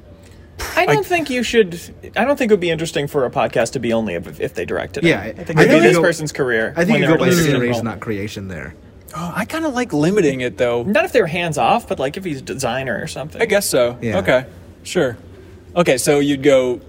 I 0.77 0.87
don't 0.87 1.05
think 1.05 1.29
you 1.31 1.43
should. 1.43 1.79
I 2.17 2.25
don't 2.25 2.37
think 2.37 2.51
it 2.51 2.55
would 2.55 2.61
be 2.61 2.71
interesting 2.71 3.07
for 3.09 3.25
a 3.27 3.31
podcast 3.31 3.73
to 3.73 3.79
be 3.81 3.93
only 3.93 4.15
if, 4.15 4.41
if 4.41 4.55
they 4.55 4.65
directed 4.65 5.05
it. 5.05 5.09
Yeah, 5.09 5.21
I 5.21 5.33
think 5.33 5.59
I 5.59 5.63
it 5.63 5.67
would 5.67 5.71
think 5.71 5.83
be 5.83 5.89
this 5.89 5.97
go- 5.97 6.03
person's 6.03 6.33
career. 6.33 6.73
I 6.77 6.85
think 6.85 6.93
when 6.95 7.01
you 7.03 7.07
they're 7.09 7.17
go 7.17 7.25
by 7.25 7.29
releasing 7.31 7.51
generation, 7.53 7.85
not 7.85 8.01
creation. 8.01 8.49
There. 8.49 8.75
Oh, 9.15 9.33
I 9.35 9.45
kind 9.45 9.67
of 9.67 9.75
like 9.75 9.93
limiting 9.93 10.41
it, 10.41 10.57
though. 10.59 10.83
Not 10.85 11.05
if 11.05 11.13
they're 11.13 11.27
hands 11.27 11.59
off, 11.59 11.89
but 11.89 11.99
like 11.99 12.17
if 12.17 12.25
he's 12.25 12.39
a 12.39 12.43
designer 12.43 12.99
or 13.01 13.07
something. 13.07 13.43
I 13.43 13.47
guess 13.47 13.69
so. 13.69 13.99
Yeah. 14.01 14.19
Okay, 14.19 14.47
sure. 14.85 15.17
Okay, 15.77 15.99
so 15.99 16.19
you'd 16.21 16.43
go 16.43 16.81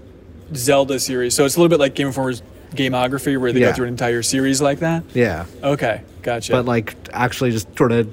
Zelda 0.54 0.98
series. 1.00 1.34
So 1.34 1.44
it's 1.44 1.56
a 1.56 1.60
little 1.60 1.70
bit 1.70 1.80
like 1.80 1.94
Game 1.94 2.06
Informer's 2.08 2.42
Gameography, 2.74 3.38
where 3.38 3.52
they 3.52 3.60
Yeah. 3.60 3.68
go 3.68 3.72
through 3.74 3.86
an 3.86 3.92
entire 3.94 4.22
series 4.22 4.60
like 4.62 4.80
that. 4.80 5.04
Yeah, 5.14 5.44
Okay, 5.62 6.02
gotcha. 6.22 6.52
but 6.52 6.64
like 6.66 6.94
actually 7.12 7.50
just 7.52 7.76
sort 7.76 7.92
of 7.92 8.08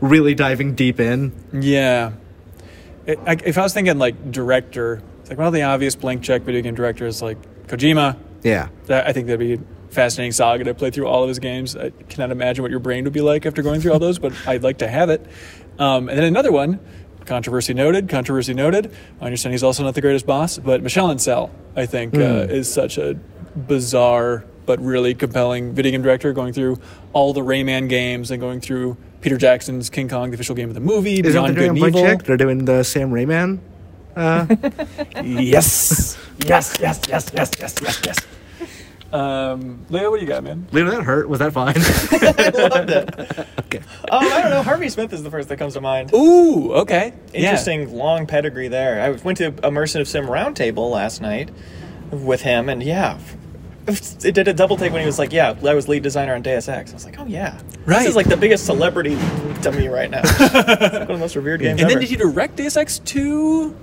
really 0.00 0.34
diving 0.34 0.74
deep 0.74 1.00
in. 1.00 1.32
yeah, 1.52 2.12
it, 3.06 3.18
I, 3.26 3.36
if 3.44 3.58
I 3.58 3.62
was 3.62 3.72
thinking 3.74 3.98
like 3.98 4.30
director, 4.30 5.02
it's 5.20 5.30
like 5.30 5.38
well, 5.38 5.50
the 5.50 5.62
obvious 5.62 5.94
blank 5.96 6.22
check 6.22 6.42
video 6.42 6.60
game 6.62 6.74
director 6.74 7.06
is 7.06 7.20
like 7.22 7.38
Kojima. 7.66 8.16
Yeah, 8.42 8.68
That, 8.86 9.06
I 9.06 9.12
think 9.12 9.26
that'd 9.26 9.40
be 9.40 9.54
a 9.54 9.58
fascinating 9.92 10.30
saga 10.32 10.62
to 10.64 10.74
play 10.74 10.90
through 10.90 11.06
all 11.08 11.22
of 11.24 11.28
his 11.28 11.38
games. 11.40 11.76
I 11.76 11.90
cannot 12.08 12.30
imagine 12.30 12.62
what 12.62 12.70
your 12.70 12.78
brain 12.80 13.02
would 13.04 13.12
be 13.12 13.20
like 13.20 13.44
after 13.46 13.62
going 13.62 13.80
through 13.80 13.92
all 13.92 13.98
those, 13.98 14.18
but 14.20 14.32
I'd 14.46 14.62
like 14.62 14.78
to 14.78 14.88
have 14.88 15.10
it. 15.10 15.26
Um, 15.78 16.08
and 16.08 16.16
then 16.16 16.24
another 16.24 16.52
one, 16.52 16.78
controversy 17.24 17.74
noted, 17.74 18.08
controversy 18.08 18.54
noted. 18.54 18.92
I 19.20 19.24
understand 19.24 19.54
he's 19.54 19.64
also 19.64 19.82
not 19.82 19.94
the 19.96 20.00
greatest 20.00 20.24
boss, 20.24 20.56
but 20.58 20.82
Michel 20.82 21.08
Ancel, 21.08 21.50
I 21.74 21.86
think, 21.86 22.14
uh, 22.14 22.46
is 22.48 22.72
such 22.72 22.96
a 22.96 23.18
bizarre 23.56 24.44
but 24.66 24.80
really 24.80 25.14
compelling 25.14 25.72
video 25.74 25.92
game 25.92 26.02
director 26.02 26.32
going 26.32 26.52
through 26.52 26.78
all 27.14 27.32
the 27.32 27.40
Rayman 27.40 27.88
games 27.88 28.30
and 28.30 28.38
going 28.40 28.60
through 28.60 28.96
Peter 29.22 29.36
Jackson's 29.38 29.88
King 29.90 30.08
Kong, 30.08 30.30
the 30.30 30.34
official 30.34 30.54
game 30.54 30.68
of 30.68 30.74
the 30.74 30.80
movie, 30.80 31.14
is 31.20 31.22
that 31.22 31.32
Beyond 31.32 31.54
Good 31.56 31.60
doing? 31.60 31.68
and 31.70 31.78
Evil. 31.78 32.02
Check? 32.02 32.22
They're 32.24 32.36
doing 32.36 32.64
the 32.66 32.82
Sam 32.84 33.10
Rayman. 33.10 33.58
Yes, 35.24 36.18
yes, 36.44 36.76
yes, 36.80 37.00
yes, 37.08 37.30
yes, 37.32 37.50
yes, 37.58 37.74
yes, 37.82 38.00
yes. 38.04 38.18
Um, 39.12 39.86
Leo, 39.88 40.10
what 40.10 40.18
do 40.20 40.26
you 40.26 40.28
got, 40.30 40.44
man? 40.44 40.66
Leo, 40.70 40.90
that 40.90 41.02
hurt. 41.02 41.28
Was 41.28 41.38
that 41.38 41.52
fine? 41.52 41.74
I 41.78 42.68
loved 42.68 42.90
it. 42.90 43.48
okay. 43.60 43.78
Um, 44.10 44.22
I 44.22 44.42
don't 44.42 44.50
know. 44.50 44.62
Harvey 44.62 44.88
Smith 44.90 45.12
is 45.12 45.22
the 45.22 45.30
first 45.30 45.48
that 45.48 45.56
comes 45.56 45.74
to 45.74 45.80
mind. 45.80 46.12
Ooh, 46.12 46.72
okay. 46.74 47.14
Yeah. 47.32 47.40
Interesting 47.40 47.94
long 47.94 48.26
pedigree 48.26 48.68
there. 48.68 49.00
I 49.00 49.10
went 49.10 49.38
to 49.38 49.46
a 49.46 49.52
Immersive 49.52 50.06
Sim 50.06 50.26
Roundtable 50.26 50.90
last 50.90 51.22
night 51.22 51.50
with 52.10 52.42
him, 52.42 52.68
and 52.68 52.82
yeah, 52.82 53.18
it 53.88 54.34
did 54.34 54.48
a 54.48 54.52
double 54.52 54.76
take 54.76 54.92
when 54.92 55.00
he 55.00 55.06
was 55.06 55.18
like, 55.18 55.32
"Yeah, 55.32 55.54
I 55.64 55.74
was 55.74 55.88
lead 55.88 56.02
designer 56.02 56.34
on 56.34 56.42
Deus 56.42 56.68
Ex." 56.68 56.90
I 56.90 56.94
was 56.94 57.04
like, 57.04 57.18
"Oh 57.18 57.26
yeah, 57.26 57.58
Right. 57.86 58.00
This 58.00 58.08
is 58.08 58.16
like 58.16 58.26
the 58.28 58.36
biggest 58.36 58.66
celebrity 58.66 59.16
to 59.62 59.72
me 59.72 59.88
right 59.88 60.10
now. 60.10 60.20
It's 60.24 60.40
like 60.54 60.66
one 60.92 61.00
of 61.02 61.08
the 61.08 61.16
most 61.18 61.36
revered 61.36 61.60
games 61.60 61.80
And 61.80 61.80
ever. 61.80 61.90
then 61.90 62.00
did 62.00 62.10
he 62.10 62.16
direct 62.16 62.56
Deus 62.56 62.76
Ex 62.76 62.98
2? 63.00 63.74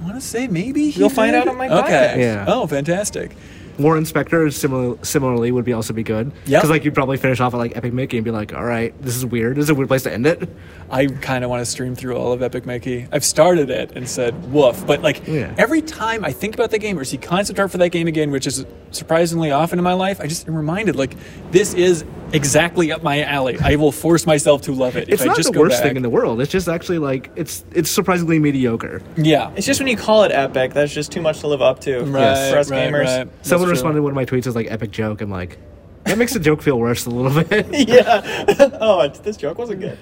I 0.00 0.04
want 0.04 0.14
to 0.16 0.20
say 0.20 0.46
maybe 0.48 0.90
he 0.90 1.00
You'll 1.00 1.08
find 1.08 1.34
out 1.34 1.48
on 1.48 1.56
my 1.56 1.68
Okay. 1.68 1.90
podcast. 1.90 2.16
Yeah. 2.18 2.44
Oh, 2.46 2.66
fantastic. 2.66 3.34
Warren 3.78 4.04
Spector 4.04 4.52
similar, 4.52 4.96
similarly 5.04 5.50
would 5.52 5.64
be 5.64 5.72
also 5.72 5.92
be 5.92 6.02
good. 6.02 6.26
Yep. 6.46 6.60
Because 6.60 6.70
like 6.70 6.84
you'd 6.84 6.94
probably 6.94 7.16
finish 7.16 7.40
off 7.40 7.54
at 7.54 7.56
like 7.56 7.76
Epic 7.76 7.92
Mickey 7.92 8.16
and 8.18 8.24
be 8.24 8.30
like, 8.30 8.54
all 8.54 8.64
right, 8.64 8.94
this 9.02 9.16
is 9.16 9.26
weird. 9.26 9.56
This 9.56 9.64
is 9.64 9.70
a 9.70 9.74
weird 9.74 9.88
place 9.88 10.02
to 10.04 10.12
end 10.12 10.26
it. 10.26 10.48
I 10.90 11.06
kind 11.06 11.42
of 11.44 11.50
want 11.50 11.60
to 11.60 11.66
stream 11.66 11.94
through 11.94 12.16
all 12.16 12.32
of 12.32 12.42
Epic 12.42 12.66
Mickey. 12.66 13.08
I've 13.10 13.24
started 13.24 13.70
it 13.70 13.92
and 13.96 14.08
said 14.08 14.52
woof, 14.52 14.86
but 14.86 15.02
like 15.02 15.26
Yeah. 15.26 15.54
every 15.58 15.82
time 15.82 16.24
I 16.24 16.32
think 16.32 16.54
about 16.54 16.70
that 16.70 16.78
game 16.78 16.98
or 16.98 17.04
see 17.04 17.16
concept 17.16 17.58
art 17.58 17.70
for 17.70 17.78
that 17.78 17.88
game 17.90 18.06
again, 18.06 18.30
which 18.30 18.46
is 18.46 18.64
surprisingly 18.92 19.50
often 19.50 19.78
in 19.78 19.82
my 19.84 19.94
life, 19.94 20.20
I 20.20 20.26
just 20.26 20.46
am 20.46 20.54
reminded 20.54 20.94
like 20.96 21.16
this 21.50 21.74
is 21.74 22.04
exactly 22.32 22.90
up 22.92 23.02
my 23.02 23.22
alley. 23.22 23.56
I 23.62 23.76
will 23.76 23.92
force 23.92 24.26
myself 24.26 24.62
to 24.62 24.72
love 24.72 24.96
it 24.96 25.08
It's 25.08 25.22
if 25.22 25.22
I 25.22 25.24
not 25.26 25.36
just 25.36 25.48
the 25.48 25.54
go 25.54 25.60
worst 25.60 25.76
back. 25.76 25.82
thing 25.84 25.96
in 25.96 26.02
the 26.02 26.10
world. 26.10 26.40
It's 26.40 26.50
just 26.50 26.68
actually 26.68 26.98
like 26.98 27.30
it's 27.36 27.64
it's 27.72 27.90
surprisingly 27.90 28.38
mediocre. 28.38 29.02
yeah. 29.16 29.50
It's 29.56 29.66
just 29.66 29.80
when 29.80 29.88
you 29.88 29.96
call 29.96 30.24
it 30.24 30.32
epic, 30.32 30.74
that's 30.74 30.92
just 30.92 31.12
too 31.12 31.20
much 31.22 31.40
to 31.40 31.46
live 31.48 31.62
up 31.62 31.80
to 31.80 32.00
Right, 32.04 32.50
for 32.50 32.58
us 32.58 32.70
right, 32.70 32.92
gamers. 32.92 33.04
right. 33.04 33.28
That's 33.42 33.48
Someone 33.64 33.72
responded 33.72 33.98
to 33.98 34.02
one 34.02 34.12
of 34.12 34.16
my 34.16 34.24
tweets 34.24 34.46
as 34.46 34.54
like 34.54 34.70
epic 34.70 34.90
joke. 34.90 35.20
I'm 35.20 35.30
like, 35.30 35.58
that 36.04 36.18
makes 36.18 36.32
the 36.34 36.40
joke 36.40 36.60
feel 36.62 36.78
worse 36.78 37.06
a 37.06 37.10
little 37.10 37.42
bit. 37.48 37.66
yeah. 37.88 38.44
oh, 38.80 39.08
this 39.08 39.36
joke 39.36 39.58
wasn't 39.58 39.80
good. 39.80 39.98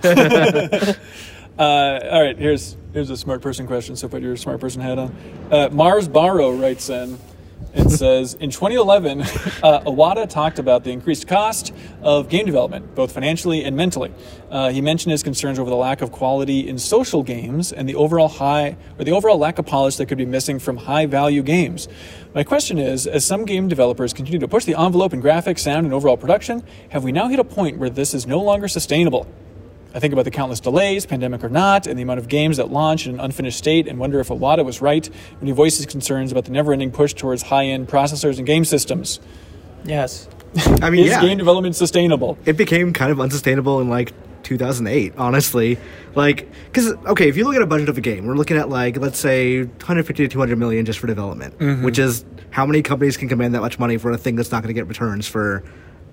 Uh, 1.59 2.01
all 2.11 2.23
right, 2.23 2.39
here's 2.39 2.77
here's 2.93 3.11
a 3.11 3.17
smart 3.17 3.43
person 3.43 3.67
question. 3.67 3.95
So 3.95 4.09
put 4.09 4.23
your 4.23 4.37
smart 4.37 4.61
person 4.61 4.81
hat 4.81 4.99
on. 4.99 5.15
Uh, 5.51 5.69
Mars 5.71 6.09
Barrow 6.09 6.53
writes 6.53 6.89
in 6.89 7.19
and 7.75 7.91
says, 7.91 8.35
in 8.35 8.51
2011, 8.51 9.21
uh, 9.63 9.81
Iwata 9.87 10.29
talked 10.29 10.59
about 10.59 10.85
the 10.85 10.91
increased 10.91 11.27
cost 11.27 11.73
of 12.03 12.29
game 12.29 12.47
development, 12.47 12.95
both 12.95 13.13
financially 13.13 13.65
and 13.65 13.77
mentally. 13.77 14.13
Uh, 14.51 14.71
he 14.71 14.81
mentioned 14.81 15.13
his 15.13 15.23
concerns 15.23 15.59
over 15.59 15.71
the 15.71 15.77
lack 15.77 16.03
of 16.03 16.13
quality 16.13 16.69
in 16.69 16.79
social 16.79 17.23
games 17.23 17.73
and 17.73 17.89
the 17.89 17.95
overall 17.95 18.29
high 18.29 18.77
or 18.99 19.05
the 19.05 19.13
overall 19.13 19.39
lack 19.39 19.59
of 19.59 19.67
polish 19.67 19.97
that 19.97 20.07
could 20.07 20.19
be 20.19 20.27
missing 20.27 20.59
from 20.59 20.77
high 20.77 21.07
value 21.07 21.43
games. 21.43 21.89
My 22.35 22.45
question 22.45 22.79
is, 22.79 23.07
as 23.07 23.25
some 23.25 23.45
game 23.45 23.69
developers 23.69 24.13
continue 24.13 24.39
to 24.39 24.49
push 24.49 24.65
the 24.65 24.79
envelope 24.79 25.13
in 25.13 25.23
graphics, 25.23 25.61
sound, 25.61 25.87
and 25.87 25.95
overall 25.95 26.17
production, 26.17 26.63
have 26.91 27.05
we 27.05 27.13
now 27.13 27.29
hit 27.29 27.39
a 27.39 27.45
point 27.45 27.79
where 27.79 27.91
this 27.91 28.15
is 28.15 28.27
no 28.27 28.41
longer 28.41 28.69
sustainable? 28.69 29.27
I 29.95 29.99
think 30.01 30.13
about 30.13 30.25
the 30.25 30.31
countless 30.31 30.61
delays, 30.61 31.05
pandemic 31.07 31.45
or 31.45 31.49
not, 31.49 31.87
and 31.87 31.99
the 31.99 32.03
amount 32.03 32.19
of 32.19 32.29
games 32.29 32.57
that 32.57 32.71
launch 32.71 33.07
in 33.07 33.15
an 33.15 33.21
unfinished 33.21 33.59
state, 33.59 33.87
and 33.89 33.99
wonder 33.99 34.21
if 34.21 34.29
Iwata 34.29 34.65
was 34.65 34.81
right 34.81 35.07
when 35.39 35.47
he 35.47 35.53
voices 35.53 35.85
concerns 35.87 36.33
about 36.33 36.45
the 36.47 36.51
never-ending 36.51 36.91
push 36.93 37.13
towards 37.13 37.43
high-end 37.43 37.89
processors 37.89 38.39
and 38.39 38.47
game 38.47 38.65
systems. 38.65 39.21
Yes. 39.85 40.29
I 40.83 40.91
mean, 40.91 41.05
Is 41.05 41.11
yeah, 41.11 41.21
game 41.23 41.39
development 41.39 41.77
sustainable? 41.77 42.37
it 42.45 42.57
became 42.57 42.93
kind 42.93 43.11
of 43.13 43.21
unsustainable 43.21 43.81
in 43.81 43.89
like 43.89 44.13
2008 44.43 45.15
honestly 45.19 45.79
like 46.17 46.49
because 46.67 46.93
okay 47.07 47.29
if 47.29 47.37
you 47.37 47.45
look 47.45 47.55
at 47.55 47.63
a 47.63 47.67
budget 47.67 47.89
of 47.89 47.97
a 47.97 48.01
game 48.01 48.27
we're 48.27 48.35
looking 48.35 48.57
at 48.57 48.69
like 48.69 48.97
let's 48.97 49.19
say 49.19 49.59
150 49.63 50.25
to 50.25 50.29
200 50.29 50.59
million 50.59 50.85
just 50.85 50.99
for 50.99 51.07
development 51.07 51.55
which 51.85 51.97
is 51.99 52.25
how 52.51 52.67
many 52.67 52.83
companies 52.83 53.17
can 53.17 53.29
command 53.29 53.55
that 53.55 53.61
much 53.61 53.79
money 53.79 53.97
for 53.97 54.11
a 54.11 54.19
thing 54.19 54.35
that's 54.35 54.51
not 54.51 54.61
going 54.63 54.75
to 54.75 54.79
get 54.79 54.89
returns 54.89 55.29
for 55.29 55.63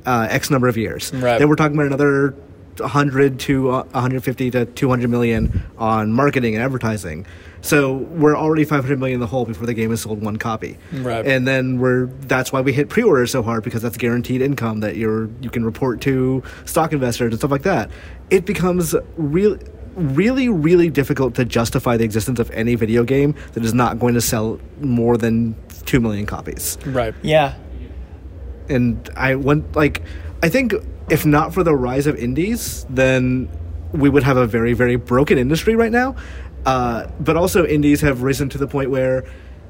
uh, 0.05 0.27
x 0.29 0.51
number 0.51 0.67
of 0.67 0.77
years 0.77 1.11
Right. 1.11 1.39
then 1.39 1.49
we're 1.49 1.55
talking 1.55 1.75
about 1.75 1.87
another 1.87 2.35
100 2.79 3.39
to 3.41 3.69
uh, 3.71 3.83
150 3.91 4.51
to 4.51 4.65
200 4.65 5.09
million 5.09 5.63
on 5.77 6.11
marketing 6.11 6.55
and 6.55 6.63
advertising 6.63 7.25
so 7.61 7.93
we're 7.97 8.37
already 8.37 8.63
500 8.63 8.97
million 8.99 9.15
in 9.15 9.19
the 9.19 9.27
hole 9.27 9.43
before 9.45 9.65
the 9.65 9.73
game 9.73 9.89
has 9.89 10.01
sold 10.01 10.21
one 10.21 10.37
copy 10.37 10.77
Right. 10.93 11.25
and 11.25 11.45
then 11.47 11.77
we're 11.79 12.05
that's 12.05 12.51
why 12.53 12.61
we 12.61 12.71
hit 12.73 12.89
pre-orders 12.89 13.31
so 13.31 13.43
hard 13.43 13.63
because 13.63 13.81
that's 13.81 13.97
guaranteed 13.97 14.41
income 14.41 14.79
that 14.79 14.95
you're 14.95 15.29
you 15.41 15.49
can 15.49 15.65
report 15.65 15.99
to 16.01 16.41
stock 16.65 16.93
investors 16.93 17.31
and 17.31 17.39
stuff 17.39 17.51
like 17.51 17.63
that 17.63 17.91
it 18.29 18.45
becomes 18.45 18.95
real 19.17 19.57
really 19.95 20.47
really 20.47 20.89
difficult 20.89 21.35
to 21.35 21.43
justify 21.43 21.97
the 21.97 22.05
existence 22.05 22.39
of 22.39 22.49
any 22.51 22.75
video 22.75 23.03
game 23.03 23.35
that 23.53 23.65
is 23.65 23.73
not 23.73 23.99
going 23.99 24.13
to 24.13 24.21
sell 24.21 24.57
more 24.79 25.17
than 25.17 25.53
2 25.85 25.99
million 25.99 26.25
copies 26.25 26.77
Right. 26.85 27.13
Yeah. 27.23 27.55
and 28.69 29.09
I 29.17 29.35
went 29.35 29.75
like 29.75 30.01
I 30.41 30.47
think 30.49 30.73
if 31.09 31.25
not 31.25 31.53
for 31.53 31.63
the 31.63 31.75
rise 31.75 32.07
of 32.07 32.15
indies, 32.15 32.85
then 32.89 33.49
we 33.91 34.09
would 34.09 34.23
have 34.23 34.37
a 34.37 34.45
very 34.45 34.73
very 34.73 34.95
broken 34.95 35.37
industry 35.37 35.75
right 35.75 35.91
now. 35.91 36.15
Uh, 36.65 37.07
but 37.19 37.37
also, 37.37 37.65
indies 37.65 38.01
have 38.01 38.21
risen 38.21 38.49
to 38.49 38.57
the 38.57 38.67
point 38.67 38.89
where 38.89 39.23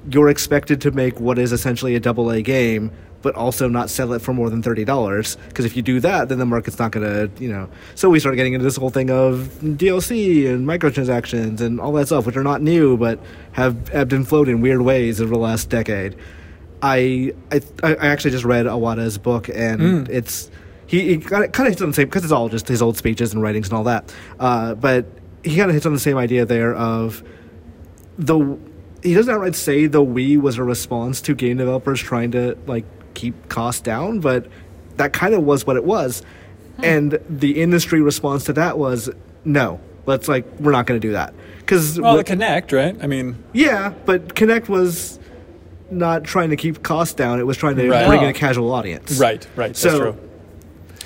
you're 0.09 0.29
expected 0.29 0.81
to 0.81 0.91
make 0.91 1.19
what 1.19 1.37
is 1.37 1.51
essentially 1.51 1.95
a 1.95 1.99
double 1.99 2.31
A 2.31 2.41
game, 2.41 2.91
but 3.21 3.35
also 3.35 3.67
not 3.67 3.89
sell 3.89 4.13
it 4.13 4.21
for 4.21 4.33
more 4.33 4.49
than 4.49 4.63
thirty 4.63 4.83
dollars. 4.83 5.37
Because 5.47 5.65
if 5.65 5.75
you 5.75 5.81
do 5.81 5.99
that, 5.99 6.29
then 6.29 6.39
the 6.39 6.45
market's 6.45 6.79
not 6.79 6.91
gonna, 6.91 7.29
you 7.39 7.49
know. 7.49 7.69
So 7.95 8.09
we 8.09 8.19
start 8.19 8.35
getting 8.35 8.53
into 8.53 8.63
this 8.63 8.75
whole 8.75 8.89
thing 8.89 9.09
of 9.11 9.49
DLC 9.61 10.51
and 10.51 10.67
microtransactions 10.67 11.61
and 11.61 11.79
all 11.79 11.91
that 11.93 12.07
stuff, 12.07 12.25
which 12.25 12.35
are 12.37 12.43
not 12.43 12.61
new, 12.61 12.97
but 12.97 13.19
have 13.51 13.89
ebbed 13.93 14.13
and 14.13 14.27
flowed 14.27 14.49
in 14.49 14.61
weird 14.61 14.81
ways 14.81 15.21
over 15.21 15.31
the 15.31 15.39
last 15.39 15.69
decade. 15.69 16.15
I 16.81 17.33
I, 17.51 17.61
I 17.83 18.07
actually 18.07 18.31
just 18.31 18.45
read 18.45 18.65
Iwata's 18.65 19.17
book, 19.17 19.49
and 19.49 20.09
it's 20.09 20.49
he, 20.89 21.09
he 21.09 21.17
kind 21.19 21.45
of 21.45 21.55
hits 21.67 21.81
on 21.81 21.89
the 21.89 21.93
same 21.93 22.07
because 22.07 22.23
it's 22.23 22.33
all 22.33 22.49
just 22.49 22.67
his 22.67 22.81
old 22.81 22.97
speeches 22.97 23.31
and 23.31 23.43
writings 23.43 23.67
and 23.67 23.77
all 23.77 23.83
that. 23.83 24.11
Uh, 24.39 24.73
but 24.73 25.05
he 25.43 25.55
kind 25.55 25.69
of 25.69 25.75
hits 25.75 25.85
on 25.85 25.93
the 25.93 25.99
same 25.99 26.17
idea 26.17 26.45
there 26.45 26.73
of 26.73 27.23
the 28.17 28.57
he 29.03 29.13
doesn't 29.13 29.33
outright 29.33 29.55
say 29.55 29.85
the 29.85 30.03
Wii 30.03 30.41
was 30.41 30.57
a 30.57 30.63
response 30.63 31.21
to 31.21 31.33
game 31.35 31.57
developers 31.57 32.01
trying 32.01 32.31
to 32.31 32.57
like 32.67 32.85
keep 33.13 33.47
costs 33.49 33.81
down, 33.81 34.19
but 34.19 34.47
that 34.97 35.13
kind 35.13 35.33
of 35.33 35.43
was 35.43 35.65
what 35.67 35.75
it 35.77 35.83
was. 35.85 36.21
And 36.81 37.19
the 37.29 37.61
industry 37.61 38.01
response 38.01 38.45
to 38.45 38.53
that 38.53 38.77
was 38.77 39.09
no. 39.45 39.79
Let's 40.05 40.27
like 40.27 40.45
we're 40.59 40.71
not 40.71 40.85
going 40.87 40.99
to 40.99 41.07
do 41.07 41.11
that 41.13 41.33
because 41.59 41.99
Well, 41.99 42.17
the 42.17 42.23
Kinect, 42.23 42.71
right? 42.75 42.97
I 43.03 43.05
mean, 43.07 43.41
yeah, 43.53 43.93
but 44.05 44.33
Kinect 44.33 44.69
was 44.69 45.19
not 45.91 46.23
trying 46.23 46.49
to 46.49 46.55
keep 46.55 46.81
costs 46.83 47.13
down. 47.13 47.39
It 47.39 47.45
was 47.45 47.57
trying 47.57 47.75
to 47.75 47.89
Right. 47.89 48.07
bring 48.07 48.21
in 48.23 48.29
a 48.29 48.33
casual 48.33 48.71
audience. 48.73 49.19
right, 49.19 49.45
right. 49.55 49.67
That's 49.67 49.79
So, 49.81 50.17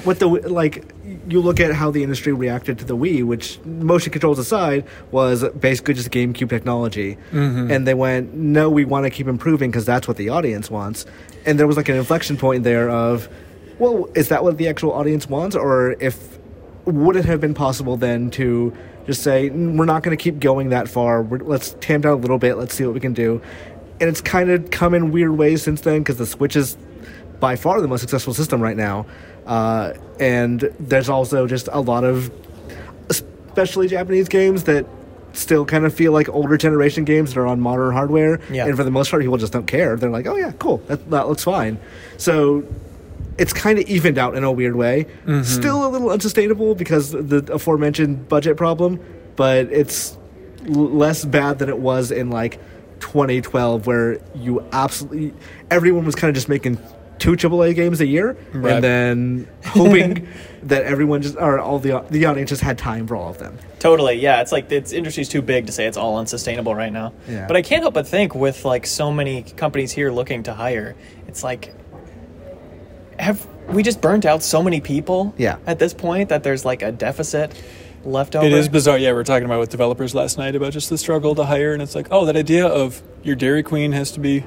What 0.03 0.19
the 0.19 0.27
like, 0.27 0.91
you 1.29 1.39
look 1.39 1.59
at 1.59 1.71
how 1.73 1.91
the 1.91 2.01
industry 2.03 2.33
reacted 2.33 2.79
to 2.79 2.85
the 2.85 2.97
Wii, 2.97 3.23
which 3.23 3.59
motion 3.63 4.11
controls 4.11 4.39
aside 4.39 4.85
was 5.11 5.47
basically 5.49 5.93
just 5.93 6.09
GameCube 6.09 6.49
technology, 6.49 7.17
Mm-hmm. 7.31 7.71
and 7.71 7.87
they 7.87 7.93
went, 7.93 8.33
"No, 8.33 8.69
we 8.69 8.85
want 8.85 9.05
to 9.05 9.09
keep 9.11 9.27
improving 9.27 9.69
because 9.71 9.85
that's 9.85 10.07
what 10.07 10.17
the 10.17 10.29
audience 10.29 10.69
wants." 10.71 11.05
And 11.45 11.59
there 11.59 11.67
was 11.67 11.77
like 11.77 11.89
an 11.89 11.95
inflection 11.95 12.37
point 12.37 12.63
there 12.63 12.89
of, 12.89 13.29
"Well, 13.77 14.09
is 14.15 14.29
that 14.29 14.43
what 14.43 14.57
the 14.57 14.67
actual 14.67 14.91
audience 14.93 15.29
wants, 15.29 15.55
or 15.55 15.95
if 15.99 16.39
would 16.85 17.15
it 17.15 17.25
have 17.25 17.39
been 17.39 17.53
possible 17.53 17.95
then 17.95 18.29
to 18.31 18.73
just 19.05 19.21
say 19.21 19.51
"Mm, 19.51 19.77
we're 19.77 19.85
not 19.85 20.01
going 20.03 20.17
to 20.17 20.21
keep 20.21 20.39
going 20.39 20.69
that 20.69 20.89
far. 20.89 21.21
We're, 21.21 21.37
let's 21.37 21.77
tamp 21.81 22.03
down 22.03 22.13
a 22.13 22.15
little 22.15 22.39
bit. 22.39 22.55
Let's 22.57 22.73
see 22.73 22.83
what 22.83 22.95
we 22.95 22.99
can 22.99 23.13
do. 23.13 23.41
And 24.01 24.09
it's 24.09 24.21
kind 24.21 24.49
of 24.49 24.71
come 24.71 24.95
in 24.95 25.11
weird 25.11 25.37
ways 25.37 25.61
since 25.61 25.81
then 25.81 25.99
because 25.99 26.17
the 26.17 26.25
switch 26.25 26.55
is 26.55 26.77
by 27.39 27.55
far 27.55 27.79
the 27.79 27.87
most 27.87 28.01
successful 28.01 28.33
system 28.33 28.59
right 28.61 28.75
now 28.77 29.05
uh, 29.45 29.93
and 30.19 30.61
there's 30.79 31.09
also 31.09 31.47
just 31.47 31.67
a 31.71 31.79
lot 31.81 32.03
of 32.03 32.31
especially 33.09 33.87
japanese 33.87 34.27
games 34.29 34.63
that 34.63 34.85
still 35.33 35.65
kind 35.65 35.83
of 35.85 35.93
feel 35.93 36.11
like 36.11 36.29
older 36.29 36.57
generation 36.57 37.03
games 37.05 37.33
that 37.33 37.39
are 37.39 37.47
on 37.47 37.59
modern 37.59 37.91
hardware. 37.91 38.39
Yeah. 38.51 38.67
and 38.67 38.75
for 38.77 38.83
the 38.83 38.91
most 38.91 39.09
part 39.09 39.21
people 39.23 39.37
just 39.37 39.51
don't 39.53 39.65
care. 39.65 39.95
They're 39.95 40.11
like 40.11 40.27
oh 40.27 40.35
yeah 40.35 40.51
cool. 40.59 40.77
That, 40.87 41.09
that 41.09 41.27
looks 41.27 41.43
fine. 41.43 41.79
So 42.17 42.63
it's 43.39 43.51
kind 43.51 43.79
of 43.79 43.89
evened 43.89 44.19
out 44.19 44.35
in 44.35 44.43
a 44.43 44.51
weird 44.51 44.75
way. 44.75 45.07
Still 45.43 45.87
a 45.87 45.89
little 45.89 46.11
unsustainable 46.11 46.75
because 46.75 47.09
the 47.11 47.43
aforementioned 47.51 48.29
budget 48.29 48.57
problem, 48.57 48.99
but 49.35 49.65
it's 49.71 50.15
l- 50.67 50.73
less 50.91 51.25
bad 51.25 51.57
than 51.57 51.67
it 51.67 51.79
was 51.79 52.11
in 52.11 52.29
like 52.29 52.59
2012, 52.99 53.87
where 53.87 54.19
you 54.35 54.63
absolutely 54.71 55.33
everyone 55.71 56.05
was 56.05 56.13
kind 56.13 56.29
of 56.29 56.35
just 56.35 56.47
making 56.47 56.77
two 57.23 57.37
AAA 57.37 57.73
games 57.73 58.01
a 58.01 58.05
year, 58.05 58.35
Right. 58.51 58.73
and 58.75 58.83
then 58.83 59.47
hoping 59.65 60.27
that 60.63 60.83
everyone 60.83 61.21
just 61.21 61.37
or 61.37 61.57
all 61.59 61.79
the 61.79 62.03
the 62.09 62.25
audience 62.25 62.49
just 62.49 62.61
had 62.61 62.77
time 62.77 63.07
for 63.07 63.15
all 63.15 63.29
of 63.29 63.37
them. 63.37 63.57
Totally, 63.79 64.15
yeah. 64.15 64.41
It's 64.41 64.51
like 64.51 64.69
it's 64.71 64.91
industry's 64.91 65.29
too 65.29 65.41
big 65.41 65.65
to 65.67 65.71
say 65.71 65.85
it's 65.85 65.97
all 65.97 66.17
unsustainable 66.17 66.75
right 66.75 66.91
now. 66.91 67.13
Yeah. 67.29 67.47
But 67.47 67.55
I 67.55 67.61
can't 67.61 67.81
help 67.81 67.93
but 67.93 68.07
think 68.07 68.35
with 68.35 68.65
like 68.65 68.85
so 68.85 69.11
many 69.11 69.43
companies 69.43 69.91
here 69.93 70.11
looking 70.11 70.43
to 70.43 70.53
hire, 70.53 70.95
it's 71.27 71.43
like 71.43 71.73
have 73.19 73.45
we 73.69 73.83
just 73.83 74.01
burnt 74.01 74.25
out 74.25 74.43
so 74.43 74.61
many 74.61 74.81
people 74.81 75.33
Yeah. 75.37 75.57
at 75.65 75.79
this 75.79 75.93
point 75.93 76.29
that 76.29 76.43
there's 76.43 76.65
like 76.65 76.81
a 76.81 76.91
deficit 76.91 77.53
left 78.03 78.35
over? 78.35 78.45
It 78.45 78.51
is 78.51 78.67
bizarre. 78.67 78.97
Yeah, 78.97 79.09
we 79.11 79.13
were 79.15 79.23
talking 79.23 79.45
about 79.45 79.59
with 79.61 79.69
developers 79.69 80.13
last 80.13 80.37
night 80.37 80.55
about 80.55 80.73
just 80.73 80.89
the 80.89 80.97
struggle 80.97 81.35
to 81.35 81.45
hire, 81.45 81.71
and 81.73 81.81
it's 81.81 81.95
like, 81.95 82.07
oh, 82.11 82.25
that 82.25 82.35
idea 82.35 82.67
of 82.67 83.01
your 83.23 83.35
Dairy 83.37 83.63
Queen 83.63 83.93
has 83.93 84.11
to 84.11 84.19
be 84.19 84.43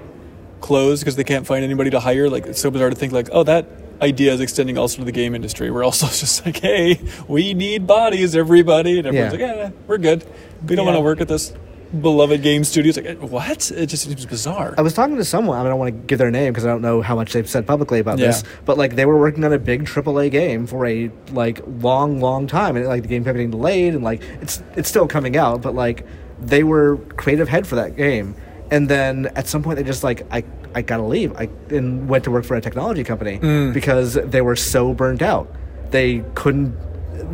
closed 0.60 1.02
because 1.02 1.16
they 1.16 1.24
can't 1.24 1.46
find 1.46 1.64
anybody 1.64 1.90
to 1.90 2.00
hire. 2.00 2.28
Like, 2.28 2.46
it's 2.46 2.60
so 2.60 2.70
bizarre 2.70 2.90
to 2.90 2.96
think, 2.96 3.12
like, 3.12 3.28
oh, 3.32 3.42
that 3.44 3.66
idea 4.02 4.32
is 4.32 4.40
extending 4.40 4.76
also 4.76 4.98
to 4.98 5.04
the 5.04 5.12
game 5.12 5.34
industry. 5.34 5.70
We're 5.70 5.84
also 5.84 6.06
just 6.08 6.44
like, 6.44 6.58
hey, 6.58 7.00
we 7.28 7.54
need 7.54 7.86
bodies, 7.86 8.36
everybody, 8.36 8.98
and 8.98 9.06
everyone's 9.06 9.34
Yeah. 9.34 9.46
like, 9.46 9.56
yeah, 9.56 9.70
we're 9.86 9.98
good. 9.98 10.24
We 10.66 10.76
don't 10.76 10.84
Yeah. 10.86 10.92
want 10.92 10.96
to 10.96 11.02
work 11.02 11.20
at 11.20 11.28
this 11.28 11.52
beloved 12.00 12.42
game 12.42 12.64
studio. 12.64 12.88
It's 12.90 12.98
like, 12.98 13.18
what? 13.30 13.70
It 13.70 13.86
just 13.86 14.04
seems 14.04 14.26
bizarre. 14.26 14.74
I 14.76 14.82
was 14.82 14.92
talking 14.92 15.16
to 15.16 15.24
someone. 15.24 15.56
I, 15.56 15.60
mean, 15.60 15.66
I 15.68 15.70
don't 15.70 15.78
want 15.78 15.94
to 15.94 16.06
give 16.06 16.18
their 16.18 16.30
name 16.32 16.52
because 16.52 16.66
I 16.66 16.68
don't 16.68 16.82
know 16.82 17.00
how 17.00 17.14
much 17.14 17.32
they've 17.32 17.48
said 17.48 17.66
publicly 17.66 18.00
about 18.00 18.18
Yeah. 18.18 18.26
this. 18.28 18.42
But 18.64 18.76
like, 18.76 18.96
they 18.96 19.06
were 19.06 19.18
working 19.18 19.44
on 19.44 19.52
a 19.52 19.58
big 19.58 19.84
AAA 19.86 20.30
game 20.30 20.66
for 20.66 20.84
a 20.84 21.10
like 21.32 21.60
long, 21.80 22.20
long 22.20 22.46
time, 22.48 22.76
and 22.76 22.86
like 22.86 23.02
the 23.02 23.08
game 23.08 23.24
kept 23.24 23.36
getting 23.36 23.50
delayed, 23.52 23.94
and 23.94 24.02
like 24.02 24.20
it's 24.42 24.62
it's 24.74 24.88
still 24.88 25.06
coming 25.06 25.36
out, 25.36 25.62
but 25.62 25.74
like 25.74 26.04
they 26.42 26.64
were 26.64 26.98
creative 27.16 27.48
head 27.48 27.66
for 27.66 27.76
that 27.76 27.96
game, 27.96 28.34
and 28.70 28.88
then 28.88 29.26
at 29.36 29.46
some 29.46 29.62
point 29.62 29.76
they 29.78 29.84
just 29.84 30.02
like 30.04 30.26
I 30.32 30.44
I 30.74 30.82
gotta 30.82 31.02
leave. 31.04 31.34
I 31.36 31.48
and 31.70 32.08
went 32.08 32.24
to 32.24 32.30
work 32.30 32.44
for 32.44 32.56
a 32.56 32.60
technology 32.60 33.04
company 33.04 33.38
because 33.72 34.14
they 34.14 34.40
were 34.42 34.56
so 34.56 34.92
burnt 34.94 35.22
out. 35.22 35.52
They 35.90 36.24
couldn't. 36.34 36.74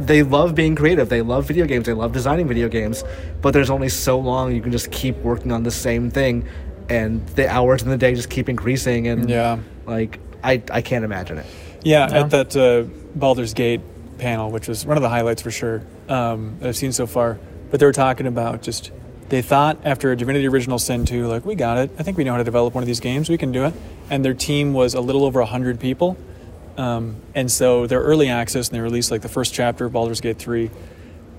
They 0.07 0.23
love 0.23 0.55
being 0.55 0.75
creative. 0.77 1.09
They 1.09 1.23
love 1.23 1.47
video 1.47 1.67
games. 1.67 1.87
They 1.87 1.93
love 1.93 2.13
designing 2.13 2.47
video 2.49 2.69
games. 2.69 3.03
But 3.41 3.53
there's 3.53 3.71
only 3.71 3.89
so 3.89 4.19
long 4.19 4.55
you 4.55 4.63
can 4.63 4.73
just 4.73 4.91
keep 4.93 5.17
working 5.19 5.51
on 5.53 5.63
the 5.65 5.71
same 5.71 6.11
thing, 6.11 6.47
and 6.89 7.27
the 7.31 7.49
hours 7.49 7.83
in 7.83 7.89
the 7.89 7.97
day 7.99 8.15
just 8.15 8.31
keep 8.31 8.49
increasing. 8.49 9.09
And 9.09 9.29
Yeah. 9.29 9.59
like 9.87 10.21
I 10.45 10.63
I 10.71 10.83
can't 10.83 11.05
imagine 11.05 11.39
it. 11.39 11.47
Yeah, 11.83 12.09
Yeah. 12.11 12.21
at 12.21 12.31
that 12.31 12.57
uh, 12.57 12.83
Baldur's 13.17 13.55
Gate 13.55 13.81
panel, 14.19 14.51
which 14.53 14.69
was 14.69 14.87
one 14.87 14.97
of 14.97 15.03
the 15.03 15.09
highlights 15.09 15.43
for 15.43 15.51
sure 15.51 15.83
um, 16.09 16.57
that 16.61 16.69
I've 16.69 16.77
seen 16.77 16.93
so 16.93 17.07
far. 17.07 17.39
But 17.71 17.81
they 17.81 17.87
were 17.87 17.93
talking 17.93 18.27
about 18.27 18.63
just 18.63 18.93
they 19.33 19.41
thought 19.41 19.79
after 19.83 20.15
Divinity 20.15 20.47
Original 20.47 20.79
Sin 20.79 21.07
2, 21.07 21.27
like 21.27 21.47
we 21.47 21.55
got 21.55 21.79
it. 21.79 21.91
I 21.99 22.03
think 22.03 22.19
we 22.19 22.25
know 22.25 22.33
how 22.33 22.39
to 22.39 22.45
develop 22.45 22.75
one 22.75 22.83
of 22.83 22.87
these 22.87 23.01
games. 23.01 23.31
We 23.31 23.39
can 23.39 23.51
do 23.51 23.65
it. 23.65 23.73
And 24.11 24.23
their 24.23 24.35
team 24.35 24.75
was 24.75 24.93
a 24.93 25.01
little 25.01 25.25
over 25.25 25.43
hundred 25.43 25.81
people, 25.81 26.19
um, 26.77 27.17
and 27.35 27.51
so 27.51 27.87
they're 27.87 28.03
early 28.03 28.29
access 28.29 28.69
and 28.69 28.77
they 28.77 28.83
released 28.83 29.11
like 29.11 29.23
the 29.23 29.31
first 29.31 29.55
chapter 29.55 29.87
of 29.87 29.93
Baldur's 29.93 30.21
Gate 30.21 30.39
3, 30.39 30.71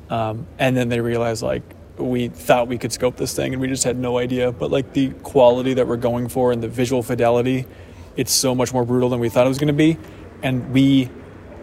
um, 0.09 0.47
and 0.57 0.75
then 0.75 0.89
they 0.89 1.01
realized 1.01 1.43
like 1.43 1.61
we 1.99 2.29
thought 2.29 2.67
we 2.67 2.79
could 2.79 2.91
scope 2.91 3.15
this 3.15 3.35
thing 3.35 3.53
and 3.53 3.61
we 3.61 3.67
just 3.67 3.83
had 3.83 3.95
no 3.95 4.17
idea. 4.17 4.51
But 4.51 4.71
like 4.71 4.93
the 4.93 5.11
quality 5.21 5.75
that 5.75 5.87
we're 5.87 5.97
going 5.97 6.29
for 6.29 6.51
and 6.51 6.63
the 6.63 6.69
visual 6.69 7.03
fidelity, 7.03 7.67
it's 8.15 8.31
so 8.31 8.55
much 8.55 8.73
more 8.73 8.85
brutal 8.85 9.09
than 9.09 9.19
we 9.19 9.29
thought 9.29 9.45
it 9.45 9.49
was 9.49 9.59
going 9.59 9.67
to 9.67 9.73
be, 9.73 9.99
and 10.41 10.73
we 10.73 11.11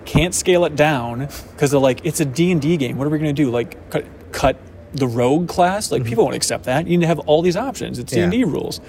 can't 0.05 0.33
scale 0.33 0.65
it 0.65 0.77
down 0.77 1.27
because 1.51 1.73
they're 1.73 1.81
like 1.81 2.07
it's 2.07 2.21
a 2.21 2.25
D&D 2.25 2.77
game. 2.77 2.99
What 2.99 3.09
are 3.09 3.11
we 3.11 3.19
going 3.19 3.35
to 3.35 3.43
do? 3.43 3.51
Like 3.51 3.91
cut, 3.91 4.07
cut 4.31 4.57
the 4.93 5.07
rogue 5.07 5.49
class? 5.49 5.91
Like 5.93 6.05
people 6.05 6.25
won't 6.25 6.37
accept 6.37 6.65
that. 6.65 6.87
You 6.87 6.97
need 6.99 7.03
to 7.05 7.09
have 7.09 7.21
all 7.21 7.43
these 7.43 7.57
options. 7.57 7.99
It's 7.99 8.13
D&D 8.13 8.45
rules. 8.45 8.81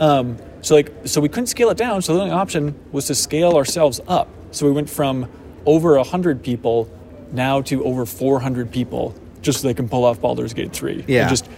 Um, 0.00 0.38
so 0.62 0.74
like 0.74 0.92
so 1.04 1.20
we 1.20 1.28
couldn't 1.28 1.46
scale 1.48 1.70
it 1.70 1.76
down. 1.76 2.02
So 2.02 2.14
the 2.14 2.20
only 2.20 2.32
option 2.32 2.74
was 2.92 3.06
to 3.06 3.14
scale 3.14 3.52
ourselves 3.56 4.00
up. 4.08 4.28
So 4.50 4.66
we 4.66 4.72
went 4.72 4.88
from 4.90 5.28
over 5.66 5.98
hundred 6.02 6.42
people 6.42 6.90
now 7.32 7.62
to 7.62 7.84
over 7.84 8.04
400 8.04 8.70
people 8.70 9.14
just 9.40 9.60
so 9.62 9.68
they 9.68 9.74
can 9.74 9.88
pull 9.88 10.04
off 10.04 10.20
Baldur's 10.20 10.52
Gate 10.54 10.72
3. 10.72 11.04
Yeah. 11.08 11.22
And 11.22 11.30
just 11.30 11.48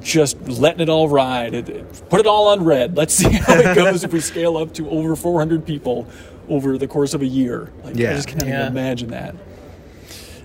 just 0.00 0.40
letting 0.48 0.80
it 0.80 0.88
all 0.88 1.08
ride. 1.08 1.52
It- 1.54 1.68
it- 1.68 2.02
put 2.08 2.18
it 2.20 2.26
all 2.26 2.48
on 2.48 2.64
red. 2.64 2.96
Let's 2.96 3.12
see 3.14 3.30
how 3.30 3.54
it 3.54 3.74
goes 3.76 4.04
if 4.04 4.12
we 4.12 4.20
scale 4.32 4.56
up 4.56 4.72
to 4.74 4.88
over 4.88 5.14
400 5.14 5.66
people 5.66 6.06
over 6.48 6.78
the 6.78 6.86
course 6.88 7.12
of 7.14 7.20
a 7.22 7.26
year. 7.26 7.70
Like, 7.84 7.94
I 7.96 8.14
just 8.14 8.26
can't 8.28 8.42
Yeah. 8.46 8.62
even 8.62 8.72
imagine 8.72 9.10
that. 9.10 9.34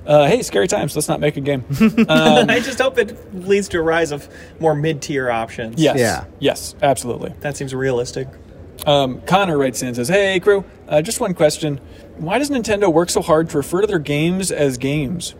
Uh, 0.07 0.25
hey, 0.25 0.41
scary 0.41 0.67
times. 0.67 0.95
Let's 0.95 1.09
not 1.09 1.19
make 1.19 1.35
a 1.35 1.41
game. 1.41 1.65
I 2.09 2.61
just 2.63 2.79
hope 2.79 2.97
it 2.97 3.35
leads 3.35 3.67
to 3.69 3.79
a 3.79 3.81
rise 3.81 4.11
of 4.11 4.27
more 4.59 4.73
mid-tier 4.73 5.29
options. 5.29 5.81
Yes. 5.81 5.99
Yeah. 5.99 6.25
Yes, 6.39 6.75
absolutely. 6.81 7.34
that 7.41 7.57
seems 7.57 7.75
realistic. 7.75 8.29
Um, 8.85 9.21
Connor 9.23 9.57
writes 9.57 9.81
in 9.81 9.89
and 9.89 9.95
says, 9.97 10.07
Hey, 10.07 10.39
crew, 10.39 10.63
uh, 10.88 11.01
just 11.01 11.19
one 11.19 11.34
question. 11.34 11.81
Why 12.15 12.39
does 12.39 12.49
Nintendo 12.49 12.91
work 12.91 13.09
so 13.09 13.21
hard 13.21 13.49
to 13.49 13.57
refer 13.57 13.81
to 13.81 13.88
their 13.88 13.99
games 13.99 14.49
as 14.49 14.77
games? 14.77 15.35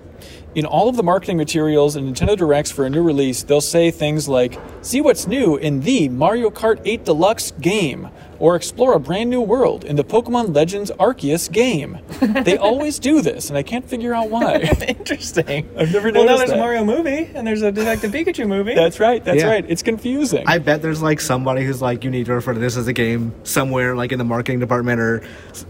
In 0.54 0.66
all 0.66 0.90
of 0.90 0.98
the 0.98 1.04
marketing 1.04 1.38
materials 1.38 1.96
and 1.96 2.14
Nintendo 2.14 2.36
Directs 2.36 2.72
for 2.72 2.84
a 2.86 2.90
new 2.90 3.04
release, 3.04 3.44
they'll 3.44 3.62
say 3.62 3.92
things 3.92 4.28
like, 4.28 4.60
See 4.82 5.00
what's 5.00 5.28
new 5.28 5.56
in 5.56 5.82
the 5.82 6.10
Mario 6.10 6.50
Kart 6.50 6.82
8 6.84 7.06
Deluxe 7.06 7.52
game, 7.62 8.10
or 8.40 8.56
explore 8.56 8.94
a 8.94 9.00
brand 9.00 9.30
new 9.30 9.42
world 9.42 9.84
in 9.84 9.96
the 9.96 10.04
Pokemon 10.04 10.56
Legends 10.56 10.92
Arceus 11.00 11.52
game. 11.52 11.98
they 12.44 12.58
always 12.70 13.00
do 13.00 13.22
this, 13.22 13.50
and 13.50 13.58
I 13.58 13.64
can't 13.64 13.86
figure 13.88 14.14
out 14.14 14.30
why. 14.30 14.56
Interesting. 14.88 15.68
I've 15.78 15.92
never 15.94 16.12
noticed. 16.12 16.16
Well, 16.16 16.26
now 16.26 16.38
there's 16.38 16.50
that. 16.50 16.58
a 16.58 16.62
Mario 16.62 16.86
movie 16.86 17.30
and 17.34 17.46
there's 17.48 17.62
a 17.62 17.72
Detective 17.72 18.12
Pikachu 18.12 18.48
movie. 18.48 18.76
that's 18.76 19.00
right, 19.00 19.24
that's 19.24 19.40
Yeah. 19.42 19.50
right. 19.50 19.66
It's 19.68 19.84
confusing. 19.84 20.44
I 20.48 20.58
bet 20.60 20.82
there's 20.82 21.02
like 21.02 21.20
somebody 21.22 21.64
who's 21.64 21.82
like, 21.82 22.04
you 22.04 22.10
need 22.10 22.26
to 22.28 22.34
refer 22.34 22.54
to 22.54 22.60
this 22.60 22.78
as 22.78 22.88
a 22.88 22.94
game 22.94 23.34
somewhere, 23.44 23.96
like 23.96 24.12
in 24.12 24.18
the 24.20 24.26
marketing 24.26 24.60
department 24.60 25.00
or 25.00 25.24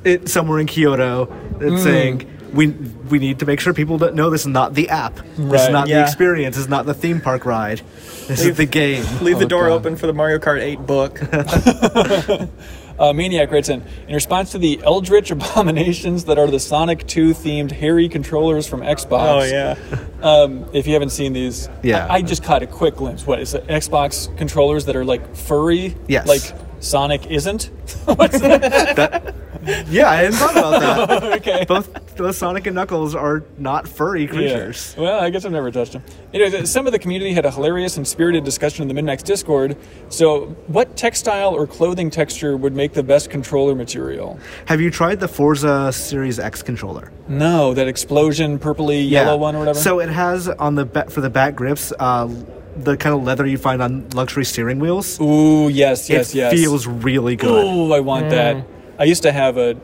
it, 0.04 0.28
somewhere 0.30 0.60
in 0.60 0.68
Kyoto, 0.68 1.26
that's 1.60 1.72
Hmm. 1.72 1.78
saying 1.78 2.28
we 2.54 2.68
we 2.68 3.20
need 3.20 3.40
to 3.40 3.46
make 3.46 3.60
sure 3.60 3.74
people 3.74 3.98
don't 3.98 4.16
know 4.16 4.30
this 4.30 4.42
is 4.42 4.48
not 4.48 4.74
the 4.74 4.90
app, 4.90 5.16
this 5.16 5.26
Right. 5.38 5.62
is 5.62 5.70
not 5.70 5.88
Yeah. 5.88 6.00
the 6.00 6.04
experience, 6.06 6.56
this 6.56 6.64
is 6.66 6.70
not 6.70 6.86
the 6.86 6.94
theme 6.94 7.22
park 7.22 7.46
ride, 7.46 7.82
this 8.28 8.44
is 8.46 8.58
the 8.58 8.66
game. 8.66 9.04
Leave 9.22 9.40
the 9.40 9.46
Oh, 9.46 9.50
door 9.50 9.64
God. 9.70 9.74
open 9.76 9.96
for 9.96 10.08
the 10.08 10.14
Mario 10.14 10.40
Kart 10.40 10.62
8 10.62 10.86
book. 10.86 11.20
Uh, 13.00 13.14
Maniac 13.14 13.52
writes 13.52 13.70
in 13.70 13.84
In 14.08 14.16
response 14.16 14.54
to 14.54 14.58
the 14.58 14.82
Eldritch 14.84 15.30
abominations 15.38 16.24
that 16.26 16.40
are 16.40 16.48
the 16.48 16.60
Sonic 16.60 17.06
2 17.06 17.30
themed 17.30 17.70
hairy 17.72 18.10
controllers 18.10 18.66
from 18.68 18.82
Xbox. 18.82 19.08
oh 19.12 19.44
yeah. 19.44 19.76
Um, 20.24 20.66
if 20.74 20.88
you 20.88 20.94
haven't 20.94 21.12
seen 21.12 21.34
these, 21.34 21.70
Yeah. 21.84 22.08
I, 22.08 22.16
I 22.16 22.22
just 22.24 22.44
caught 22.44 22.64
a 22.64 22.66
quick 22.66 22.96
glimpse. 22.96 23.28
What 23.28 23.40
is 23.40 23.54
it? 23.54 23.68
Xbox 23.68 24.36
controllers 24.38 24.86
that 24.86 24.96
are 24.96 25.06
like 25.06 25.36
furry? 25.36 25.96
Yes. 26.08 26.26
Like 26.28 26.42
Sonic 26.80 27.28
isn't? 27.28 27.64
What's 28.06 28.40
that? 28.42 29.36
Yeah, 29.90 30.10
I 30.10 30.16
hadn't 30.16 30.34
thought 30.34 30.52
about 30.58 30.80
that. 30.80 31.24
okay. 31.42 31.66
both, 31.66 32.16
both 32.16 32.36
Sonic 32.36 32.68
and 32.68 32.76
Knuckles 32.76 33.16
are 33.16 33.44
not 33.58 33.88
furry 33.88 34.26
creatures. 34.26 34.94
Yeah. 34.96 35.04
Well, 35.04 35.20
I 35.20 35.30
guess 35.30 35.44
I've 35.44 35.52
never 35.52 35.72
touched 35.72 35.94
them. 35.94 36.04
Anyway, 36.34 36.64
some 36.66 36.86
of 36.86 36.94
the 36.94 37.00
community 37.00 37.34
had 37.34 37.46
a 37.46 37.52
hilarious 37.52 37.98
and 37.98 38.08
spirited 38.08 38.46
discussion 38.46 38.88
in 38.88 38.96
the 38.96 39.02
MinnMax 39.02 39.24
Discord. 39.24 39.76
So, 40.10 40.46
what 40.68 40.96
textile 40.96 41.54
or 41.54 41.68
clothing 41.68 42.10
texture 42.10 42.56
would 42.56 42.74
make 42.76 42.94
the 42.94 43.04
best 43.04 43.30
controller 43.30 43.76
material? 43.76 44.40
Have 44.68 44.80
you 44.80 44.90
tried 44.90 45.20
the 45.20 45.28
Forza 45.28 45.92
Series 45.92 46.40
X 46.40 46.62
controller? 46.64 47.12
No, 47.28 47.74
that 47.74 47.88
explosion, 47.90 48.60
purpley 48.60 49.10
yellow 49.10 49.36
one 49.36 49.56
or 49.56 49.60
whatever. 49.60 49.80
So 49.80 50.00
it 50.00 50.10
has 50.10 50.48
on 50.48 50.76
the 50.76 50.86
ba- 50.86 51.10
for 51.10 51.20
the 51.20 51.30
back 51.30 51.56
grips, 51.56 51.92
uh, 52.00 52.30
the 52.84 52.98
kind 52.98 53.16
of 53.16 53.24
leather 53.24 53.46
you 53.46 53.58
find 53.58 53.82
on 53.82 54.10
luxury 54.10 54.46
steering 54.46 54.80
wheels. 54.80 55.20
Ooh, 55.20 55.70
yes, 55.70 56.10
yes, 56.10 56.34
it 56.34 56.38
yes. 56.38 56.54
feels 56.54 56.88
really 56.88 57.36
good. 57.36 57.66
Ooh, 57.66 57.94
I 57.94 58.00
want 58.00 58.30
that. 58.30 58.58
Mm. 58.58 58.66
I 59.00 59.04
used 59.04 59.24
to 59.24 59.32
have 59.32 59.58
a, 59.58 59.76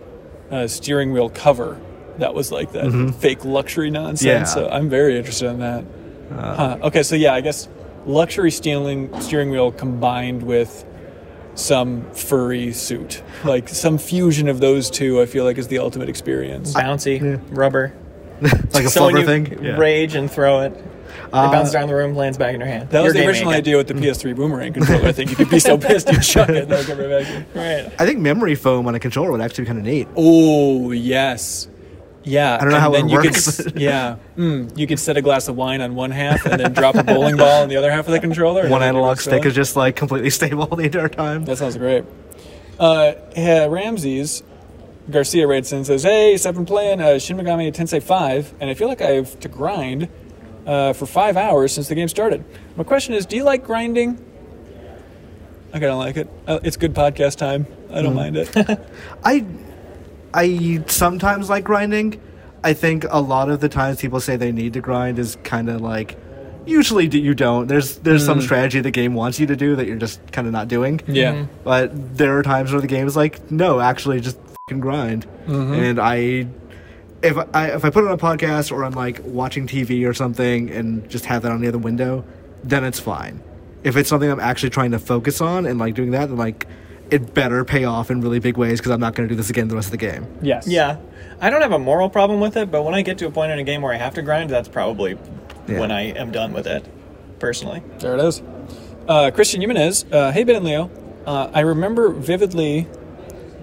a 0.49 0.67
steering 0.67 1.11
wheel 1.13 1.29
cover 1.29 1.79
that 2.17 2.33
was 2.33 2.51
like 2.51 2.71
that 2.73 2.85
mm-hmm. 2.85 3.11
fake 3.11 3.45
luxury 3.45 3.89
nonsense. 3.89 4.23
Yeah. 4.23 4.43
So 4.43 4.69
I'm 4.69 4.89
very 4.89 5.17
interested 5.17 5.49
in 5.49 5.59
that. 5.59 5.83
Uh. 6.31 6.55
huh. 6.55 6.77
Okay, 6.83 7.03
so 7.03 7.15
yeah, 7.15 7.33
I 7.33 7.41
guess 7.41 7.67
luxury 8.05 8.51
steering 8.51 9.19
steering 9.21 9.49
wheel 9.49 9.71
combined 9.71 10.43
with 10.43 10.85
some 11.55 12.09
furry 12.13 12.71
suit, 12.73 13.23
like 13.43 13.69
some 13.69 13.97
fusion 13.97 14.47
of 14.47 14.59
those 14.59 14.89
two. 14.89 15.21
I 15.21 15.25
feel 15.25 15.43
like 15.43 15.57
is 15.57 15.67
the 15.67 15.79
ultimate 15.79 16.09
experience. 16.09 16.73
Bouncy 16.73 17.41
rubber. 17.49 17.93
like 18.41 18.85
a 18.85 18.89
So 18.89 19.09
flubber 19.09 19.25
thing. 19.25 19.63
Yeah. 19.63 19.77
rage 19.77 20.15
and 20.15 20.29
throw 20.29 20.61
it, 20.61 20.83
it 21.25 21.31
bounces 21.31 21.75
around 21.75 21.87
the 21.87 21.95
room, 21.95 22.15
lands 22.15 22.37
back 22.37 22.53
in 22.53 22.59
your 22.59 22.67
hand. 22.69 22.89
that 22.89 22.97
Your 22.99 23.05
was 23.05 23.13
the 23.13 23.25
original 23.27 23.49
again. 23.51 23.59
idea 23.59 23.77
with 23.77 23.87
the 23.87 23.93
PS3 23.93 24.35
boomerang 24.35 24.73
controller. 24.73 25.07
I 25.07 25.11
think 25.11 25.29
you 25.29 25.35
could 25.35 25.49
be 25.49 25.59
so 25.59 25.77
pissed 25.77 26.11
you'd 26.11 26.21
chuck 26.23 26.49
it 26.49 26.63
and 26.63 26.71
they'll 26.71 26.83
come 26.83 26.97
right 26.99 27.23
back. 27.25 27.29
in. 27.29 27.45
Right. 27.55 27.93
I 28.01 28.05
think 28.05 28.19
memory 28.19 28.55
foam 28.55 28.87
on 28.87 28.95
a 28.95 28.99
controller 28.99 29.31
would 29.31 29.41
actually 29.41 29.63
be 29.63 29.67
kind 29.67 29.79
of 29.79 29.85
neat. 29.85 30.07
Oh 30.15 30.91
yes, 30.91 31.67
yeah. 32.23 32.55
I 32.55 32.63
don't 32.63 32.71
know 32.71 32.79
how 32.79 32.93
it 32.95 33.05
you 33.09 33.15
works. 33.17 33.61
Could, 33.63 33.79
yeah, 33.79 34.15
mm, 34.37 34.75
you 34.77 34.87
could 34.87 34.99
set 34.99 35.17
a 35.17 35.21
glass 35.21 35.47
of 35.47 35.55
wine 35.55 35.81
on 35.81 35.95
one 35.95 36.11
half 36.11 36.45
and 36.45 36.59
then 36.59 36.73
drop 36.73 36.95
a 36.95 37.03
bowling 37.03 37.37
ball 37.37 37.63
on 37.63 37.69
the 37.69 37.75
other 37.77 37.91
half 37.91 38.07
of 38.07 38.11
the 38.13 38.19
controller. 38.19 38.67
One 38.69 38.81
analog 38.83 39.17
stick 39.19 39.41
well. 39.41 39.47
is 39.47 39.55
just 39.55 39.75
like 39.75 39.95
completely 39.95 40.29
stable 40.39 40.67
the 40.67 40.83
entire 40.83 41.09
time. 41.09 41.45
That 41.45 41.57
sounds 41.57 41.77
great. 41.77 42.05
Uh, 42.79 43.13
yeah, 43.35 43.65
Ramses 43.67 44.41
Garcia 45.11 45.45
writes 45.47 45.71
in 45.71 45.79
and 45.79 45.85
says, 45.87 46.03
"Hey, 46.03 46.37
so 46.37 46.49
I've 46.49 46.55
been 46.55 46.65
playing 46.65 47.01
uh, 47.01 47.19
Shin 47.19 47.37
Megami 47.37 47.71
Tensei 47.73 48.01
5, 48.01 48.55
and 48.61 48.69
I 48.69 48.73
feel 48.73 48.87
like 48.87 49.01
I 49.01 49.11
have 49.11 49.39
to 49.41 49.49
grind 49.49 50.07
uh, 50.65 50.93
for 50.93 51.05
five 51.05 51.37
hours 51.37 51.73
since 51.73 51.87
the 51.87 51.95
game 51.95 52.07
started. 52.07 52.43
My 52.75 52.83
question 52.83 53.13
is, 53.13 53.25
do 53.25 53.35
you 53.35 53.43
like 53.43 53.65
grinding?" 53.65 54.23
I 55.73 55.79
kind 55.79 55.85
of 55.91 55.97
like 55.97 56.17
it. 56.17 56.29
Uh, 56.45 56.59
it's 56.63 56.77
good 56.77 56.93
podcast 56.93 57.37
time. 57.37 57.65
I 57.91 58.01
don't 58.03 58.13
mind 58.15 58.37
it. 58.37 58.49
I 59.23 59.45
I 60.33 60.83
sometimes 60.87 61.49
like 61.49 61.63
grinding. 61.63 62.21
I 62.63 62.73
think 62.73 63.05
a 63.09 63.19
lot 63.19 63.49
of 63.49 63.59
the 63.59 63.69
times 63.69 63.99
people 63.99 64.19
say 64.19 64.35
they 64.37 64.51
need 64.51 64.73
to 64.73 64.81
grind 64.81 65.19
is 65.19 65.37
kind 65.43 65.69
of 65.69 65.81
like 65.81 66.17
usually 66.65 67.07
you 67.07 67.33
don't. 67.33 67.67
There's 67.67 67.97
there's 67.99 68.25
some 68.25 68.39
strategy 68.41 68.79
the 68.81 68.91
game 68.91 69.15
wants 69.15 69.39
you 69.39 69.47
to 69.47 69.55
do 69.55 69.75
that 69.75 69.85
you're 69.87 69.97
just 69.97 70.19
kind 70.31 70.47
of 70.47 70.53
not 70.53 70.67
doing. 70.67 71.01
yeah. 71.07 71.45
But 71.63 72.17
there 72.17 72.37
are 72.37 72.43
times 72.43 72.71
where 72.71 72.79
the 72.81 72.87
game 72.87 73.07
is 73.07 73.15
like, 73.15 73.51
no, 73.51 73.79
actually, 73.79 74.21
just 74.21 74.37
fucking 74.67 74.79
grind. 74.79 75.25
And 75.47 75.99
I, 75.99 76.47
if 77.23 77.37
I 77.53 77.67
if 77.71 77.85
I 77.85 77.89
put 77.89 78.03
it 78.03 78.07
on 78.07 78.13
a 78.13 78.17
podcast 78.17 78.71
or 78.71 78.83
I'm 78.83 78.93
like 78.93 79.21
watching 79.23 79.67
TV 79.67 80.07
or 80.07 80.13
something 80.13 80.69
and 80.69 81.09
just 81.09 81.25
have 81.25 81.41
that 81.43 81.51
on 81.51 81.61
the 81.61 81.67
other 81.67 81.77
window, 81.77 82.23
then 82.63 82.83
it's 82.83 82.99
fine. 82.99 83.41
If 83.83 83.95
it's 83.97 84.09
something 84.09 84.29
I'm 84.29 84.39
actually 84.39 84.69
trying 84.69 84.91
to 84.91 84.99
focus 84.99 85.41
on 85.41 85.65
and 85.65 85.79
like 85.79 85.93
doing 85.95 86.11
that, 86.11 86.27
then 86.29 86.37
like 86.37 86.67
it 87.11 87.33
better 87.33 87.63
pay 87.65 87.83
off 87.83 88.09
in 88.09 88.21
really 88.21 88.39
big 88.39 88.57
ways 88.57 88.79
because 88.79 88.91
I'm 88.91 88.99
not 88.99 89.13
going 89.13 89.27
to 89.27 89.33
do 89.33 89.37
this 89.37 89.49
again 89.49 89.67
the 89.67 89.75
rest 89.75 89.87
of 89.87 89.91
the 89.91 89.97
game. 89.97 90.25
Yes. 90.41 90.67
Yeah. 90.67 90.97
I 91.41 91.49
don't 91.49 91.61
have 91.61 91.73
a 91.73 91.79
moral 91.79 92.09
problem 92.09 92.39
with 92.39 92.55
it, 92.57 92.71
but 92.71 92.83
when 92.83 92.93
I 92.93 93.01
get 93.01 93.17
to 93.19 93.27
a 93.27 93.31
point 93.31 93.51
in 93.51 93.59
a 93.59 93.63
game 93.63 93.81
where 93.81 93.93
I 93.93 93.97
have 93.97 94.13
to 94.15 94.21
grind, 94.21 94.49
that's 94.49 94.69
probably 94.69 95.17
Yeah. 95.67 95.79
when 95.79 95.91
I 95.91 96.11
am 96.13 96.31
done 96.31 96.53
with 96.53 96.65
it, 96.65 96.85
personally. 97.39 97.83
There 97.99 98.15
it 98.17 98.21
is. 98.23 98.41
Uh, 99.07 99.31
Christian 99.31 99.59
Jimenez, 99.61 100.05
uh, 100.11 100.31
hey 100.31 100.43
Ben 100.45 100.55
and 100.55 100.65
Leo. 100.65 100.89
Uh, 101.25 101.49
I 101.53 101.59
remember 101.59 102.09
vividly 102.09 102.87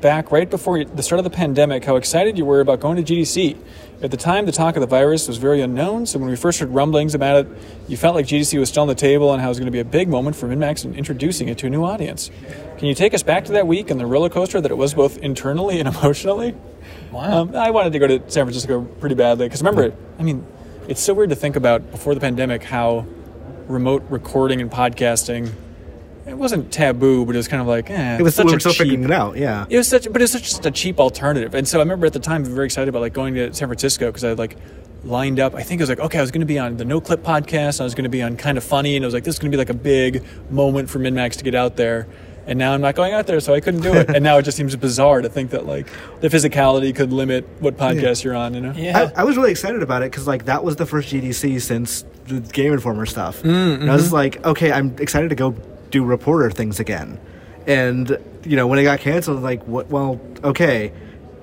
back 0.01 0.33
right 0.33 0.49
before 0.49 0.85
the 0.85 1.03
start 1.03 1.19
of 1.19 1.25
the 1.25 1.31
pandemic 1.31 1.85
how 1.85 1.97
excited 1.97 2.39
you 2.39 2.45
were 2.45 2.61
about 2.61 2.81
going 2.81 3.03
to 3.03 3.15
GDC. 3.15 3.57
At 4.03 4.11
the 4.11 4.17
time, 4.17 4.47
the 4.47 4.53
talk 4.53 4.77
of 4.77 4.81
the 4.81 4.87
virus 4.87 5.29
was 5.29 5.37
very 5.37 5.61
unknown, 5.61 6.07
so 6.07 6.19
when 6.19 6.31
we 6.31 6.37
first 6.37 6.59
heard 6.59 6.71
rumblings 6.71 7.15
about 7.15 7.45
it, 7.45 7.53
you 7.87 7.99
felt 7.99 8.15
like 8.15 8.27
GDC 8.27 8.59
was 8.59 8.71
still 8.71 8.83
on 8.83 8.89
the 8.89 8.95
table 8.95 9.33
and 9.33 9.43
how 9.43 9.49
it 9.49 9.51
was 9.51 9.59
going 9.59 9.67
to 9.67 9.73
be 9.73 9.81
a 9.81 9.85
big 9.85 10.09
moment 10.09 10.37
for 10.37 10.49
MinnMax 10.49 10.85
in 10.85 10.95
introducing 10.95 11.49
it 11.49 11.59
to 11.59 11.67
a 11.67 11.71
new 11.71 11.85
audience. 11.85 12.31
Can 12.79 12.89
you 12.89 12.95
take 12.95 13.13
us 13.13 13.23
back 13.23 13.45
to 13.45 13.53
that 13.53 13.67
week 13.67 13.91
and 13.91 14.01
the 14.01 14.07
roller 14.07 14.31
coaster 14.31 14.59
that 14.61 14.71
it 14.71 14.77
was 14.77 14.95
both 14.95 15.19
internally 15.19 15.79
and 15.81 15.89
emotionally? 15.95 16.55
Wow. 17.13 17.43
Um, 17.43 17.55
I 17.55 17.71
wanted 17.71 17.93
to 17.93 17.99
go 17.99 18.07
to 18.07 18.19
San 18.31 18.47
Francisco 18.47 18.83
pretty 18.83 19.15
badly 19.15 19.47
because 19.47 19.61
remember, 19.61 19.95
I 20.19 20.23
mean, 20.23 20.47
it's 20.89 21.03
so 21.03 21.13
weird 21.13 21.31
to 21.31 21.37
think 21.37 21.57
about 21.57 21.91
before 21.91 22.15
the 22.15 22.21
pandemic 22.21 22.65
how 22.65 23.07
remote 23.69 24.05
recording 24.09 24.61
and 24.61 24.71
podcasting. 24.71 25.53
It 26.31 26.39
wasn't 26.39 26.73
taboo, 26.73 27.27
but 27.27 27.35
it 27.35 27.39
was 27.39 27.49
kind 27.49 27.61
of 27.61 27.67
like, 27.69 27.91
eh, 27.91 28.19
It 28.19 28.23
was 28.23 28.35
such 28.35 28.47
we 28.47 28.55
a 28.55 28.61
still 28.61 28.73
cheap. 28.73 28.79
figuring 28.79 29.05
it 29.05 29.11
out. 29.11 29.37
Yeah. 29.37 29.67
It 29.69 29.77
was 29.77 29.89
such, 29.89 30.05
but 30.11 30.21
it 30.21 30.25
was 30.25 30.33
such 30.33 30.45
just 30.45 30.65
a 30.65 30.71
cheap 30.71 30.99
alternative. 31.01 31.55
And 31.55 31.67
so 31.67 31.79
I 31.79 31.83
remember 31.83 32.07
at 32.07 32.13
the 32.13 32.21
time, 32.21 32.45
very 32.45 32.67
excited 32.67 32.89
about 32.89 33.03
like 33.03 33.13
going 33.13 33.35
to 33.35 33.53
San 33.53 33.69
Francisco 33.69 34.07
because 34.07 34.25
I 34.25 34.31
had 34.31 34.39
like 34.39 34.57
lined 35.05 35.41
up. 35.41 35.55
I 35.55 35.63
think 35.63 35.81
it 35.81 35.83
was 35.83 35.89
like, 35.89 36.01
okay, 36.01 36.19
I 36.19 36.21
was 36.21 36.31
going 36.31 36.41
to 36.41 36.47
be 36.47 36.59
on 36.59 36.77
the 36.77 36.85
Noclip 36.85 37.19
podcast. 37.19 37.81
I 37.81 37.85
was 37.85 37.95
going 37.95 38.05
to 38.05 38.11
be 38.11 38.23
on 38.23 38.37
Kind 38.37 38.59
of 38.59 38.65
Funny, 38.65 38.97
and 38.97 39.05
I 39.05 39.07
was 39.07 39.15
like, 39.15 39.25
this 39.25 39.35
is 39.35 39.39
going 39.39 39.51
to 39.51 39.57
be 39.57 39.59
like 39.59 39.71
a 39.71 39.75
big 39.75 40.25
moment 40.51 40.89
for 40.91 40.99
MinnMax 40.99 41.37
to 41.37 41.45
get 41.45 41.55
out 41.55 41.77
there. 41.77 42.07
And 42.47 42.59
now 42.59 42.73
I'm 42.73 42.81
not 42.81 42.95
going 42.95 43.13
out 43.13 43.27
there, 43.27 43.39
so 43.39 43.55
I 43.55 43.61
couldn't 43.61 43.83
do 43.83 43.93
it. 43.95 44.09
and 44.15 44.25
now 44.25 44.39
it 44.39 44.43
just 44.43 44.57
seems 44.57 44.75
bizarre 44.75 45.21
to 45.21 45.29
think 45.29 45.51
that 45.51 45.67
like 45.67 45.87
the 46.21 46.29
physicality 46.29 46.95
could 46.95 47.13
limit 47.13 47.47
what 47.61 47.77
podcast 47.77 48.25
you're 48.25 48.35
on. 48.35 48.55
You 48.55 48.61
know? 48.61 48.73
yeah. 48.73 49.11
I, 49.17 49.21
I 49.21 49.25
was 49.25 49.37
really 49.37 49.51
excited 49.51 49.83
about 49.83 50.03
it 50.03 50.11
because 50.11 50.27
like 50.27 50.47
that 50.47 50.65
was 50.65 50.77
the 50.77 50.87
first 50.87 51.13
GDC 51.13 51.61
since 51.61 52.05
the 52.27 52.41
Game 52.41 52.73
Informer 52.73 53.07
stuff. 53.07 53.45
And 53.45 53.91
I 53.91 53.95
was 53.95 54.13
like, 54.13 54.45
okay, 54.45 54.73
I'm 54.73 54.97
excited 54.99 55.29
to 55.29 55.35
go 55.37 55.55
do 55.91 56.05
reporter 56.05 56.51
things 56.51 56.81
again. 56.81 57.19
And 57.67 58.17
you 58.45 58.57
know, 58.57 58.67
when 58.67 58.79
it 58.79 58.85
got 58.85 59.01
canceled, 59.01 59.43
like, 59.43 59.63
what? 59.65 59.89
Well, 59.89 60.21
okay, 60.43 60.93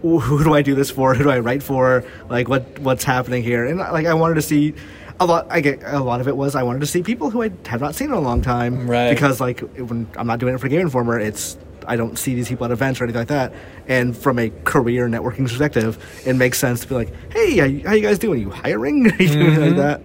who 0.01 0.43
do 0.43 0.53
I 0.53 0.61
do 0.61 0.73
this 0.75 0.89
for? 0.89 1.13
Who 1.15 1.23
do 1.23 1.29
I 1.29 1.39
write 1.39 1.61
for? 1.63 2.03
Like, 2.29 2.47
what 2.47 2.79
what's 2.79 3.03
happening 3.03 3.43
here? 3.43 3.65
And 3.65 3.77
like, 3.79 4.05
I 4.05 4.13
wanted 4.13 4.35
to 4.35 4.41
see. 4.41 4.73
A 5.19 5.25
lot, 5.25 5.47
I 5.49 5.61
get 5.61 5.81
a 5.83 5.99
lot 5.99 6.21
of 6.21 6.27
it 6.27 6.37
was 6.37 6.53
I 6.55 6.61
wanted 6.61 6.81
to 6.81 6.85
see 6.85 7.01
people 7.01 7.31
who 7.31 7.41
I 7.41 7.49
have 7.65 7.81
not 7.81 7.95
seen 7.95 8.09
in 8.09 8.13
a 8.13 8.19
long 8.19 8.43
time, 8.43 8.87
Right. 8.87 9.09
Because 9.09 9.41
like 9.41 9.61
when 9.61 10.07
I'm 10.15 10.27
not 10.27 10.37
doing 10.37 10.53
it 10.53 10.59
for 10.59 10.67
Game 10.67 10.81
Informer, 10.81 11.19
it's 11.19 11.57
I 11.87 11.95
don't 11.95 12.19
see 12.19 12.35
these 12.35 12.47
people 12.47 12.65
at 12.65 12.71
events 12.71 13.01
or 13.01 13.05
anything 13.05 13.21
like 13.21 13.29
that. 13.29 13.51
And 13.87 14.15
from 14.15 14.37
a 14.37 14.51
career 14.63 15.07
networking 15.09 15.47
perspective, 15.47 15.97
it 16.23 16.35
makes 16.35 16.59
sense 16.59 16.81
to 16.81 16.87
be 16.87 16.93
like, 16.93 17.13
hey, 17.33 17.57
how 17.81 17.93
you, 17.93 18.01
guys 18.03 18.19
doing? 18.19 18.37
Are 18.39 18.43
you 18.43 18.49
hiring? 18.51 19.07
Are 19.11 19.15
you 19.23 19.27
doing 19.29 19.47
Mm-hmm. 19.55 19.61
like 19.61 19.75
that? 19.77 20.01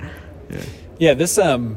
Yeah. 0.48 0.60
Yeah, 0.98 1.12
this 1.14 1.36
um, 1.36 1.76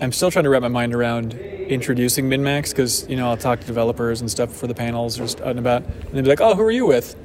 I'm 0.00 0.12
still 0.12 0.30
trying 0.30 0.44
to 0.44 0.50
wrap 0.50 0.62
my 0.62 0.68
mind 0.68 0.94
around 0.94 1.32
introducing 1.70 2.28
MinnMax 2.28 2.70
because 2.70 3.08
you 3.08 3.16
know 3.16 3.28
I'll 3.28 3.36
talk 3.36 3.60
to 3.60 3.66
developers 3.66 4.20
and 4.20 4.30
stuff 4.30 4.52
for 4.52 4.66
the 4.66 4.74
panels 4.74 5.18
or 5.18 5.22
just 5.22 5.40
out 5.40 5.48
and 5.48 5.58
about, 5.58 5.82
and 5.84 6.12
they'll 6.12 6.22
be 6.22 6.28
like, 6.28 6.40
"Oh, 6.40 6.54
who 6.54 6.62
are 6.62 6.70
you 6.70 6.86
with?" 6.86 7.16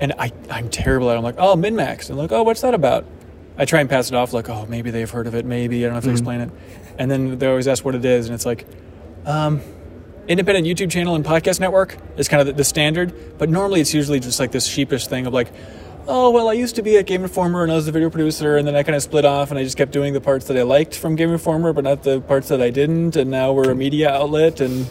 And 0.00 0.12
I 0.18 0.32
I'm 0.50 0.68
terrible 0.68 1.10
at. 1.10 1.14
it. 1.14 1.18
I'm 1.18 1.24
like, 1.24 1.36
"Oh, 1.38 1.54
MinnMax," 1.54 2.08
and 2.08 2.18
like, 2.18 2.32
"Oh, 2.32 2.42
what's 2.42 2.62
that 2.62 2.74
about?" 2.74 3.04
I 3.58 3.66
try 3.66 3.80
and 3.80 3.88
pass 3.88 4.08
it 4.08 4.14
off 4.14 4.32
like, 4.32 4.48
"Oh, 4.48 4.66
maybe 4.66 4.90
they've 4.90 5.10
heard 5.10 5.26
of 5.26 5.34
it, 5.34 5.44
maybe 5.44 5.84
I 5.84 5.88
don't 5.88 5.94
have 5.94 6.04
to 6.04 6.10
explain 6.10 6.40
it," 6.40 6.50
and 6.98 7.10
then 7.10 7.38
they 7.38 7.46
always 7.46 7.68
ask 7.68 7.84
what 7.84 7.94
it 7.94 8.04
is, 8.04 8.26
and 8.26 8.34
it's 8.34 8.46
like, 8.46 8.66
um, 9.26 9.60
independent 10.26 10.66
YouTube 10.66 10.90
channel 10.90 11.14
and 11.14 11.24
podcast 11.24 11.60
network 11.60 11.96
is 12.16 12.28
kind 12.28 12.40
of 12.40 12.46
the, 12.46 12.54
the 12.54 12.64
standard, 12.64 13.38
but 13.38 13.48
normally 13.50 13.80
it's 13.80 13.92
usually 13.92 14.20
just 14.20 14.40
like 14.40 14.52
this 14.52 14.66
sheepish 14.66 15.06
thing 15.06 15.26
of 15.26 15.34
like, 15.34 15.52
oh 16.06 16.30
well, 16.30 16.48
I 16.48 16.52
used 16.52 16.76
to 16.76 16.82
be 16.82 16.96
at 16.98 17.06
Game 17.06 17.22
Informer 17.22 17.62
and 17.62 17.72
I 17.72 17.74
was 17.74 17.86
the 17.86 17.92
video 17.92 18.10
producer, 18.10 18.56
and 18.56 18.66
then 18.66 18.76
I 18.76 18.82
kind 18.82 18.96
of 18.96 19.02
split 19.02 19.24
off 19.24 19.50
and 19.50 19.58
I 19.58 19.64
just 19.64 19.76
kept 19.76 19.92
doing 19.92 20.12
the 20.12 20.20
parts 20.20 20.46
that 20.46 20.56
I 20.56 20.62
liked 20.62 20.96
from 20.96 21.16
Game 21.16 21.30
Informer, 21.30 21.72
but 21.72 21.84
not 21.84 22.02
the 22.02 22.20
parts 22.20 22.48
that 22.48 22.60
I 22.60 22.70
didn't, 22.70 23.16
and 23.16 23.30
now 23.30 23.52
we're 23.52 23.70
a 23.70 23.74
media 23.74 24.10
outlet 24.10 24.60
and. 24.60 24.88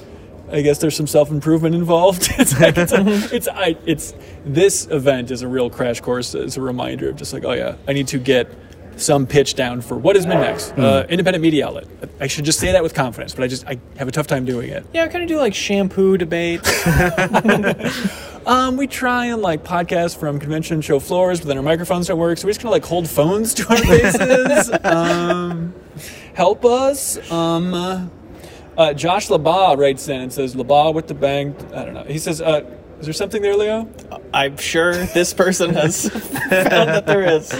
I 0.53 0.61
guess 0.61 0.79
there's 0.79 0.97
some 0.97 1.07
self 1.07 1.31
improvement 1.31 1.75
involved. 1.75 2.27
it's 2.37 2.59
like 2.59 2.77
it's, 2.77 2.91
a, 2.91 2.97
mm-hmm. 2.97 3.33
it's 3.33 3.47
I 3.47 3.77
it's 3.85 4.13
this 4.43 4.85
event 4.87 5.31
is 5.31 5.43
a 5.43 5.47
real 5.47 5.69
crash 5.69 6.01
course. 6.01 6.35
It's 6.35 6.57
a 6.57 6.61
reminder 6.61 7.09
of 7.09 7.15
just 7.15 7.31
like 7.31 7.45
oh 7.45 7.53
yeah, 7.53 7.77
I 7.87 7.93
need 7.93 8.09
to 8.09 8.19
get 8.19 8.53
some 9.01 9.25
pitch 9.27 9.55
down 9.55 9.81
for 9.81 9.97
what 9.97 10.15
is 10.15 10.25
MinnMax, 10.25 10.77
uh, 10.77 11.07
independent 11.07 11.41
media 11.41 11.67
outlet. 11.67 11.87
I 12.19 12.27
should 12.27 12.45
just 12.45 12.59
say 12.59 12.71
that 12.71 12.83
with 12.83 12.93
confidence, 12.93 13.33
but 13.33 13.43
I 13.43 13.47
just 13.47 13.65
I 13.67 13.79
have 13.97 14.07
a 14.07 14.11
tough 14.11 14.27
time 14.27 14.45
doing 14.45 14.69
it. 14.69 14.85
Yeah, 14.93 15.03
I 15.03 15.07
kind 15.07 15.23
of 15.23 15.27
do 15.27 15.37
like 15.37 15.53
shampoo 15.53 16.17
debates. 16.17 16.69
Um, 18.45 18.75
we 18.75 18.87
try 18.87 19.27
and 19.27 19.41
like 19.41 19.63
podcast 19.63 20.17
from 20.17 20.39
convention 20.39 20.81
show 20.81 20.99
floors, 20.99 21.39
but 21.39 21.47
then 21.47 21.57
our 21.57 21.63
microphones 21.63 22.07
don't 22.07 22.17
work, 22.17 22.37
so 22.39 22.47
we 22.47 22.49
just 22.49 22.59
kind 22.59 22.69
of 22.69 22.71
like 22.71 22.85
hold 22.85 23.07
phones 23.07 23.53
to 23.53 23.69
our 23.69 23.77
faces. 23.77 24.71
um, 24.83 25.75
help 26.33 26.65
us. 26.65 27.31
Um, 27.31 27.73
uh, 27.73 28.07
uh, 28.77 28.93
Josh 28.93 29.27
Labaugh 29.27 29.77
writes 29.77 30.07
in 30.07 30.21
and 30.21 30.33
says, 30.33 30.55
"Labaugh 30.55 30.93
with 30.93 31.07
the 31.07 31.13
bang." 31.13 31.55
I 31.73 31.85
don't 31.85 31.93
know. 31.93 32.03
He 32.03 32.17
says, 32.17 32.41
uh, 32.41 32.61
"Is 33.01 33.05
there 33.07 33.13
something 33.13 33.41
there, 33.41 33.55
Leo?" 33.55 33.89
I'm 34.33 34.55
sure 34.57 34.93
this 34.93 35.33
person 35.33 35.73
has 35.73 36.07
found 36.49 36.89
that 36.89 37.05
there 37.05 37.23
is 37.23 37.51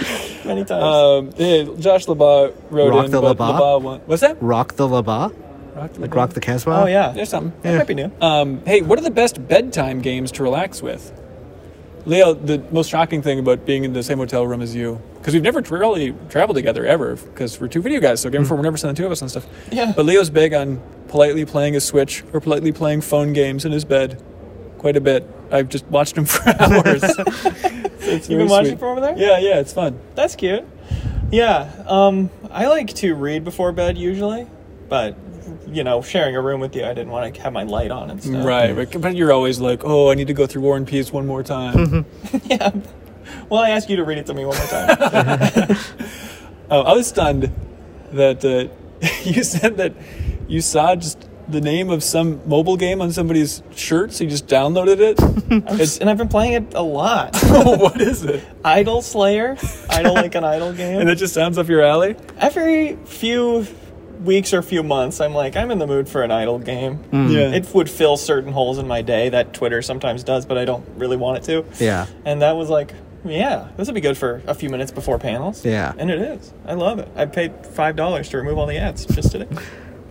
many 0.44 0.64
times. 0.64 0.82
Um, 0.82 1.30
yeah, 1.36 1.64
Josh 1.78 2.06
Labaugh 2.06 2.54
wrote 2.70 2.90
Rock 2.90 3.04
in, 3.06 3.10
the 3.10 3.20
but 3.20 3.36
Labaugh? 3.36 3.58
Labaugh 3.60 3.82
won- 3.82 4.00
What's 4.06 4.22
that? 4.22 4.42
Rock 4.42 4.74
the 4.74 4.88
Laba? 4.88 5.34
Rock 5.76 5.92
the 5.92 6.00
Like 6.00 6.10
Labaugh? 6.10 6.14
Rock 6.16 6.30
the 6.30 6.40
Casbah? 6.40 6.82
oh 6.82 6.86
yeah, 6.86 7.12
There's 7.12 7.28
something. 7.28 7.52
that 7.62 7.76
might 7.78 7.86
be 7.86 7.94
new. 7.94 8.10
Um, 8.20 8.64
hey, 8.64 8.80
what 8.82 8.98
are 8.98 9.02
the 9.02 9.10
best 9.10 9.46
bedtime 9.48 10.00
games 10.00 10.32
to 10.32 10.42
relax 10.42 10.80
with? 10.82 11.12
Leo, 12.04 12.34
the 12.34 12.58
most 12.72 12.90
shocking 12.90 13.22
thing 13.22 13.38
about 13.38 13.64
being 13.64 13.84
in 13.84 13.92
the 13.92 14.02
same 14.02 14.18
hotel 14.18 14.44
room 14.44 14.60
as 14.60 14.74
you, 14.74 15.00
because 15.18 15.34
we've 15.34 15.42
never 15.42 15.60
really 15.60 16.12
traveled 16.28 16.56
together 16.56 16.84
ever, 16.84 17.14
because 17.14 17.60
we're 17.60 17.68
two 17.68 17.80
video 17.80 18.00
guys, 18.00 18.20
so 18.20 18.28
Game 18.28 18.40
Informer 18.40 18.60
we're 18.60 18.64
never 18.64 18.76
send 18.76 18.96
the 18.96 19.00
two 19.00 19.06
of 19.06 19.12
us 19.12 19.20
and 19.22 19.30
stuff. 19.30 19.46
Yeah. 19.70 19.92
But 19.94 20.04
Leo's 20.06 20.28
big 20.28 20.52
on 20.52 20.82
politely 21.06 21.44
playing 21.44 21.74
his 21.74 21.84
Switch 21.84 22.24
or 22.32 22.40
politely 22.40 22.72
playing 22.72 23.02
phone 23.02 23.32
games 23.32 23.64
in 23.64 23.70
his 23.70 23.84
bed, 23.84 24.20
quite 24.82 24.96
a 24.96 25.00
bit. 25.00 25.26
I've 25.50 25.68
just 25.68 25.86
watched 25.86 26.18
him 26.18 26.24
for 26.26 26.42
hours. 26.60 27.02
You've 28.02 28.28
been 28.28 28.48
watching 28.48 28.76
from 28.76 28.88
over 28.88 29.00
there? 29.00 29.16
Yeah, 29.16 29.38
yeah, 29.38 29.60
it's 29.60 29.72
fun. 29.72 29.98
That's 30.14 30.34
cute. 30.34 30.64
Yeah, 31.30 31.72
um, 31.86 32.28
I 32.50 32.66
like 32.66 32.92
to 32.96 33.14
read 33.14 33.44
before 33.44 33.72
bed 33.72 33.96
usually, 33.96 34.46
but 34.90 35.16
you 35.66 35.82
know, 35.84 36.02
sharing 36.02 36.36
a 36.36 36.42
room 36.42 36.60
with 36.60 36.76
you, 36.76 36.84
I 36.84 36.92
didn't 36.92 37.10
want 37.10 37.34
to 37.34 37.40
have 37.40 37.52
my 37.52 37.62
light 37.62 37.90
on 37.90 38.10
and 38.10 38.22
stuff. 38.22 38.44
Right, 38.44 38.74
but, 38.74 39.00
but 39.00 39.16
you're 39.16 39.32
always 39.32 39.58
like, 39.60 39.82
oh, 39.84 40.10
I 40.10 40.14
need 40.14 40.26
to 40.26 40.34
go 40.34 40.46
through 40.46 40.62
War 40.62 40.76
and 40.76 40.86
Peace 40.86 41.10
one 41.12 41.26
more 41.26 41.42
time. 41.42 42.04
Yeah. 42.44 42.72
Well, 43.48 43.62
I 43.62 43.70
asked 43.70 43.88
you 43.88 43.96
to 43.96 44.04
read 44.04 44.18
it 44.18 44.26
to 44.26 44.34
me 44.34 44.44
one 44.44 44.58
more 44.58 44.66
time. 44.66 45.76
Oh, 46.70 46.82
I 46.82 46.92
was 46.92 47.06
stunned 47.06 47.52
that 48.12 48.44
uh, 48.44 48.68
you 49.24 49.42
said 49.44 49.76
that 49.76 49.94
you 50.48 50.60
saw 50.60 50.96
just 50.96 51.28
the 51.52 51.60
name 51.60 51.90
of 51.90 52.02
some 52.02 52.40
mobile 52.48 52.76
game 52.76 53.00
on 53.00 53.12
somebody's 53.12 53.62
shirt, 53.74 54.12
so 54.12 54.24
you 54.24 54.30
just 54.30 54.46
downloaded 54.46 54.98
it. 55.00 55.18
It's- 55.52 55.98
and 55.98 56.08
I've 56.08 56.16
been 56.16 56.28
playing 56.28 56.54
it 56.54 56.74
a 56.74 56.82
lot. 56.82 57.36
what 57.42 58.00
is 58.00 58.24
it? 58.24 58.42
Idle 58.64 59.02
Slayer, 59.02 59.56
Idle 59.90 60.14
like 60.14 60.34
an 60.34 60.44
idle 60.44 60.72
game. 60.72 61.00
And 61.00 61.10
it 61.10 61.16
just 61.16 61.34
sounds 61.34 61.58
up 61.58 61.68
your 61.68 61.82
alley. 61.82 62.16
Every 62.38 62.96
few 63.04 63.66
weeks 64.24 64.54
or 64.54 64.62
few 64.62 64.82
months, 64.82 65.20
I'm 65.20 65.34
like, 65.34 65.54
I'm 65.56 65.70
in 65.70 65.78
the 65.78 65.86
mood 65.86 66.08
for 66.08 66.22
an 66.22 66.30
idle 66.30 66.58
game. 66.58 66.94
Hmm. 66.96 67.28
Yeah. 67.28 67.50
It 67.52 67.72
would 67.74 67.90
fill 67.90 68.16
certain 68.16 68.52
holes 68.52 68.78
in 68.78 68.88
my 68.88 69.02
day 69.02 69.28
that 69.28 69.52
Twitter 69.52 69.82
sometimes 69.82 70.24
does, 70.24 70.46
but 70.46 70.56
I 70.56 70.64
don't 70.64 70.86
really 70.96 71.16
want 71.18 71.38
it 71.38 71.44
to. 71.44 71.84
Yeah. 71.84 72.06
And 72.24 72.40
that 72.40 72.56
was 72.56 72.70
like, 72.70 72.94
yeah, 73.24 73.68
this 73.76 73.86
would 73.88 73.94
be 73.94 74.00
good 74.00 74.16
for 74.16 74.42
a 74.46 74.54
few 74.54 74.70
minutes 74.70 74.90
before 74.90 75.18
panels. 75.18 75.64
Yeah. 75.66 75.92
And 75.98 76.10
it 76.10 76.20
is. 76.20 76.52
I 76.64 76.74
love 76.74 76.98
it. 76.98 77.08
I 77.14 77.26
paid 77.26 77.66
five 77.66 77.94
dollars 77.94 78.28
to 78.30 78.38
remove 78.38 78.56
all 78.58 78.66
the 78.66 78.78
ads 78.78 79.04
just 79.04 79.32
today. 79.32 79.48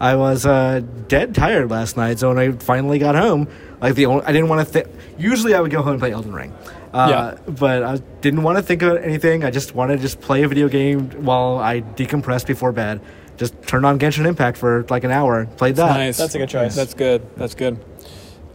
I 0.02 0.16
was 0.16 0.48
uh, 0.48 0.82
dead 1.08 1.36
tired 1.36 1.70
last 1.70 1.96
night, 1.96 2.18
so 2.18 2.30
when 2.30 2.40
I 2.40 2.52
finally 2.54 2.98
got 2.98 3.14
home, 3.14 3.48
like 3.80 3.94
the 3.94 4.08
only 4.08 4.26
I 4.26 4.32
didn't 4.32 4.50
want 4.50 4.68
to 4.68 4.74
think. 4.74 4.88
Usually, 5.20 5.54
I 5.54 5.62
would 5.62 5.70
go 5.70 5.84
home 5.84 5.92
and 5.92 6.00
play 6.00 6.12
Elden 6.12 6.34
Ring, 6.34 6.52
uh, 6.92 7.36
but 7.46 7.84
I 7.84 7.98
didn't 8.20 8.42
want 8.42 8.58
to 8.58 8.64
think 8.64 8.82
about 8.82 9.04
anything. 9.04 9.44
I 9.44 9.52
just 9.52 9.76
wanted 9.76 9.98
to 9.98 10.02
just 10.02 10.20
play 10.20 10.42
a 10.42 10.48
video 10.48 10.70
game 10.70 11.24
while 11.24 11.60
I 11.60 11.82
decompressed 11.82 12.48
before 12.48 12.72
bed. 12.72 13.00
Just 13.38 13.62
turned 13.62 13.86
on 13.86 14.00
Genshin 14.00 14.26
Impact 14.26 14.58
for 14.58 14.88
like 14.90 15.04
an 15.04 15.12
hour, 15.12 15.46
played 15.46 15.76
that. 15.76 15.96
Nice. 15.96 16.18
That's 16.18 16.34
a 16.34 16.40
good 16.40 16.50
choice. 16.50 16.76
That's 16.76 16.96
good. 16.96 17.22
That's 17.36 17.54
good. 17.54 17.78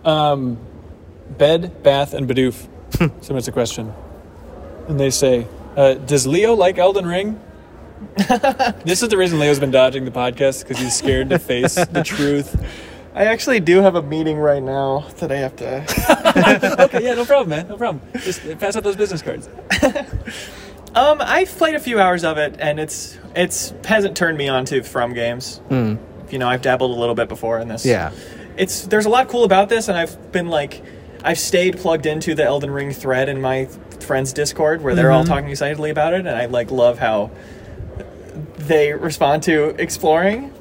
Um, 0.04 0.58
bed, 1.38 1.80
bath, 1.84 2.12
and 2.12 2.28
Bidoof. 2.28 2.66
Someone's 3.22 3.46
a 3.46 3.52
question, 3.52 3.94
and 4.88 4.98
they 4.98 5.10
say, 5.10 5.46
uh, 5.76 5.94
"Does 5.94 6.26
Leo 6.26 6.54
like 6.54 6.76
Elden 6.76 7.06
Ring?" 7.06 7.40
This 8.84 9.02
is 9.02 9.08
the 9.08 9.16
reason 9.16 9.38
Leo's 9.38 9.58
been 9.60 9.70
dodging 9.70 10.04
the 10.04 10.10
podcast 10.10 10.62
because 10.62 10.78
he's 10.78 10.94
scared 10.94 11.30
to 11.30 11.38
face 11.38 11.74
the 11.74 12.02
truth. 12.04 12.62
I 13.14 13.24
actually 13.26 13.60
do 13.60 13.80
have 13.80 13.94
a 13.94 14.02
meeting 14.02 14.36
right 14.36 14.62
now 14.62 15.06
that 15.18 15.32
I 15.32 15.36
have 15.36 15.56
to. 15.56 16.76
Okay, 16.84 17.02
yeah, 17.04 17.14
no 17.14 17.24
problem, 17.24 17.48
man. 17.48 17.68
No 17.68 17.76
problem. 17.78 18.02
Just 18.20 18.42
pass 18.58 18.76
out 18.76 18.82
those 18.84 18.96
business 18.96 19.22
cards. 19.22 19.48
Um, 20.94 21.18
I've 21.20 21.50
played 21.50 21.74
a 21.74 21.80
few 21.80 22.00
hours 22.00 22.24
of 22.24 22.38
it, 22.38 22.56
and 22.58 22.80
it's 22.80 23.18
it's 23.34 23.74
hasn't 23.84 24.16
turned 24.16 24.38
me 24.38 24.48
on 24.48 24.64
to 24.66 24.82
From 24.82 25.12
games. 25.12 25.60
You 25.70 25.98
know, 26.38 26.48
I've 26.48 26.62
dabbled 26.62 26.90
a 26.96 26.98
little 26.98 27.14
bit 27.14 27.28
before 27.28 27.58
in 27.58 27.68
this. 27.68 27.84
Yeah. 27.84 28.12
it's 28.56 28.86
there's 28.86 29.04
a 29.04 29.10
lot 29.10 29.28
cool 29.28 29.44
about 29.44 29.68
this, 29.68 29.88
and 29.88 29.98
I've 29.98 30.32
been 30.32 30.48
like, 30.48 30.82
I've 31.22 31.38
stayed 31.38 31.76
plugged 31.76 32.06
into 32.06 32.34
the 32.34 32.44
Elden 32.44 32.70
Ring 32.70 32.92
thread 32.92 33.28
in 33.28 33.42
my 33.42 33.66
friends' 34.00 34.32
Discord 34.32 34.80
where 34.82 34.94
they're 34.94 35.12
all 35.12 35.24
talking 35.24 35.50
excitedly 35.50 35.90
about 35.90 36.14
it, 36.14 36.20
and 36.20 36.30
I 36.30 36.46
like 36.46 36.70
love 36.70 36.98
how 36.98 37.30
they 38.66 38.92
respond 38.92 39.42
to 39.44 39.74
exploring 39.80 40.52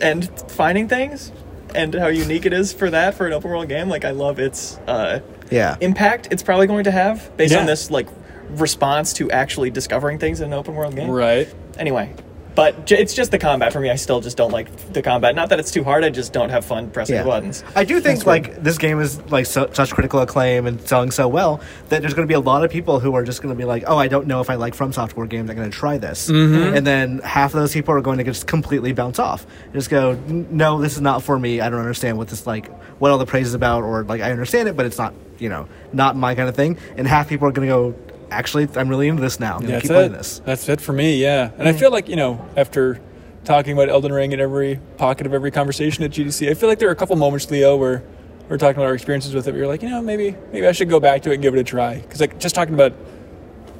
and 0.00 0.28
finding 0.50 0.88
things, 0.88 1.32
and 1.74 1.94
how 1.94 2.08
unique 2.08 2.46
it 2.46 2.52
is 2.52 2.72
for 2.72 2.90
that 2.90 3.14
for 3.14 3.26
an 3.26 3.32
open 3.32 3.50
world 3.50 3.68
game. 3.68 3.88
Like, 3.88 4.04
I 4.04 4.10
love 4.10 4.38
its 4.38 4.76
uh, 4.86 5.20
Yeah. 5.50 5.76
impact 5.80 6.28
it's 6.30 6.42
probably 6.42 6.66
going 6.66 6.84
to 6.84 6.90
have 6.90 7.36
based 7.36 7.52
Yeah. 7.52 7.60
on 7.60 7.66
this 7.66 7.90
like 7.90 8.08
response 8.50 9.12
to 9.14 9.30
actually 9.30 9.70
discovering 9.70 10.18
things 10.18 10.40
in 10.40 10.48
an 10.48 10.52
open 10.54 10.74
world 10.74 10.94
game. 10.94 11.10
Right. 11.10 11.48
Anyway, 11.78 12.10
but 12.54 12.86
j- 12.86 12.98
it's 13.00 13.14
just 13.14 13.30
the 13.30 13.38
combat 13.38 13.72
for 13.72 13.80
me. 13.80 13.90
I 13.90 13.96
still 13.96 14.20
just 14.20 14.36
don't 14.36 14.50
like 14.52 14.68
the 14.92 15.02
combat. 15.02 15.34
Not 15.34 15.48
that 15.48 15.58
it's 15.58 15.70
too 15.70 15.82
hard. 15.84 16.04
I 16.04 16.10
just 16.10 16.32
don't 16.32 16.50
have 16.50 16.64
fun 16.64 16.90
pressing 16.90 17.16
Yeah. 17.16 17.22
the 17.22 17.28
buttons. 17.28 17.64
I 17.74 17.84
do 17.84 17.94
think 18.00 18.20
That's 18.20 18.26
weird. 18.26 18.46
like 18.48 18.62
this 18.62 18.78
game 18.78 19.00
is 19.00 19.20
like 19.30 19.46
so, 19.46 19.68
such 19.72 19.92
critical 19.92 20.20
acclaim 20.20 20.66
and 20.66 20.80
selling 20.86 21.10
so 21.10 21.26
well 21.28 21.60
that 21.88 22.00
there's 22.00 22.14
going 22.14 22.26
to 22.26 22.30
be 22.30 22.34
a 22.34 22.40
lot 22.40 22.64
of 22.64 22.70
people 22.70 23.00
who 23.00 23.14
are 23.14 23.24
just 23.24 23.42
going 23.42 23.54
to 23.54 23.58
be 23.58 23.64
like, 23.64 23.84
"Oh, 23.86 23.96
I 23.98 24.08
don't 24.08 24.26
know 24.26 24.40
if 24.40 24.50
I 24.50 24.54
like 24.54 24.74
From 24.74 24.92
Software 24.92 25.26
games. 25.26 25.50
I'm 25.50 25.56
going 25.56 25.70
to 25.70 25.76
try 25.76 25.98
this," 25.98 26.28
mm-hmm. 26.30 26.76
and 26.76 26.86
then 26.86 27.18
half 27.20 27.54
of 27.54 27.60
those 27.60 27.72
people 27.72 27.94
are 27.94 28.00
going 28.00 28.18
to 28.18 28.24
just 28.24 28.46
completely 28.46 28.92
bounce 28.92 29.18
off. 29.18 29.46
Just 29.72 29.90
go, 29.90 30.10
"N- 30.28 30.46
"No, 30.50 30.80
this 30.80 30.94
is 30.94 31.00
not 31.00 31.22
for 31.22 31.38
me. 31.38 31.60
I 31.60 31.68
don't 31.70 31.80
understand 31.80 32.18
what 32.18 32.28
this 32.28 32.46
like, 32.46 32.70
what 33.00 33.10
all 33.10 33.18
the 33.18 33.26
praise 33.26 33.48
is 33.48 33.54
about, 33.54 33.82
or 33.82 34.04
like 34.04 34.20
I 34.20 34.30
understand 34.30 34.68
it, 34.68 34.76
but 34.76 34.86
it's 34.86 34.98
not, 34.98 35.12
you 35.38 35.48
know, 35.48 35.66
not 35.92 36.16
my 36.16 36.34
kind 36.34 36.48
of 36.48 36.54
thing." 36.54 36.78
And 36.96 37.06
half 37.08 37.28
people 37.28 37.48
are 37.48 37.52
going 37.52 37.68
to 37.68 37.74
go, 37.74 38.13
"Actually, 38.30 38.68
I'm 38.76 38.88
really 38.88 39.08
into 39.08 39.22
this 39.22 39.38
now. 39.40 39.56
I'm 39.56 39.66
That's 39.66 39.82
keep 39.82 39.90
it. 39.90 39.94
playing 39.94 40.12
this." 40.12 40.40
That's 40.44 40.68
it 40.68 40.80
for 40.80 40.92
me. 40.92 41.16
Yeah, 41.22 41.50
and 41.58 41.68
I 41.68 41.72
feel 41.72 41.90
like 41.90 42.08
you 42.08 42.16
know 42.16 42.44
after 42.56 43.00
talking 43.44 43.72
about 43.74 43.88
Elden 43.88 44.12
Ring 44.12 44.32
in 44.32 44.40
every 44.40 44.80
pocket 44.96 45.26
of 45.26 45.34
every 45.34 45.50
conversation 45.50 46.02
at 46.04 46.10
GDC, 46.12 46.48
I 46.50 46.54
feel 46.54 46.68
like 46.68 46.78
there 46.78 46.88
are 46.88 46.92
a 46.92 46.96
couple 46.96 47.14
moments, 47.16 47.50
Leo, 47.50 47.76
where 47.76 48.02
we're 48.48 48.56
talking 48.58 48.76
about 48.76 48.86
our 48.86 48.94
experiences 48.94 49.34
with 49.34 49.46
it. 49.48 49.54
We 49.54 49.60
were 49.60 49.66
like, 49.66 49.82
you 49.82 49.88
know, 49.90 50.00
maybe 50.02 50.36
maybe 50.52 50.66
I 50.66 50.72
should 50.72 50.88
go 50.88 51.00
back 51.00 51.22
to 51.22 51.30
it 51.30 51.34
and 51.34 51.42
give 51.42 51.54
it 51.54 51.60
a 51.60 51.64
try 51.64 51.96
because 52.00 52.20
like 52.20 52.38
just 52.38 52.54
talking 52.54 52.74
about 52.74 52.92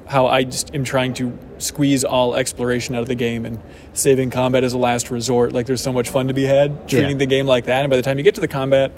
how 0.07 0.27
I 0.27 0.45
just 0.45 0.75
am 0.75 0.85
trying 0.85 1.15
to 1.15 1.37
squeeze 1.59 2.05
all 2.05 2.35
exploration 2.35 2.95
out 2.95 3.01
of 3.03 3.09
the 3.09 3.15
game 3.15 3.47
and 3.47 3.59
saving 3.95 4.29
combat 4.31 4.63
as 4.63 4.75
a 4.75 4.79
last 4.79 5.11
resort. 5.11 5.53
Like 5.53 5.65
there's 5.67 5.81
so 5.83 5.93
much 5.95 6.11
fun 6.11 6.29
to 6.29 6.35
be 6.35 6.45
had 6.45 6.87
treating 6.89 7.13
Yeah. 7.13 7.17
the 7.17 7.27
game 7.27 7.47
like 7.47 7.65
that, 7.67 7.85
and 7.85 7.91
by 7.91 7.97
the 7.97 8.03
time 8.03 8.19
you 8.19 8.25
get 8.25 8.35
to 8.35 8.43
the 8.43 8.49
combat, 8.49 8.93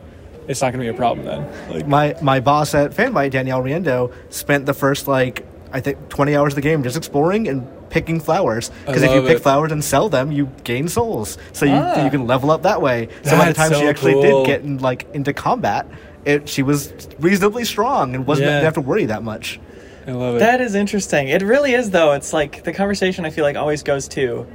it's 0.48 0.60
not 0.62 0.72
going 0.72 0.84
to 0.84 0.90
be 0.90 0.94
a 0.94 0.98
problem 0.98 1.26
then. 1.26 1.70
Like, 1.70 1.86
my 1.86 2.14
my 2.22 2.40
boss 2.40 2.74
at 2.74 2.92
Fanbyte, 2.92 3.30
Danielle 3.30 3.62
Riendeau, 3.62 4.12
spent 4.30 4.66
the 4.66 4.74
first 4.74 5.08
like 5.08 5.46
I 5.72 5.80
think 5.80 6.08
20 6.08 6.36
hours 6.36 6.52
of 6.52 6.56
the 6.56 6.60
game 6.62 6.82
just 6.82 6.96
exploring 6.96 7.48
and 7.48 7.66
picking 7.90 8.18
flowers 8.20 8.70
because 8.86 9.02
if 9.02 9.10
you 9.12 9.20
pick 9.22 9.36
it. 9.38 9.42
flowers 9.42 9.72
and 9.72 9.82
sell 9.84 10.08
them, 10.08 10.32
you 10.32 10.50
gain 10.64 10.88
souls, 10.88 11.38
so 11.52 11.66
you 11.66 11.72
Ah. 11.74 12.04
you 12.04 12.10
can 12.10 12.26
level 12.26 12.50
up 12.50 12.62
that 12.62 12.80
way. 12.82 13.08
So 13.22 13.32
by 13.32 13.46
the 13.48 13.52
That's 13.52 13.58
time 13.70 13.72
she 13.80 13.86
actually 13.86 14.14
cool. 14.14 14.44
did 14.44 14.46
get 14.46 14.60
in, 14.62 14.78
like 14.78 15.06
into 15.14 15.32
combat, 15.32 15.86
it 16.24 16.48
she 16.48 16.62
was 16.62 16.92
reasonably 17.18 17.64
strong 17.64 18.14
and 18.14 18.26
wasn't 18.26 18.46
Yeah. 18.46 18.52
didn't 18.54 18.64
have 18.64 18.74
to 18.74 18.80
worry 18.80 19.06
that 19.06 19.22
much. 19.22 19.60
I 20.06 20.12
love 20.12 20.36
it. 20.36 20.38
That 20.38 20.60
is 20.60 20.74
interesting. 20.76 21.28
It 21.28 21.42
really 21.42 21.74
is, 21.74 21.90
though. 21.90 22.12
It's 22.12 22.32
like 22.32 22.62
the 22.62 22.72
conversation 22.72 23.24
I 23.24 23.30
feel 23.30 23.42
like 23.44 23.56
always 23.56 23.82
goes 23.82 24.06
to, 24.08 24.46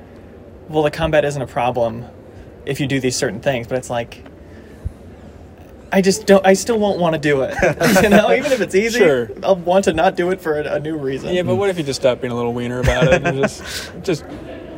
well, 0.70 0.84
the 0.84 0.92
combat 0.92 1.26
isn't 1.26 1.42
a 1.42 1.48
problem 1.48 2.06
if 2.66 2.80
you 2.80 2.88
do 2.88 3.02
these 3.02 3.18
certain 3.18 3.42
things, 3.42 3.68
but 3.68 3.78
it's 3.78 3.90
like, 3.90 4.24
I 5.92 6.02
just 6.02 6.26
don't, 6.26 6.46
I 6.46 6.54
still 6.54 6.80
won't 6.80 7.00
want 7.00 7.16
to 7.16 7.20
do 7.20 7.42
it. 7.42 7.54
you 8.04 8.10
know, 8.10 8.32
even 8.32 8.52
if 8.54 8.62
it's 8.62 8.74
easy, 8.76 9.00
Sure. 9.00 9.30
I'll 9.44 9.58
want 9.58 9.86
to 9.86 9.94
not 9.94 10.16
do 10.16 10.32
it 10.32 10.40
for 10.40 10.60
a, 10.60 10.76
a 10.76 10.80
new 10.80 10.98
reason. 10.98 11.34
yeah, 11.34 11.44
but 11.44 11.56
what 11.56 11.70
if 11.70 11.78
you 11.78 11.84
just 11.84 12.00
stop 12.00 12.22
being 12.22 12.32
a 12.32 12.36
little 12.36 12.54
wiener 12.54 12.80
about 12.80 13.12
it 13.12 13.24
and 13.26 13.38
just 13.38 13.92
just 14.04 14.24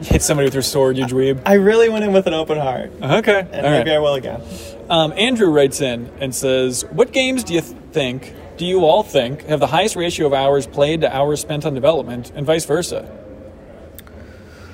hit 0.02 0.22
somebody 0.24 0.48
with 0.48 0.54
your 0.56 0.64
sword, 0.64 0.98
you 0.98 1.06
dweeb? 1.06 1.42
I 1.46 1.54
really 1.54 1.88
went 1.90 2.04
in 2.04 2.14
with 2.14 2.26
an 2.28 2.34
open 2.34 2.58
heart, 2.58 2.92
Okay, 3.02 3.40
and 3.52 3.66
all 3.66 3.72
maybe 3.72 3.90
right. 3.92 3.96
I 3.98 4.00
will 4.00 4.16
again. 4.16 4.42
Um, 4.90 5.14
Andrew 5.16 5.50
writes 5.52 5.82
in 5.82 6.10
and 6.20 6.34
says, 6.34 6.84
"What 6.92 7.12
games 7.12 7.44
do 7.44 7.54
you 7.54 7.62
th- 7.62 7.76
think? 7.92 8.34
Do 8.58 8.66
you 8.66 8.84
all 8.86 9.04
think 9.04 9.44
have 9.46 9.60
the 9.60 9.68
highest 9.68 9.96
ratio 9.96 10.26
of 10.28 10.34
hours 10.34 10.66
played 10.68 11.02
to 11.02 11.16
hours 11.16 11.40
spent 11.42 11.64
on 11.66 11.74
development, 11.76 12.32
and 12.36 12.46
vice 12.46 12.66
versa?" 12.66 13.08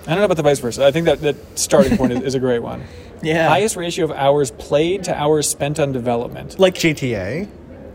I 0.04 0.12
don't 0.14 0.20
know 0.20 0.26
about 0.26 0.38
the 0.38 0.44
vice 0.44 0.60
versa. 0.60 0.86
I 0.86 0.92
think 0.92 1.06
that 1.06 1.22
that 1.22 1.36
starting 1.60 1.96
point 1.98 2.14
is, 2.14 2.22
is 2.24 2.36
a 2.36 2.40
great 2.40 2.60
one. 2.64 2.84
Yeah. 3.22 3.48
Highest 3.50 3.76
ratio 3.76 4.06
of 4.06 4.12
hours 4.12 4.52
played 4.52 5.04
to 5.06 5.16
hours 5.18 5.48
spent 5.48 5.80
on 5.80 5.92
development. 5.92 6.60
Like, 6.60 6.76
GTA 6.76 7.48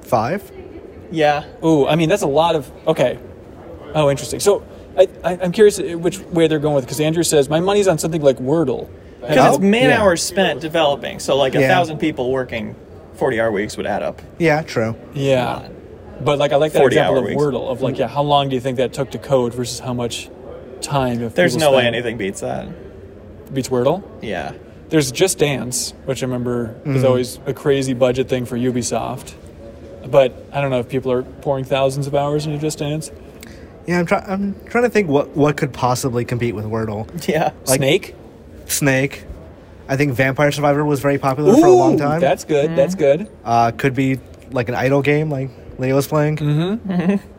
Five. 0.02 0.51
yeah. 1.10 1.44
Ooh, 1.64 1.86
I 1.86 1.96
mean 1.96 2.09
that's 2.09 2.22
a 2.22 2.26
lot 2.26 2.55
of 2.56 2.70
okay. 2.86 3.18
Oh, 3.94 4.10
interesting. 4.10 4.40
So 4.40 4.64
I, 4.98 5.09
I, 5.24 5.38
I'm 5.40 5.52
curious 5.52 5.78
which 5.78 6.18
way 6.20 6.46
they're 6.46 6.59
going 6.59 6.74
with 6.74 6.84
because 6.84 7.01
Andrew 7.01 7.22
says 7.22 7.48
my 7.48 7.60
money's 7.60 7.88
on 7.88 7.98
something 7.98 8.22
like 8.22 8.36
Wordle. 8.38 8.88
Because 9.20 9.38
Oh, 9.38 9.55
it's 9.55 9.59
man 9.60 9.88
yeah. 9.90 10.02
hours 10.02 10.22
spent 10.22 10.60
developing. 10.60 11.18
So, 11.18 11.36
like, 11.36 11.55
a 11.55 11.60
Yeah. 11.60 11.68
thousand 11.68 11.96
people 11.98 12.30
working 12.30 12.76
40 13.14 13.40
hour 13.40 13.51
weeks 13.51 13.76
would 13.78 13.86
add 13.86 14.02
up. 14.02 14.20
Yeah, 14.38 14.60
true. 14.62 14.94
Yeah, 15.14 15.66
but 16.20 16.38
like 16.38 16.52
I 16.52 16.56
like 16.56 16.72
that 16.72 16.84
example 16.84 17.18
of 17.18 17.24
weeks. 17.24 17.40
Wordle 17.40 17.70
of 17.70 17.80
like 17.80 17.96
yeah, 17.96 18.09
how 18.09 18.22
long 18.22 18.48
do 18.51 18.55
you 18.56 18.60
think 18.60 18.76
that 18.76 18.92
took 18.92 19.10
to 19.12 19.18
code 19.18 19.55
versus 19.55 19.78
how 19.78 19.94
much 19.94 20.28
time? 20.82 21.22
If 21.22 21.34
There's 21.34 21.55
people 21.56 21.70
no 21.72 21.76
way 21.78 21.86
anything 21.86 22.18
beats 22.18 22.40
that. 22.40 22.68
beats 23.55 23.68
Wordle. 23.70 24.02
Yeah. 24.20 24.52
There's 24.89 25.11
Just 25.11 25.39
Dance, 25.39 25.93
which 26.05 26.23
I 26.23 26.27
remember 26.27 26.69
Mm-hmm. 26.69 26.97
is 26.97 27.05
always 27.05 27.39
a 27.47 27.55
crazy 27.55 27.94
budget 27.94 28.28
thing 28.28 28.44
for 28.44 28.56
Ubisoft. 28.56 29.35
But 30.11 30.35
I 30.52 30.61
don't 30.61 30.70
know 30.70 30.81
if 30.81 30.89
people 30.89 31.11
are 31.12 31.23
pouring 31.23 31.65
thousands 31.65 32.06
of 32.06 32.15
hours 32.15 32.47
into 32.47 32.59
Just 32.59 32.78
Dance. 32.78 33.11
Yeah, 33.86 33.98
I'm 34.01 34.06
trying. 34.06 34.24
I'm 34.27 34.55
trying 34.66 34.85
to 34.85 34.90
think 34.90 35.09
what 35.09 35.36
what 35.36 35.56
could 35.56 35.73
possibly 35.73 36.24
compete 36.24 36.55
with 36.55 36.65
Wordle. 36.66 37.09
Yeah. 37.28 37.52
Like- 37.66 37.78
Snake. 37.78 38.15
Snake. 38.66 39.24
I 39.89 39.97
think 39.97 40.12
Vampire 40.15 40.51
Survivor 40.52 40.82
was 40.85 41.01
very 41.01 41.19
popular 41.19 41.55
for 41.55 41.66
a 41.66 41.70
long 41.73 41.98
time. 41.98 42.20
That's 42.20 42.44
good. 42.44 42.74
That's 42.77 42.94
good. 42.94 43.28
uh, 43.44 43.70
could 43.73 43.94
be 43.94 44.19
like 44.51 44.69
an 44.70 44.74
idle 44.74 45.02
game, 45.02 45.28
like 45.31 45.51
Leo 45.78 45.94
was 45.97 46.06
playing. 46.06 46.36
Mm-hmm. 46.39 47.16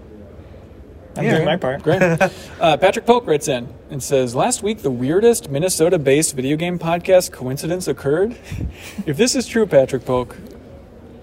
I'm 1.18 1.24
Yeah. 1.26 1.36
doing 1.36 1.46
my 1.46 1.58
part. 1.58 1.82
Great. 1.84 2.02
uh, 2.60 2.78
Patrick 2.78 3.06
Polk 3.06 3.26
writes 3.28 3.48
in 3.48 3.68
and 3.90 4.02
says, 4.02 4.36
"Last 4.36 4.64
week, 4.64 4.80
the 4.82 4.92
weirdest 4.92 5.50
Minnesota-based 5.50 6.36
video 6.36 6.58
game 6.58 6.78
podcast 6.80 7.32
coincidence 7.32 7.88
occurred. 7.88 8.36
if 9.06 9.18
this 9.18 9.36
is 9.36 9.48
true, 9.48 9.66
Patrick 9.66 10.06
Polk, 10.06 10.36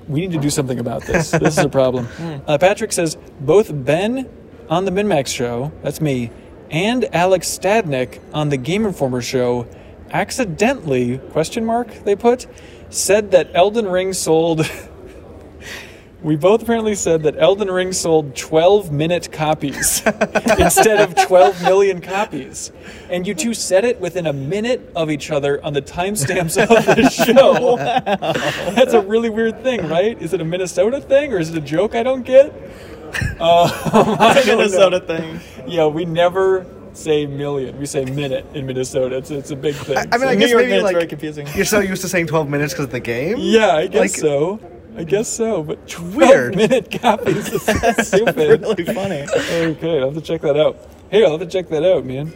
we 0.09 0.21
need 0.21 0.33
to 0.33 0.39
do 0.39 0.51
something 0.51 0.79
about 0.79 1.03
this. 1.03 1.31
this 1.43 1.59
is 1.59 1.65
a 1.65 1.69
problem." 1.69 2.09
Uh, 2.47 2.59
Patrick 2.59 2.93
says 2.93 3.17
both 3.41 3.71
Ben 3.85 4.29
on 4.69 4.85
the 4.85 4.91
MinnMax 4.91 5.27
show, 5.29 5.71
that's 5.83 6.01
me, 6.01 6.31
and 6.71 7.05
Alex 7.15 7.47
Stadnik 7.49 8.21
on 8.33 8.49
the 8.49 8.57
Game 8.57 8.87
Informer 8.87 9.21
show, 9.21 9.67
accidentally 10.11 11.19
question 11.33 11.65
mark 11.67 11.89
they 12.05 12.17
put 12.17 12.47
said 12.89 13.31
that 13.33 13.49
Elden 13.55 13.87
Ring 13.89 14.13
sold. 14.13 14.71
We 16.23 16.37
both 16.37 16.63
apparently 16.63 16.95
said 16.95 17.25
that 17.25 17.37
Elden 17.37 17.69
Ring 17.71 17.93
sold 17.93 18.37
12 18.37 18.93
minute 18.93 19.33
copies 19.33 20.03
instead 20.59 21.01
of 21.01 21.17
12 21.27 21.63
million 21.63 22.01
copies. 22.01 22.71
And 23.11 23.27
you 23.27 23.35
two 23.35 23.55
said 23.55 23.85
it 23.85 24.01
within 24.01 24.27
a 24.27 24.33
minute 24.33 24.89
of 24.95 25.11
each 25.11 25.33
other 25.33 25.63
on 25.65 25.73
the 25.73 25.83
timestamps 25.83 26.61
of 26.63 26.69
the 26.87 27.09
show. 27.11 27.77
That's 28.75 28.93
a 28.93 29.01
really 29.01 29.31
weird 29.31 29.65
thing, 29.65 29.89
right? 29.89 30.21
Is 30.23 30.33
it 30.33 30.41
a 30.41 30.45
Minnesota 30.45 31.01
thing 31.01 31.33
or 31.33 31.39
is 31.39 31.51
it 31.51 31.57
a 31.57 31.61
joke 31.61 31.97
I 31.97 32.05
don't 32.05 32.23
get? 32.23 32.53
Uh, 33.41 33.65
I 34.21 34.35
It's 34.39 34.47
a 34.47 34.47
don't 34.47 34.47
know. 34.47 34.57
Minnesota 34.59 35.01
thing. 35.01 35.41
Yeah, 35.67 35.87
we 35.87 36.05
never 36.05 36.65
say 36.93 37.27
million. 37.27 37.79
We 37.81 37.87
say 37.87 38.05
minute 38.05 38.47
in 38.55 38.67
Minnesota. 38.67 39.17
It's, 39.17 39.31
it's 39.33 39.51
a 39.51 39.57
big 39.57 39.75
thing. 39.75 39.97
I 39.99 40.19
mean, 40.19 40.29
I 40.29 40.35
New 40.35 40.41
guess 40.41 40.51
York 40.51 40.67
maybe 40.67 40.83
like 40.83 40.95
very 40.95 41.07
confusing. 41.09 41.49
you're 41.57 41.65
so 41.65 41.81
used 41.81 42.03
to 42.03 42.09
saying 42.09 42.29
12 42.29 42.49
minutes 42.49 42.75
because 42.75 42.85
of 42.87 42.93
the 42.93 43.01
game. 43.01 43.39
yeah, 43.39 43.75
I 43.75 43.89
guess 43.89 44.01
like- 44.01 44.11
so. 44.11 44.61
I 44.97 45.05
guess 45.05 45.29
so. 45.29 45.63
But 45.63 45.89
12 45.89 46.15
Weird. 46.17 46.57
minute 46.57 46.91
copies 47.01 47.49
is 47.53 47.63
so 47.63 47.73
stupid. 48.03 48.61
really 48.63 48.85
funny. 48.85 49.27
okay, 49.31 49.99
I'll 50.01 50.07
have 50.07 50.15
to 50.15 50.21
check 50.21 50.41
that 50.43 50.57
out. 50.57 50.77
Hey, 51.11 51.25
I'll 51.25 51.33
have 51.39 51.41
to 51.41 51.47
check 51.47 51.69
that 51.71 51.85
out, 51.85 52.05
man. 52.05 52.33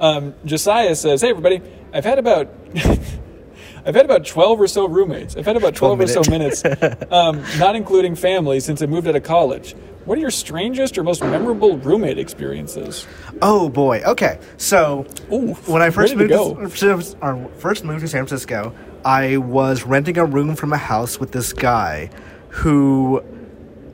Um, 0.00 0.34
Josiah 0.44 0.94
says, 0.94 1.20
"Hey, 1.22 1.30
everybody, 1.30 1.60
I've 1.92 2.04
had 2.04 2.18
about." 2.18 2.48
I've 3.86 3.94
had 3.94 4.06
about 4.06 4.24
12 4.24 4.62
or 4.62 4.66
so 4.66 4.88
roommates. 4.88 5.36
I've 5.36 5.44
had 5.44 5.58
about 5.58 5.74
12, 5.74 5.98
12 5.98 6.00
or 6.00 6.06
so 6.24 6.30
minutes, 6.30 6.64
um, 7.10 7.44
not 7.58 7.76
including 7.76 8.14
family, 8.16 8.58
since 8.60 8.80
I 8.80 8.86
moved 8.86 9.06
out 9.06 9.14
of 9.14 9.24
college. 9.24 9.76
What 10.06 10.16
are 10.16 10.22
your 10.22 10.30
strangest 10.30 10.96
or 10.96 11.02
most 11.04 11.22
memorable 11.22 11.76
roommate 11.76 12.18
experiences? 12.18 13.06
Oh 13.42 13.68
boy. 13.68 14.00
Okay. 14.06 14.38
So 14.56 15.04
Ooh, 15.30 15.52
when 15.66 15.82
I 15.82 15.90
first 15.90 16.16
moved 16.16 16.30
to, 16.30 16.56
to- 17.18 17.48
first 17.58 17.84
moved 17.84 18.00
to 18.00 18.08
San 18.08 18.24
Francisco, 18.26 18.74
I 19.04 19.36
was 19.36 19.84
renting 19.84 20.18
a 20.18 20.24
room 20.24 20.56
from 20.56 20.72
a 20.72 20.76
house 20.78 21.20
with 21.20 21.32
this 21.32 21.52
guy 21.52 22.10
who 22.48 23.22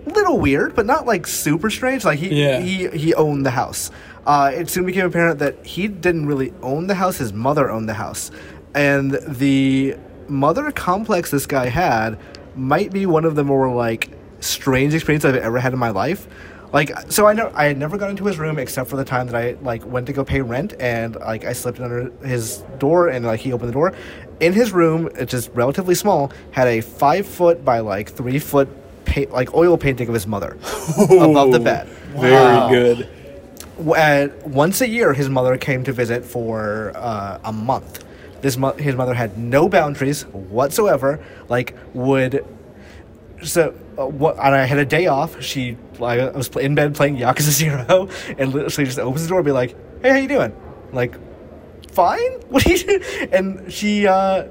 little 0.06 0.38
weird, 0.38 0.74
but 0.74 0.86
not 0.86 1.06
like 1.06 1.26
super 1.26 1.70
strange. 1.70 2.04
Like 2.04 2.18
he 2.18 2.28
Yeah. 2.42 2.60
he 2.60 2.88
he 2.88 3.14
owned 3.14 3.44
the 3.46 3.50
house. 3.50 3.90
Uh, 4.26 4.50
it 4.54 4.68
soon 4.68 4.84
became 4.84 5.06
apparent 5.06 5.38
that 5.38 5.64
he 5.64 5.88
didn't 5.88 6.26
really 6.26 6.52
own 6.62 6.86
the 6.86 6.94
house. 6.94 7.16
His 7.18 7.32
mother 7.32 7.70
owned 7.70 7.88
the 7.88 7.94
house, 7.94 8.30
and 8.74 9.12
the 9.26 9.96
mother 10.28 10.70
complex 10.70 11.30
this 11.30 11.46
guy 11.46 11.66
had 11.66 12.18
might 12.54 12.92
be 12.92 13.06
one 13.06 13.24
of 13.24 13.34
the 13.34 13.44
more 13.44 13.72
like 13.74 14.10
strange 14.40 14.94
experiences 14.94 15.34
I've 15.34 15.42
ever 15.42 15.58
had 15.58 15.72
in 15.72 15.78
my 15.78 15.90
life. 15.90 16.26
Like, 16.72 16.92
so 17.10 17.26
I 17.26 17.32
know 17.32 17.50
I 17.54 17.64
had 17.64 17.78
never 17.78 17.98
gone 17.98 18.10
into 18.10 18.24
his 18.26 18.38
room 18.38 18.58
except 18.58 18.88
for 18.88 18.96
the 18.96 19.04
time 19.04 19.26
that 19.26 19.34
I 19.34 19.56
like 19.62 19.84
went 19.84 20.06
to 20.06 20.12
go 20.12 20.24
pay 20.24 20.40
rent, 20.40 20.74
and 20.78 21.16
like 21.16 21.44
I 21.44 21.52
slipped 21.52 21.80
under 21.80 22.12
his 22.24 22.58
door, 22.78 23.08
and 23.08 23.24
like 23.24 23.40
he 23.40 23.52
opened 23.52 23.70
the 23.70 23.74
door. 23.74 23.92
In 24.40 24.52
his 24.54 24.72
room, 24.72 25.08
it's 25.16 25.30
just 25.30 25.50
relatively 25.54 25.94
small, 25.94 26.32
had 26.52 26.66
a 26.66 26.80
five 26.80 27.26
foot 27.26 27.64
by 27.64 27.80
like 27.80 28.10
three 28.10 28.38
foot 28.38 28.68
paint, 29.04 29.30
like 29.32 29.54
oil 29.54 29.76
painting 29.76 30.08
of 30.08 30.14
his 30.14 30.26
mother 30.26 30.52
above 31.10 31.52
the 31.52 31.60
bed. 31.60 31.86
Very 32.16 32.34
Uh, 32.34 32.68
good. 32.68 33.08
at, 33.96 34.46
once 34.48 34.80
a 34.80 34.88
year, 34.88 35.12
his 35.12 35.28
mother 35.28 35.56
came 35.58 35.84
to 35.84 35.92
visit 35.92 36.24
for 36.24 36.92
uh, 36.94 37.38
a 37.44 37.52
month. 37.52 38.04
This 38.40 38.56
mo- 38.56 38.72
his 38.72 38.94
mother 38.96 39.12
had 39.14 39.36
no 39.36 39.68
boundaries 39.68 40.22
whatsoever. 40.32 41.22
Like 41.50 41.76
would 41.92 42.44
so 43.42 43.74
uh, 43.98 44.06
what? 44.06 44.36
And 44.36 44.54
I 44.54 44.64
had 44.64 44.78
a 44.78 44.84
day 44.86 45.06
off. 45.06 45.42
She 45.42 45.76
like, 45.98 46.20
I 46.20 46.30
was 46.30 46.48
in 46.56 46.74
bed 46.74 46.94
playing 46.94 47.16
Yakuza 47.18 47.50
Zero, 47.62 48.08
and 48.38 48.52
literally 48.54 48.86
just 48.86 48.98
opens 48.98 49.22
the 49.22 49.28
door, 49.28 49.38
and 49.40 49.44
be 49.46 49.52
like, 49.52 49.76
"Hey, 50.02 50.10
how 50.10 50.16
you 50.16 50.28
doing?" 50.28 50.54
Like, 50.92 51.14
fine. 51.92 52.32
What 52.50 52.66
are 52.66 52.70
you? 52.70 52.78
do-" 52.78 53.28
And 53.32 53.72
she 53.72 54.06
uh, 54.06 54.44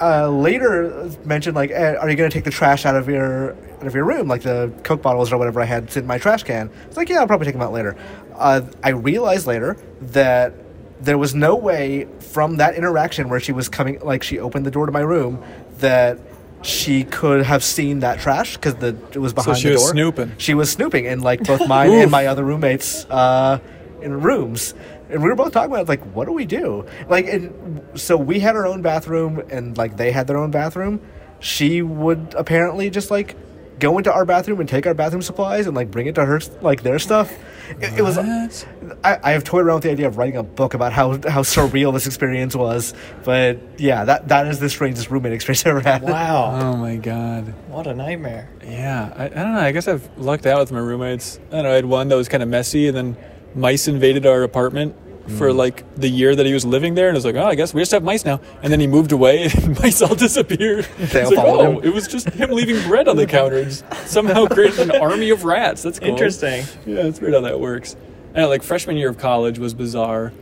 uh, 0.00 0.28
later 0.28 1.10
mentioned 1.24 1.54
like, 1.56 1.70
eh, 1.70 1.94
"Are 1.94 2.08
you 2.08 2.16
gonna 2.16 2.30
take 2.30 2.44
the 2.44 2.50
trash 2.50 2.84
out 2.84 2.96
of 2.96 3.08
your 3.08 3.52
out 3.52 3.86
of 3.86 3.94
your 3.94 4.04
room, 4.04 4.28
like 4.28 4.42
the 4.42 4.72
Coke 4.82 5.02
bottles 5.02 5.32
or 5.32 5.38
whatever 5.38 5.60
I 5.60 5.64
had 5.64 5.94
in 5.96 6.06
my 6.06 6.18
trash 6.18 6.42
can?" 6.42 6.70
It's 6.86 6.96
like, 6.96 7.08
"Yeah, 7.08 7.20
I'll 7.20 7.26
probably 7.26 7.46
take 7.46 7.54
them 7.54 7.62
out 7.62 7.72
later." 7.72 7.96
Uh, 8.34 8.62
I 8.82 8.90
realized 8.90 9.46
later 9.46 9.76
that 10.00 10.54
there 11.00 11.18
was 11.18 11.34
no 11.34 11.56
way 11.56 12.08
from 12.18 12.56
that 12.56 12.74
interaction 12.74 13.28
where 13.28 13.40
she 13.40 13.52
was 13.52 13.68
coming, 13.68 14.00
like 14.00 14.22
she 14.22 14.38
opened 14.38 14.66
the 14.66 14.70
door 14.70 14.86
to 14.86 14.92
my 14.92 15.00
room, 15.00 15.42
that 15.78 16.18
she 16.62 17.04
could 17.04 17.44
have 17.44 17.62
seen 17.62 18.00
that 18.00 18.18
trash 18.18 18.56
because 18.56 18.74
the 18.76 18.96
it 19.12 19.18
was 19.18 19.32
behind 19.32 19.58
she 19.58 19.68
the 19.68 19.74
door. 19.74 19.78
She 19.78 19.84
was 19.84 19.90
snooping. 19.90 20.32
She 20.38 20.54
was 20.54 20.70
snooping 20.70 21.04
in 21.04 21.20
like 21.20 21.42
both 21.44 21.66
mine 21.68 21.92
and 21.92 22.10
my 22.10 22.26
other 22.26 22.44
roommates' 22.44 23.04
uh, 23.06 23.60
in 24.02 24.20
rooms, 24.20 24.74
and 25.10 25.22
we 25.22 25.28
were 25.28 25.34
both 25.34 25.52
talking 25.52 25.72
about 25.72 25.88
like, 25.88 26.02
what 26.14 26.26
do 26.26 26.32
we 26.32 26.46
do? 26.46 26.86
Like, 27.08 27.26
and 27.26 27.82
so 27.94 28.16
we 28.16 28.40
had 28.40 28.56
our 28.56 28.66
own 28.66 28.82
bathroom, 28.82 29.42
and 29.50 29.76
like 29.76 29.96
they 29.96 30.10
had 30.12 30.26
their 30.26 30.38
own 30.38 30.50
bathroom. 30.50 31.00
She 31.40 31.82
would 31.82 32.34
apparently 32.36 32.90
just 32.90 33.10
like 33.10 33.36
go 33.78 33.98
into 33.98 34.10
our 34.12 34.24
bathroom 34.24 34.58
and 34.60 34.68
take 34.68 34.86
our 34.86 34.94
bathroom 34.94 35.20
supplies 35.22 35.66
and 35.66 35.76
like 35.76 35.90
bring 35.90 36.06
it 36.06 36.14
to 36.14 36.24
her 36.24 36.40
like 36.62 36.82
their 36.82 36.98
stuff. 36.98 37.32
It, 37.80 37.98
it 37.98 38.02
was. 38.02 38.16
I, 38.18 39.18
I 39.22 39.32
have 39.32 39.44
toyed 39.44 39.66
around 39.66 39.76
with 39.76 39.82
the 39.84 39.90
idea 39.90 40.06
of 40.06 40.16
writing 40.16 40.36
a 40.36 40.42
book 40.42 40.74
about 40.74 40.92
how 40.92 41.12
how 41.28 41.42
surreal 41.42 41.92
this 41.92 42.06
experience 42.06 42.54
was, 42.54 42.94
but 43.24 43.58
yeah, 43.78 44.04
that 44.04 44.28
that 44.28 44.46
is 44.46 44.60
the 44.60 44.70
strangest 44.70 45.10
roommate 45.10 45.32
experience 45.32 45.66
I 45.66 45.70
ever 45.70 45.80
had. 45.80 46.02
Wow. 46.02 46.60
Oh 46.66 46.76
my 46.76 46.96
god. 46.96 47.52
What 47.68 47.86
a 47.86 47.94
nightmare. 47.94 48.48
Yeah, 48.64 49.12
I, 49.16 49.24
I 49.26 49.28
don't 49.28 49.52
know. 49.54 49.60
I 49.60 49.72
guess 49.72 49.88
I've 49.88 50.08
lucked 50.16 50.46
out 50.46 50.60
with 50.60 50.72
my 50.72 50.78
roommates. 50.78 51.38
I 51.48 51.56
don't 51.56 51.64
know. 51.64 51.72
I 51.72 51.74
had 51.74 51.84
one 51.84 52.08
that 52.08 52.16
was 52.16 52.28
kind 52.28 52.42
of 52.42 52.48
messy, 52.48 52.88
and 52.88 52.96
then 52.96 53.16
mice 53.56 53.88
invaded 53.88 54.26
our 54.26 54.42
apartment 54.42 54.94
for 55.38 55.50
hmm. 55.50 55.56
like 55.56 55.94
the 55.96 56.08
year 56.08 56.36
that 56.36 56.46
he 56.46 56.52
was 56.52 56.64
living 56.64 56.94
there, 56.94 57.08
and 57.08 57.16
it 57.16 57.18
was 57.18 57.24
like, 57.24 57.34
oh, 57.34 57.44
I 57.44 57.54
guess 57.54 57.74
we 57.74 57.80
just 57.80 57.92
have 57.92 58.04
mice 58.04 58.24
now. 58.24 58.40
And 58.62 58.72
then 58.72 58.80
he 58.80 58.86
moved 58.86 59.12
away, 59.12 59.44
and 59.62 59.78
mice 59.80 60.00
all 60.02 60.14
disappeared. 60.14 60.86
They 60.98 61.22
all 61.22 61.34
like, 61.34 61.44
oh, 61.44 61.78
him. 61.78 61.84
it 61.84 61.92
was 61.92 62.06
just 62.06 62.28
him 62.30 62.50
leaving 62.50 62.80
bread 62.88 63.08
on 63.08 63.16
the 63.16 63.26
counter 63.26 63.58
and 63.58 63.72
somehow 64.06 64.46
created 64.46 64.78
an 64.78 64.90
army 64.92 65.30
of 65.30 65.44
rats. 65.44 65.82
That's 65.82 65.98
cool. 65.98 66.08
Interesting. 66.08 66.64
Yeah, 66.86 67.02
that's 67.02 67.20
weird 67.20 67.34
how 67.34 67.40
that 67.40 67.58
works. 67.58 67.96
And 68.34 68.48
like 68.48 68.62
freshman 68.62 68.96
year 68.96 69.08
of 69.08 69.18
college 69.18 69.58
was 69.58 69.74
bizarre 69.74 70.32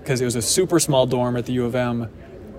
because 0.00 0.20
it 0.20 0.24
was 0.24 0.36
a 0.36 0.42
super 0.42 0.80
small 0.80 1.06
dorm 1.06 1.36
at 1.36 1.46
the 1.46 1.52
U 1.54 1.64
of 1.64 1.74
M, 1.74 2.08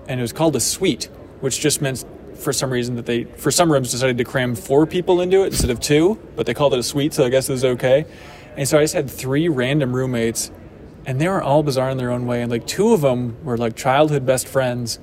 and 0.08 0.20
it 0.20 0.22
was 0.22 0.32
called 0.32 0.56
a 0.56 0.60
suite, 0.60 1.10
which 1.40 1.60
just 1.60 1.82
meant 1.82 2.04
for 2.36 2.52
some 2.52 2.70
reason 2.70 2.96
that 2.96 3.06
they 3.06 3.24
for 3.24 3.50
some 3.50 3.70
rooms 3.70 3.90
decided 3.90 4.18
to 4.18 4.24
cram 4.24 4.54
four 4.54 4.86
people 4.86 5.20
into 5.20 5.42
it 5.42 5.46
instead 5.46 5.70
of 5.70 5.80
two, 5.80 6.18
but 6.36 6.46
they 6.46 6.54
called 6.54 6.72
it 6.74 6.78
a 6.78 6.82
suite, 6.82 7.12
so 7.12 7.24
I 7.24 7.28
guess 7.28 7.48
it 7.48 7.52
was 7.52 7.64
okay. 7.64 8.06
And 8.56 8.68
so 8.68 8.78
I 8.78 8.82
just 8.82 8.94
had 8.94 9.10
three 9.10 9.48
random 9.48 9.94
roommates, 9.94 10.50
and 11.06 11.20
they 11.20 11.28
were 11.28 11.42
all 11.42 11.62
bizarre 11.62 11.90
in 11.90 11.98
their 11.98 12.10
own 12.10 12.26
way. 12.26 12.42
And 12.42 12.50
like 12.50 12.66
two 12.66 12.92
of 12.92 13.00
them 13.00 13.42
were 13.44 13.56
like 13.56 13.76
childhood 13.76 14.24
best 14.24 14.46
friends, 14.46 14.98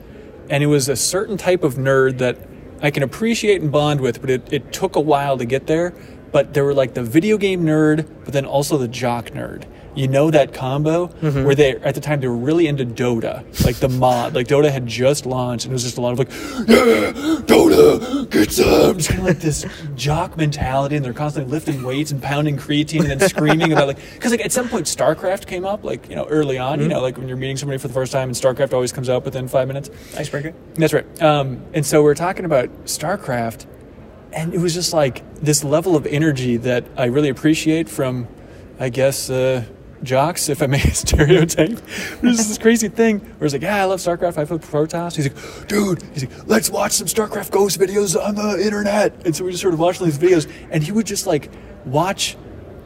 and 0.50 0.64
it 0.64 0.68
was 0.68 0.90
a 0.90 0.96
certain 0.96 1.38
type 1.38 1.64
of 1.64 1.76
nerd 1.76 2.18
that 2.20 2.38
I 2.82 2.92
can 2.92 3.04
appreciate 3.04 3.62
and 3.62 3.72
bond 3.72 4.02
with, 4.02 4.22
but 4.22 4.30
it, 4.30 4.54
it 4.54 4.74
took 4.74 4.96
a 4.96 5.02
while 5.02 5.38
to 5.38 5.46
get 5.46 5.68
there. 5.68 5.94
But 6.32 6.54
they 6.54 6.62
were 6.62 6.74
like 6.74 6.94
the 6.94 7.04
video 7.04 7.38
game 7.38 7.64
nerd, 7.64 8.08
but 8.24 8.34
then 8.34 8.46
also 8.46 8.78
the 8.78 8.88
jock 8.88 9.32
nerd. 9.32 9.66
You 9.94 10.08
know 10.08 10.32
that 10.32 10.54
combo 10.54 11.08
where 11.44 11.54
they 11.54 11.76
at 11.76 11.96
the 11.96 12.02
time 12.02 12.22
they 12.22 12.28
were 12.30 12.36
really 12.36 12.68
into 12.68 12.86
Dota, 12.86 13.44
like 13.66 13.76
the 13.76 13.90
mod, 13.90 14.34
like 14.34 14.48
Dota 14.48 14.72
had 14.72 14.88
just 14.88 15.26
launched, 15.26 15.66
and 15.66 15.74
it 15.74 15.76
was 15.76 15.84
just 15.84 15.98
a 15.98 16.02
lot 16.02 16.14
of 16.14 16.20
like, 16.20 16.30
yeah, 16.30 17.12
Dota, 17.42 18.30
get 18.30 18.52
some, 18.54 18.98
just 18.98 19.10
kind 19.10 19.20
of 19.20 19.28
like 19.28 19.40
this 19.40 19.66
jock 19.96 20.38
mentality, 20.38 20.96
and 20.96 21.04
they're 21.04 21.12
constantly 21.12 21.52
lifting 21.52 21.84
weights 21.84 22.12
and 22.12 22.24
pounding 22.24 22.56
creatine 22.56 23.02
and 23.02 23.20
then 23.20 23.30
screaming 23.30 23.74
about 23.74 23.88
like, 23.88 23.98
because 24.14 24.32
like 24.32 24.40
at 24.40 24.54
some 24.54 24.70
point 24.70 24.86
StarCraft 24.86 25.46
came 25.46 25.66
up, 25.66 25.84
like 25.84 26.10
you 26.10 26.16
know 26.16 26.26
early 26.28 26.58
on, 26.58 26.80
you 26.80 26.88
know 26.88 27.02
like 27.02 27.18
when 27.18 27.28
you're 27.28 27.36
meeting 27.36 27.58
somebody 27.58 27.78
for 27.78 27.90
the 27.90 27.94
first 27.94 28.14
time, 28.14 28.30
and 28.30 28.36
StarCraft 28.38 28.72
always 28.72 28.94
comes 28.94 29.10
up 29.10 29.26
within 29.26 29.50
five 29.50 29.68
minutes. 29.68 29.90
Icebreaker. 30.18 30.54
That's 30.76 30.94
right. 30.94 31.22
Um, 31.22 31.66
and 31.74 31.86
so 31.86 32.02
we're 32.02 32.16
talking 32.16 32.46
about 32.46 32.70
StarCraft, 32.86 33.66
and 34.32 34.54
it 34.54 34.60
was 34.60 34.74
just 34.74 34.94
like 34.94 35.22
this 35.42 35.66
level 35.66 35.98
of 35.98 36.06
energy 36.06 36.56
that 36.58 36.86
I 36.96 37.06
really 37.06 37.30
appreciate 37.30 37.90
from, 37.90 38.30
I 38.80 38.88
guess, 38.88 39.30
uh, 39.30 39.66
jocks, 40.04 40.50
if 40.50 40.62
I 40.62 40.68
may 40.68 40.80
stereotype. 40.94 41.80
There's 42.22 42.48
this 42.48 42.58
crazy 42.58 42.88
thing 42.88 43.20
where 43.20 43.46
it's 43.46 43.54
like, 43.54 43.62
yeah, 43.62 43.82
I 43.82 43.86
love 43.86 44.00
StarCraft. 44.00 44.38
I 44.38 44.46
played 44.46 44.62
Protoss. 44.62 45.16
He's 45.16 45.28
like, 45.28 45.68
dude, 45.68 46.04
he's 46.14 46.26
like, 46.26 46.48
let's 46.48 46.70
watch 46.70 46.94
some 46.94 47.08
StarCraft 47.08 47.52
Ghost 47.52 47.80
videos 47.80 48.22
on 48.22 48.36
the 48.36 48.64
internet. 48.64 49.26
And 49.26 49.36
so 49.36 49.46
we 49.46 49.52
just 49.52 49.62
sort 49.62 49.74
of 49.74 49.80
watched 49.80 50.02
these 50.02 50.18
videos, 50.18 50.52
and 50.72 50.84
he 50.84 50.92
would 50.92 51.06
just 51.06 51.28
like 51.28 51.50
watch 51.86 52.38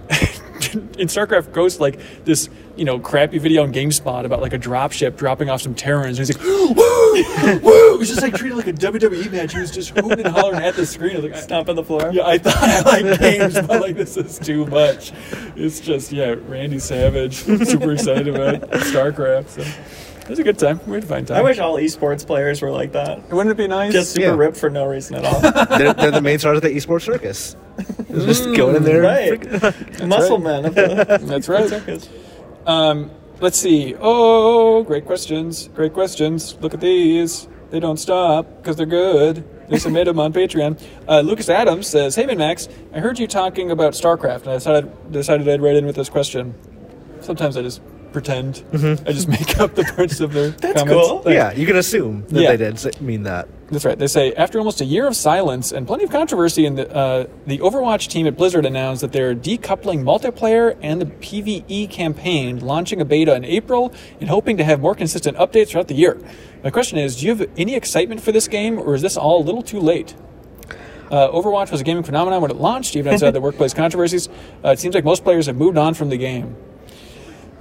in 0.98 1.08
StarCraft 1.08 1.52
Ghost, 1.54 1.80
like 1.80 2.00
this, 2.26 2.50
you 2.76 2.86
know, 2.86 3.00
crappy 3.00 3.38
video 3.40 3.64
on 3.64 3.74
GameSpot 3.74 4.26
about 4.26 4.42
like 4.42 4.54
a 4.54 4.60
dropship 4.60 5.16
dropping 5.18 5.50
off 5.50 5.62
some 5.62 5.76
Terrans, 5.76 6.18
and 6.20 6.28
he's 6.28 6.38
like, 6.38 6.44
"Woo, 6.46 6.74
woo!" 6.74 6.96
It 7.96 8.00
was 8.00 8.10
just 8.10 8.22
like 8.22 8.34
treated 8.36 8.58
like 8.58 8.68
a 8.68 8.74
WWE 8.74 9.32
match. 9.32 9.54
He 9.54 9.60
was 9.60 9.72
just 9.72 9.92
hooting 9.92 10.26
and 10.26 10.28
hollering 10.36 10.62
at 10.62 10.76
the 10.76 10.86
screen. 10.86 11.12
I 11.12 11.16
was 11.20 11.24
like, 11.24 11.34
I- 11.36 11.40
Stomp 11.40 11.70
on 11.70 11.76
the 11.78 11.84
floor. 11.84 12.10
yeah, 12.12 12.28
I 12.28 12.38
thought 12.38 12.56
I 12.58 12.82
liked 12.82 13.22
games, 13.22 13.54
but 13.54 13.82
like 13.82 13.96
this 13.96 14.18
is 14.18 14.38
too 14.38 14.66
much. 14.66 15.14
It's 15.56 15.80
just 15.80 16.12
yeah, 16.12 16.36
Randy 16.48 16.80
Savage, 16.80 17.36
super 17.36 17.94
excited 17.94 18.28
about 18.28 18.70
StarCraft. 18.72 19.50
So 19.50 19.64
it 20.26 20.30
was 20.30 20.40
a 20.40 20.44
good 20.44 20.58
time. 20.60 20.80
We 20.88 20.96
had 20.96 21.04
a 21.04 21.08
fine 21.08 21.26
time. 21.26 21.38
I 21.38 21.42
wish 21.42 21.60
all 21.60 21.78
esports 21.78 22.26
players 22.26 22.62
were 22.62 22.72
like 22.72 22.92
that. 22.94 23.30
Wouldn't 23.32 23.52
it 23.52 23.58
be 23.58 23.68
nice? 23.68 23.94
Just 23.94 24.14
super 24.14 24.28
Yeah. 24.28 24.36
ripped 24.36 24.58
for 24.58 24.70
no 24.70 24.86
reason 24.86 25.16
at 25.16 25.26
all. 25.26 25.40
they're, 25.78 25.94
they're 25.94 26.12
the 26.12 26.22
main 26.22 26.40
stars 26.40 26.58
of 26.58 26.64
the 26.64 26.70
esports 26.70 27.04
circus. 27.04 27.56
They're 28.10 28.26
just 28.26 28.44
going 28.56 28.76
in 28.78 28.84
there. 28.84 29.02
right. 29.02 30.04
Muscle 30.06 30.40
men 30.40 30.66
of 30.66 30.76
the 30.76 31.20
That's 31.24 31.48
right. 31.48 31.70
circus. 31.70 32.10
Um, 32.66 33.12
let's 33.40 33.58
see. 33.58 33.96
Oh, 34.00 34.84
great 34.84 35.06
questions. 35.06 35.68
Great 35.76 35.94
questions. 35.94 36.58
Look 36.62 36.74
at 36.74 36.82
these. 36.82 37.48
They 37.70 37.80
don't 37.80 37.98
stop 37.98 38.48
because 38.58 38.76
they're 38.78 38.86
good. 38.86 39.44
They 39.70 39.80
submit 39.80 40.06
them 40.06 40.20
on 40.20 40.32
Patreon. 40.32 40.80
Uh, 41.10 41.22
Lucas 41.22 41.50
Adams 41.50 41.88
says, 41.88 42.16
"Hey, 42.16 42.26
man, 42.28 42.38
Max, 42.38 42.70
I 42.94 43.00
heard 43.00 43.18
you 43.18 43.26
talking 43.28 43.72
about 43.72 43.94
StarCraft, 43.94 44.42
and 44.42 44.50
I 44.50 44.54
decided 44.56 45.12
decided 45.12 45.50
I'd 45.50 45.62
write 45.62 45.76
in 45.76 45.86
with 45.88 45.96
this 45.96 46.08
question. 46.08 46.54
Sometimes 47.22 47.58
I 47.58 47.64
just 47.64 47.82
pretend. 48.16 48.64
I 48.74 49.12
just 49.12 49.28
make 49.28 49.60
up 49.60 49.76
the 49.76 49.84
parts 49.84 50.22
of 50.22 50.32
their 50.34 50.50
That's 50.62 50.80
comments. 50.82 51.08
cool. 51.08 51.20
Thanks. 51.24 51.36
Yeah, 51.36 51.52
you 51.52 51.68
can 51.68 51.76
assume 51.76 52.26
that 52.30 52.42
Yeah. 52.42 52.52
they 52.52 52.58
did 52.58 52.76
s- 52.76 53.02
mean 53.02 53.24
that. 53.24 53.48
That's 53.70 53.84
right. 53.84 53.98
They 54.00 54.08
say 54.08 54.32
after 54.34 54.58
almost 54.58 54.80
a 54.80 54.86
year 54.86 55.06
of 55.08 55.16
silence 55.16 55.72
and 55.74 55.86
plenty 55.86 56.06
of 56.06 56.12
controversy, 56.12 56.66
in 56.66 56.76
the 56.76 56.90
uh, 56.96 57.26
the 57.46 57.58
Overwatch 57.60 58.08
team 58.08 58.26
at 58.28 58.38
Blizzard 58.38 58.66
announced 58.66 59.02
that 59.02 59.12
they're 59.12 59.36
decoupling 59.36 60.04
multiplayer 60.04 60.78
and 60.82 61.02
the 61.02 61.08
PVE 61.08 61.90
campaign, 61.90 62.60
launching 62.60 63.02
a 63.02 63.06
beta 63.06 63.36
in 63.36 63.44
April, 63.44 63.92
and 64.22 64.30
hoping 64.30 64.56
to 64.58 64.64
have 64.64 64.80
more 64.80 64.96
consistent 64.96 65.36
updates 65.38 65.70
throughout 65.70 65.88
the 65.90 65.96
year. 65.96 66.18
My 66.64 66.70
question 66.70 66.98
is: 66.98 67.18
Do 67.20 67.26
you 67.28 67.36
have 67.36 67.50
any 67.58 67.76
excitement 67.76 68.22
for 68.22 68.32
this 68.32 68.48
game, 68.48 68.80
or 68.80 68.96
is 68.96 69.02
this 69.02 69.18
all 69.18 69.42
a 69.42 69.46
little 69.46 69.62
too 69.64 69.80
late? 69.82 70.16
Uh, 71.12 71.28
Overwatch 71.30 71.72
was 71.72 71.82
a 71.82 71.84
gaming 71.84 72.02
phenomenon 72.04 72.42
when 72.42 72.50
it 72.52 72.58
launched, 72.58 72.96
even 72.96 73.14
outside 73.14 73.32
the 73.32 73.42
workplace 73.48 73.74
controversies. 73.76 74.28
Uh, 74.64 74.70
it 74.70 74.80
seems 74.80 74.96
like 74.96 75.04
most 75.06 75.24
players 75.24 75.46
have 75.46 75.56
moved 75.56 75.78
on 75.78 75.94
from 75.94 76.10
the 76.10 76.18
game. 76.18 76.56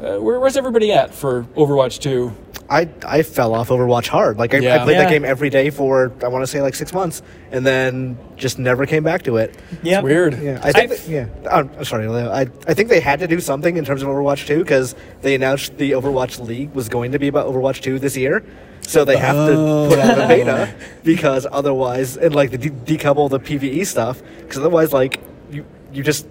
Uh, 0.04 0.18
where, 0.18 0.38
where's 0.38 0.56
everybody 0.56 0.92
at 0.92 1.14
for 1.14 1.44
Overwatch 1.56 1.98
2? 2.00 2.30
I 2.68 2.88
I 3.06 3.22
fell 3.22 3.54
off 3.54 3.68
Overwatch 3.68 4.08
hard. 4.08 4.38
Like 4.38 4.54
I, 4.54 4.58
Yeah. 4.58 4.76
I 4.76 4.84
played 4.84 4.94
Yeah. 4.94 5.02
that 5.04 5.10
game 5.10 5.24
every 5.24 5.50
day 5.50 5.68
for 5.70 6.12
I 6.22 6.28
want 6.28 6.42
to 6.42 6.46
say 6.46 6.60
like 6.62 6.74
six 6.74 6.92
months, 6.94 7.22
and 7.52 7.64
then 7.64 8.16
just 8.36 8.58
never 8.58 8.86
came 8.86 9.02
back 9.02 9.22
to 9.22 9.36
it. 9.36 9.54
Yeah. 9.82 9.94
Yeah, 9.94 10.00
Weird. 10.00 10.34
I 10.34 10.72
think. 10.72 10.90
That- 10.90 11.08
yeah, 11.08 11.26
I'm 11.50 11.70
I'm 11.78 11.84
sorry. 11.84 12.08
Leo. 12.08 12.30
I 12.30 12.42
I 12.66 12.74
think 12.74 12.88
they 12.88 13.00
had 13.00 13.20
to 13.20 13.26
do 13.26 13.38
something 13.40 13.76
in 13.76 13.84
terms 13.84 14.02
of 14.02 14.08
Overwatch 14.08 14.46
2 14.46 14.58
because 14.58 14.94
they 15.22 15.34
announced 15.34 15.76
the 15.76 15.92
Overwatch 15.92 16.38
League 16.46 16.72
was 16.74 16.88
going 16.88 17.12
to 17.12 17.18
be 17.18 17.28
about 17.28 17.46
Overwatch 17.46 17.80
2 17.82 17.98
this 17.98 18.16
year, 18.16 18.42
so 18.80 19.04
they 19.04 19.18
have 19.18 19.36
to 19.36 19.86
put 19.90 19.98
out 19.98 20.18
a 20.18 20.26
beta 20.28 20.74
because 21.04 21.46
otherwise, 21.52 22.16
and 22.16 22.34
like 22.34 22.50
the 22.50 22.58
de- 22.58 22.70
decouple 22.96 23.28
the 23.28 23.40
PVE 23.40 23.86
stuff 23.86 24.22
because 24.40 24.56
otherwise, 24.58 24.90
like 24.92 25.20
you 25.50 25.66
you 25.92 26.02
just 26.02 26.26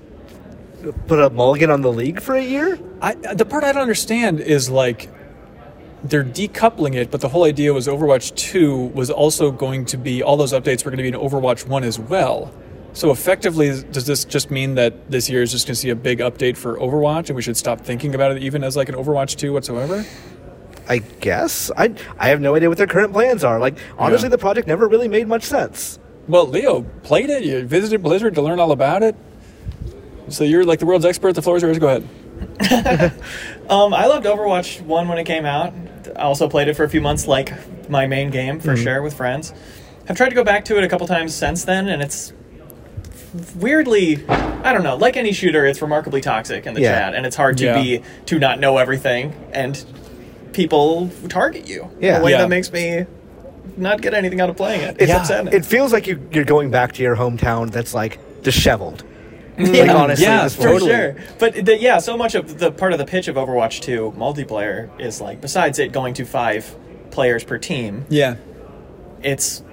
put 1.08 1.20
a 1.20 1.30
mulligan 1.30 1.70
on 1.72 1.82
the 1.82 1.92
league 1.92 2.22
for 2.22 2.36
a 2.36 2.44
year. 2.44 2.80
I, 3.02 3.16
the 3.16 3.46
part 3.46 3.64
I 3.64 3.72
don't 3.72 3.82
understand 3.82 4.40
is 4.40 4.70
like 4.70 5.10
they're 6.04 6.24
decoupling 6.24 6.96
it, 6.96 7.12
but 7.12 7.22
the 7.22 7.30
whole 7.30 7.46
idea 7.46 7.74
was 7.74 7.88
Overwatch 7.88 8.36
2 8.36 8.88
was 8.88 9.10
also 9.10 9.52
going 9.52 9.86
to 9.86 9.98
be 9.98 10.22
all 10.22 10.36
those 10.38 10.54
updates 10.54 10.84
were 10.84 10.92
going 10.92 10.98
to 10.98 11.04
be 11.04 11.08
in 11.10 11.14
Overwatch 11.16 11.66
1 11.68 11.84
as 11.84 11.98
well. 11.98 12.54
So 12.92 13.10
effectively, 13.12 13.70
does 13.92 14.06
this 14.06 14.24
just 14.26 14.52
mean 14.52 14.76
that 14.76 15.10
this 15.10 15.30
year 15.30 15.42
is 15.42 15.52
just 15.52 15.66
going 15.66 15.74
to 15.74 15.80
see 15.80 15.90
a 15.90 15.96
big 15.96 16.20
update 16.20 16.58
for 16.58 16.78
Overwatch, 16.78 17.28
and 17.30 17.36
we 17.36 17.42
should 17.42 17.58
stop 17.58 17.82
thinking 17.82 18.14
about 18.14 18.36
it 18.36 18.44
even 18.44 18.64
as 18.64 18.76
like 18.76 18.90
an 18.90 18.96
Overwatch 18.96 19.36
2 19.38 19.52
whatsoever? 19.54 20.06
I 20.88 20.98
guess 20.98 21.72
I 21.78 21.96
I 22.20 22.28
have 22.28 22.42
no 22.42 22.56
idea 22.56 22.68
what 22.68 22.78
their 22.78 22.88
current 22.88 23.14
plans 23.14 23.44
are. 23.46 23.58
Like 23.58 23.78
honestly, 23.98 24.26
Yeah. 24.26 24.32
the 24.32 24.38
project 24.38 24.68
never 24.68 24.88
really 24.88 25.08
made 25.08 25.28
much 25.30 25.44
sense. 25.44 25.98
Well, 26.28 26.46
Leo 26.46 26.82
played 27.04 27.30
it. 27.30 27.44
You 27.44 27.66
visited 27.66 28.04
Blizzard 28.04 28.36
to 28.36 28.42
learn 28.42 28.60
all 28.60 28.72
about 28.74 29.02
it. 29.02 29.16
So 30.30 30.44
you're 30.44 30.64
like 30.66 30.80
the 30.80 30.86
world's 30.86 31.06
expert. 31.06 31.34
The 31.34 31.42
floor 31.42 31.58
is 31.58 31.64
yours. 31.64 31.80
Go 31.80 31.88
ahead. 31.88 33.14
Um, 33.70 33.94
I 33.94 34.08
loved 34.08 34.26
Overwatch 34.26 34.82
1 34.82 35.08
when 35.08 35.18
it 35.18 35.24
came 35.24 35.46
out. 35.46 35.74
I 36.18 36.24
also 36.24 36.50
played 36.50 36.68
it 36.68 36.74
for 36.76 36.84
a 36.84 36.90
few 36.90 37.00
months, 37.00 37.28
like 37.30 37.54
my 37.90 38.06
main 38.08 38.30
game, 38.30 38.60
for 38.60 38.74
Mm-hmm. 38.74 38.84
sure, 38.84 39.02
with 39.02 39.14
friends. 39.14 39.54
I've 40.10 40.18
tried 40.18 40.30
to 40.30 40.36
go 40.36 40.44
back 40.44 40.66
to 40.66 40.78
it 40.78 40.84
a 40.84 40.90
couple 40.90 41.08
times 41.08 41.34
since 41.34 41.64
then, 41.64 41.88
and 41.88 42.02
it's 42.02 42.34
weirdly, 43.56 44.24
I 44.28 44.74
don't 44.74 44.84
know, 44.84 44.96
like 44.98 45.16
any 45.16 45.32
shooter, 45.32 45.66
it's 45.66 45.82
remarkably 45.82 46.20
toxic 46.22 46.66
in 46.66 46.74
the 46.74 46.82
Yeah. 46.82 46.92
chat, 46.92 47.16
and 47.16 47.26
it's 47.26 47.38
hard 47.38 47.58
to 47.60 47.66
Yeah. 47.66 47.82
be, 47.82 48.02
to 48.28 48.38
not 48.38 48.60
know 48.60 48.78
everything, 48.78 49.34
and 49.54 49.84
people 50.52 51.10
target 51.30 51.68
you 51.68 51.84
in 52.00 52.04
Yeah. 52.08 52.20
a 52.20 52.24
way 52.24 52.32
Yeah. 52.32 52.40
that 52.40 52.50
makes 52.50 52.72
me 52.72 53.06
not 53.78 54.02
get 54.02 54.14
anything 54.14 54.42
out 54.42 54.50
of 54.50 54.58
playing 54.58 54.82
it. 54.82 54.98
It, 55.00 55.04
It's 55.04 55.14
upsetting. 55.14 55.54
it 55.54 55.66
feels 55.66 55.94
like 55.94 56.06
you, 56.06 56.20
you're 56.32 56.44
going 56.44 56.70
back 56.70 56.92
to 56.94 57.02
your 57.02 57.16
hometown 57.16 57.72
that's 57.72 57.94
like 57.94 58.20
disheveled. 58.44 59.04
Mm. 59.58 59.76
Yeah, 59.76 59.84
Like 59.84 59.96
honestly, 59.96 60.26
yeah, 60.26 60.48
for 60.48 60.62
totally. 60.64 60.92
sure. 60.92 61.16
But 61.40 61.66
the, 61.66 61.78
yeah, 61.78 62.00
so 62.00 62.18
much 62.18 62.34
of 62.36 62.58
the 62.60 62.72
part 62.72 62.92
of 62.94 63.00
the 63.00 63.06
pitch 63.06 63.28
of 63.28 63.36
Overwatch 63.36 63.82
2 63.82 64.14
multiplayer 64.18 64.90
is 65.00 65.22
like, 65.22 65.42
besides 65.42 65.78
it 65.80 65.92
going 65.92 66.14
to 66.16 66.26
five 66.26 66.76
players 67.12 67.44
per 67.44 67.58
team, 67.60 68.06
Yeah. 68.10 68.36
it's 69.22 69.64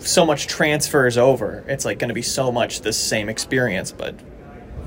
so 0.00 0.26
much 0.26 0.48
transfers 0.48 1.16
over. 1.16 1.64
It's 1.68 1.84
like 1.84 1.98
going 2.00 2.08
to 2.08 2.14
be 2.14 2.22
so 2.22 2.50
much 2.50 2.80
the 2.80 2.92
same 2.92 3.28
experience, 3.28 3.92
but 3.92 4.16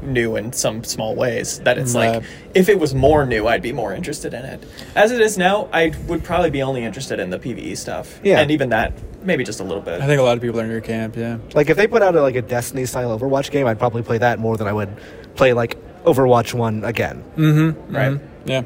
new 0.07 0.36
in 0.36 0.53
some 0.53 0.84
small 0.84 1.15
ways. 1.15 1.60
That 1.60 1.77
it's 1.77 1.94
Right. 1.95 2.15
like, 2.15 2.23
if 2.53 2.69
it 2.69 2.80
was 2.80 2.94
more 2.95 3.26
new, 3.26 3.48
I'd 3.48 3.61
be 3.61 3.72
more 3.72 3.94
interested 3.94 4.34
in 4.34 4.44
it. 4.45 4.64
As 4.95 5.11
it 5.11 5.22
is 5.22 5.38
now, 5.38 5.68
I 5.73 5.91
would 6.07 6.23
probably 6.23 6.49
be 6.49 6.61
only 6.64 6.84
interested 6.84 7.19
in 7.19 7.30
the 7.30 7.40
PVE 7.40 7.76
stuff. 7.76 8.19
Yeah. 8.23 8.40
And 8.40 8.52
even 8.52 8.69
that, 8.69 8.94
maybe 9.23 9.44
just 9.44 9.60
a 9.60 9.64
little 9.64 9.82
bit. 9.82 10.02
I 10.02 10.06
think 10.07 10.19
a 10.19 10.23
lot 10.23 10.38
of 10.38 10.41
people 10.44 10.60
are 10.60 10.64
in 10.64 10.72
your 10.72 10.82
camp. 10.82 11.15
Yeah. 11.18 11.38
Like 11.53 11.69
if 11.69 11.77
they 11.77 11.88
put 11.88 12.02
out 12.02 12.15
a, 12.15 12.22
like 12.22 12.36
a 12.36 12.41
Destiny 12.41 12.86
style 12.86 13.18
Overwatch 13.18 13.52
game, 13.52 13.68
I'd 13.68 13.80
probably 13.80 14.03
play 14.03 14.18
that 14.19 14.40
more 14.40 14.57
than 14.57 14.68
I 14.68 14.73
would 14.73 14.90
play 15.36 15.53
like 15.53 15.77
Overwatch 16.03 16.53
One 16.53 16.84
again. 16.84 17.23
right. 17.90 18.19
Yeah. 18.45 18.61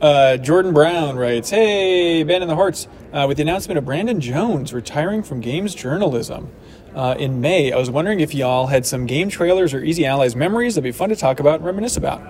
Uh, 0.00 0.36
Jordan 0.36 0.72
Brown 0.72 1.14
writes, 1.16 1.50
"Hey, 1.50 2.24
Ben 2.24 2.42
and 2.42 2.50
the 2.50 2.56
Hearts, 2.56 2.88
uh, 3.12 3.24
with 3.28 3.36
the 3.36 3.44
announcement 3.44 3.78
of 3.78 3.84
Brandon 3.84 4.20
Jones 4.20 4.74
retiring 4.74 5.22
from 5.22 5.40
games 5.40 5.76
journalism 5.76 6.48
uh, 6.94 7.14
in 7.18 7.40
May, 7.40 7.72
I 7.72 7.78
was 7.78 7.90
wondering 7.90 8.20
if 8.20 8.34
y'all 8.34 8.66
had 8.66 8.84
some 8.86 9.06
GameTrailers 9.06 9.72
or 9.74 9.82
Easy 9.82 10.04
Allies 10.06 10.36
memories 10.36 10.74
that'd 10.74 10.84
be 10.84 10.92
fun 10.92 11.08
to 11.08 11.16
talk 11.16 11.40
about 11.40 11.56
and 11.56 11.64
reminisce 11.64 11.96
about." 11.96 12.20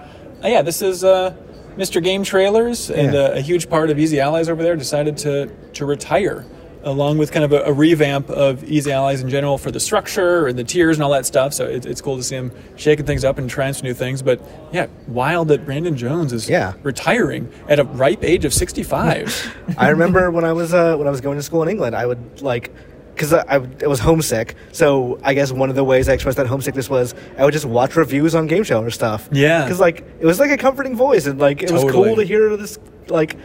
Uh, 0.45 0.49
yeah, 0.49 0.63
this 0.63 0.83
is 0.83 1.05
uh, 1.05 1.35
Mr. 1.77 2.05
GameTrailers 2.05 2.95
and 2.95 3.13
Yeah. 3.15 3.21
uh, 3.21 3.33
a 3.35 3.41
huge 3.41 3.69
part 3.69 3.91
of 3.91 3.99
Easy 3.99 4.21
Allies 4.21 4.49
over 4.49 4.63
there 4.63 4.77
decided 4.77 5.17
to 5.19 5.47
to 5.75 5.85
retire, 5.87 6.45
along 6.85 7.19
with 7.19 7.33
kind 7.33 7.45
of 7.45 7.53
a, 7.53 7.63
a 7.63 7.73
revamp 7.73 8.29
of 8.31 8.63
Easy 8.65 8.93
Allies 8.93 9.21
in 9.23 9.29
general 9.29 9.57
for 9.59 9.71
the 9.71 9.81
structure 9.81 10.47
and 10.49 10.59
the 10.59 10.65
tiers 10.65 10.97
and 10.97 11.03
all 11.05 11.11
that 11.13 11.27
stuff. 11.27 11.55
So 11.55 11.65
it, 11.67 11.87
it's 11.87 12.01
cool 12.01 12.17
to 12.17 12.23
see 12.23 12.37
him 12.37 12.53
shaking 12.77 13.07
things 13.07 13.25
up 13.25 13.39
and 13.39 13.49
trying 13.49 13.73
some 13.73 13.85
new 13.87 13.95
things. 13.95 14.21
But 14.23 14.41
yeah, 14.73 14.87
wild 15.09 15.49
that 15.49 15.65
Brandon 15.65 15.97
Jones 15.97 16.33
is 16.33 16.49
Yeah. 16.49 16.75
retiring 16.83 17.51
at 17.69 17.79
a 17.79 17.85
ripe 17.85 18.23
age 18.25 18.45
of 18.45 18.53
65. 18.53 19.55
I 19.79 19.89
remember 19.91 20.31
when 20.31 20.45
I 20.45 20.53
was 20.53 20.73
uh, 20.75 20.97
when 20.97 21.07
I 21.07 21.11
was 21.11 21.21
going 21.21 21.37
to 21.39 21.43
school 21.43 21.63
in 21.63 21.69
England, 21.69 21.95
I 21.97 22.05
would 22.07 22.43
like 22.43 22.71
because 23.15 23.33
I, 23.33 23.43
I, 23.49 23.67
I 23.83 23.87
was 23.87 24.01
homesick. 24.01 24.55
So 24.73 25.19
I 25.23 25.35
guess 25.35 25.53
one 25.53 25.71
of 25.71 25.77
the 25.77 25.85
ways 25.85 26.09
I 26.09 26.13
expressed 26.15 26.39
that 26.39 26.47
homesickness 26.47 26.89
was 26.89 27.15
I 27.39 27.45
would 27.45 27.53
just 27.53 27.67
watch 27.67 27.97
reviews 27.97 28.35
on 28.35 28.47
Game 28.47 28.65
Show 28.65 28.83
or 28.83 28.91
stuff. 28.91 29.29
Yeah. 29.33 29.63
because 29.65 29.81
like 29.81 30.05
it 30.21 30.27
was 30.27 30.41
like 30.41 30.51
a 30.51 30.57
comforting 30.57 30.97
voice, 30.97 31.27
and 31.27 31.39
like 31.39 31.63
it 31.63 31.71
was 31.71 31.85
cool 31.91 32.17
to 32.17 32.25
hear 32.25 32.57
this 32.57 32.79
like. 33.09 33.37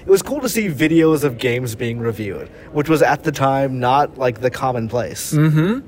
It 0.00 0.06
was 0.06 0.22
cool 0.22 0.40
to 0.40 0.48
see 0.48 0.68
videos 0.68 1.24
of 1.24 1.36
games 1.36 1.74
being 1.74 2.00
reviewed, 2.00 2.48
which 2.72 2.88
was 2.88 3.02
at 3.02 3.22
the 3.22 3.30
time 3.30 3.80
not 3.80 4.16
like 4.16 4.40
the 4.40 4.50
commonplace. 4.50 5.32
Hmm. 5.32 5.80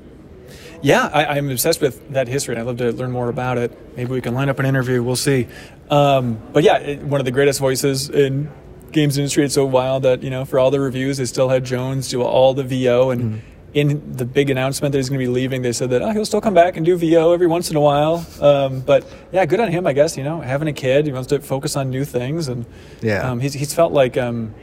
Yeah, 0.83 1.09
I, 1.11 1.37
I'm 1.37 1.49
obsessed 1.49 1.81
with 1.81 2.09
that 2.11 2.27
history, 2.27 2.53
and 2.55 2.61
I'd 2.61 2.67
love 2.67 2.77
to 2.77 2.91
learn 2.91 3.11
more 3.11 3.29
about 3.29 3.57
it. 3.57 3.71
Maybe 3.97 4.11
we 4.11 4.21
can 4.21 4.33
line 4.33 4.49
up 4.49 4.59
an 4.59 4.65
interview. 4.65 5.01
We'll 5.01 5.15
see. 5.15 5.47
Um, 5.89 6.39
but 6.51 6.63
yeah, 6.63 6.77
it, 6.77 7.01
one 7.01 7.21
of 7.21 7.25
the 7.25 7.31
greatest 7.31 7.59
voices 7.59 8.09
in 8.09 8.51
games 8.93 9.17
industry. 9.17 9.43
It's 9.45 9.53
so 9.55 9.65
wild 9.65 10.03
that 10.03 10.23
you 10.23 10.29
know, 10.29 10.45
for 10.45 10.59
all 10.59 10.71
the 10.71 10.79
reviews, 10.79 11.17
they 11.17 11.25
still 11.25 11.49
had 11.49 11.63
Jones 11.65 12.07
do 12.09 12.21
all 12.21 12.53
the 12.53 12.63
VO. 12.63 13.09
And 13.09 13.41
in 13.73 14.15
the 14.15 14.23
big 14.25 14.51
announcement 14.51 14.91
that 14.91 14.99
he's 14.99 15.09
going 15.09 15.19
to 15.19 15.25
be 15.25 15.31
leaving, 15.31 15.63
they 15.63 15.71
said 15.73 15.89
that 15.89 16.01
oh, 16.03 16.11
he'll 16.11 16.25
still 16.27 16.41
come 16.41 16.53
back 16.53 16.77
and 16.77 16.85
do 16.85 16.95
VO 16.95 17.33
every 17.33 17.47
once 17.47 17.69
in 17.71 17.75
a 17.75 17.81
while. 17.81 18.25
Um, 18.39 18.81
but 18.81 19.03
yeah, 19.31 19.45
good 19.45 19.59
on 19.59 19.71
him, 19.71 19.87
I 19.87 19.93
guess. 19.93 20.15
You 20.15 20.23
know, 20.23 20.41
having 20.41 20.67
a 20.67 20.73
kid, 20.73 21.05
he 21.07 21.11
wants 21.11 21.27
to 21.29 21.39
focus 21.39 21.75
on 21.75 21.89
new 21.89 22.05
things, 22.05 22.47
and 22.47 22.65
Yeah. 23.01 23.29
um, 23.29 23.39
he's 23.39 23.53
he's 23.53 23.73
felt 23.73 23.91
like 23.91 24.15
um, 24.15 24.53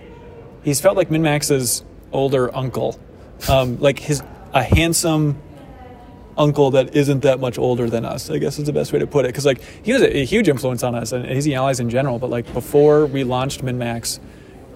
he's 0.62 0.80
felt 0.80 0.96
like 0.96 1.08
MinnMax's 1.10 1.84
older 2.12 2.54
uncle, 2.56 2.98
um, 3.48 3.78
like 3.80 3.98
his 3.98 4.22
a 4.52 4.62
handsome 4.62 5.40
uncle 6.40 6.70
that 6.72 6.96
isn't 6.96 7.20
that 7.20 7.38
much 7.38 7.58
older 7.58 7.88
than 7.88 8.04
us. 8.04 8.30
I 8.30 8.38
guess 8.38 8.58
is 8.58 8.66
the 8.66 8.72
best 8.72 8.92
way 8.92 8.98
to 8.98 9.06
put 9.06 9.24
it. 9.24 9.28
Because 9.28 9.46
like 9.46 9.60
he 9.84 9.92
was 9.92 10.02
a, 10.02 10.18
a 10.18 10.24
huge 10.24 10.48
influence 10.48 10.82
on 10.82 10.94
us 10.94 11.12
and 11.12 11.30
Easy 11.30 11.54
Allies 11.54 11.78
in 11.78 11.90
general. 11.90 12.18
But 12.18 12.30
like 12.30 12.52
before 12.52 13.06
we 13.06 13.22
launched 13.22 13.62
MinnMax, 13.62 14.18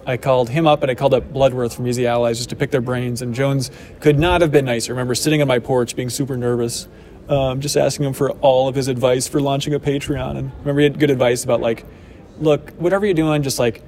I 0.07 0.19
called 0.19 0.51
him 0.51 0.67
up 0.67 0.83
and 0.83 0.91
I 0.91 0.95
called 0.95 1.15
up 1.15 1.33
Bloodworth 1.33 1.75
from 1.75 1.89
Easy 1.89 2.07
Allies 2.07 2.37
just 2.37 2.51
to 2.51 2.57
pick 2.57 2.71
their 2.71 2.83
brains. 2.83 3.23
And 3.23 3.35
Jones 3.35 3.71
could 4.01 4.19
not 4.19 4.43
have 4.43 4.53
been 4.53 4.67
nicer. 4.67 4.93
I 4.93 4.95
remember 4.95 5.15
sitting 5.15 5.41
on 5.41 5.49
my 5.49 5.59
porch 5.59 5.97
being 5.97 6.11
super 6.11 6.37
nervous. 6.37 6.87
Um, 7.27 7.63
just 7.63 7.75
asking 7.79 8.05
him 8.05 8.13
for 8.13 8.33
all 8.33 8.69
of 8.69 8.75
his 8.75 8.89
advice 8.89 9.27
for 9.27 9.41
launching 9.41 9.73
a 9.73 9.81
Patreon, 9.81 10.37
and 10.37 10.53
remember 10.59 10.81
he 10.81 10.85
had 10.85 11.01
good 11.01 11.09
advice 11.09 11.43
about 11.43 11.63
like, 11.63 11.87
look, 12.39 12.73
whatever 12.73 13.07
you're 13.07 13.15
doing, 13.15 13.43
just 13.43 13.59
like 13.59 13.83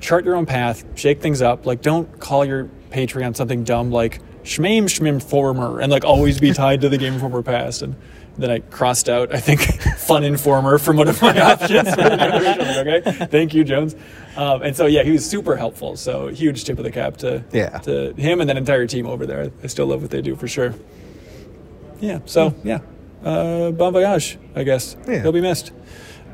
chart 0.00 0.24
your 0.24 0.34
own 0.34 0.46
path, 0.46 0.82
shake 0.94 1.20
things 1.20 1.42
up. 1.42 1.66
Like, 1.66 1.82
don't 1.82 2.18
call 2.18 2.42
your 2.42 2.70
Patreon 2.90 3.36
something 3.36 3.64
dumb 3.64 3.90
like 3.90 4.20
Shmame 4.44 4.84
Shmimformer 4.84 5.82
and 5.82 5.90
like 5.90 6.04
always 6.04 6.38
be 6.38 6.52
tied 6.52 6.82
to 6.82 6.88
the 6.88 6.98
Game 6.98 7.14
Informer 7.14 7.42
past. 7.42 7.82
And 7.82 7.96
then 8.36 8.50
I 8.50 8.58
crossed 8.58 9.08
out, 9.08 9.34
I 9.34 9.38
think, 9.40 9.60
Fun 9.98 10.22
Informer 10.24 10.78
from 10.78 10.96
one 10.98 11.08
of 11.08 11.20
my 11.22 11.40
options. 11.52 11.88
okay, 11.88 13.00
thank 13.26 13.54
you, 13.54 13.64
Jones. 13.64 13.94
Um, 14.36 14.62
and 14.62 14.76
so, 14.76 14.86
yeah, 14.86 15.02
he 15.02 15.12
was 15.12 15.28
super 15.28 15.56
helpful. 15.56 15.96
So, 15.96 16.28
huge 16.28 16.64
tip 16.64 16.78
of 16.78 16.84
the 16.84 16.90
cap 16.90 17.16
to, 17.18 17.44
Yeah. 17.52 17.78
to 17.80 18.12
him 18.14 18.40
and 18.40 18.50
that 18.50 18.56
entire 18.56 18.86
team 18.86 19.06
over 19.06 19.24
there. 19.26 19.50
I 19.62 19.66
still 19.68 19.86
love 19.86 20.02
what 20.02 20.10
they 20.10 20.20
do 20.22 20.34
for 20.36 20.48
sure. 20.48 20.74
Yeah, 22.00 22.18
so, 22.26 22.54
yeah. 22.64 22.80
Uh, 23.24 23.70
bon 23.70 23.92
voyage, 23.92 24.36
I 24.54 24.64
guess. 24.64 24.96
Yeah. 25.08 25.22
He'll 25.22 25.32
be 25.32 25.40
missed. 25.40 25.72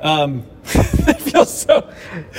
Um, 0.01 0.44
I 0.64 1.14
feel 1.14 1.44
so. 1.44 1.90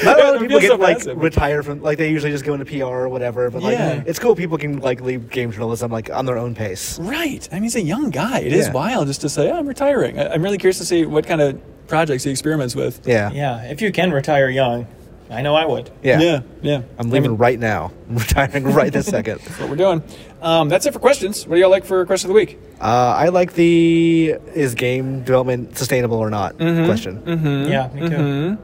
Not 0.03 0.19
a 0.19 0.23
lot 0.23 0.35
of 0.35 0.41
people 0.41 0.59
feel 0.59 0.69
so 0.71 0.77
get 0.77 0.79
like 0.79 0.97
passive. 0.97 1.17
retire 1.17 1.63
from 1.63 1.81
like 1.81 1.97
they 1.97 2.09
usually 2.09 2.31
just 2.31 2.45
go 2.45 2.53
into 2.53 2.65
PR 2.65 2.85
or 2.85 3.09
whatever. 3.09 3.49
But 3.49 3.61
like 3.63 3.77
Yeah. 3.77 4.03
it's 4.05 4.19
cool 4.19 4.35
people 4.35 4.57
can 4.57 4.79
like 4.79 5.01
leave 5.01 5.29
game 5.29 5.51
journalism 5.51 5.91
like 5.91 6.09
on 6.09 6.25
their 6.25 6.38
own 6.38 6.55
pace. 6.55 6.97
Right. 6.99 7.47
I 7.51 7.55
mean, 7.55 7.63
he's 7.63 7.75
a 7.75 7.81
young 7.81 8.09
guy. 8.09 8.39
It 8.39 8.53
is 8.53 8.67
Yeah. 8.67 8.73
wild 8.73 9.07
just 9.07 9.21
to 9.21 9.29
say, 9.29 9.49
oh, 9.51 9.57
I'm 9.57 9.67
retiring. 9.67 10.17
I- 10.19 10.29
I'm 10.33 10.41
really 10.43 10.57
curious 10.57 10.77
to 10.79 10.85
see 10.85 11.05
what 11.05 11.25
kind 11.27 11.41
of 11.41 11.59
projects 11.88 12.23
he 12.23 12.31
experiments 12.31 12.75
with. 12.75 13.01
Yeah. 13.05 13.31
Yeah, 13.31 13.63
if 13.63 13.81
you 13.81 13.91
can 13.91 14.11
retire 14.11 14.49
young, 14.49 14.88
I 15.31 15.41
know 15.41 15.55
I 15.55 15.65
would. 15.65 15.89
Yeah. 16.03 16.19
Yeah. 16.19 16.41
yeah. 16.61 16.81
I'm 16.99 17.07
I 17.07 17.09
leaving 17.09 17.31
mean, 17.31 17.37
right 17.39 17.57
now. 17.59 17.91
I'm 18.09 18.17
retiring 18.17 18.65
right 18.65 18.91
this 18.91 19.05
second. 19.07 19.39
that's 19.39 19.59
what 19.59 19.69
we're 19.69 19.75
doing. 19.77 20.03
Um, 20.41 20.67
that's 20.69 20.85
it 20.85 20.93
for 20.93 20.99
questions. 20.99 21.47
What 21.47 21.55
do 21.55 21.61
y'all 21.61 21.69
like 21.71 21.85
for 21.85 22.05
question 22.05 22.29
of 22.29 22.33
the 22.35 22.39
week? 22.39 22.59
Uh, 22.81 23.15
I 23.17 23.29
like 23.29 23.53
the 23.53 24.35
is 24.53 24.75
game 24.75 25.19
development 25.23 25.77
sustainable 25.77 26.17
or 26.17 26.29
not 26.29 26.57
Mm-hmm. 26.57 26.85
question. 26.85 27.67
Yeah, 27.69 27.87
me 27.93 28.09
too. 28.09 28.57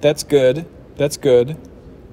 That's 0.00 0.22
good. 0.24 0.66
That's 0.96 1.16
good. 1.16 1.56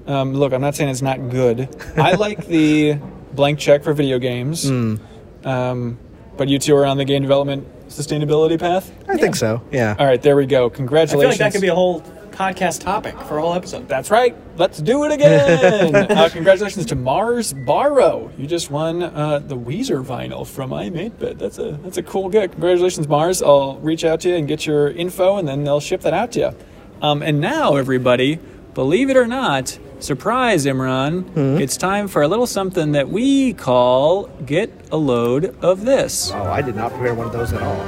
Um, 0.05 0.33
look, 0.33 0.53
I'm 0.53 0.61
not 0.61 0.75
saying 0.75 0.89
it's 0.89 1.01
not 1.01 1.29
good. 1.29 1.67
I 1.97 2.13
like 2.15 2.45
the 2.47 2.99
blank 3.33 3.59
check 3.59 3.83
for 3.83 3.93
video 3.93 4.19
games. 4.19 4.67
Hmm. 4.69 4.95
Um, 5.43 5.97
but 6.37 6.47
you 6.47 6.59
two 6.59 6.75
are 6.75 6.85
on 6.85 6.97
the 6.97 7.05
game 7.05 7.21
development 7.23 7.67
sustainability 7.89 8.59
path? 8.59 8.91
I 9.07 9.17
think 9.17 9.35
so. 9.35 9.61
Yeah. 9.71 9.95
All 9.97 10.05
right, 10.05 10.21
there 10.21 10.35
we 10.35 10.45
go. 10.45 10.65
I 10.65 10.69
feel 10.69 10.75
Congratulations. 10.75 11.29
like 11.31 11.39
that 11.39 11.51
could 11.53 11.61
be 11.61 11.67
a 11.69 11.75
whole 11.75 12.03
podcast 12.37 12.81
topic 12.81 13.17
for 13.21 13.39
a 13.39 13.41
whole 13.41 13.55
episode. 13.55 13.87
That's 13.87 14.11
right. 14.11 14.35
Let's 14.57 14.79
do 14.79 15.05
it 15.05 15.11
again. 15.11 15.95
uh, 16.11 16.29
congratulations 16.31 16.85
to 16.87 16.95
Mars 16.95 17.51
Barrow. 17.51 18.31
You 18.37 18.45
just 18.45 18.69
won 18.69 19.01
uh, 19.01 19.39
the 19.39 19.57
Weezer 19.57 20.05
vinyl 20.05 20.45
from 20.45 20.69
iam8bit. 20.69 21.39
That's 21.39 21.57
a 21.57 21.71
that's 21.83 21.97
a 21.97 22.03
cool 22.03 22.29
get. 22.29 22.51
Congratulations, 22.51 23.07
Mars. 23.07 23.41
I'll 23.41 23.77
reach 23.77 24.05
out 24.05 24.21
to 24.21 24.29
you 24.29 24.35
and 24.35 24.47
get 24.47 24.67
your 24.67 24.89
info, 24.89 25.37
and 25.37 25.47
then 25.47 25.63
they'll 25.63 25.79
ship 25.79 26.01
that 26.01 26.13
out 26.13 26.31
to 26.33 26.39
you. 26.39 26.55
Um, 27.01 27.23
and 27.23 27.41
now, 27.41 27.75
everybody, 27.75 28.39
believe 28.75 29.09
it 29.09 29.17
or 29.17 29.27
not, 29.27 29.77
surprise, 29.99 30.65
Imran, 30.65 31.59
it's 31.59 31.75
time 31.75 32.07
for 32.07 32.21
a 32.21 32.27
little 32.27 32.47
something 32.47 32.91
that 32.91 33.09
we 33.09 33.53
call 33.53 34.27
"Get 34.45 34.71
a 34.91 34.97
Load 34.97 35.55
of 35.63 35.85
This." 35.85 36.31
Oh, 36.31 36.43
I 36.43 36.61
did 36.61 36.75
not 36.75 36.91
prepare 36.91 37.15
one 37.15 37.25
of 37.25 37.33
those 37.33 37.51
at 37.51 37.63
all. 37.63 37.81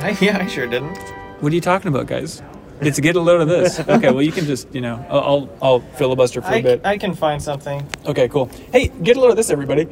I, 0.00 0.16
yeah, 0.22 0.38
I 0.38 0.46
sure 0.46 0.66
didn't. 0.66 0.96
What 1.40 1.52
are 1.52 1.54
you 1.54 1.60
talking 1.60 1.88
about, 1.88 2.06
guys? 2.06 2.42
It's 2.80 3.00
get 3.00 3.16
a 3.16 3.20
load 3.20 3.40
of 3.40 3.48
this. 3.48 3.80
Okay, 3.80 4.10
well 4.10 4.22
you 4.22 4.32
can 4.32 4.44
just 4.44 4.72
you 4.74 4.80
know 4.80 5.04
I'll 5.08 5.48
I'll, 5.60 5.80
filibuster 5.80 6.40
for 6.40 6.48
a 6.48 6.56
I, 6.56 6.62
bit. 6.62 6.80
I 6.84 6.98
can 6.98 7.14
find 7.14 7.42
something. 7.42 7.86
Okay, 8.06 8.28
cool. 8.28 8.50
Hey, 8.72 8.88
get 8.88 9.16
a 9.16 9.20
load 9.20 9.30
of 9.30 9.36
this, 9.36 9.50
everybody. 9.50 9.88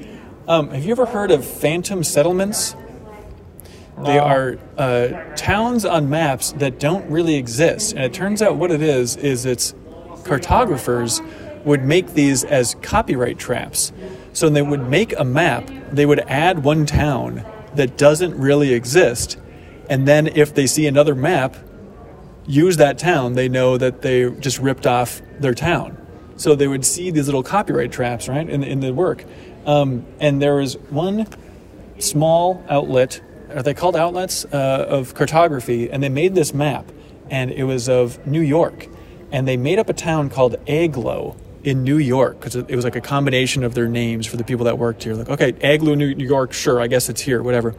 Um, 0.49 0.71
have 0.71 0.85
you 0.85 0.93
ever 0.93 1.07
heard 1.07 1.31
of 1.31 1.45
phantom 1.45 2.05
settlements? 2.05 2.77
They 4.05 4.19
are 4.19 4.59
uh, 4.77 5.09
towns 5.37 5.87
on 5.87 6.11
maps 6.11 6.53
that 6.53 6.79
don't 6.79 7.11
really 7.11 7.37
exist, 7.37 7.95
and 7.95 8.05
it 8.05 8.13
turns 8.13 8.43
out 8.43 8.57
what 8.57 8.71
it 8.71 8.83
is 8.83 9.17
is 9.17 9.47
it's 9.47 9.75
cartographers 10.25 11.23
would 11.65 11.83
make 11.83 12.13
these 12.13 12.45
as 12.45 12.77
copyright 12.83 13.39
traps. 13.39 13.93
So 14.35 14.51
they 14.51 14.61
would 14.61 14.87
make 14.89 15.19
a 15.19 15.25
map, 15.25 15.71
they 15.91 16.05
would 16.05 16.21
add 16.21 16.63
one 16.63 16.85
town 16.85 17.45
that 17.75 17.97
doesn't 17.97 18.37
really 18.39 18.75
exist, 18.75 19.39
and 19.89 20.07
then 20.07 20.27
if 20.27 20.55
they 20.55 20.67
see 20.67 20.87
another 20.87 21.15
map, 21.15 21.57
use 22.47 22.77
that 22.78 22.98
town, 22.98 23.35
they 23.35 23.48
know 23.48 23.77
that 23.77 24.02
they 24.02 24.31
just 24.31 24.59
ripped 24.59 24.86
off 24.86 25.20
their 25.39 25.55
town. 25.55 25.97
So 26.36 26.55
they 26.55 26.68
would 26.68 26.85
see 26.85 27.10
these 27.10 27.27
little 27.27 27.43
copyright 27.43 27.93
traps, 27.93 28.28
right, 28.28 28.48
in, 28.48 28.62
in 28.62 28.81
the 28.81 28.93
work. 28.93 29.24
Um, 29.64 30.05
and 30.20 30.40
there 30.40 30.56
was 30.56 30.77
one 30.90 31.27
small 31.98 32.62
outlet, 32.68 33.20
are 33.51 33.62
they 33.62 33.74
called 33.74 33.97
outlets, 33.97 34.44
uh, 34.44 34.86
of 34.89 35.14
cartography, 35.14 35.90
and 35.90 36.02
they 36.02 36.09
made 36.09 36.35
this 36.35 36.52
map, 36.52 36.93
and 37.31 37.51
it 37.51 37.64
was 37.64 37.89
of 37.89 38.24
New 38.27 38.43
York. 38.43 38.86
And 39.32 39.48
they 39.48 39.56
made 39.56 39.78
up 39.78 39.89
a 39.89 39.93
town 39.93 40.31
called 40.31 40.56
Aglow 40.68 41.36
in 41.64 41.82
New 41.82 41.98
York, 41.98 42.39
because 42.39 42.55
it 42.55 42.77
was 42.77 42.85
like 42.85 42.94
a 42.94 43.01
combination 43.01 43.64
of 43.64 43.74
their 43.74 43.89
names 43.89 44.24
for 44.27 44.36
the 44.36 44.44
people 44.44 44.66
that 44.66 44.78
worked 44.78 45.02
here. 45.02 45.14
Like, 45.14 45.31
okay, 45.31 45.55
Aglow, 45.62 45.94
New 45.94 46.06
York, 46.06 46.52
sure, 46.52 46.81
I 46.81 46.86
guess 46.86 47.09
it's 47.09 47.23
here, 47.23 47.43
whatever. 47.43 47.70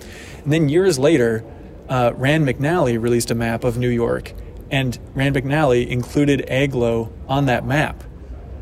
And 0.44 0.52
then 0.52 0.68
years 0.68 1.00
later, 1.00 1.46
uh, 1.88 2.12
Rand 2.16 2.46
McNally 2.46 3.02
released 3.02 3.32
a 3.32 3.36
map 3.36 3.64
of 3.64 3.78
New 3.78 3.88
York, 3.88 4.34
and 4.72 4.98
Rand 5.14 5.36
McNally 5.36 5.88
included 5.88 6.50
Aglow 6.50 7.12
on 7.28 7.46
that 7.46 7.66
map. 7.66 8.04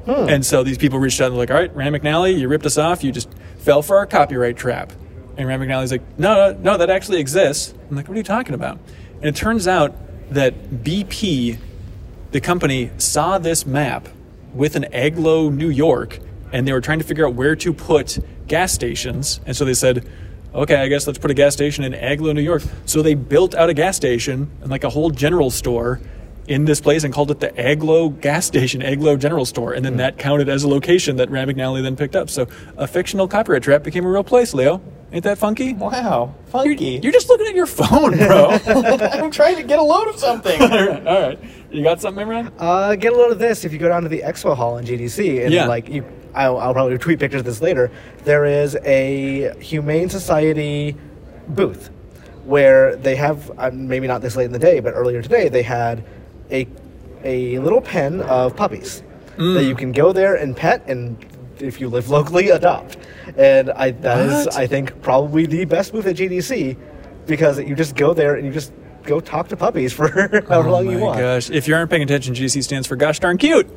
Hmm. 0.05 0.29
And 0.29 0.45
so 0.45 0.63
these 0.63 0.77
people 0.77 0.99
reached 0.99 1.19
out 1.19 1.27
and 1.27 1.35
were 1.35 1.41
like, 1.41 1.51
all 1.51 1.57
right, 1.57 1.75
Rand 1.75 1.95
McNally, 1.95 2.37
you 2.37 2.47
ripped 2.47 2.65
us 2.65 2.77
off. 2.77 3.03
You 3.03 3.11
just 3.11 3.29
fell 3.57 3.81
for 3.81 3.97
our 3.97 4.05
copyright 4.05 4.55
trap. 4.55 4.93
And 5.37 5.47
Rand 5.47 5.61
McNally's 5.61 5.91
like, 5.91 6.03
no, 6.19 6.51
no, 6.51 6.59
no, 6.59 6.77
that 6.77 6.89
actually 6.89 7.19
exists. 7.19 7.73
I'm 7.89 7.95
like, 7.95 8.07
what 8.07 8.13
are 8.13 8.17
you 8.17 8.23
talking 8.23 8.53
about? 8.53 8.79
And 9.15 9.25
it 9.25 9.35
turns 9.35 9.67
out 9.67 9.95
that 10.29 10.69
BP, 10.69 11.57
the 12.31 12.41
company, 12.41 12.91
saw 12.97 13.37
this 13.37 13.65
map 13.65 14.07
with 14.53 14.75
an 14.75 14.85
Aglow, 14.93 15.49
New 15.49 15.69
York, 15.69 16.19
and 16.53 16.67
they 16.67 16.71
were 16.71 16.81
trying 16.81 16.99
to 16.99 17.05
figure 17.05 17.27
out 17.27 17.33
where 17.33 17.55
to 17.55 17.73
put 17.73 18.19
gas 18.47 18.71
stations. 18.71 19.41
And 19.45 19.57
so 19.57 19.65
they 19.65 19.73
said, 19.73 20.07
okay, 20.55 20.75
I 20.75 20.87
guess 20.87 21.05
let's 21.07 21.19
put 21.19 21.31
a 21.31 21.33
gas 21.35 21.53
station 21.53 21.83
in 21.83 21.93
Aglow, 21.93 22.33
New 22.33 22.41
York. 22.41 22.63
So 22.85 23.01
they 23.01 23.13
built 23.13 23.53
out 23.55 23.69
a 23.69 23.73
gas 23.73 23.95
station 23.95 24.49
and 24.61 24.71
like 24.71 24.83
a 24.83 24.89
whole 24.89 25.09
general 25.11 25.51
store 25.51 25.99
in 26.47 26.65
this 26.65 26.79
place 26.79 27.03
and 27.03 27.11
called 27.13 27.31
it 27.31 27.39
the 27.39 27.51
Aglow 27.59 28.09
gas 28.09 28.45
station, 28.45 28.81
Aglow 28.83 29.17
General 29.17 29.45
Store. 29.45 29.73
And 29.73 29.83
then 29.83 29.97
that 29.97 30.17
counted 30.19 30.47
as 30.47 30.63
a 30.63 30.67
location 30.67 31.15
that 31.17 31.29
Rand 31.31 31.49
McNally 31.49 31.81
then 31.81 31.95
picked 31.95 32.15
up. 32.15 32.29
So 32.29 32.47
a 32.77 32.85
fictional 32.87 33.27
copyright 33.27 33.63
trap 33.63 33.81
became 33.83 34.05
a 34.05 34.09
real 34.09 34.23
place, 34.23 34.53
Leo. 34.53 34.79
Ain't 35.11 35.23
that 35.23 35.37
funky? 35.37 35.73
Wow, 35.73 36.35
funky. 36.47 36.99
You're 37.01 37.11
just 37.13 37.29
looking 37.29 37.47
at 37.47 37.55
your 37.55 37.65
phone, 37.65 38.17
bro. 38.17 38.49
I'm 38.65 39.31
trying 39.31 39.55
to 39.55 39.63
get 39.63 39.79
a 39.79 39.81
load 39.81 40.07
of 40.07 40.19
something. 40.19 40.61
all 40.61 40.67
right, 40.69 41.07
all 41.07 41.21
right. 41.21 41.39
You 41.71 41.83
got 41.83 41.99
something, 42.01 42.25
Imran? 42.27 42.51
Uh, 42.59 42.95
get 42.95 43.13
a 43.13 43.15
load 43.15 43.31
of 43.31 43.39
this 43.39 43.65
if 43.65 43.71
you 43.73 43.79
go 43.79 43.87
down 43.87 44.03
to 44.03 44.09
the 44.09 44.21
Expo 44.21 44.55
Hall 44.55 44.77
in 44.77 44.85
GDC 44.85 45.43
and 45.45 45.53
Yeah. 45.53 45.67
like 45.67 45.89
you. 45.89 46.03
I'll, 46.35 46.57
I'll 46.57 46.73
probably 46.73 46.97
tweet 46.97 47.19
pictures 47.19 47.39
of 47.39 47.45
this 47.45 47.61
later. 47.61 47.89
There 48.23 48.45
is 48.45 48.75
a 48.83 49.55
Humane 49.59 50.09
Society 50.09 50.95
booth 51.47 51.89
where 52.43 52.95
they 52.97 53.15
have 53.15 53.51
uh, 53.57 53.71
maybe 53.73 54.05
not 54.07 54.21
this 54.21 54.35
late 54.35 54.45
in 54.45 54.51
the 54.51 54.59
day, 54.59 54.79
but 54.79 54.93
earlier 54.93 55.21
today 55.21 55.49
they 55.49 55.63
had 55.63 56.03
a 56.51 56.67
a 57.23 57.57
little 57.59 57.81
pen 57.81 58.21
of 58.21 58.55
puppies 58.55 59.01
that 59.37 59.65
you 59.65 59.75
can 59.75 59.91
go 59.91 60.13
there 60.13 60.35
and 60.35 60.55
pet 60.55 60.81
and 60.87 61.17
if 61.59 61.81
you 61.81 61.89
live 61.89 62.09
locally 62.09 62.49
adopt. 62.49 62.97
And 63.35 63.71
I 63.71 63.91
that 63.91 64.19
is 64.29 64.45
What? 64.45 64.57
I 64.57 64.67
think 64.67 65.01
probably 65.01 65.45
the 65.45 65.65
best 65.65 65.91
booth 65.91 66.05
at 66.05 66.15
GDC 66.17 66.77
because 67.25 67.59
you 67.59 67.75
just 67.75 67.95
go 67.95 68.13
there 68.13 68.35
and 68.35 68.45
you 68.45 68.51
just 68.51 68.71
go 69.03 69.19
talk 69.19 69.47
to 69.49 69.57
puppies 69.57 69.91
for 69.93 70.07
however 70.49 70.69
long 70.69 70.87
oh 70.87 70.91
you 70.91 70.97
my 70.99 71.03
want. 71.03 71.19
gosh! 71.19 71.49
If 71.49 71.67
you 71.67 71.75
aren't 71.75 71.89
paying 71.89 72.03
attention, 72.03 72.35
GC 72.35 72.63
stands 72.63 72.87
for 72.87 72.95
gosh 72.95 73.19
darn 73.19 73.37
cute. 73.37 73.67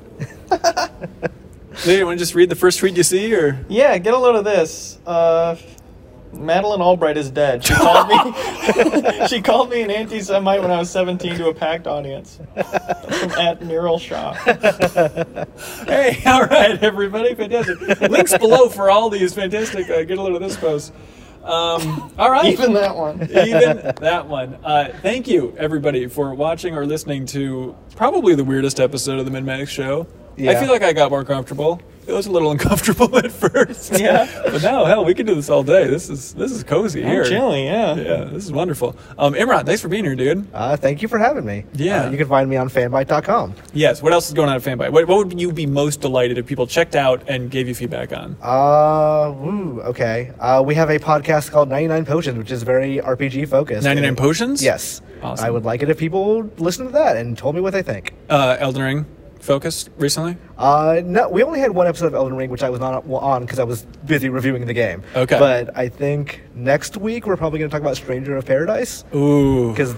You 1.85 2.07
want 2.07 2.19
to 2.19 2.23
just 2.23 2.35
read 2.35 2.51
the 2.51 2.57
first 2.57 2.79
tweet 2.81 2.97
you 2.97 3.03
see, 3.03 3.35
or 3.35 3.65
Yeah, 3.69 3.97
get 3.99 4.15
a 4.15 4.19
load 4.19 4.37
of 4.37 4.45
this. 4.45 4.99
Uh, 5.07 5.57
Madeleine 6.33 6.83
Albright 6.83 7.17
is 7.17 7.31
dead. 7.31 7.65
She 7.65 7.73
called 7.75 8.09
me. 8.09 9.27
she 9.29 9.41
called 9.41 9.71
me 9.71 9.83
an 9.83 9.91
anti-Semite 9.91 10.61
when 10.61 10.71
I 10.71 10.79
was 10.79 10.91
17 10.91 11.37
to 11.37 11.49
a 11.49 11.55
packed 11.55 11.87
audience. 11.87 12.39
From 12.55 13.31
at 13.39 13.63
Mural 13.63 13.99
Shop. 13.99 14.37
hey, 15.87 16.23
all 16.27 16.45
right, 16.47 16.83
everybody, 16.83 17.35
fantastic. 17.35 18.01
Links 18.03 18.37
below 18.37 18.69
for 18.69 18.91
all 18.91 19.09
these 19.09 19.33
fantastic. 19.33 19.89
Uh, 19.89 20.03
get 20.05 20.19
a 20.19 20.23
load 20.23 20.35
of 20.35 20.41
this 20.43 20.57
post. 20.57 20.93
Um, 21.45 22.13
all 22.19 22.31
right, 22.31 22.45
Even 22.47 22.75
that 22.75 22.95
one. 22.95 23.23
even 23.31 23.95
that 24.01 24.27
one. 24.27 24.59
Uh, 24.63 24.93
thank 25.01 25.27
you, 25.29 25.55
everybody, 25.57 26.07
for 26.07 26.35
watching 26.35 26.75
or 26.75 26.85
listening 26.85 27.25
to 27.27 27.75
probably 27.97 28.35
the 28.35 28.45
weirdest 28.45 28.81
episode 28.81 29.19
of 29.19 29.25
the 29.25 29.31
MinnMax 29.31 29.69
Show. 29.69 30.07
I 30.41 30.55
feel 30.61 30.69
like 30.69 30.83
I 30.83 30.93
got 30.93 31.11
more 31.11 31.25
comfortable. 31.25 31.81
It 32.07 32.13
was 32.13 32.27
a 32.27 32.31
little 32.33 32.51
uncomfortable 32.57 33.15
at 33.19 33.31
first. 33.31 33.99
Yeah. 34.01 34.27
but 34.47 34.63
now, 34.63 34.87
hell, 34.87 35.05
we 35.05 35.13
can 35.13 35.27
do 35.27 35.35
this 35.35 35.51
all 35.51 35.63
day. 35.63 35.87
This 35.87 36.09
is 36.09 36.33
this 36.33 36.53
is 36.53 36.65
cozy 36.65 37.03
here. 37.03 37.23
I'm 37.23 37.29
chilling, 37.29 37.65
yeah. 37.67 37.95
Yeah, 37.97 38.25
this 38.25 38.45
is 38.47 38.51
wonderful. 38.53 38.97
Um, 39.19 39.35
Imran, 39.35 39.67
thanks 39.67 39.83
for 39.83 39.89
being 39.89 40.05
here, 40.05 40.17
dude. 40.17 40.47
Uh, 40.55 40.75
thank 40.75 41.03
you 41.03 41.09
for 41.09 41.19
having 41.19 41.45
me. 41.45 41.65
Yeah. 41.75 42.05
Uh, 42.07 42.11
you 42.11 42.17
can 42.17 42.27
find 42.27 42.49
me 42.49 42.57
on 42.57 42.71
fanbyte.com. 42.71 43.53
Yes. 43.75 44.01
What 44.03 44.15
else 44.15 44.27
is 44.29 44.33
going 44.33 44.49
on 44.49 44.57
at 44.57 44.63
Fanbyte? 44.63 44.91
What, 44.91 45.07
what 45.07 45.19
would 45.27 45.39
you 45.39 45.53
be 45.53 45.67
most 45.67 46.01
delighted 46.01 46.39
if 46.39 46.47
people 46.47 46.67
checked 46.67 46.97
out 46.97 47.23
and 47.29 47.51
gave 47.51 47.69
you 47.69 47.75
feedback 47.75 48.11
on? 48.17 48.39
Uh, 48.41 49.31
woo, 49.37 49.83
okay. 49.83 50.33
Uh, 50.41 50.63
we 50.65 50.75
have 50.77 50.89
a 50.89 50.99
podcast 50.99 51.51
called 51.51 51.69
99 51.69 52.07
Potions, 52.07 52.39
which 52.39 52.51
is 52.51 52.63
very 52.63 52.99
RPG 53.01 53.49
focused. 53.49 53.85
99 53.85 54.09
And- 54.09 54.17
Potions? 54.17 54.63
Yes. 54.65 55.03
Awesome. 55.23 55.45
I 55.45 55.51
would 55.51 55.65
like 55.67 55.83
it 55.83 55.91
if 55.91 55.99
people 55.99 56.45
listened 56.59 56.89
to 56.89 56.93
that 56.93 57.17
and 57.19 57.37
told 57.37 57.55
me 57.55 57.61
what 57.61 57.73
they 57.75 57.83
think. 57.83 58.15
Uh, 58.31 58.57
Elden 58.61 58.83
Ring 58.83 59.07
focused 59.49 59.89
recently. 59.97 60.37
Uh, 60.59 61.01
no, 61.05 61.29
we 61.31 61.43
only 61.43 61.59
had 61.59 61.71
one 61.71 61.87
episode 61.87 62.07
of 62.07 62.15
Elden 62.15 62.37
Ring, 62.37 62.51
which 62.51 62.63
I 62.63 62.69
was 62.69 62.81
not 62.81 63.05
on 63.09 63.43
because 63.43 63.59
I 63.59 63.65
was 63.65 63.83
busy 64.05 64.29
reviewing 64.29 64.67
the 64.67 64.75
game. 64.75 65.03
Okay. 65.17 65.39
But 65.39 65.77
I 65.77 65.89
think 65.89 66.43
next 66.55 66.99
week 66.99 67.27
we're 67.27 67.39
probably 67.39 67.59
going 67.59 67.71
to 67.71 67.75
talk 67.75 67.81
about 67.81 67.97
Stranger 67.97 68.37
of 68.37 68.45
Paradise. 68.45 69.05
Ooh. 69.15 69.71
because 69.71 69.95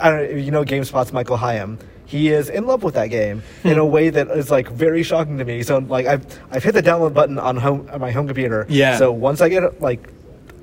I 0.00 0.10
don't 0.10 0.30
know, 0.32 0.36
you 0.36 0.50
know 0.52 0.64
GameSpot's 0.64 1.12
Michael 1.12 1.36
Higham. 1.36 1.78
He 2.06 2.28
is 2.28 2.48
in 2.48 2.66
love 2.66 2.82
with 2.82 2.94
that 2.94 3.08
game 3.08 3.42
in 3.64 3.78
a 3.78 3.86
way 3.86 4.10
that 4.10 4.28
is 4.28 4.50
like 4.50 4.68
very 4.68 5.02
shocking 5.02 5.38
to 5.38 5.44
me. 5.44 5.62
So 5.62 5.78
like 5.78 6.06
I've 6.06 6.24
I've 6.50 6.62
hit 6.62 6.74
the 6.74 6.82
download 6.82 7.14
button 7.14 7.38
on 7.38 7.56
home 7.56 7.88
on 7.92 8.00
my 8.00 8.12
home 8.12 8.26
computer. 8.26 8.66
Yeah. 8.68 8.96
So 8.96 9.10
once 9.10 9.40
I 9.40 9.48
get 9.48 9.80
like 9.80 10.08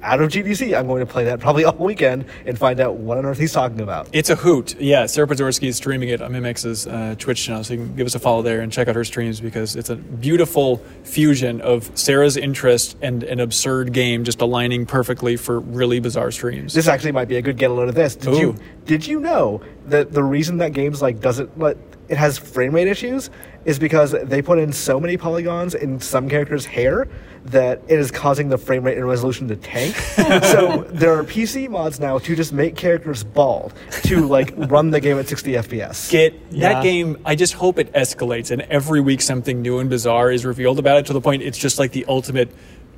out 0.01 0.21
of 0.21 0.29
GDC, 0.31 0.77
I'm 0.77 0.87
going 0.87 0.99
to 0.99 1.05
play 1.05 1.25
that 1.25 1.39
probably 1.39 1.65
all 1.65 1.75
weekend 1.75 2.25
and 2.45 2.57
find 2.57 2.79
out 2.79 2.95
what 2.95 3.17
on 3.17 3.25
earth 3.25 3.37
he's 3.37 3.51
talking 3.51 3.81
about. 3.81 4.09
It's 4.13 4.29
a 4.29 4.35
hoot. 4.35 4.79
Yeah, 4.79 5.05
Sarah 5.05 5.27
Podzorski 5.27 5.67
is 5.67 5.77
streaming 5.77 6.09
it 6.09 6.21
on 6.21 6.31
MinnMax's 6.31 6.87
uh, 6.87 7.15
Twitch 7.17 7.43
channel, 7.43 7.63
so 7.63 7.73
you 7.73 7.79
can 7.79 7.95
give 7.95 8.07
us 8.07 8.15
a 8.15 8.19
follow 8.19 8.41
there 8.41 8.61
and 8.61 8.71
check 8.71 8.87
out 8.87 8.95
her 8.95 9.03
streams 9.03 9.39
because 9.39 9.75
it's 9.75 9.89
a 9.89 9.95
beautiful 9.95 10.77
fusion 11.03 11.61
of 11.61 11.91
Sarah's 11.97 12.37
interest 12.37 12.97
and 13.01 13.23
an 13.23 13.39
absurd 13.39 13.93
game 13.93 14.23
just 14.23 14.41
aligning 14.41 14.85
perfectly 14.85 15.35
for 15.35 15.59
really 15.59 15.99
bizarre 15.99 16.31
streams. 16.31 16.73
This 16.73 16.87
actually 16.87 17.11
might 17.11 17.27
be 17.27 17.37
a 17.37 17.41
good 17.41 17.57
get 17.57 17.71
a 17.71 17.73
load 17.73 17.89
of 17.89 17.95
this. 17.95 18.15
Did 18.15 18.33
Ooh. 18.33 18.39
you 18.39 18.55
did 18.85 19.05
you 19.05 19.19
know 19.19 19.61
that 19.85 20.11
the 20.11 20.23
reason 20.23 20.57
that 20.57 20.73
games 20.73 21.01
like 21.01 21.19
doesn't 21.19 21.59
let 21.59 21.77
it 22.09 22.17
has 22.17 22.37
frame 22.37 22.73
rate 22.73 22.87
issues 22.87 23.29
is 23.65 23.77
because 23.77 24.11
they 24.23 24.41
put 24.41 24.57
in 24.57 24.71
so 24.73 24.99
many 24.99 25.17
polygons 25.17 25.75
in 25.75 25.99
some 25.99 26.27
characters' 26.29 26.65
hair 26.65 27.07
that 27.45 27.81
it 27.87 27.99
is 27.99 28.09
causing 28.11 28.49
the 28.49 28.57
frame 28.57 28.83
rate 28.83 28.97
and 28.97 29.07
resolution 29.07 29.47
to 29.47 29.55
tank. 29.55 29.95
so 30.43 30.85
there 30.89 31.13
are 31.17 31.23
PC 31.23 31.69
mods 31.69 31.99
now 31.99 32.17
to 32.19 32.35
just 32.35 32.51
make 32.51 32.75
characters 32.75 33.23
bald 33.23 33.73
to 34.03 34.27
like 34.27 34.53
run 34.55 34.89
the 34.91 34.99
game 34.99 35.17
at 35.19 35.27
60 35.27 35.51
FPS. 35.53 36.09
Get 36.09 36.33
Yeah. 36.51 36.73
that 36.73 36.83
game. 36.83 37.17
I 37.25 37.35
just 37.35 37.53
hope 37.53 37.77
it 37.79 37.91
escalates, 37.93 38.51
and 38.51 38.61
every 38.63 39.01
week 39.01 39.21
something 39.21 39.61
new 39.61 39.79
and 39.79 39.89
bizarre 39.89 40.31
is 40.31 40.45
revealed 40.45 40.79
about 40.79 40.97
it 40.97 41.05
to 41.07 41.13
the 41.13 41.21
point 41.21 41.43
it's 41.43 41.57
just 41.57 41.79
like 41.79 41.91
the 41.91 42.05
ultimate 42.07 42.49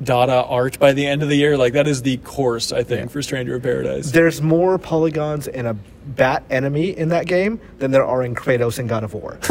Dada 0.04 0.44
art 0.44 0.80
by 0.80 0.94
the 0.94 1.06
end 1.06 1.22
of 1.24 1.30
the 1.30 1.36
year. 1.36 1.58
Like 1.58 1.74
that 1.74 1.88
is 1.88 2.02
the 2.02 2.18
course, 2.18 2.72
I 2.72 2.84
think, 2.84 3.12
for 3.12 3.22
Stranger 3.22 3.56
of 3.56 3.64
Paradise. 3.64 4.12
There's 4.12 4.42
more 4.42 4.78
polygons 4.78 5.48
in 5.48 5.66
a 5.66 5.76
bat 6.06 6.44
enemy 6.50 6.90
in 6.98 7.10
that 7.10 7.28
game 7.28 7.60
than 7.78 7.92
there 7.92 8.06
are 8.06 8.24
in 8.24 8.34
Kratos 8.34 8.80
and 8.80 8.90
God 8.90 9.04
of 9.04 9.14
War. 9.14 9.38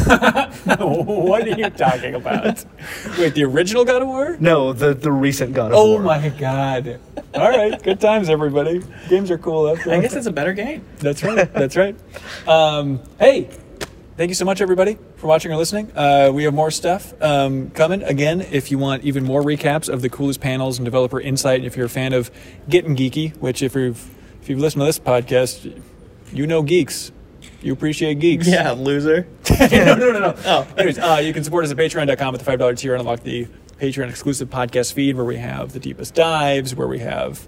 what 0.67 1.47
are 1.47 1.57
you 1.57 1.71
talking 1.71 2.15
about? 2.15 2.65
Wait, 3.19 3.35
the 3.35 3.45
original 3.45 3.85
God 3.85 4.03
of 4.03 4.09
War? 4.09 4.37
no, 4.41 4.73
the 4.73 4.95
the 4.95 5.13
recent 5.13 5.55
God 5.55 5.71
of 5.73 5.79
Oh 5.79 5.93
War. 5.93 6.01
Oh 6.01 6.03
my 6.03 6.29
god. 6.31 6.99
All 7.35 7.49
right, 7.49 7.81
good 7.83 8.01
times, 8.01 8.29
everybody. 8.29 8.83
Games 9.09 9.31
are 9.31 9.39
cool. 9.39 9.65
That's 9.65 9.87
I 9.87 10.01
guess 10.01 10.15
it's 10.15 10.27
a 10.27 10.33
better 10.33 10.53
game. 10.53 10.85
That's 10.99 11.23
right. 11.23 11.53
That's 11.53 11.77
right. 11.77 11.95
Um, 12.49 13.01
hey, 13.21 13.49
thank 14.17 14.31
you 14.31 14.35
so 14.35 14.45
much, 14.45 14.61
everybody, 14.61 14.99
for 15.21 15.27
watching 15.27 15.53
or 15.53 15.57
listening. 15.57 15.93
Uh, 15.95 16.31
we 16.33 16.45
have 16.45 16.55
more 16.55 16.71
stuff 16.71 17.13
um, 17.23 17.71
coming. 17.71 18.03
Again, 18.03 18.41
if 18.41 18.71
you 18.71 18.79
want 18.79 19.05
even 19.05 19.23
more 19.23 19.43
recaps 19.43 19.89
of 19.89 20.01
the 20.01 20.09
coolest 20.09 20.41
panels 20.41 20.79
and 20.79 20.85
developer 20.85 21.21
insight, 21.21 21.65
if 21.65 21.77
you're 21.77 21.87
a 21.87 21.91
fan 21.91 22.13
of 22.13 22.31
Getting 22.69 22.97
Geeky, 22.97 23.37
which 23.37 23.63
if 23.63 23.75
you've 23.75 24.11
if 24.41 24.49
you've 24.49 24.59
listened 24.59 24.81
to 24.81 24.87
this 24.87 24.99
podcast, 24.99 25.81
you 26.33 26.47
know 26.47 26.63
geeks. 26.63 27.13
You 27.63 27.75
appreciate 27.75 28.19
geeks. 28.21 28.49
Yeah, 28.49 28.71
loser. 28.71 29.27
no, 29.61 29.67
no, 29.95 30.13
no, 30.13 30.19
no. 30.19 30.35
Oh. 30.47 30.67
Anyways, 30.79 30.99
uh, 30.99 31.21
you 31.23 31.35
can 31.35 31.45
support 31.45 31.65
us 31.65 31.71
at 31.71 31.77
patreon.com 31.77 32.35
at 32.35 32.41
the 32.41 32.51
$5 32.51 32.79
tier 32.79 32.95
and 32.95 33.01
unlock 33.03 33.21
the 33.23 33.47
Patreon 33.79 34.09
exclusive 34.09 34.49
podcast 34.49 34.95
feed 34.95 35.17
where 35.17 35.25
we 35.27 35.37
have 35.37 35.73
the 35.73 35.81
deepest 35.81 36.15
dives, 36.15 36.75
where 36.75 36.89
we 36.89 37.01
have 37.01 37.47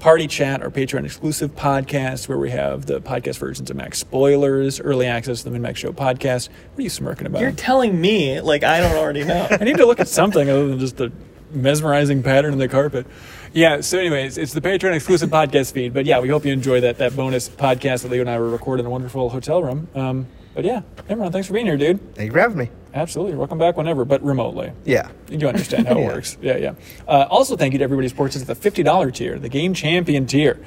party 0.00 0.26
chat, 0.26 0.62
our 0.62 0.70
Patreon 0.70 1.04
exclusive 1.04 1.54
podcast, 1.54 2.28
where 2.28 2.38
we 2.38 2.50
have 2.50 2.86
the 2.86 3.00
podcast 3.00 3.38
versions 3.38 3.70
of 3.70 3.76
Max 3.76 3.98
spoilers, 3.98 4.80
early 4.80 5.06
access 5.06 5.42
to 5.42 5.50
the 5.50 5.58
MinnMax 5.58 5.76
Show 5.76 5.92
podcast. 5.92 6.48
What 6.48 6.80
are 6.80 6.82
you 6.82 6.90
smirking 6.90 7.26
about? 7.26 7.42
You're 7.42 7.52
telling 7.52 8.00
me 8.00 8.40
like 8.40 8.64
I 8.64 8.80
don't 8.80 8.96
already 8.96 9.24
know. 9.24 9.46
I 9.50 9.62
need 9.62 9.76
to 9.76 9.86
look 9.86 10.00
at 10.00 10.08
something 10.08 10.48
other 10.48 10.66
than 10.68 10.78
just 10.80 10.96
the 10.96 11.12
mesmerizing 11.52 12.22
pattern 12.22 12.52
in 12.52 12.58
the 12.58 12.68
carpet. 12.68 13.06
Yeah, 13.52 13.80
so 13.80 13.98
anyways, 13.98 14.38
it's 14.38 14.52
the 14.52 14.60
Patreon 14.60 14.94
exclusive 14.94 15.30
podcast 15.30 15.72
feed. 15.72 15.92
But 15.92 16.06
yeah, 16.06 16.20
we 16.20 16.28
hope 16.28 16.44
you 16.44 16.52
enjoy 16.52 16.80
that 16.80 16.98
that 16.98 17.14
bonus 17.14 17.48
podcast 17.48 18.02
that 18.02 18.10
Leo 18.10 18.22
and 18.22 18.30
I 18.30 18.38
were 18.38 18.50
recording 18.50 18.84
in 18.84 18.88
a 18.88 18.90
wonderful 18.90 19.28
hotel 19.28 19.62
room. 19.62 19.88
Um, 19.94 20.26
but 20.54 20.64
yeah, 20.64 20.82
Imran, 21.08 21.30
thanks 21.30 21.46
for 21.46 21.54
being 21.54 21.66
here, 21.66 21.76
dude. 21.76 22.14
Thank 22.14 22.28
you 22.28 22.32
for 22.32 22.40
having 22.40 22.58
me. 22.58 22.70
Absolutely. 22.92 23.36
Welcome 23.36 23.58
back 23.58 23.76
whenever, 23.76 24.04
but 24.04 24.22
remotely. 24.22 24.72
Yeah. 24.84 25.10
You 25.30 25.46
understand 25.48 25.86
how 25.86 25.94
it 25.96 26.00
Yeah. 26.00 26.06
works. 26.06 26.38
Yeah, 26.42 26.56
yeah. 26.56 26.74
Uh, 27.06 27.26
also, 27.30 27.56
thank 27.56 27.72
you 27.72 27.78
to 27.78 27.84
everybody 27.84 28.06
who 28.06 28.08
supports 28.10 28.34
us 28.36 28.48
at 28.48 28.60
the 28.60 28.70
$50 28.70 29.14
tier, 29.14 29.38
the 29.38 29.48
Game 29.48 29.74
Champion 29.74 30.26
tier. 30.26 30.58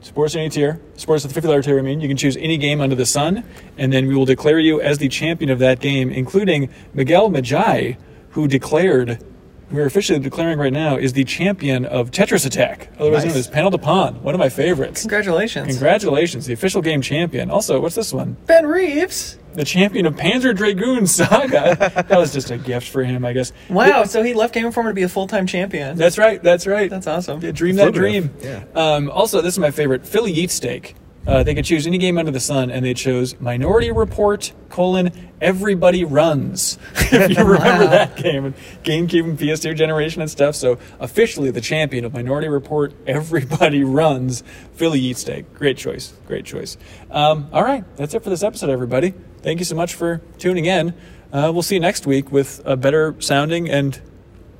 Supports 0.00 0.34
any 0.36 0.48
tier. 0.48 0.80
Supports 0.96 1.24
at 1.24 1.30
the 1.32 1.40
$50 1.40 1.64
tier, 1.64 1.78
I 1.78 1.82
mean. 1.82 2.00
You 2.00 2.08
can 2.08 2.16
choose 2.16 2.36
any 2.36 2.56
game 2.56 2.80
under 2.80 2.94
the 2.96 3.06
sun, 3.06 3.44
and 3.76 3.92
then 3.92 4.06
we 4.06 4.14
will 4.14 4.24
declare 4.26 4.58
you 4.58 4.80
as 4.80 4.98
the 4.98 5.08
champion 5.08 5.50
of 5.50 5.58
that 5.60 5.80
game, 5.80 6.10
including 6.10 6.68
Miguel 6.94 7.30
Majai, 7.30 7.96
who 8.30 8.46
declared, 8.46 9.22
we're 9.70 9.86
officially 9.86 10.18
declaring 10.20 10.58
right 10.58 10.72
now, 10.72 10.96
is 10.96 11.12
the 11.14 11.24
champion 11.24 11.84
of 11.84 12.10
Tetris 12.10 12.44
Attack, 12.46 12.90
otherwise 12.98 13.24
known 13.24 13.36
as 13.36 13.48
Panel 13.48 13.70
de 13.70 13.78
Pon, 13.78 14.22
one 14.22 14.34
of 14.34 14.38
my 14.38 14.48
favorites. 14.48 15.00
Congratulations, 15.02 15.66
Congratulations, 15.68 16.46
the 16.46 16.52
official 16.54 16.80
game 16.82 17.02
champion. 17.02 17.50
Also, 17.50 17.80
what's 17.80 17.94
this 17.96 18.12
one? 18.12 18.36
Ben 18.46 18.66
Reeves. 18.66 19.37
The 19.54 19.64
champion 19.64 20.06
of 20.06 20.14
Panzer 20.14 20.54
Dragoon 20.56 21.06
Saga. 21.06 21.76
that 22.08 22.10
was 22.18 22.32
just 22.32 22.50
a 22.50 22.58
gift 22.58 22.88
for 22.88 23.02
him, 23.02 23.24
I 23.24 23.32
guess. 23.32 23.52
Wow, 23.68 24.04
so 24.04 24.22
he 24.22 24.34
left 24.34 24.54
Game 24.54 24.66
Informer 24.66 24.90
to 24.90 24.94
be 24.94 25.02
a 25.02 25.08
full-time 25.08 25.46
champion. 25.46 25.96
That's 25.96 26.18
right. 26.18 26.40
That's 26.42 26.66
right. 26.66 26.88
That's 26.88 27.06
awesome. 27.06 27.40
Yeah, 27.40 27.50
dream 27.52 27.76
that 27.76 27.92
dream. 27.92 28.24
Lucrative, 28.34 28.76
Um, 28.76 29.10
also, 29.10 29.40
this 29.40 29.54
is 29.54 29.58
my 29.58 29.70
favorite 29.70 30.06
Philly 30.06 30.32
Eat 30.32 30.50
Steak. 30.50 30.94
Uh, 31.26 31.42
they 31.42 31.54
could 31.54 31.64
choose 31.64 31.86
any 31.86 31.98
game 31.98 32.16
under 32.16 32.30
the 32.30 32.40
sun, 32.40 32.70
and 32.70 32.82
they 32.82 32.94
chose 32.94 33.38
Minority 33.38 33.90
Report 33.92 34.50
colon 34.70 35.10
Everybody 35.42 36.02
Runs. 36.04 36.78
if 36.94 37.36
you 37.36 37.44
remember 37.44 37.86
that 37.88 38.16
game, 38.16 38.46
and 38.46 38.54
GameCube 38.82 39.24
and 39.24 39.38
PS2 39.38 39.76
generation 39.76 40.22
and 40.22 40.30
stuff. 40.30 40.54
So 40.54 40.78
officially, 41.00 41.50
the 41.50 41.60
champion 41.60 42.06
of 42.06 42.14
Minority 42.14 42.48
Report, 42.48 42.94
Everybody 43.06 43.84
Runs, 43.84 44.42
Philly 44.74 45.00
Eat 45.00 45.18
Steak. 45.18 45.52
Great 45.52 45.76
choice. 45.76 46.14
Great 46.26 46.46
choice. 46.46 46.78
Um, 47.10 47.48
all 47.52 47.62
right, 47.64 47.84
that's 47.96 48.14
it 48.14 48.22
for 48.24 48.30
this 48.30 48.42
episode, 48.42 48.70
everybody. 48.70 49.12
Thank 49.42 49.58
you 49.60 49.64
so 49.64 49.74
much 49.76 49.94
for 49.94 50.20
tuning 50.38 50.64
in. 50.66 50.94
Uh, 51.32 51.50
we'll 51.52 51.62
see 51.62 51.74
you 51.76 51.80
next 51.80 52.06
week 52.06 52.32
with 52.32 52.60
a 52.64 52.76
better 52.76 53.14
sounding 53.20 53.68
and 53.68 54.00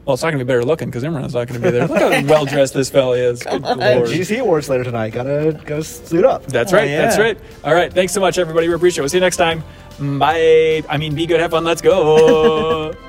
well, 0.04 0.14
it's 0.14 0.22
not 0.22 0.30
going 0.30 0.38
to 0.38 0.44
be 0.44 0.48
better 0.48 0.64
looking 0.64 0.88
because 0.88 1.02
Imran's 1.04 1.34
not 1.34 1.48
going 1.48 1.60
to 1.60 1.66
be 1.66 1.70
there. 1.70 1.86
Look 1.86 1.98
how 1.98 2.08
well 2.26 2.46
dressed 2.46 2.72
this 2.72 2.88
fella 2.88 3.16
is. 3.18 3.42
Good 3.42 3.60
lord. 3.60 3.78
GDC 3.78 4.40
Awards 4.40 4.68
later 4.70 4.84
tonight. 4.84 5.10
Gotta 5.10 5.60
go 5.66 5.82
suit 5.82 6.24
up. 6.24 6.46
That's 6.46 6.72
Oh, 6.72 6.76
right. 6.76 6.86
That's 6.86 7.18
right. 7.18 7.38
All 7.62 7.74
right. 7.74 7.92
Thanks 7.92 8.14
so 8.14 8.20
much, 8.20 8.38
everybody. 8.38 8.68
We 8.68 8.74
appreciate 8.74 9.00
it. 9.00 9.02
We'll 9.02 9.08
see 9.10 9.18
you 9.18 9.22
next 9.22 9.36
time. 9.36 9.62
Bye. 10.18 10.82
I 10.88 10.96
mean, 10.96 11.14
be 11.14 11.26
good, 11.26 11.40
have 11.40 11.50
fun, 11.50 11.64
let's 11.64 11.82
go. 11.82 12.94